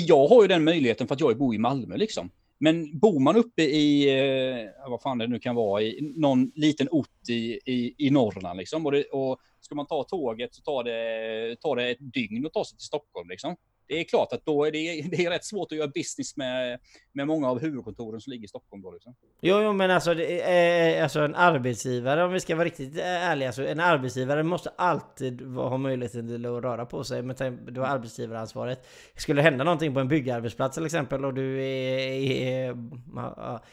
jag 0.08 0.28
har 0.28 0.42
ju 0.42 0.48
den 0.48 0.64
möjligheten 0.64 1.08
för 1.08 1.16
att 1.16 1.22
jag 1.22 1.38
bor 1.38 1.56
i 1.56 1.58
Malmö 1.58 1.98
liksom. 1.98 2.30
Men 2.66 3.00
bor 3.00 3.20
man 3.20 3.36
uppe 3.36 3.62
i, 3.62 4.20
eh, 4.20 4.90
vad 4.90 5.02
fan 5.02 5.18
det 5.18 5.28
nu 5.28 5.40
kan 5.40 5.56
vara, 5.56 5.82
i 5.82 6.14
någon 6.16 6.52
liten 6.56 6.88
ort 6.92 7.30
i, 7.30 7.60
i, 7.66 7.96
i 7.98 8.10
Norrland 8.10 8.58
liksom, 8.58 8.86
och, 8.86 8.92
det, 8.92 9.04
och 9.04 9.40
ska 9.60 9.76
man 9.76 9.86
ta 9.86 10.04
tåget 10.04 10.56
så 10.56 10.62
tar 10.62 10.84
det, 10.84 11.56
tar 11.62 11.76
det 11.76 11.92
ett 11.92 12.14
dygn 12.14 12.46
att 12.46 12.54
ta 12.54 12.66
sig 12.66 12.78
till 12.78 12.86
Stockholm 12.86 13.30
liksom 13.30 13.56
det 13.88 14.00
är 14.00 14.04
klart 14.04 14.34
att 14.34 14.46
då 14.46 14.66
är 14.66 14.72
det, 14.72 15.02
det 15.12 15.26
är 15.26 15.30
rätt 15.30 15.46
svårt 15.46 15.72
att 15.72 15.78
göra 15.78 15.88
business 15.88 16.38
med, 16.38 16.80
med 17.14 17.28
många 17.28 17.50
av 17.50 17.60
huvudkontoren 17.60 18.22
som 18.22 18.32
ligger 18.32 18.46
i 18.46 18.48
Stockholm. 18.48 18.82
Då, 18.82 18.92
liksom. 18.92 19.16
Jo, 19.42 19.62
jo, 19.62 19.74
men 19.74 19.92
alltså, 19.92 20.12
är, 20.12 20.20
eh, 20.20 20.98
eh, 20.98 21.04
alltså 21.04 21.20
en 21.20 21.36
arbetsgivare, 21.36 22.24
om 22.24 22.34
vi 22.34 22.40
ska 22.40 22.56
vara 22.56 22.66
riktigt 22.66 22.98
eh, 22.98 23.06
ärliga, 23.06 23.50
alltså, 23.50 23.68
en 23.68 23.80
arbetsgivare 23.80 24.44
måste 24.44 24.70
alltid 24.70 25.42
ha 25.42 25.78
möjligheten 25.78 26.28
till 26.28 26.46
att 26.46 26.64
röra 26.64 26.86
på 26.86 27.04
sig. 27.04 27.22
Men 27.22 27.36
du 27.66 27.80
har 27.80 27.88
arbetsgivaransvaret. 27.88 28.88
Skulle 29.16 29.42
det 29.42 29.44
hända 29.44 29.64
någonting 29.64 29.94
på 29.94 30.00
en 30.00 30.08
byggarbetsplats 30.08 30.76
till 30.76 30.86
exempel 30.86 31.26
och 31.26 31.34
du 31.34 31.64
är, 31.64 32.08
är 32.32 32.76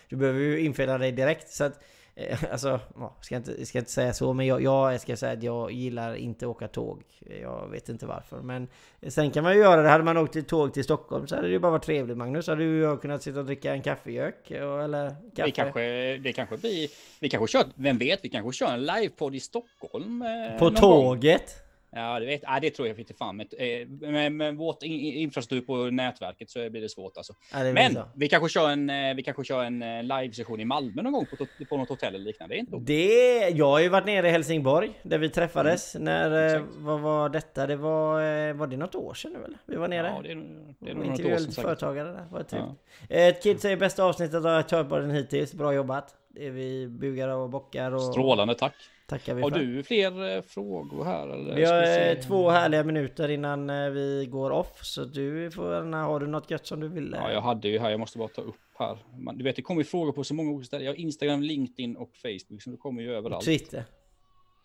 du 0.08 0.16
behöver 0.16 0.40
ju 0.40 0.60
infinna 0.60 0.98
dig 0.98 1.12
direkt. 1.12 1.48
Så 1.48 1.64
att, 1.64 1.80
alltså, 2.52 2.80
ska 3.20 3.36
inte, 3.36 3.66
ska 3.66 3.78
inte 3.78 3.90
säga 3.90 4.12
så, 4.12 4.32
men 4.32 4.46
jag, 4.46 4.62
jag 4.62 5.00
ska 5.00 5.16
säga 5.16 5.32
att 5.32 5.42
jag 5.42 5.72
gillar 5.72 6.14
inte 6.14 6.44
att 6.44 6.50
åka 6.50 6.68
tåg. 6.68 7.02
Jag 7.40 7.68
vet 7.70 7.88
inte 7.88 8.06
varför. 8.06 8.40
Men 8.40 8.68
sen 9.08 9.30
kan 9.30 9.44
man 9.44 9.52
ju 9.52 9.58
göra 9.58 9.82
det. 9.82 9.88
Hade 9.88 10.04
man 10.04 10.16
åkt 10.16 10.48
tåg 10.48 10.74
till 10.74 10.84
Stockholm 10.84 11.26
så 11.26 11.34
hade 11.34 11.48
det 11.48 11.52
ju 11.52 11.58
bara 11.58 11.72
varit 11.72 11.84
trevligt 11.84 12.16
Magnus. 12.16 12.46
Hade 12.46 12.64
ju 12.64 12.82
jag 12.82 13.02
kunnat 13.02 13.22
sitta 13.22 13.38
och 13.38 13.44
dricka 13.44 13.72
en 13.72 13.82
kaffegök. 13.82 14.50
Eller 14.50 15.08
kaffe. 15.10 15.44
Vi 15.44 15.52
kanske, 15.52 16.16
det 16.16 16.32
kanske 16.32 16.56
blir... 16.56 16.88
Vi 17.20 17.28
kanske 17.28 17.52
kör, 17.52 17.64
vem 17.74 17.98
vet, 17.98 18.24
vi 18.24 18.28
kanske 18.28 18.52
kör 18.52 18.72
en 18.72 18.84
livepodd 18.86 19.34
i 19.34 19.40
Stockholm. 19.40 20.22
Eh, 20.22 20.58
På 20.58 20.70
tåget? 20.70 21.40
Gång. 21.40 21.61
Ja, 21.94 22.20
det, 22.20 22.26
vet, 22.26 22.40
ja, 22.42 22.60
det 22.60 22.70
tror 22.70 22.88
jag 22.88 22.98
inte 22.98 23.14
fan. 23.14 23.36
Med, 23.36 23.54
eh, 23.58 24.30
med 24.30 24.56
vårt 24.56 24.82
infrastruktur 24.82 25.66
på 25.66 25.90
nätverket 25.90 26.50
så 26.50 26.70
blir 26.70 26.82
det 26.82 26.88
svårt 26.88 27.16
alltså. 27.16 27.32
Ja, 27.52 27.72
Men 27.72 27.98
vi 28.14 28.28
kanske 28.28 28.48
kör 28.48 28.70
en, 28.70 28.90
eh, 28.90 29.14
vi 29.14 29.22
kanske 29.22 29.44
kör 29.44 29.64
en 29.64 29.82
eh, 29.82 30.02
livesession 30.02 30.60
i 30.60 30.64
Malmö 30.64 31.02
någon 31.02 31.12
gång 31.12 31.26
på, 31.26 31.64
på 31.64 31.76
något 31.76 31.88
hotell 31.88 32.14
eller 32.14 32.24
liknande. 32.24 32.54
Det, 32.54 32.58
är 32.58 32.60
inte 32.60 32.78
det 32.78 33.48
Jag 33.48 33.66
har 33.66 33.80
ju 33.80 33.88
varit 33.88 34.06
nere 34.06 34.28
i 34.28 34.30
Helsingborg 34.30 35.00
där 35.02 35.18
vi 35.18 35.28
träffades. 35.28 35.94
Mm. 35.94 36.04
När, 36.04 36.46
Exakt. 36.46 36.72
vad 36.76 37.00
var 37.00 37.28
detta? 37.28 37.66
Det 37.66 37.76
var, 37.76 38.52
var 38.52 38.66
det 38.66 38.76
något 38.76 38.94
år 38.94 39.14
sedan 39.14 39.32
nu 39.32 39.44
eller? 39.44 39.58
Vi 39.66 39.76
var 39.76 39.88
nere. 39.88 40.06
Ja, 40.06 40.22
det 40.22 40.32
är, 40.32 40.34
det 40.78 40.90
är 40.90 40.94
nog 40.94 41.06
något 41.06 41.20
år 41.20 41.36
sedan. 41.36 41.64
företagare 41.64 42.12
där. 42.12 42.26
Var 42.30 42.44
ja. 42.50 42.74
Ett 43.08 43.42
kid 43.42 43.60
säger 43.60 43.76
bästa 43.76 44.04
avsnittet 44.04 44.44
av 44.44 44.62
Körpodden 44.62 45.10
hittills. 45.10 45.54
Bra 45.54 45.74
jobbat. 45.74 46.14
Det 46.34 46.46
är 46.46 46.50
vi 46.50 46.88
bugar 46.88 47.28
och 47.28 47.50
bockar 47.50 47.92
och... 47.92 48.02
Strålande 48.02 48.54
tack. 48.54 48.74
Tackar 49.06 49.34
vi 49.34 49.42
Har 49.42 49.50
för. 49.50 49.58
du 49.58 49.82
fler 49.82 50.36
eh, 50.36 50.42
frågor 50.42 51.04
här? 51.04 51.28
Eller 51.28 51.54
vi 51.54 51.64
har 51.64 52.22
två 52.22 52.50
härliga 52.50 52.84
minuter 52.84 53.28
innan 53.28 53.70
eh, 53.70 53.90
vi 53.90 54.26
går 54.30 54.50
off. 54.50 54.84
Så 54.84 55.04
du 55.04 55.50
får 55.50 55.92
har 55.92 56.20
du 56.20 56.26
något 56.26 56.50
gött 56.50 56.66
som 56.66 56.80
du 56.80 56.88
vill? 56.88 57.16
Ja, 57.18 57.32
jag 57.32 57.40
hade 57.40 57.68
ju 57.68 57.78
här. 57.78 57.90
Jag 57.90 58.00
måste 58.00 58.18
bara 58.18 58.28
ta 58.28 58.42
upp 58.42 58.56
här. 58.78 58.98
Du 59.34 59.44
vet, 59.44 59.56
det 59.56 59.62
kommer 59.62 59.80
ju 59.80 59.84
frågor 59.84 60.12
på 60.12 60.24
så 60.24 60.34
många 60.34 60.50
olika 60.50 60.66
ställen. 60.66 60.86
Jag 60.86 60.92
har 60.92 60.98
Instagram, 60.98 61.42
LinkedIn 61.42 61.96
och 61.96 62.10
Facebook. 62.16 62.62
Så 62.62 62.70
det 62.70 62.76
kommer 62.76 63.02
ju 63.02 63.14
överallt. 63.14 63.44
Twitter. 63.44 63.84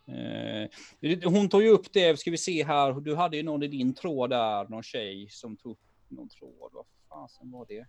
Eh, 0.08 1.30
hon 1.30 1.50
tog 1.50 1.64
ju 1.64 1.70
upp 1.70 1.94
det, 1.94 2.20
ska 2.20 2.32
vi 2.32 2.38
se 2.38 2.64
här. 2.64 2.94
Du 2.94 3.16
hade 3.16 3.38
ju 3.38 3.44
någon 3.44 3.64
i 3.64 3.68
din 3.68 3.94
tråd 3.94 4.30
där, 4.30 4.70
någon 4.70 4.84
tjej 4.84 5.28
som 5.30 5.58
tog 5.58 5.72
upp 5.72 5.80
någon 6.08 6.30
tråd. 6.30 6.72
Vad 6.74 6.86
fasen 7.10 7.52
var 7.52 7.66
det? 7.70 7.86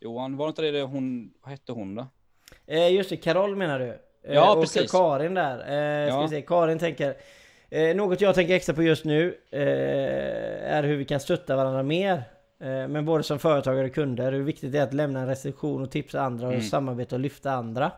Johan, 0.00 0.36
var 0.36 0.48
inte 0.48 0.70
det 0.70 0.82
hon, 0.82 1.34
vad 1.42 1.50
hette 1.50 1.72
hon 1.72 1.94
då? 1.94 2.06
Just 2.90 3.10
det, 3.10 3.16
Carol 3.16 3.56
menar 3.56 3.78
du? 3.78 3.98
Eh, 4.24 4.34
ja, 4.34 4.52
och 4.52 4.62
precis. 4.62 4.90
Karin 4.90 5.34
där. 5.34 5.58
Eh, 5.58 6.08
ska 6.08 6.16
ja. 6.16 6.22
vi 6.22 6.28
se, 6.28 6.42
Karin 6.42 6.78
tänker... 6.78 7.14
Eh, 7.70 7.96
något 7.96 8.20
jag 8.20 8.34
tänker 8.34 8.54
extra 8.54 8.74
på 8.74 8.82
just 8.82 9.04
nu 9.04 9.34
eh, 9.50 10.74
är 10.76 10.82
hur 10.82 10.96
vi 10.96 11.04
kan 11.04 11.20
stötta 11.20 11.56
varandra 11.56 11.82
mer. 11.82 12.22
Eh, 12.60 12.88
men 12.88 13.04
både 13.04 13.22
som 13.22 13.38
företagare 13.38 13.86
och 13.86 13.94
kunder, 13.94 14.32
hur 14.32 14.42
viktigt 14.42 14.72
det 14.72 14.78
är 14.78 14.82
att 14.82 14.94
lämna 14.94 15.20
en 15.20 15.26
recension 15.26 15.82
och 15.82 15.90
tipsa 15.90 16.20
andra 16.20 16.46
och 16.46 16.52
mm. 16.52 16.64
samarbeta 16.64 17.16
och 17.16 17.20
lyfta 17.20 17.52
andra. 17.52 17.90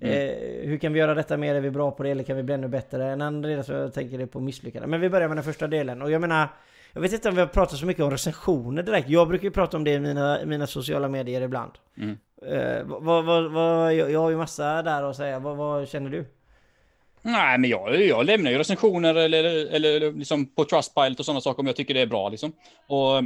Mm. 0.00 0.28
Eh, 0.28 0.68
hur 0.68 0.78
kan 0.78 0.92
vi 0.92 0.98
göra 0.98 1.14
detta 1.14 1.36
mer? 1.36 1.54
Är 1.54 1.60
vi 1.60 1.70
bra 1.70 1.90
på 1.90 2.02
det 2.02 2.10
eller 2.10 2.24
kan 2.24 2.36
vi 2.36 2.42
bli 2.42 2.54
ännu 2.54 2.68
bättre? 2.68 3.04
En 3.04 3.22
annan 3.22 3.42
del 3.42 3.64
så 3.64 3.72
jag 3.72 3.94
tänker 3.94 4.18
det 4.18 4.26
på 4.26 4.40
misslyckande. 4.40 4.88
Men 4.88 5.00
vi 5.00 5.10
börjar 5.10 5.28
med 5.28 5.36
den 5.36 5.44
första 5.44 5.66
delen. 5.66 6.02
Och 6.02 6.10
jag 6.10 6.20
menar, 6.20 6.48
jag 6.92 7.00
vet 7.00 7.12
inte 7.12 7.28
om 7.28 7.34
vi 7.34 7.40
har 7.40 7.48
pratat 7.48 7.78
så 7.78 7.86
mycket 7.86 8.04
om 8.04 8.10
recensioner 8.10 8.82
direkt. 8.82 9.08
Jag 9.08 9.28
brukar 9.28 9.44
ju 9.44 9.50
prata 9.50 9.76
om 9.76 9.84
det 9.84 9.92
i 9.92 10.00
mina, 10.00 10.38
mina 10.44 10.66
sociala 10.66 11.08
medier 11.08 11.40
ibland. 11.40 11.72
Mm. 11.98 12.18
Eh, 12.46 12.84
vad, 12.84 13.24
vad, 13.24 13.52
vad, 13.52 13.94
jag 13.94 14.20
har 14.20 14.30
ju 14.30 14.36
massa 14.36 14.82
där 14.82 15.02
att 15.02 15.16
säga. 15.16 15.38
Vad, 15.38 15.56
vad 15.56 15.88
känner 15.88 16.10
du? 16.10 16.26
Nej, 17.22 17.58
men 17.58 17.70
jag, 17.70 18.02
jag 18.02 18.26
lämnar 18.26 18.50
ju 18.50 18.58
recensioner 18.58 19.14
eller, 19.14 19.44
eller 19.74 20.12
liksom 20.12 20.54
på 20.54 20.64
Trustpilot 20.64 21.18
och 21.18 21.24
sådana 21.24 21.40
saker 21.40 21.60
om 21.60 21.66
jag 21.66 21.76
tycker 21.76 21.94
det 21.94 22.00
är 22.00 22.06
bra. 22.06 22.28
Liksom. 22.28 22.52
Och 22.88 23.24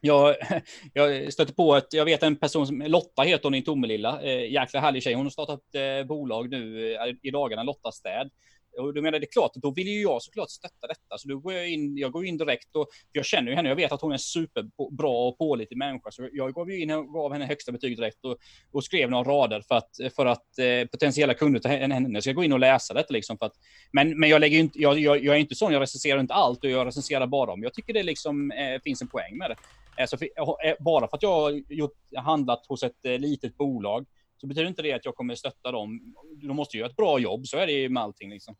jag, 0.00 0.36
jag 0.92 1.32
stötte 1.32 1.54
på 1.54 1.74
att 1.74 1.92
jag 1.92 2.04
vet 2.04 2.22
en 2.22 2.36
person 2.36 2.66
som 2.66 2.82
Lotta 2.82 3.22
heter 3.22 3.44
hon 3.44 3.54
i 3.54 3.62
Tomelilla. 3.62 4.22
Eh, 4.22 4.52
jäkla 4.52 4.80
härlig 4.80 5.02
tjej. 5.02 5.14
Hon 5.14 5.26
har 5.26 5.30
startat 5.30 5.60
eh, 5.74 6.06
bolag 6.06 6.50
nu 6.50 6.92
eh, 6.94 7.14
i 7.22 7.30
dagarna, 7.30 7.62
Lotta 7.62 7.92
Städ. 7.92 8.30
Och 8.78 8.94
då 8.94 9.02
menar 9.02 9.18
det 9.18 9.24
är 9.24 9.32
klart, 9.32 9.52
då 9.54 9.70
vill 9.70 9.88
ju 9.88 10.02
jag 10.02 10.22
såklart 10.22 10.50
stötta 10.50 10.86
detta. 10.86 11.18
Så 11.18 11.28
då 11.28 11.38
går 11.38 11.52
jag 11.52 11.70
in, 11.70 11.96
jag 11.96 12.12
går 12.12 12.26
in 12.26 12.36
direkt 12.36 12.76
och 12.76 12.88
jag 13.12 13.24
känner 13.24 13.50
ju 13.50 13.56
henne, 13.56 13.68
jag 13.68 13.76
vet 13.76 13.92
att 13.92 14.00
hon 14.00 14.10
är 14.10 14.14
en 14.14 14.18
superbra 14.18 15.28
och 15.28 15.38
pålitlig 15.38 15.76
människa. 15.76 16.10
Så 16.10 16.28
jag 16.32 16.54
gav 16.54 16.70
ju 16.70 16.80
in 16.80 16.90
och 16.90 17.12
gav 17.12 17.32
henne 17.32 17.46
högsta 17.46 17.72
betyg 17.72 17.96
direkt 17.96 18.24
och, 18.24 18.36
och 18.72 18.84
skrev 18.84 19.10
några 19.10 19.30
rader 19.30 19.62
för 19.68 19.74
att, 19.74 19.90
för 20.16 20.26
att 20.26 20.58
eh, 20.58 20.88
potentiella 20.90 21.34
kunder 21.34 21.60
till 21.60 21.70
henne 21.70 22.22
ska 22.22 22.32
gå 22.32 22.44
in 22.44 22.52
och 22.52 22.60
läsa 22.60 22.94
detta. 22.94 23.12
Liksom 23.12 23.38
för 23.38 23.46
att, 23.46 23.54
men, 23.92 24.20
men 24.20 24.28
jag, 24.28 24.40
lägger 24.40 24.58
inte, 24.58 24.78
jag, 24.78 24.98
jag, 24.98 25.24
jag 25.24 25.36
är 25.36 25.40
inte 25.40 25.54
sån, 25.54 25.72
jag 25.72 25.82
recenserar 25.82 26.20
inte 26.20 26.34
allt 26.34 26.64
och 26.64 26.70
jag 26.70 26.86
recenserar 26.86 27.26
bara 27.26 27.52
om 27.52 27.62
jag 27.62 27.74
tycker 27.74 27.92
det 27.92 28.02
liksom, 28.02 28.50
eh, 28.50 28.80
finns 28.84 29.02
en 29.02 29.08
poäng 29.08 29.38
med 29.38 29.50
det. 29.50 29.56
Alltså, 30.00 30.16
för, 30.16 30.26
eh, 30.66 30.74
bara 30.80 31.08
för 31.08 31.16
att 31.16 31.22
jag 31.22 31.40
har 31.40 31.72
gjort, 31.72 31.96
handlat 32.16 32.66
hos 32.66 32.82
ett 32.82 33.04
eh, 33.06 33.18
litet 33.18 33.56
bolag 33.56 34.06
så 34.42 34.46
betyder 34.46 34.68
inte 34.68 34.82
det 34.82 34.92
att 34.92 35.04
jag 35.04 35.14
kommer 35.14 35.34
stötta 35.34 35.72
dem. 35.72 36.14
De 36.42 36.56
måste 36.56 36.76
göra 36.76 36.88
ett 36.88 36.96
bra 36.96 37.18
jobb, 37.18 37.46
så 37.46 37.56
är 37.56 37.66
det 37.66 37.72
ju 37.72 37.88
med 37.88 38.02
allting 38.02 38.30
liksom. 38.30 38.56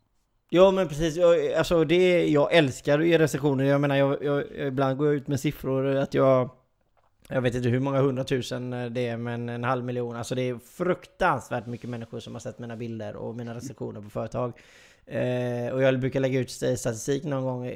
Ja 0.49 0.71
men 0.71 0.87
precis, 0.87 1.15
jag, 1.15 1.53
alltså 1.53 1.83
det, 1.83 2.27
jag 2.27 2.53
älskar 2.53 2.99
att 2.99 3.07
ge 3.07 3.17
recensioner. 3.17 3.63
Jag 3.63 3.81
menar, 3.81 3.95
jag, 3.95 4.23
jag, 4.23 4.43
ibland 4.55 4.97
går 4.97 5.07
jag 5.07 5.15
ut 5.15 5.27
med 5.27 5.39
siffror 5.39 5.95
att 5.95 6.13
jag 6.13 6.49
Jag 7.29 7.41
vet 7.41 7.55
inte 7.55 7.69
hur 7.69 7.79
många 7.79 8.01
hundratusen 8.01 8.69
det 8.93 9.07
är 9.07 9.17
men 9.17 9.49
en 9.49 9.63
halv 9.63 9.83
miljon. 9.85 10.15
Alltså 10.15 10.35
det 10.35 10.41
är 10.41 10.57
fruktansvärt 10.57 11.65
mycket 11.65 11.89
människor 11.89 12.19
som 12.19 12.33
har 12.33 12.39
sett 12.39 12.59
mina 12.59 12.75
bilder 12.75 13.15
och 13.15 13.35
mina 13.35 13.55
recensioner 13.55 14.01
på 14.01 14.09
företag. 14.09 14.53
Eh, 15.05 15.73
och 15.73 15.81
jag 15.81 15.99
brukar 15.99 16.19
lägga 16.19 16.39
ut 16.39 16.51
statistik 16.51 17.23
någon 17.23 17.43
gång. 17.43 17.71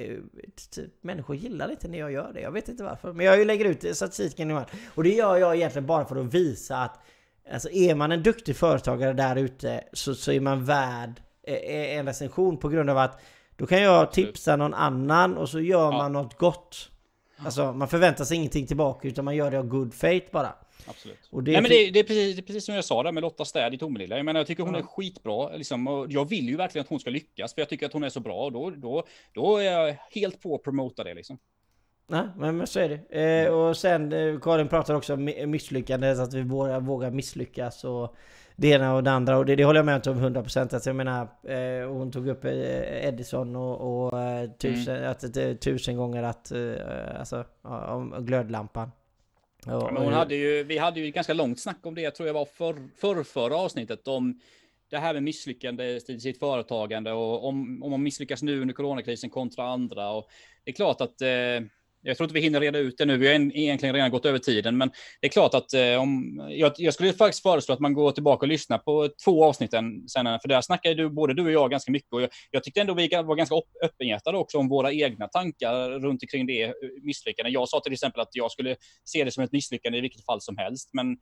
Typ, 0.72 1.03
människor 1.03 1.36
gillar 1.36 1.72
inte 1.72 1.88
när 1.88 1.99
jag 1.99 2.12
gör 2.12 2.34
det. 2.34 2.41
Jag 2.41 2.51
vet 2.51 2.70
inte 2.70 2.84
varför. 2.84 3.14
Men 3.14 3.26
jag 3.26 3.47
lägger 3.47 3.66
ut 3.66 3.95
statistiken 3.97 4.49
ibland. 4.49 4.68
Och 4.95 5.03
det 5.03 5.14
gör 5.14 5.38
jag 5.38 5.55
egentligen 5.55 5.86
bara 5.86 6.05
för 6.05 6.16
att 6.16 6.34
visa 6.34 6.78
att 6.78 6.99
Alltså 7.52 7.70
är 7.70 7.95
man 7.95 8.12
en 8.12 8.24
duktig 8.24 8.56
företagare 8.56 9.14
där 9.14 9.36
ute 9.36 9.84
så, 9.93 10.16
så 10.16 10.32
är 10.32 10.39
man 10.39 10.66
värd 10.66 11.22
eh, 11.43 11.98
en 11.98 12.06
recension 12.06 12.58
på 12.58 12.70
grund 12.70 12.89
av 12.89 12.98
att 12.98 13.22
då 13.56 13.66
kan 13.66 13.82
jag 13.82 14.12
tipsa 14.12 14.56
någon 14.56 14.74
annan 14.74 15.38
och 15.38 15.50
så 15.50 15.60
gör 15.60 15.91
ja. 15.91 15.98
man 15.98 16.14
något 16.14 16.38
gott. 16.38 16.89
Alltså 17.38 17.74
man 17.74 17.88
förväntar 17.88 18.26
sig 18.26 18.38
ingenting 18.38 18.68
tillbaka 18.68 19.08
utan 19.08 19.26
man 19.26 19.36
gör 19.36 19.52
det 19.52 19.60
av 19.60 19.68
good 19.68 19.93
faith 19.93 20.32
bara. 20.32 20.54
Absolut. 20.86 21.18
Och 21.30 21.43
det, 21.43 21.52
Nej, 21.52 21.62
men 21.62 21.72
det, 21.72 21.89
det, 21.91 22.00
är 22.00 22.04
precis, 22.04 22.36
det 22.36 22.41
är 22.41 22.45
precis 22.45 22.66
som 22.66 22.76
jag 22.76 22.86
sa 22.86 23.04
där 23.04 23.12
med 23.12 23.22
Lotta 23.22 23.45
Städ 23.45 23.74
i 23.74 23.78
Tomelilla. 23.78 24.18
Jag 24.18 24.26
menar, 24.26 24.39
jag 24.39 24.48
tycker 24.48 24.64
hon 24.64 24.76
är 24.76 24.82
skitbra. 24.82 25.56
Liksom, 25.56 25.88
och 25.88 26.12
jag 26.12 26.30
vill 26.30 26.50
ju 26.50 26.56
verkligen 26.56 26.84
att 26.84 26.89
hon 26.89 27.00
ska 27.00 27.10
lyckas, 27.10 27.54
för 27.54 27.62
jag 27.62 27.70
tycker 27.70 27.86
att 27.86 27.93
hon 27.93 28.04
är 28.04 28.10
så 28.10 28.20
bra. 28.20 28.45
Och 28.45 28.52
då, 28.52 28.70
då, 28.70 29.04
då 29.34 29.58
är 29.58 29.64
jag 29.64 29.95
helt 30.12 30.41
på 30.41 30.56
att 30.56 30.64
promota 30.64 31.04
det 31.04 31.14
liksom. 31.14 31.38
Nej, 32.10 32.28
men, 32.38 32.58
men 32.58 32.68
så 32.68 32.80
är 32.80 32.89
det. 32.89 33.45
Eh, 33.45 33.53
och 33.53 33.78
sen, 33.78 34.14
eh, 34.14 34.39
Karin 34.39 34.68
pratar 34.68 34.93
också 34.93 35.14
om 35.14 35.34
misslyckande, 35.45 36.16
så 36.16 36.22
att 36.22 36.34
vi 36.34 36.41
vågar, 36.41 36.80
vågar 36.80 37.12
misslyckas 37.12 37.84
och 37.84 38.16
det 38.55 38.68
ena 38.68 38.95
och 38.95 39.03
det 39.03 39.12
andra. 39.12 39.38
Och 39.38 39.45
det, 39.45 39.55
det 39.55 39.66
håller 39.66 39.80
jag 39.80 39.86
med 39.86 40.08
om 40.08 40.36
100%. 40.36 40.74
Alltså 40.74 40.89
jag 40.89 40.95
menar, 40.95 41.28
eh, 41.43 41.89
hon 41.89 42.12
tog 42.12 42.28
upp 42.28 42.45
eh, 42.45 43.05
Edison 43.08 43.55
och, 43.55 44.08
och 44.08 44.22
eh, 44.22 44.49
tusen, 44.49 44.95
mm. 44.95 45.12
att, 45.12 45.62
tusen 45.62 45.97
gånger 45.97 46.24
att, 46.24 46.51
eh, 46.51 47.20
alltså, 47.20 47.45
om 47.62 48.16
glödlampan. 48.20 48.91
Ja, 49.66 49.89
men 49.93 50.03
hon 50.03 50.14
hade 50.14 50.36
ju, 50.36 50.64
vi 50.64 50.78
hade 50.78 50.99
ju 50.99 51.08
ett 51.08 51.16
ganska 51.16 51.34
långt 51.34 51.60
snack 51.60 51.86
om 51.86 51.95
det, 51.95 52.01
jag 52.01 52.16
tror 52.16 52.28
jag 52.28 52.34
var 52.34 52.45
för, 52.45 52.76
för 53.01 53.24
förra 53.24 53.58
avsnittet, 53.58 54.08
om 54.08 54.39
det 54.89 54.97
här 54.97 55.14
med 55.14 55.24
misslyckande 55.24 55.86
i 55.86 56.20
sitt 56.20 56.39
företagande 56.39 57.12
och 57.12 57.47
om, 57.47 57.84
om 57.84 57.91
man 57.91 58.03
misslyckas 58.03 58.41
nu 58.41 58.62
under 58.62 58.74
coronakrisen 58.74 59.30
kontra 59.30 59.64
andra. 59.64 60.12
Och 60.12 60.28
det 60.64 60.72
är 60.72 60.76
klart 60.76 61.01
att 61.01 61.22
eh, 61.22 61.68
jag 62.08 62.18
tror 62.18 62.26
inte 62.26 62.34
vi 62.34 62.41
hinner 62.41 62.60
reda 62.60 62.80
ut 62.80 62.97
det 62.97 63.05
nu. 63.05 63.18
Vi 63.18 63.28
har 63.28 63.34
egentligen 63.34 63.95
redan 63.95 64.12
gått 64.12 64.26
över 64.26 64.39
tiden, 64.39 64.78
men 64.78 64.91
det 65.22 65.28
är 65.28 65.32
klart 65.32 65.53
att 65.53 65.74
eh, 65.74 66.01
om 66.01 66.41
jag, 66.49 66.74
jag, 66.78 66.93
skulle 66.93 67.14
faktiskt 67.14 67.43
föreslå 67.43 67.74
att 67.74 67.80
man 67.80 67.93
går 67.93 68.12
tillbaka 68.12 68.45
och 68.45 68.47
lyssnar 68.47 68.78
på 68.78 69.10
två 69.26 69.45
avsnitten 69.45 70.10
sen, 70.10 70.26
för 70.26 70.47
där 70.47 70.62
snackade 70.62 70.95
du, 70.95 71.10
både 71.10 71.34
du 71.34 71.45
och 71.45 71.51
jag 71.51 71.72
ganska 71.72 71.91
mycket 71.91 72.14
och 72.14 72.22
jag, 72.22 72.30
jag 72.51 72.64
tyckte 72.64 72.82
ändå 72.82 72.93
vi 72.93 73.08
var 73.08 73.36
ganska 73.36 73.55
öppenhjärtade 73.84 74.38
också 74.38 74.58
om 74.58 74.70
våra 74.70 74.93
egna 74.93 75.28
tankar 75.28 75.89
runt 75.89 76.24
omkring 76.24 76.47
det 76.47 76.64
eh, 76.64 76.74
misslyckande. 77.01 77.51
Jag 77.51 77.70
sa 77.70 77.80
till 77.80 77.93
exempel 77.93 78.22
att 78.22 78.30
jag 78.32 78.51
skulle 78.51 78.76
se 79.03 79.24
det 79.24 79.32
som 79.32 79.43
ett 79.43 79.51
misslyckande 79.51 79.97
i 79.97 80.01
vilket 80.01 80.26
fall 80.26 80.41
som 80.41 80.58
helst, 80.58 80.89
men 80.93 81.12
eh, 81.12 81.18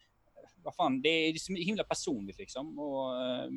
vad 0.63 0.75
fan, 0.75 1.01
det 1.01 1.09
är 1.09 1.33
så 1.33 1.53
himla 1.53 1.83
personligt 1.83 2.38
liksom. 2.38 2.79
Och, 2.79 3.21
eh, 3.21 3.49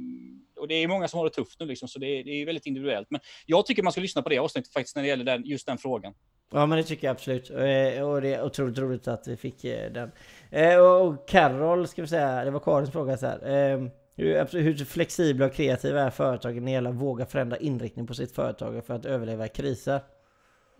och 0.60 0.68
det 0.68 0.74
är 0.74 0.88
många 0.88 1.08
som 1.08 1.18
har 1.18 1.24
det 1.24 1.34
tufft 1.34 1.60
nu 1.60 1.66
liksom, 1.66 1.88
så 1.88 1.98
det 1.98 2.06
är, 2.06 2.24
det 2.24 2.30
är 2.30 2.46
väldigt 2.46 2.66
individuellt. 2.66 3.08
Men 3.10 3.20
jag 3.46 3.66
tycker 3.66 3.82
man 3.82 3.92
ska 3.92 4.00
lyssna 4.00 4.22
på 4.22 4.28
det 4.28 4.38
avsnittet 4.38 4.72
faktiskt 4.72 4.96
när 4.96 5.02
det 5.02 5.08
gäller 5.08 5.24
den, 5.24 5.46
just 5.46 5.66
den 5.66 5.78
frågan. 5.78 6.14
Ja 6.52 6.66
men 6.66 6.78
det 6.78 6.84
tycker 6.84 7.06
jag 7.06 7.14
absolut. 7.14 7.50
Eh, 7.50 8.08
och 8.08 8.20
det 8.20 8.34
är 8.34 8.44
otroligt 8.44 8.78
roligt 8.78 9.08
att 9.08 9.28
vi 9.28 9.36
fick 9.36 9.64
eh, 9.64 9.92
den. 9.92 10.12
Eh, 10.50 10.78
och 10.78 11.28
Carol, 11.28 11.88
ska 11.88 12.02
vi 12.02 12.08
säga, 12.08 12.44
det 12.44 12.50
var 12.50 12.60
Karins 12.60 12.90
fråga 12.90 13.16
så 13.16 13.26
här. 13.26 13.46
Ehm, 13.46 13.90
hur, 14.16 14.62
hur 14.62 14.84
flexibla 14.84 15.46
och 15.46 15.52
kreativa 15.52 16.00
är 16.00 16.10
företagen 16.10 16.56
när 16.56 16.64
det 16.64 16.70
gäller 16.70 16.90
att 16.90 16.96
våga 16.96 17.26
förändra 17.26 17.56
inriktning 17.56 18.06
på 18.06 18.14
sitt 18.14 18.32
företag 18.32 18.84
för 18.84 18.94
att 18.94 19.06
överleva 19.06 19.48
kriser? 19.48 20.00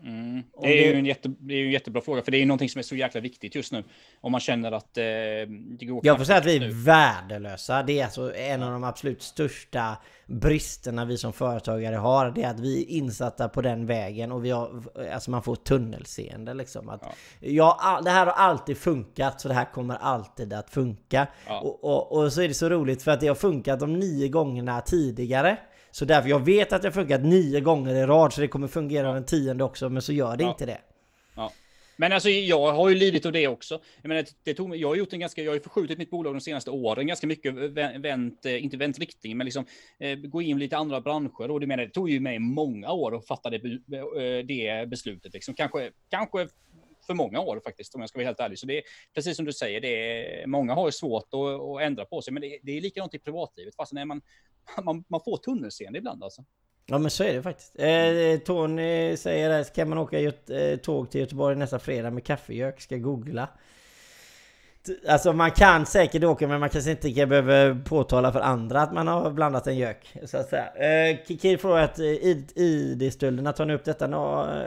Mm. 0.03 0.43
Det, 0.63 0.85
är 0.85 0.93
ju 0.93 0.99
en 0.99 1.07
jätte, 1.07 1.29
det 1.39 1.55
är 1.55 1.65
en 1.65 1.71
jättebra 1.71 2.03
fråga, 2.03 2.23
för 2.23 2.31
det 2.31 2.43
är 2.43 2.47
någonting 2.47 2.69
som 2.69 2.79
är 2.79 2.83
så 2.83 2.97
jäkla 2.97 3.21
viktigt 3.21 3.55
just 3.55 3.73
nu. 3.73 3.85
Om 4.21 4.33
man 4.33 4.41
känner 4.41 4.73
att 4.73 4.99
eh, 4.99 5.03
det 5.79 5.85
går 5.85 6.01
Jag 6.05 6.19
får 6.19 6.25
säga 6.25 6.39
att 6.39 6.47
vi 6.47 6.57
är 6.57 6.61
nu. 6.61 6.71
värdelösa. 6.71 7.83
Det 7.83 8.01
är 8.01 8.05
alltså 8.05 8.35
en 8.35 8.63
av 8.63 8.73
de 8.73 8.85
absolut 8.85 9.23
största 9.23 9.97
bristerna 10.27 11.05
vi 11.05 11.19
som 11.19 11.33
företagare 11.33 11.97
har. 11.97 12.31
Det 12.31 12.43
är 12.43 12.51
att 12.51 12.61
vi 12.61 12.83
är 12.83 12.89
insatta 12.89 13.49
på 13.49 13.63
den 13.63 13.87
vägen 13.87 14.33
och 14.33 14.45
vi 14.45 14.51
har, 14.51 14.83
alltså 15.13 15.31
man 15.31 15.43
får 15.43 15.57
tunnelseende 15.57 16.55
liksom. 16.55 16.89
Att, 16.89 17.03
ja. 17.41 17.79
ja, 17.83 18.01
det 18.05 18.11
här 18.11 18.27
har 18.27 18.33
alltid 18.33 18.79
funkat, 18.79 19.41
så 19.41 19.49
det 19.49 19.55
här 19.55 19.73
kommer 19.73 19.95
alltid 19.95 20.53
att 20.53 20.71
funka. 20.71 21.27
Ja. 21.47 21.61
Och, 21.61 21.85
och, 21.85 22.13
och 22.13 22.33
så 22.33 22.43
är 22.43 22.49
det 22.49 22.55
så 22.55 22.69
roligt 22.69 23.03
för 23.03 23.11
att 23.11 23.21
det 23.21 23.29
har 23.29 23.35
funkat 23.35 23.81
de 23.81 23.93
nio 23.99 24.29
gångerna 24.29 24.81
tidigare. 24.81 25.57
Så 25.91 26.05
därför, 26.05 26.29
jag 26.29 26.45
vet 26.45 26.73
att 26.73 26.83
det 26.83 26.89
har 26.89 26.93
funkat 26.93 27.25
nio 27.25 27.61
gånger 27.61 27.95
i 27.95 28.07
rad 28.07 28.33
så 28.33 28.41
det 28.41 28.49
kommer 28.49 28.69
fungera 28.69 29.13
den 29.13 29.25
tionde 29.25 29.65
också, 29.65 29.89
men 29.89 30.03
så 30.03 30.13
gör 30.13 30.37
det 30.37 30.45
ja. 30.45 30.51
inte 30.51 30.67
det. 30.67 30.81
Ja. 31.35 31.53
Men 32.01 32.13
alltså 32.13 32.29
jag 32.29 32.73
har 32.73 32.89
ju 32.89 32.95
lidit 32.95 33.27
av 33.27 33.33
det 33.33 33.49
också. 33.49 33.81
Jag 34.03 34.09
menar, 34.09 34.25
det 34.45 34.55
tog, 34.55 34.77
jag 34.77 34.89
har 34.89 34.97
gjort 34.97 35.13
en 35.13 35.21
ganska, 35.21 35.43
jag 35.43 35.51
har 35.51 35.55
ju 35.55 35.61
förskjutit 35.61 35.99
mitt 35.99 36.11
bolag 36.11 36.35
de 36.35 36.41
senaste 36.41 36.71
åren 36.71 37.07
ganska 37.07 37.27
mycket, 37.27 37.55
vänt, 37.55 38.47
eh, 38.47 38.65
inte 38.65 38.77
vänt 38.77 38.99
riktning, 38.99 39.37
men 39.37 39.45
liksom 39.45 39.65
eh, 39.99 40.19
gå 40.19 40.43
in 40.43 40.57
i 40.57 40.61
lite 40.61 40.77
andra 40.77 41.01
branscher. 41.01 41.51
Och 41.51 41.61
det 41.61 41.67
menar, 41.67 41.85
det 41.85 41.91
tog 41.91 42.11
ju 42.11 42.21
mig 42.21 42.39
många 42.39 42.93
år 42.93 43.17
att 43.17 43.27
fatta 43.27 43.51
det, 43.51 43.57
eh, 43.57 44.45
det 44.45 44.89
beslutet. 44.89 45.33
Liksom. 45.33 45.55
Kanske, 45.55 45.91
kanske 46.11 46.49
för 47.07 47.15
många 47.15 47.41
år 47.41 47.61
faktiskt, 47.65 47.95
om 47.95 48.01
jag 48.01 48.09
ska 48.09 48.19
vara 48.19 48.27
helt 48.27 48.41
ärlig. 48.41 48.59
Så 48.59 48.67
det 48.67 48.79
är 48.79 48.83
precis 49.15 49.37
som 49.37 49.45
du 49.45 49.53
säger, 49.53 49.81
det 49.81 49.89
är, 49.89 50.47
många 50.47 50.75
har 50.75 50.91
svårt 50.91 51.35
att, 51.35 51.61
att 51.61 51.83
ändra 51.83 52.05
på 52.05 52.23
sig, 52.23 52.33
men 52.33 52.41
det, 52.41 52.59
det 52.63 52.77
är 52.77 52.81
likadant 52.81 53.15
i 53.15 53.19
privatlivet. 53.19 53.75
Fast 53.77 53.93
när 53.93 54.05
man, 54.05 54.21
man, 54.83 55.05
man 55.09 55.21
får 55.25 55.37
tunnelseende 55.37 55.99
ibland 55.99 56.25
alltså. 56.25 56.45
Ja 56.91 56.99
men 56.99 57.11
så 57.11 57.25
är 57.25 57.35
det 57.35 57.43
faktiskt. 57.43 57.75
Eh, 57.79 58.39
Tony 58.47 59.17
säger 59.17 59.49
där, 59.49 59.65
kan 59.65 59.89
man 59.89 59.99
åka 59.99 60.21
eh, 60.21 60.77
tåg 60.83 61.11
till 61.11 61.21
Göteborg 61.21 61.57
nästa 61.57 61.79
fredag 61.79 62.11
med 62.11 62.25
kaffegök? 62.25 62.81
Ska 62.81 62.97
googla. 62.97 63.49
Alltså 65.09 65.33
man 65.33 65.51
kan 65.51 65.87
säkert 65.87 66.25
åka 66.25 66.49
men 66.49 66.61
man 66.61 66.71
kanske 66.71 66.91
inte 66.91 67.27
behöver 67.27 67.75
påtala 67.85 68.33
för 68.33 68.41
andra 68.41 68.83
att 68.83 68.93
man 68.93 69.09
har 69.09 69.31
blandat 69.31 69.67
en 69.67 69.77
gök. 69.77 70.17
Så 70.25 70.37
att 70.37 70.49
säga. 70.49 70.67
Eh, 71.11 71.19
Kikir 71.27 71.57
frågar 71.57 71.83
att 71.83 71.99
eh, 71.99 72.07
ID-stölderna, 72.55 73.53
tar 73.53 73.65
ni 73.65 73.75
upp 73.75 73.85
detta 73.85 74.07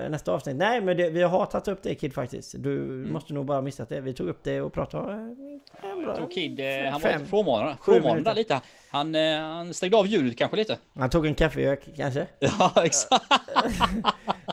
nästa 0.09 0.31
avsnitt? 0.31 0.55
Nej 0.55 0.81
men 0.81 0.97
det, 0.97 1.09
vi 1.09 1.21
har 1.21 1.45
tagit 1.45 1.67
upp 1.67 1.83
det 1.83 1.95
Kid 1.95 2.13
faktiskt. 2.13 2.55
Du 2.57 2.77
mm. 2.77 3.13
måste 3.13 3.33
nog 3.33 3.45
bara 3.45 3.57
ha 3.57 3.61
missat 3.61 3.89
det. 3.89 4.01
Vi 4.01 4.13
tog 4.13 4.27
upp 4.27 4.43
det 4.43 4.61
och 4.61 4.73
pratade... 4.73 5.13
Eh, 5.13 5.89
jag 6.05 6.15
tror 6.15 6.31
Kid, 6.31 6.59
eh, 6.59 6.91
han 6.91 7.01
var 7.01 7.75
frånvarande 7.83 8.33
lite. 8.33 8.61
Han, 8.91 9.15
eh, 9.15 9.39
han 9.39 9.73
stängde 9.73 9.97
av 9.97 10.07
ljudet 10.07 10.37
kanske 10.37 10.57
lite. 10.57 10.77
Han 10.95 11.09
tog 11.09 11.25
en 11.25 11.35
kaffegök 11.35 11.83
kanske? 11.97 12.27
Ja 12.39 12.73
exakt. 12.83 13.25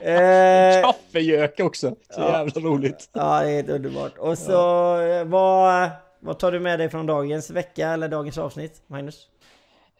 Eh, 0.02 0.82
Kaffegök 0.82 1.60
också. 1.60 1.90
Så 1.90 2.20
ja. 2.20 2.38
jävla 2.38 2.60
roligt. 2.68 3.10
Ja, 3.12 3.40
det 3.40 3.50
är 3.50 3.54
helt 3.54 3.68
underbart. 3.68 4.18
Och 4.18 4.38
så, 4.38 4.52
ja. 4.52 5.24
vad, 5.24 5.90
vad 6.20 6.38
tar 6.38 6.52
du 6.52 6.60
med 6.60 6.78
dig 6.78 6.88
från 6.88 7.06
dagens 7.06 7.50
vecka 7.50 7.88
eller 7.88 8.08
dagens 8.08 8.38
avsnitt, 8.38 8.82
Magnus? 8.86 9.26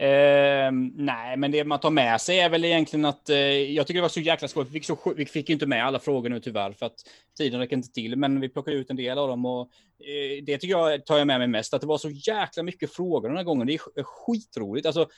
Eh, 0.00 0.72
nej, 0.94 1.36
men 1.36 1.50
det 1.50 1.64
man 1.64 1.80
tar 1.80 1.90
med 1.90 2.20
sig 2.20 2.40
är 2.40 2.50
väl 2.50 2.64
egentligen 2.64 3.04
att 3.04 3.30
eh, 3.30 3.36
jag 3.36 3.86
tycker 3.86 3.98
det 3.98 4.02
var 4.02 4.08
så 4.08 4.20
jäkla 4.20 4.48
skoj. 4.48 4.64
Vi 4.64 4.70
fick, 4.70 4.84
så, 4.84 5.14
vi 5.16 5.26
fick 5.26 5.50
inte 5.50 5.66
med 5.66 5.84
alla 5.84 5.98
frågor 5.98 6.28
nu 6.28 6.40
tyvärr 6.40 6.72
för 6.72 6.86
att 6.86 6.94
tiden 7.38 7.60
räcker 7.60 7.76
inte 7.76 7.92
till, 7.92 8.16
men 8.16 8.40
vi 8.40 8.48
plockade 8.48 8.76
ut 8.76 8.90
en 8.90 8.96
del 8.96 9.18
av 9.18 9.28
dem 9.28 9.46
och 9.46 9.60
eh, 9.60 10.44
det 10.44 10.58
tycker 10.58 10.78
jag 10.78 11.06
tar 11.06 11.18
jag 11.18 11.26
med 11.26 11.38
mig 11.38 11.48
mest. 11.48 11.74
Att 11.74 11.80
det 11.80 11.86
var 11.86 11.98
så 11.98 12.10
jäkla 12.10 12.62
mycket 12.62 12.92
frågor 12.92 13.28
den 13.28 13.36
här 13.36 13.44
gången. 13.44 13.66
Det 13.66 13.74
är 13.74 14.02
skitroligt. 14.02 14.86
Alltså, 14.86 15.08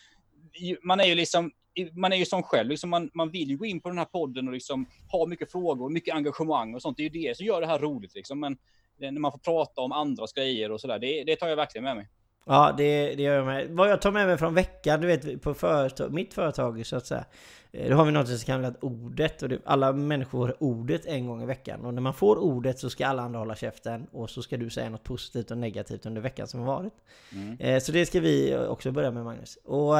man 0.82 1.00
är 1.00 1.04
ju 1.04 1.14
liksom 1.14 1.50
man 1.92 2.12
är 2.12 2.16
ju 2.16 2.24
som 2.24 2.42
själv, 2.42 2.68
liksom 2.68 2.90
man, 2.90 3.10
man 3.14 3.30
vill 3.30 3.50
ju 3.50 3.56
gå 3.56 3.64
in 3.64 3.80
på 3.80 3.88
den 3.88 3.98
här 3.98 4.04
podden 4.04 4.48
och 4.48 4.54
liksom 4.54 4.86
ha 5.12 5.26
mycket 5.26 5.52
frågor, 5.52 5.90
mycket 5.90 6.14
engagemang 6.14 6.74
och 6.74 6.82
sånt. 6.82 6.96
Det 6.96 7.02
är 7.02 7.10
ju 7.10 7.28
det 7.28 7.36
som 7.36 7.46
gör 7.46 7.60
det 7.60 7.66
här 7.66 7.78
roligt 7.78 8.14
liksom. 8.14 8.40
Men 8.40 8.56
när 8.98 9.20
man 9.20 9.32
får 9.32 9.38
prata 9.38 9.80
om 9.80 9.92
andras 9.92 10.32
grejer 10.32 10.70
och 10.70 10.80
sådär, 10.80 10.98
det, 10.98 11.24
det 11.24 11.36
tar 11.36 11.48
jag 11.48 11.56
verkligen 11.56 11.84
med 11.84 11.96
mig. 11.96 12.08
Ja, 12.44 12.74
det, 12.76 13.14
det 13.14 13.22
gör 13.22 13.34
jag 13.34 13.46
med. 13.46 13.68
Vad 13.70 13.90
jag 13.90 14.02
tar 14.02 14.12
med 14.12 14.26
mig 14.26 14.38
från 14.38 14.54
veckan, 14.54 15.00
du 15.00 15.06
vet, 15.06 15.42
på 15.42 15.54
företag, 15.54 16.12
mitt 16.12 16.34
företag 16.34 16.86
så 16.86 16.96
att 16.96 17.06
säga. 17.06 17.24
Eh, 17.72 17.90
då 17.90 17.96
har 17.96 18.04
vi 18.04 18.12
något 18.12 18.28
som 18.28 18.38
kallas 18.38 18.74
ordet 18.80 19.42
och 19.42 19.48
det, 19.48 19.58
alla 19.64 19.92
människor 19.92 20.46
får 20.46 20.62
ordet 20.62 21.06
en 21.06 21.26
gång 21.26 21.42
i 21.42 21.46
veckan. 21.46 21.84
Och 21.84 21.94
när 21.94 22.02
man 22.02 22.14
får 22.14 22.36
ordet 22.36 22.78
så 22.78 22.90
ska 22.90 23.06
alla 23.06 23.22
andra 23.22 23.38
hålla 23.38 23.54
käften 23.54 24.06
och 24.12 24.30
så 24.30 24.42
ska 24.42 24.56
du 24.56 24.70
säga 24.70 24.90
något 24.90 25.04
positivt 25.04 25.50
och 25.50 25.58
negativt 25.58 26.06
under 26.06 26.20
veckan 26.20 26.46
som 26.46 26.60
har 26.60 26.66
varit. 26.66 26.94
Mm. 27.32 27.56
Eh, 27.60 27.80
så 27.80 27.92
det 27.92 28.06
ska 28.06 28.20
vi 28.20 28.56
också 28.68 28.92
börja 28.92 29.10
med 29.10 29.24
Magnus. 29.24 29.58
Och 29.64 29.96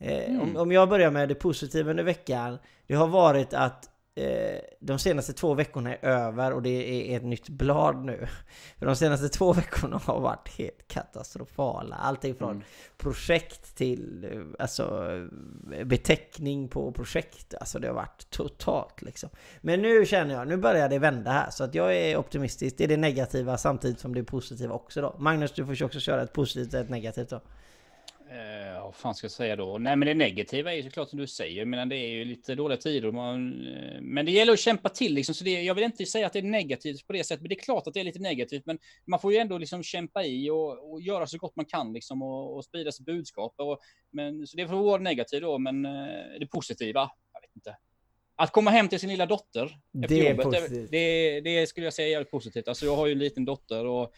Mm. 0.00 0.40
Om, 0.40 0.56
om 0.56 0.72
jag 0.72 0.88
börjar 0.88 1.10
med 1.10 1.28
det 1.28 1.34
positiva 1.34 1.90
under 1.90 2.04
veckan. 2.04 2.58
Det 2.86 2.94
har 2.94 3.06
varit 3.06 3.54
att 3.54 3.84
eh, 3.84 3.89
de 4.80 4.98
senaste 4.98 5.32
två 5.32 5.54
veckorna 5.54 5.94
är 5.94 6.04
över 6.04 6.52
och 6.52 6.62
det 6.62 7.12
är 7.12 7.16
ett 7.16 7.24
nytt 7.24 7.48
blad 7.48 8.04
nu. 8.04 8.26
För 8.78 8.86
de 8.86 8.96
senaste 8.96 9.28
två 9.28 9.52
veckorna 9.52 10.00
har 10.04 10.20
varit 10.20 10.48
helt 10.48 10.88
katastrofala. 10.88 11.96
Allting 11.96 12.34
från 12.34 12.50
mm. 12.50 12.62
projekt 12.98 13.76
till 13.76 14.28
eh, 14.32 14.40
alltså, 14.58 15.06
beteckning 15.84 16.68
på 16.68 16.92
projekt. 16.92 17.54
Alltså 17.60 17.78
det 17.78 17.86
har 17.86 17.94
varit 17.94 18.30
totalt 18.30 19.02
liksom. 19.02 19.30
Men 19.60 19.82
nu 19.82 20.06
känner 20.06 20.34
jag, 20.34 20.48
nu 20.48 20.56
börjar 20.56 20.88
det 20.88 20.98
vända 20.98 21.30
här. 21.30 21.50
Så 21.50 21.64
att 21.64 21.74
jag 21.74 21.96
är 21.96 22.16
optimistisk. 22.16 22.78
Det 22.78 22.84
är 22.84 22.88
det 22.88 22.96
negativa 22.96 23.58
samtidigt 23.58 24.00
som 24.00 24.14
det 24.14 24.20
är 24.20 24.24
positiva 24.24 24.74
också 24.74 25.00
då. 25.00 25.16
Magnus, 25.18 25.52
du 25.52 25.66
får 25.66 25.84
också 25.84 26.00
köra 26.00 26.22
ett 26.22 26.32
positivt 26.32 26.74
och 26.74 26.80
ett 26.80 26.90
negativt 26.90 27.30
då. 27.30 27.40
Eh, 28.30 28.82
vad 28.82 28.94
fan 28.94 29.14
ska 29.14 29.24
jag 29.24 29.32
säga 29.32 29.56
då? 29.56 29.78
Nej, 29.78 29.96
men 29.96 30.06
det 30.06 30.14
negativa 30.14 30.72
är 30.72 30.76
ju 30.76 30.82
såklart 30.82 31.08
som 31.08 31.18
du 31.18 31.26
säger. 31.26 31.64
Men 31.64 31.88
det 31.88 31.96
är 31.96 32.08
ju 32.08 32.24
lite 32.24 32.54
dåliga 32.54 32.78
tider. 32.78 33.12
Man, 33.12 33.66
eh, 33.66 34.00
men 34.00 34.26
det 34.26 34.32
gäller 34.32 34.52
att 34.52 34.58
kämpa 34.58 34.88
till 34.88 35.14
liksom. 35.14 35.34
Så 35.34 35.44
det, 35.44 35.62
jag 35.62 35.74
vill 35.74 35.84
inte 35.84 36.06
säga 36.06 36.26
att 36.26 36.32
det 36.32 36.38
är 36.38 36.42
negativt 36.42 37.06
på 37.06 37.12
det 37.12 37.24
sättet. 37.24 37.40
Men 37.40 37.48
det 37.48 37.54
är 37.54 37.62
klart 37.62 37.86
att 37.86 37.94
det 37.94 38.00
är 38.00 38.04
lite 38.04 38.18
negativt. 38.18 38.66
Men 38.66 38.78
man 39.06 39.20
får 39.20 39.32
ju 39.32 39.38
ändå 39.38 39.58
liksom 39.58 39.82
kämpa 39.82 40.24
i 40.24 40.50
och, 40.50 40.92
och 40.92 41.00
göra 41.00 41.26
så 41.26 41.38
gott 41.38 41.56
man 41.56 41.66
kan 41.66 41.92
liksom 41.92 42.22
och, 42.22 42.56
och 42.56 42.64
sprida 42.64 42.92
sitt 42.92 43.06
budskap. 43.06 43.54
Och, 43.56 43.78
men, 44.12 44.46
så 44.46 44.56
det 44.56 44.68
får 44.68 44.76
vara 44.76 45.02
negativt 45.02 45.42
då. 45.42 45.58
Men 45.58 45.84
eh, 45.84 45.92
det 46.40 46.46
positiva, 46.46 47.10
jag 47.32 47.40
vet 47.40 47.56
inte. 47.56 47.76
Att 48.36 48.52
komma 48.52 48.70
hem 48.70 48.88
till 48.88 49.00
sin 49.00 49.10
lilla 49.10 49.26
dotter 49.26 49.64
efter 49.64 50.08
Det 50.08 50.28
är 50.28 50.30
jobbet, 50.30 50.70
det, 50.70 50.86
det, 50.90 51.40
det 51.40 51.66
skulle 51.66 51.86
jag 51.86 51.94
säga 51.94 52.08
är 52.08 52.12
jävligt 52.12 52.30
positivt. 52.30 52.68
Alltså 52.68 52.86
jag 52.86 52.96
har 52.96 53.06
ju 53.06 53.12
en 53.12 53.18
liten 53.18 53.44
dotter 53.44 53.86
och 53.86 54.12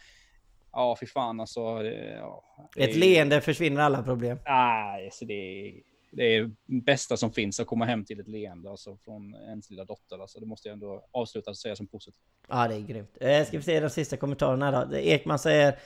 ja, 0.72 0.96
fy 1.00 1.06
fan 1.06 1.40
alltså. 1.40 1.78
Det, 1.78 2.16
ja, 2.16 2.44
det 2.76 2.82
Ett 2.84 2.90
är- 2.96 3.00
leende 3.00 3.40
försvinner 3.40 3.80
alla 3.80 4.02
problem. 4.02 4.38
Nej, 4.46 5.08
så 5.12 5.24
det 5.24 5.34
är 5.34 5.72
det 6.14 6.36
är 6.36 6.50
bästa 6.66 7.16
som 7.16 7.32
finns 7.32 7.60
att 7.60 7.66
komma 7.66 7.84
hem 7.84 8.04
till 8.04 8.20
ett 8.20 8.28
leende 8.28 8.70
alltså, 8.70 8.96
från 8.96 9.34
ens 9.34 9.70
lilla 9.70 9.84
dotter. 9.84 10.18
Alltså, 10.18 10.40
det 10.40 10.46
måste 10.46 10.68
jag 10.68 10.72
ändå 10.72 11.04
avsluta 11.10 11.50
och 11.50 11.56
säga 11.56 11.76
som 11.76 11.86
positivt. 11.86 12.20
Ja, 12.48 12.68
det 12.68 12.74
är 12.74 12.80
grymt. 12.80 13.16
Eh, 13.20 13.44
ska 13.44 13.56
vi 13.56 13.62
se 13.62 13.80
de 13.80 13.90
sista 13.90 14.16
kommentarerna 14.16 14.84
då. 14.86 14.96
Ekman 14.96 15.38
säger 15.38 15.78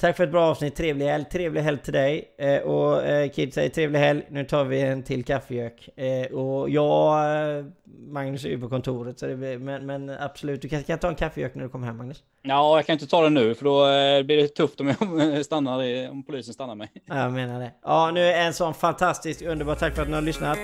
Tack 0.00 0.16
för 0.16 0.24
ett 0.24 0.30
bra 0.30 0.44
avsnitt, 0.50 0.76
trevlig 0.76 1.06
helg. 1.06 1.24
Trevlig 1.24 1.62
helg 1.62 1.78
till 1.78 1.92
dig. 1.92 2.34
Eh, 2.38 2.58
och 2.58 3.06
eh, 3.06 3.30
Kid 3.30 3.54
säger 3.54 3.68
trevlig 3.68 3.98
helg. 3.98 4.22
Nu 4.30 4.44
tar 4.44 4.64
vi 4.64 4.80
en 4.80 5.02
till 5.02 5.24
kaffegök. 5.24 5.88
Eh, 5.96 6.26
och 6.26 6.70
jag, 6.70 7.58
eh, 7.58 7.64
Magnus 8.08 8.44
är 8.44 8.48
ju 8.48 8.60
på 8.60 8.68
kontoret. 8.68 9.18
Så 9.18 9.26
det 9.26 9.36
blir, 9.36 9.58
men, 9.58 9.86
men 9.86 10.10
absolut, 10.10 10.62
du 10.62 10.68
kan, 10.68 10.82
kan 10.82 10.98
ta 10.98 11.08
en 11.08 11.14
kaffegök 11.14 11.54
när 11.54 11.62
du 11.62 11.68
kommer 11.68 11.86
hem 11.86 11.96
Magnus. 11.96 12.22
Ja, 12.42 12.76
jag 12.76 12.86
kan 12.86 12.92
inte 12.92 13.06
ta 13.06 13.22
det 13.22 13.30
nu 13.30 13.54
för 13.54 13.64
då 13.64 13.86
eh, 13.86 14.22
blir 14.22 14.36
det 14.36 14.48
tufft 14.48 14.80
om 14.80 14.94
jag 15.00 15.44
stannar 15.44 16.10
om 16.10 16.22
polisen 16.22 16.54
stannar 16.54 16.74
mig. 16.74 16.92
Ja, 17.04 17.18
jag 17.18 17.32
menar 17.32 17.60
det. 17.60 17.70
Ja, 17.84 18.10
nu 18.14 18.20
är 18.20 18.46
en 18.46 18.54
sån 18.54 18.74
fantastisk 18.74 19.42
underbar 19.42 19.74
tack 19.74 19.94
för 19.94 20.02
att 20.02 20.08
ni 20.08 20.14
har 20.14 20.22
lyssnat. 20.22 20.58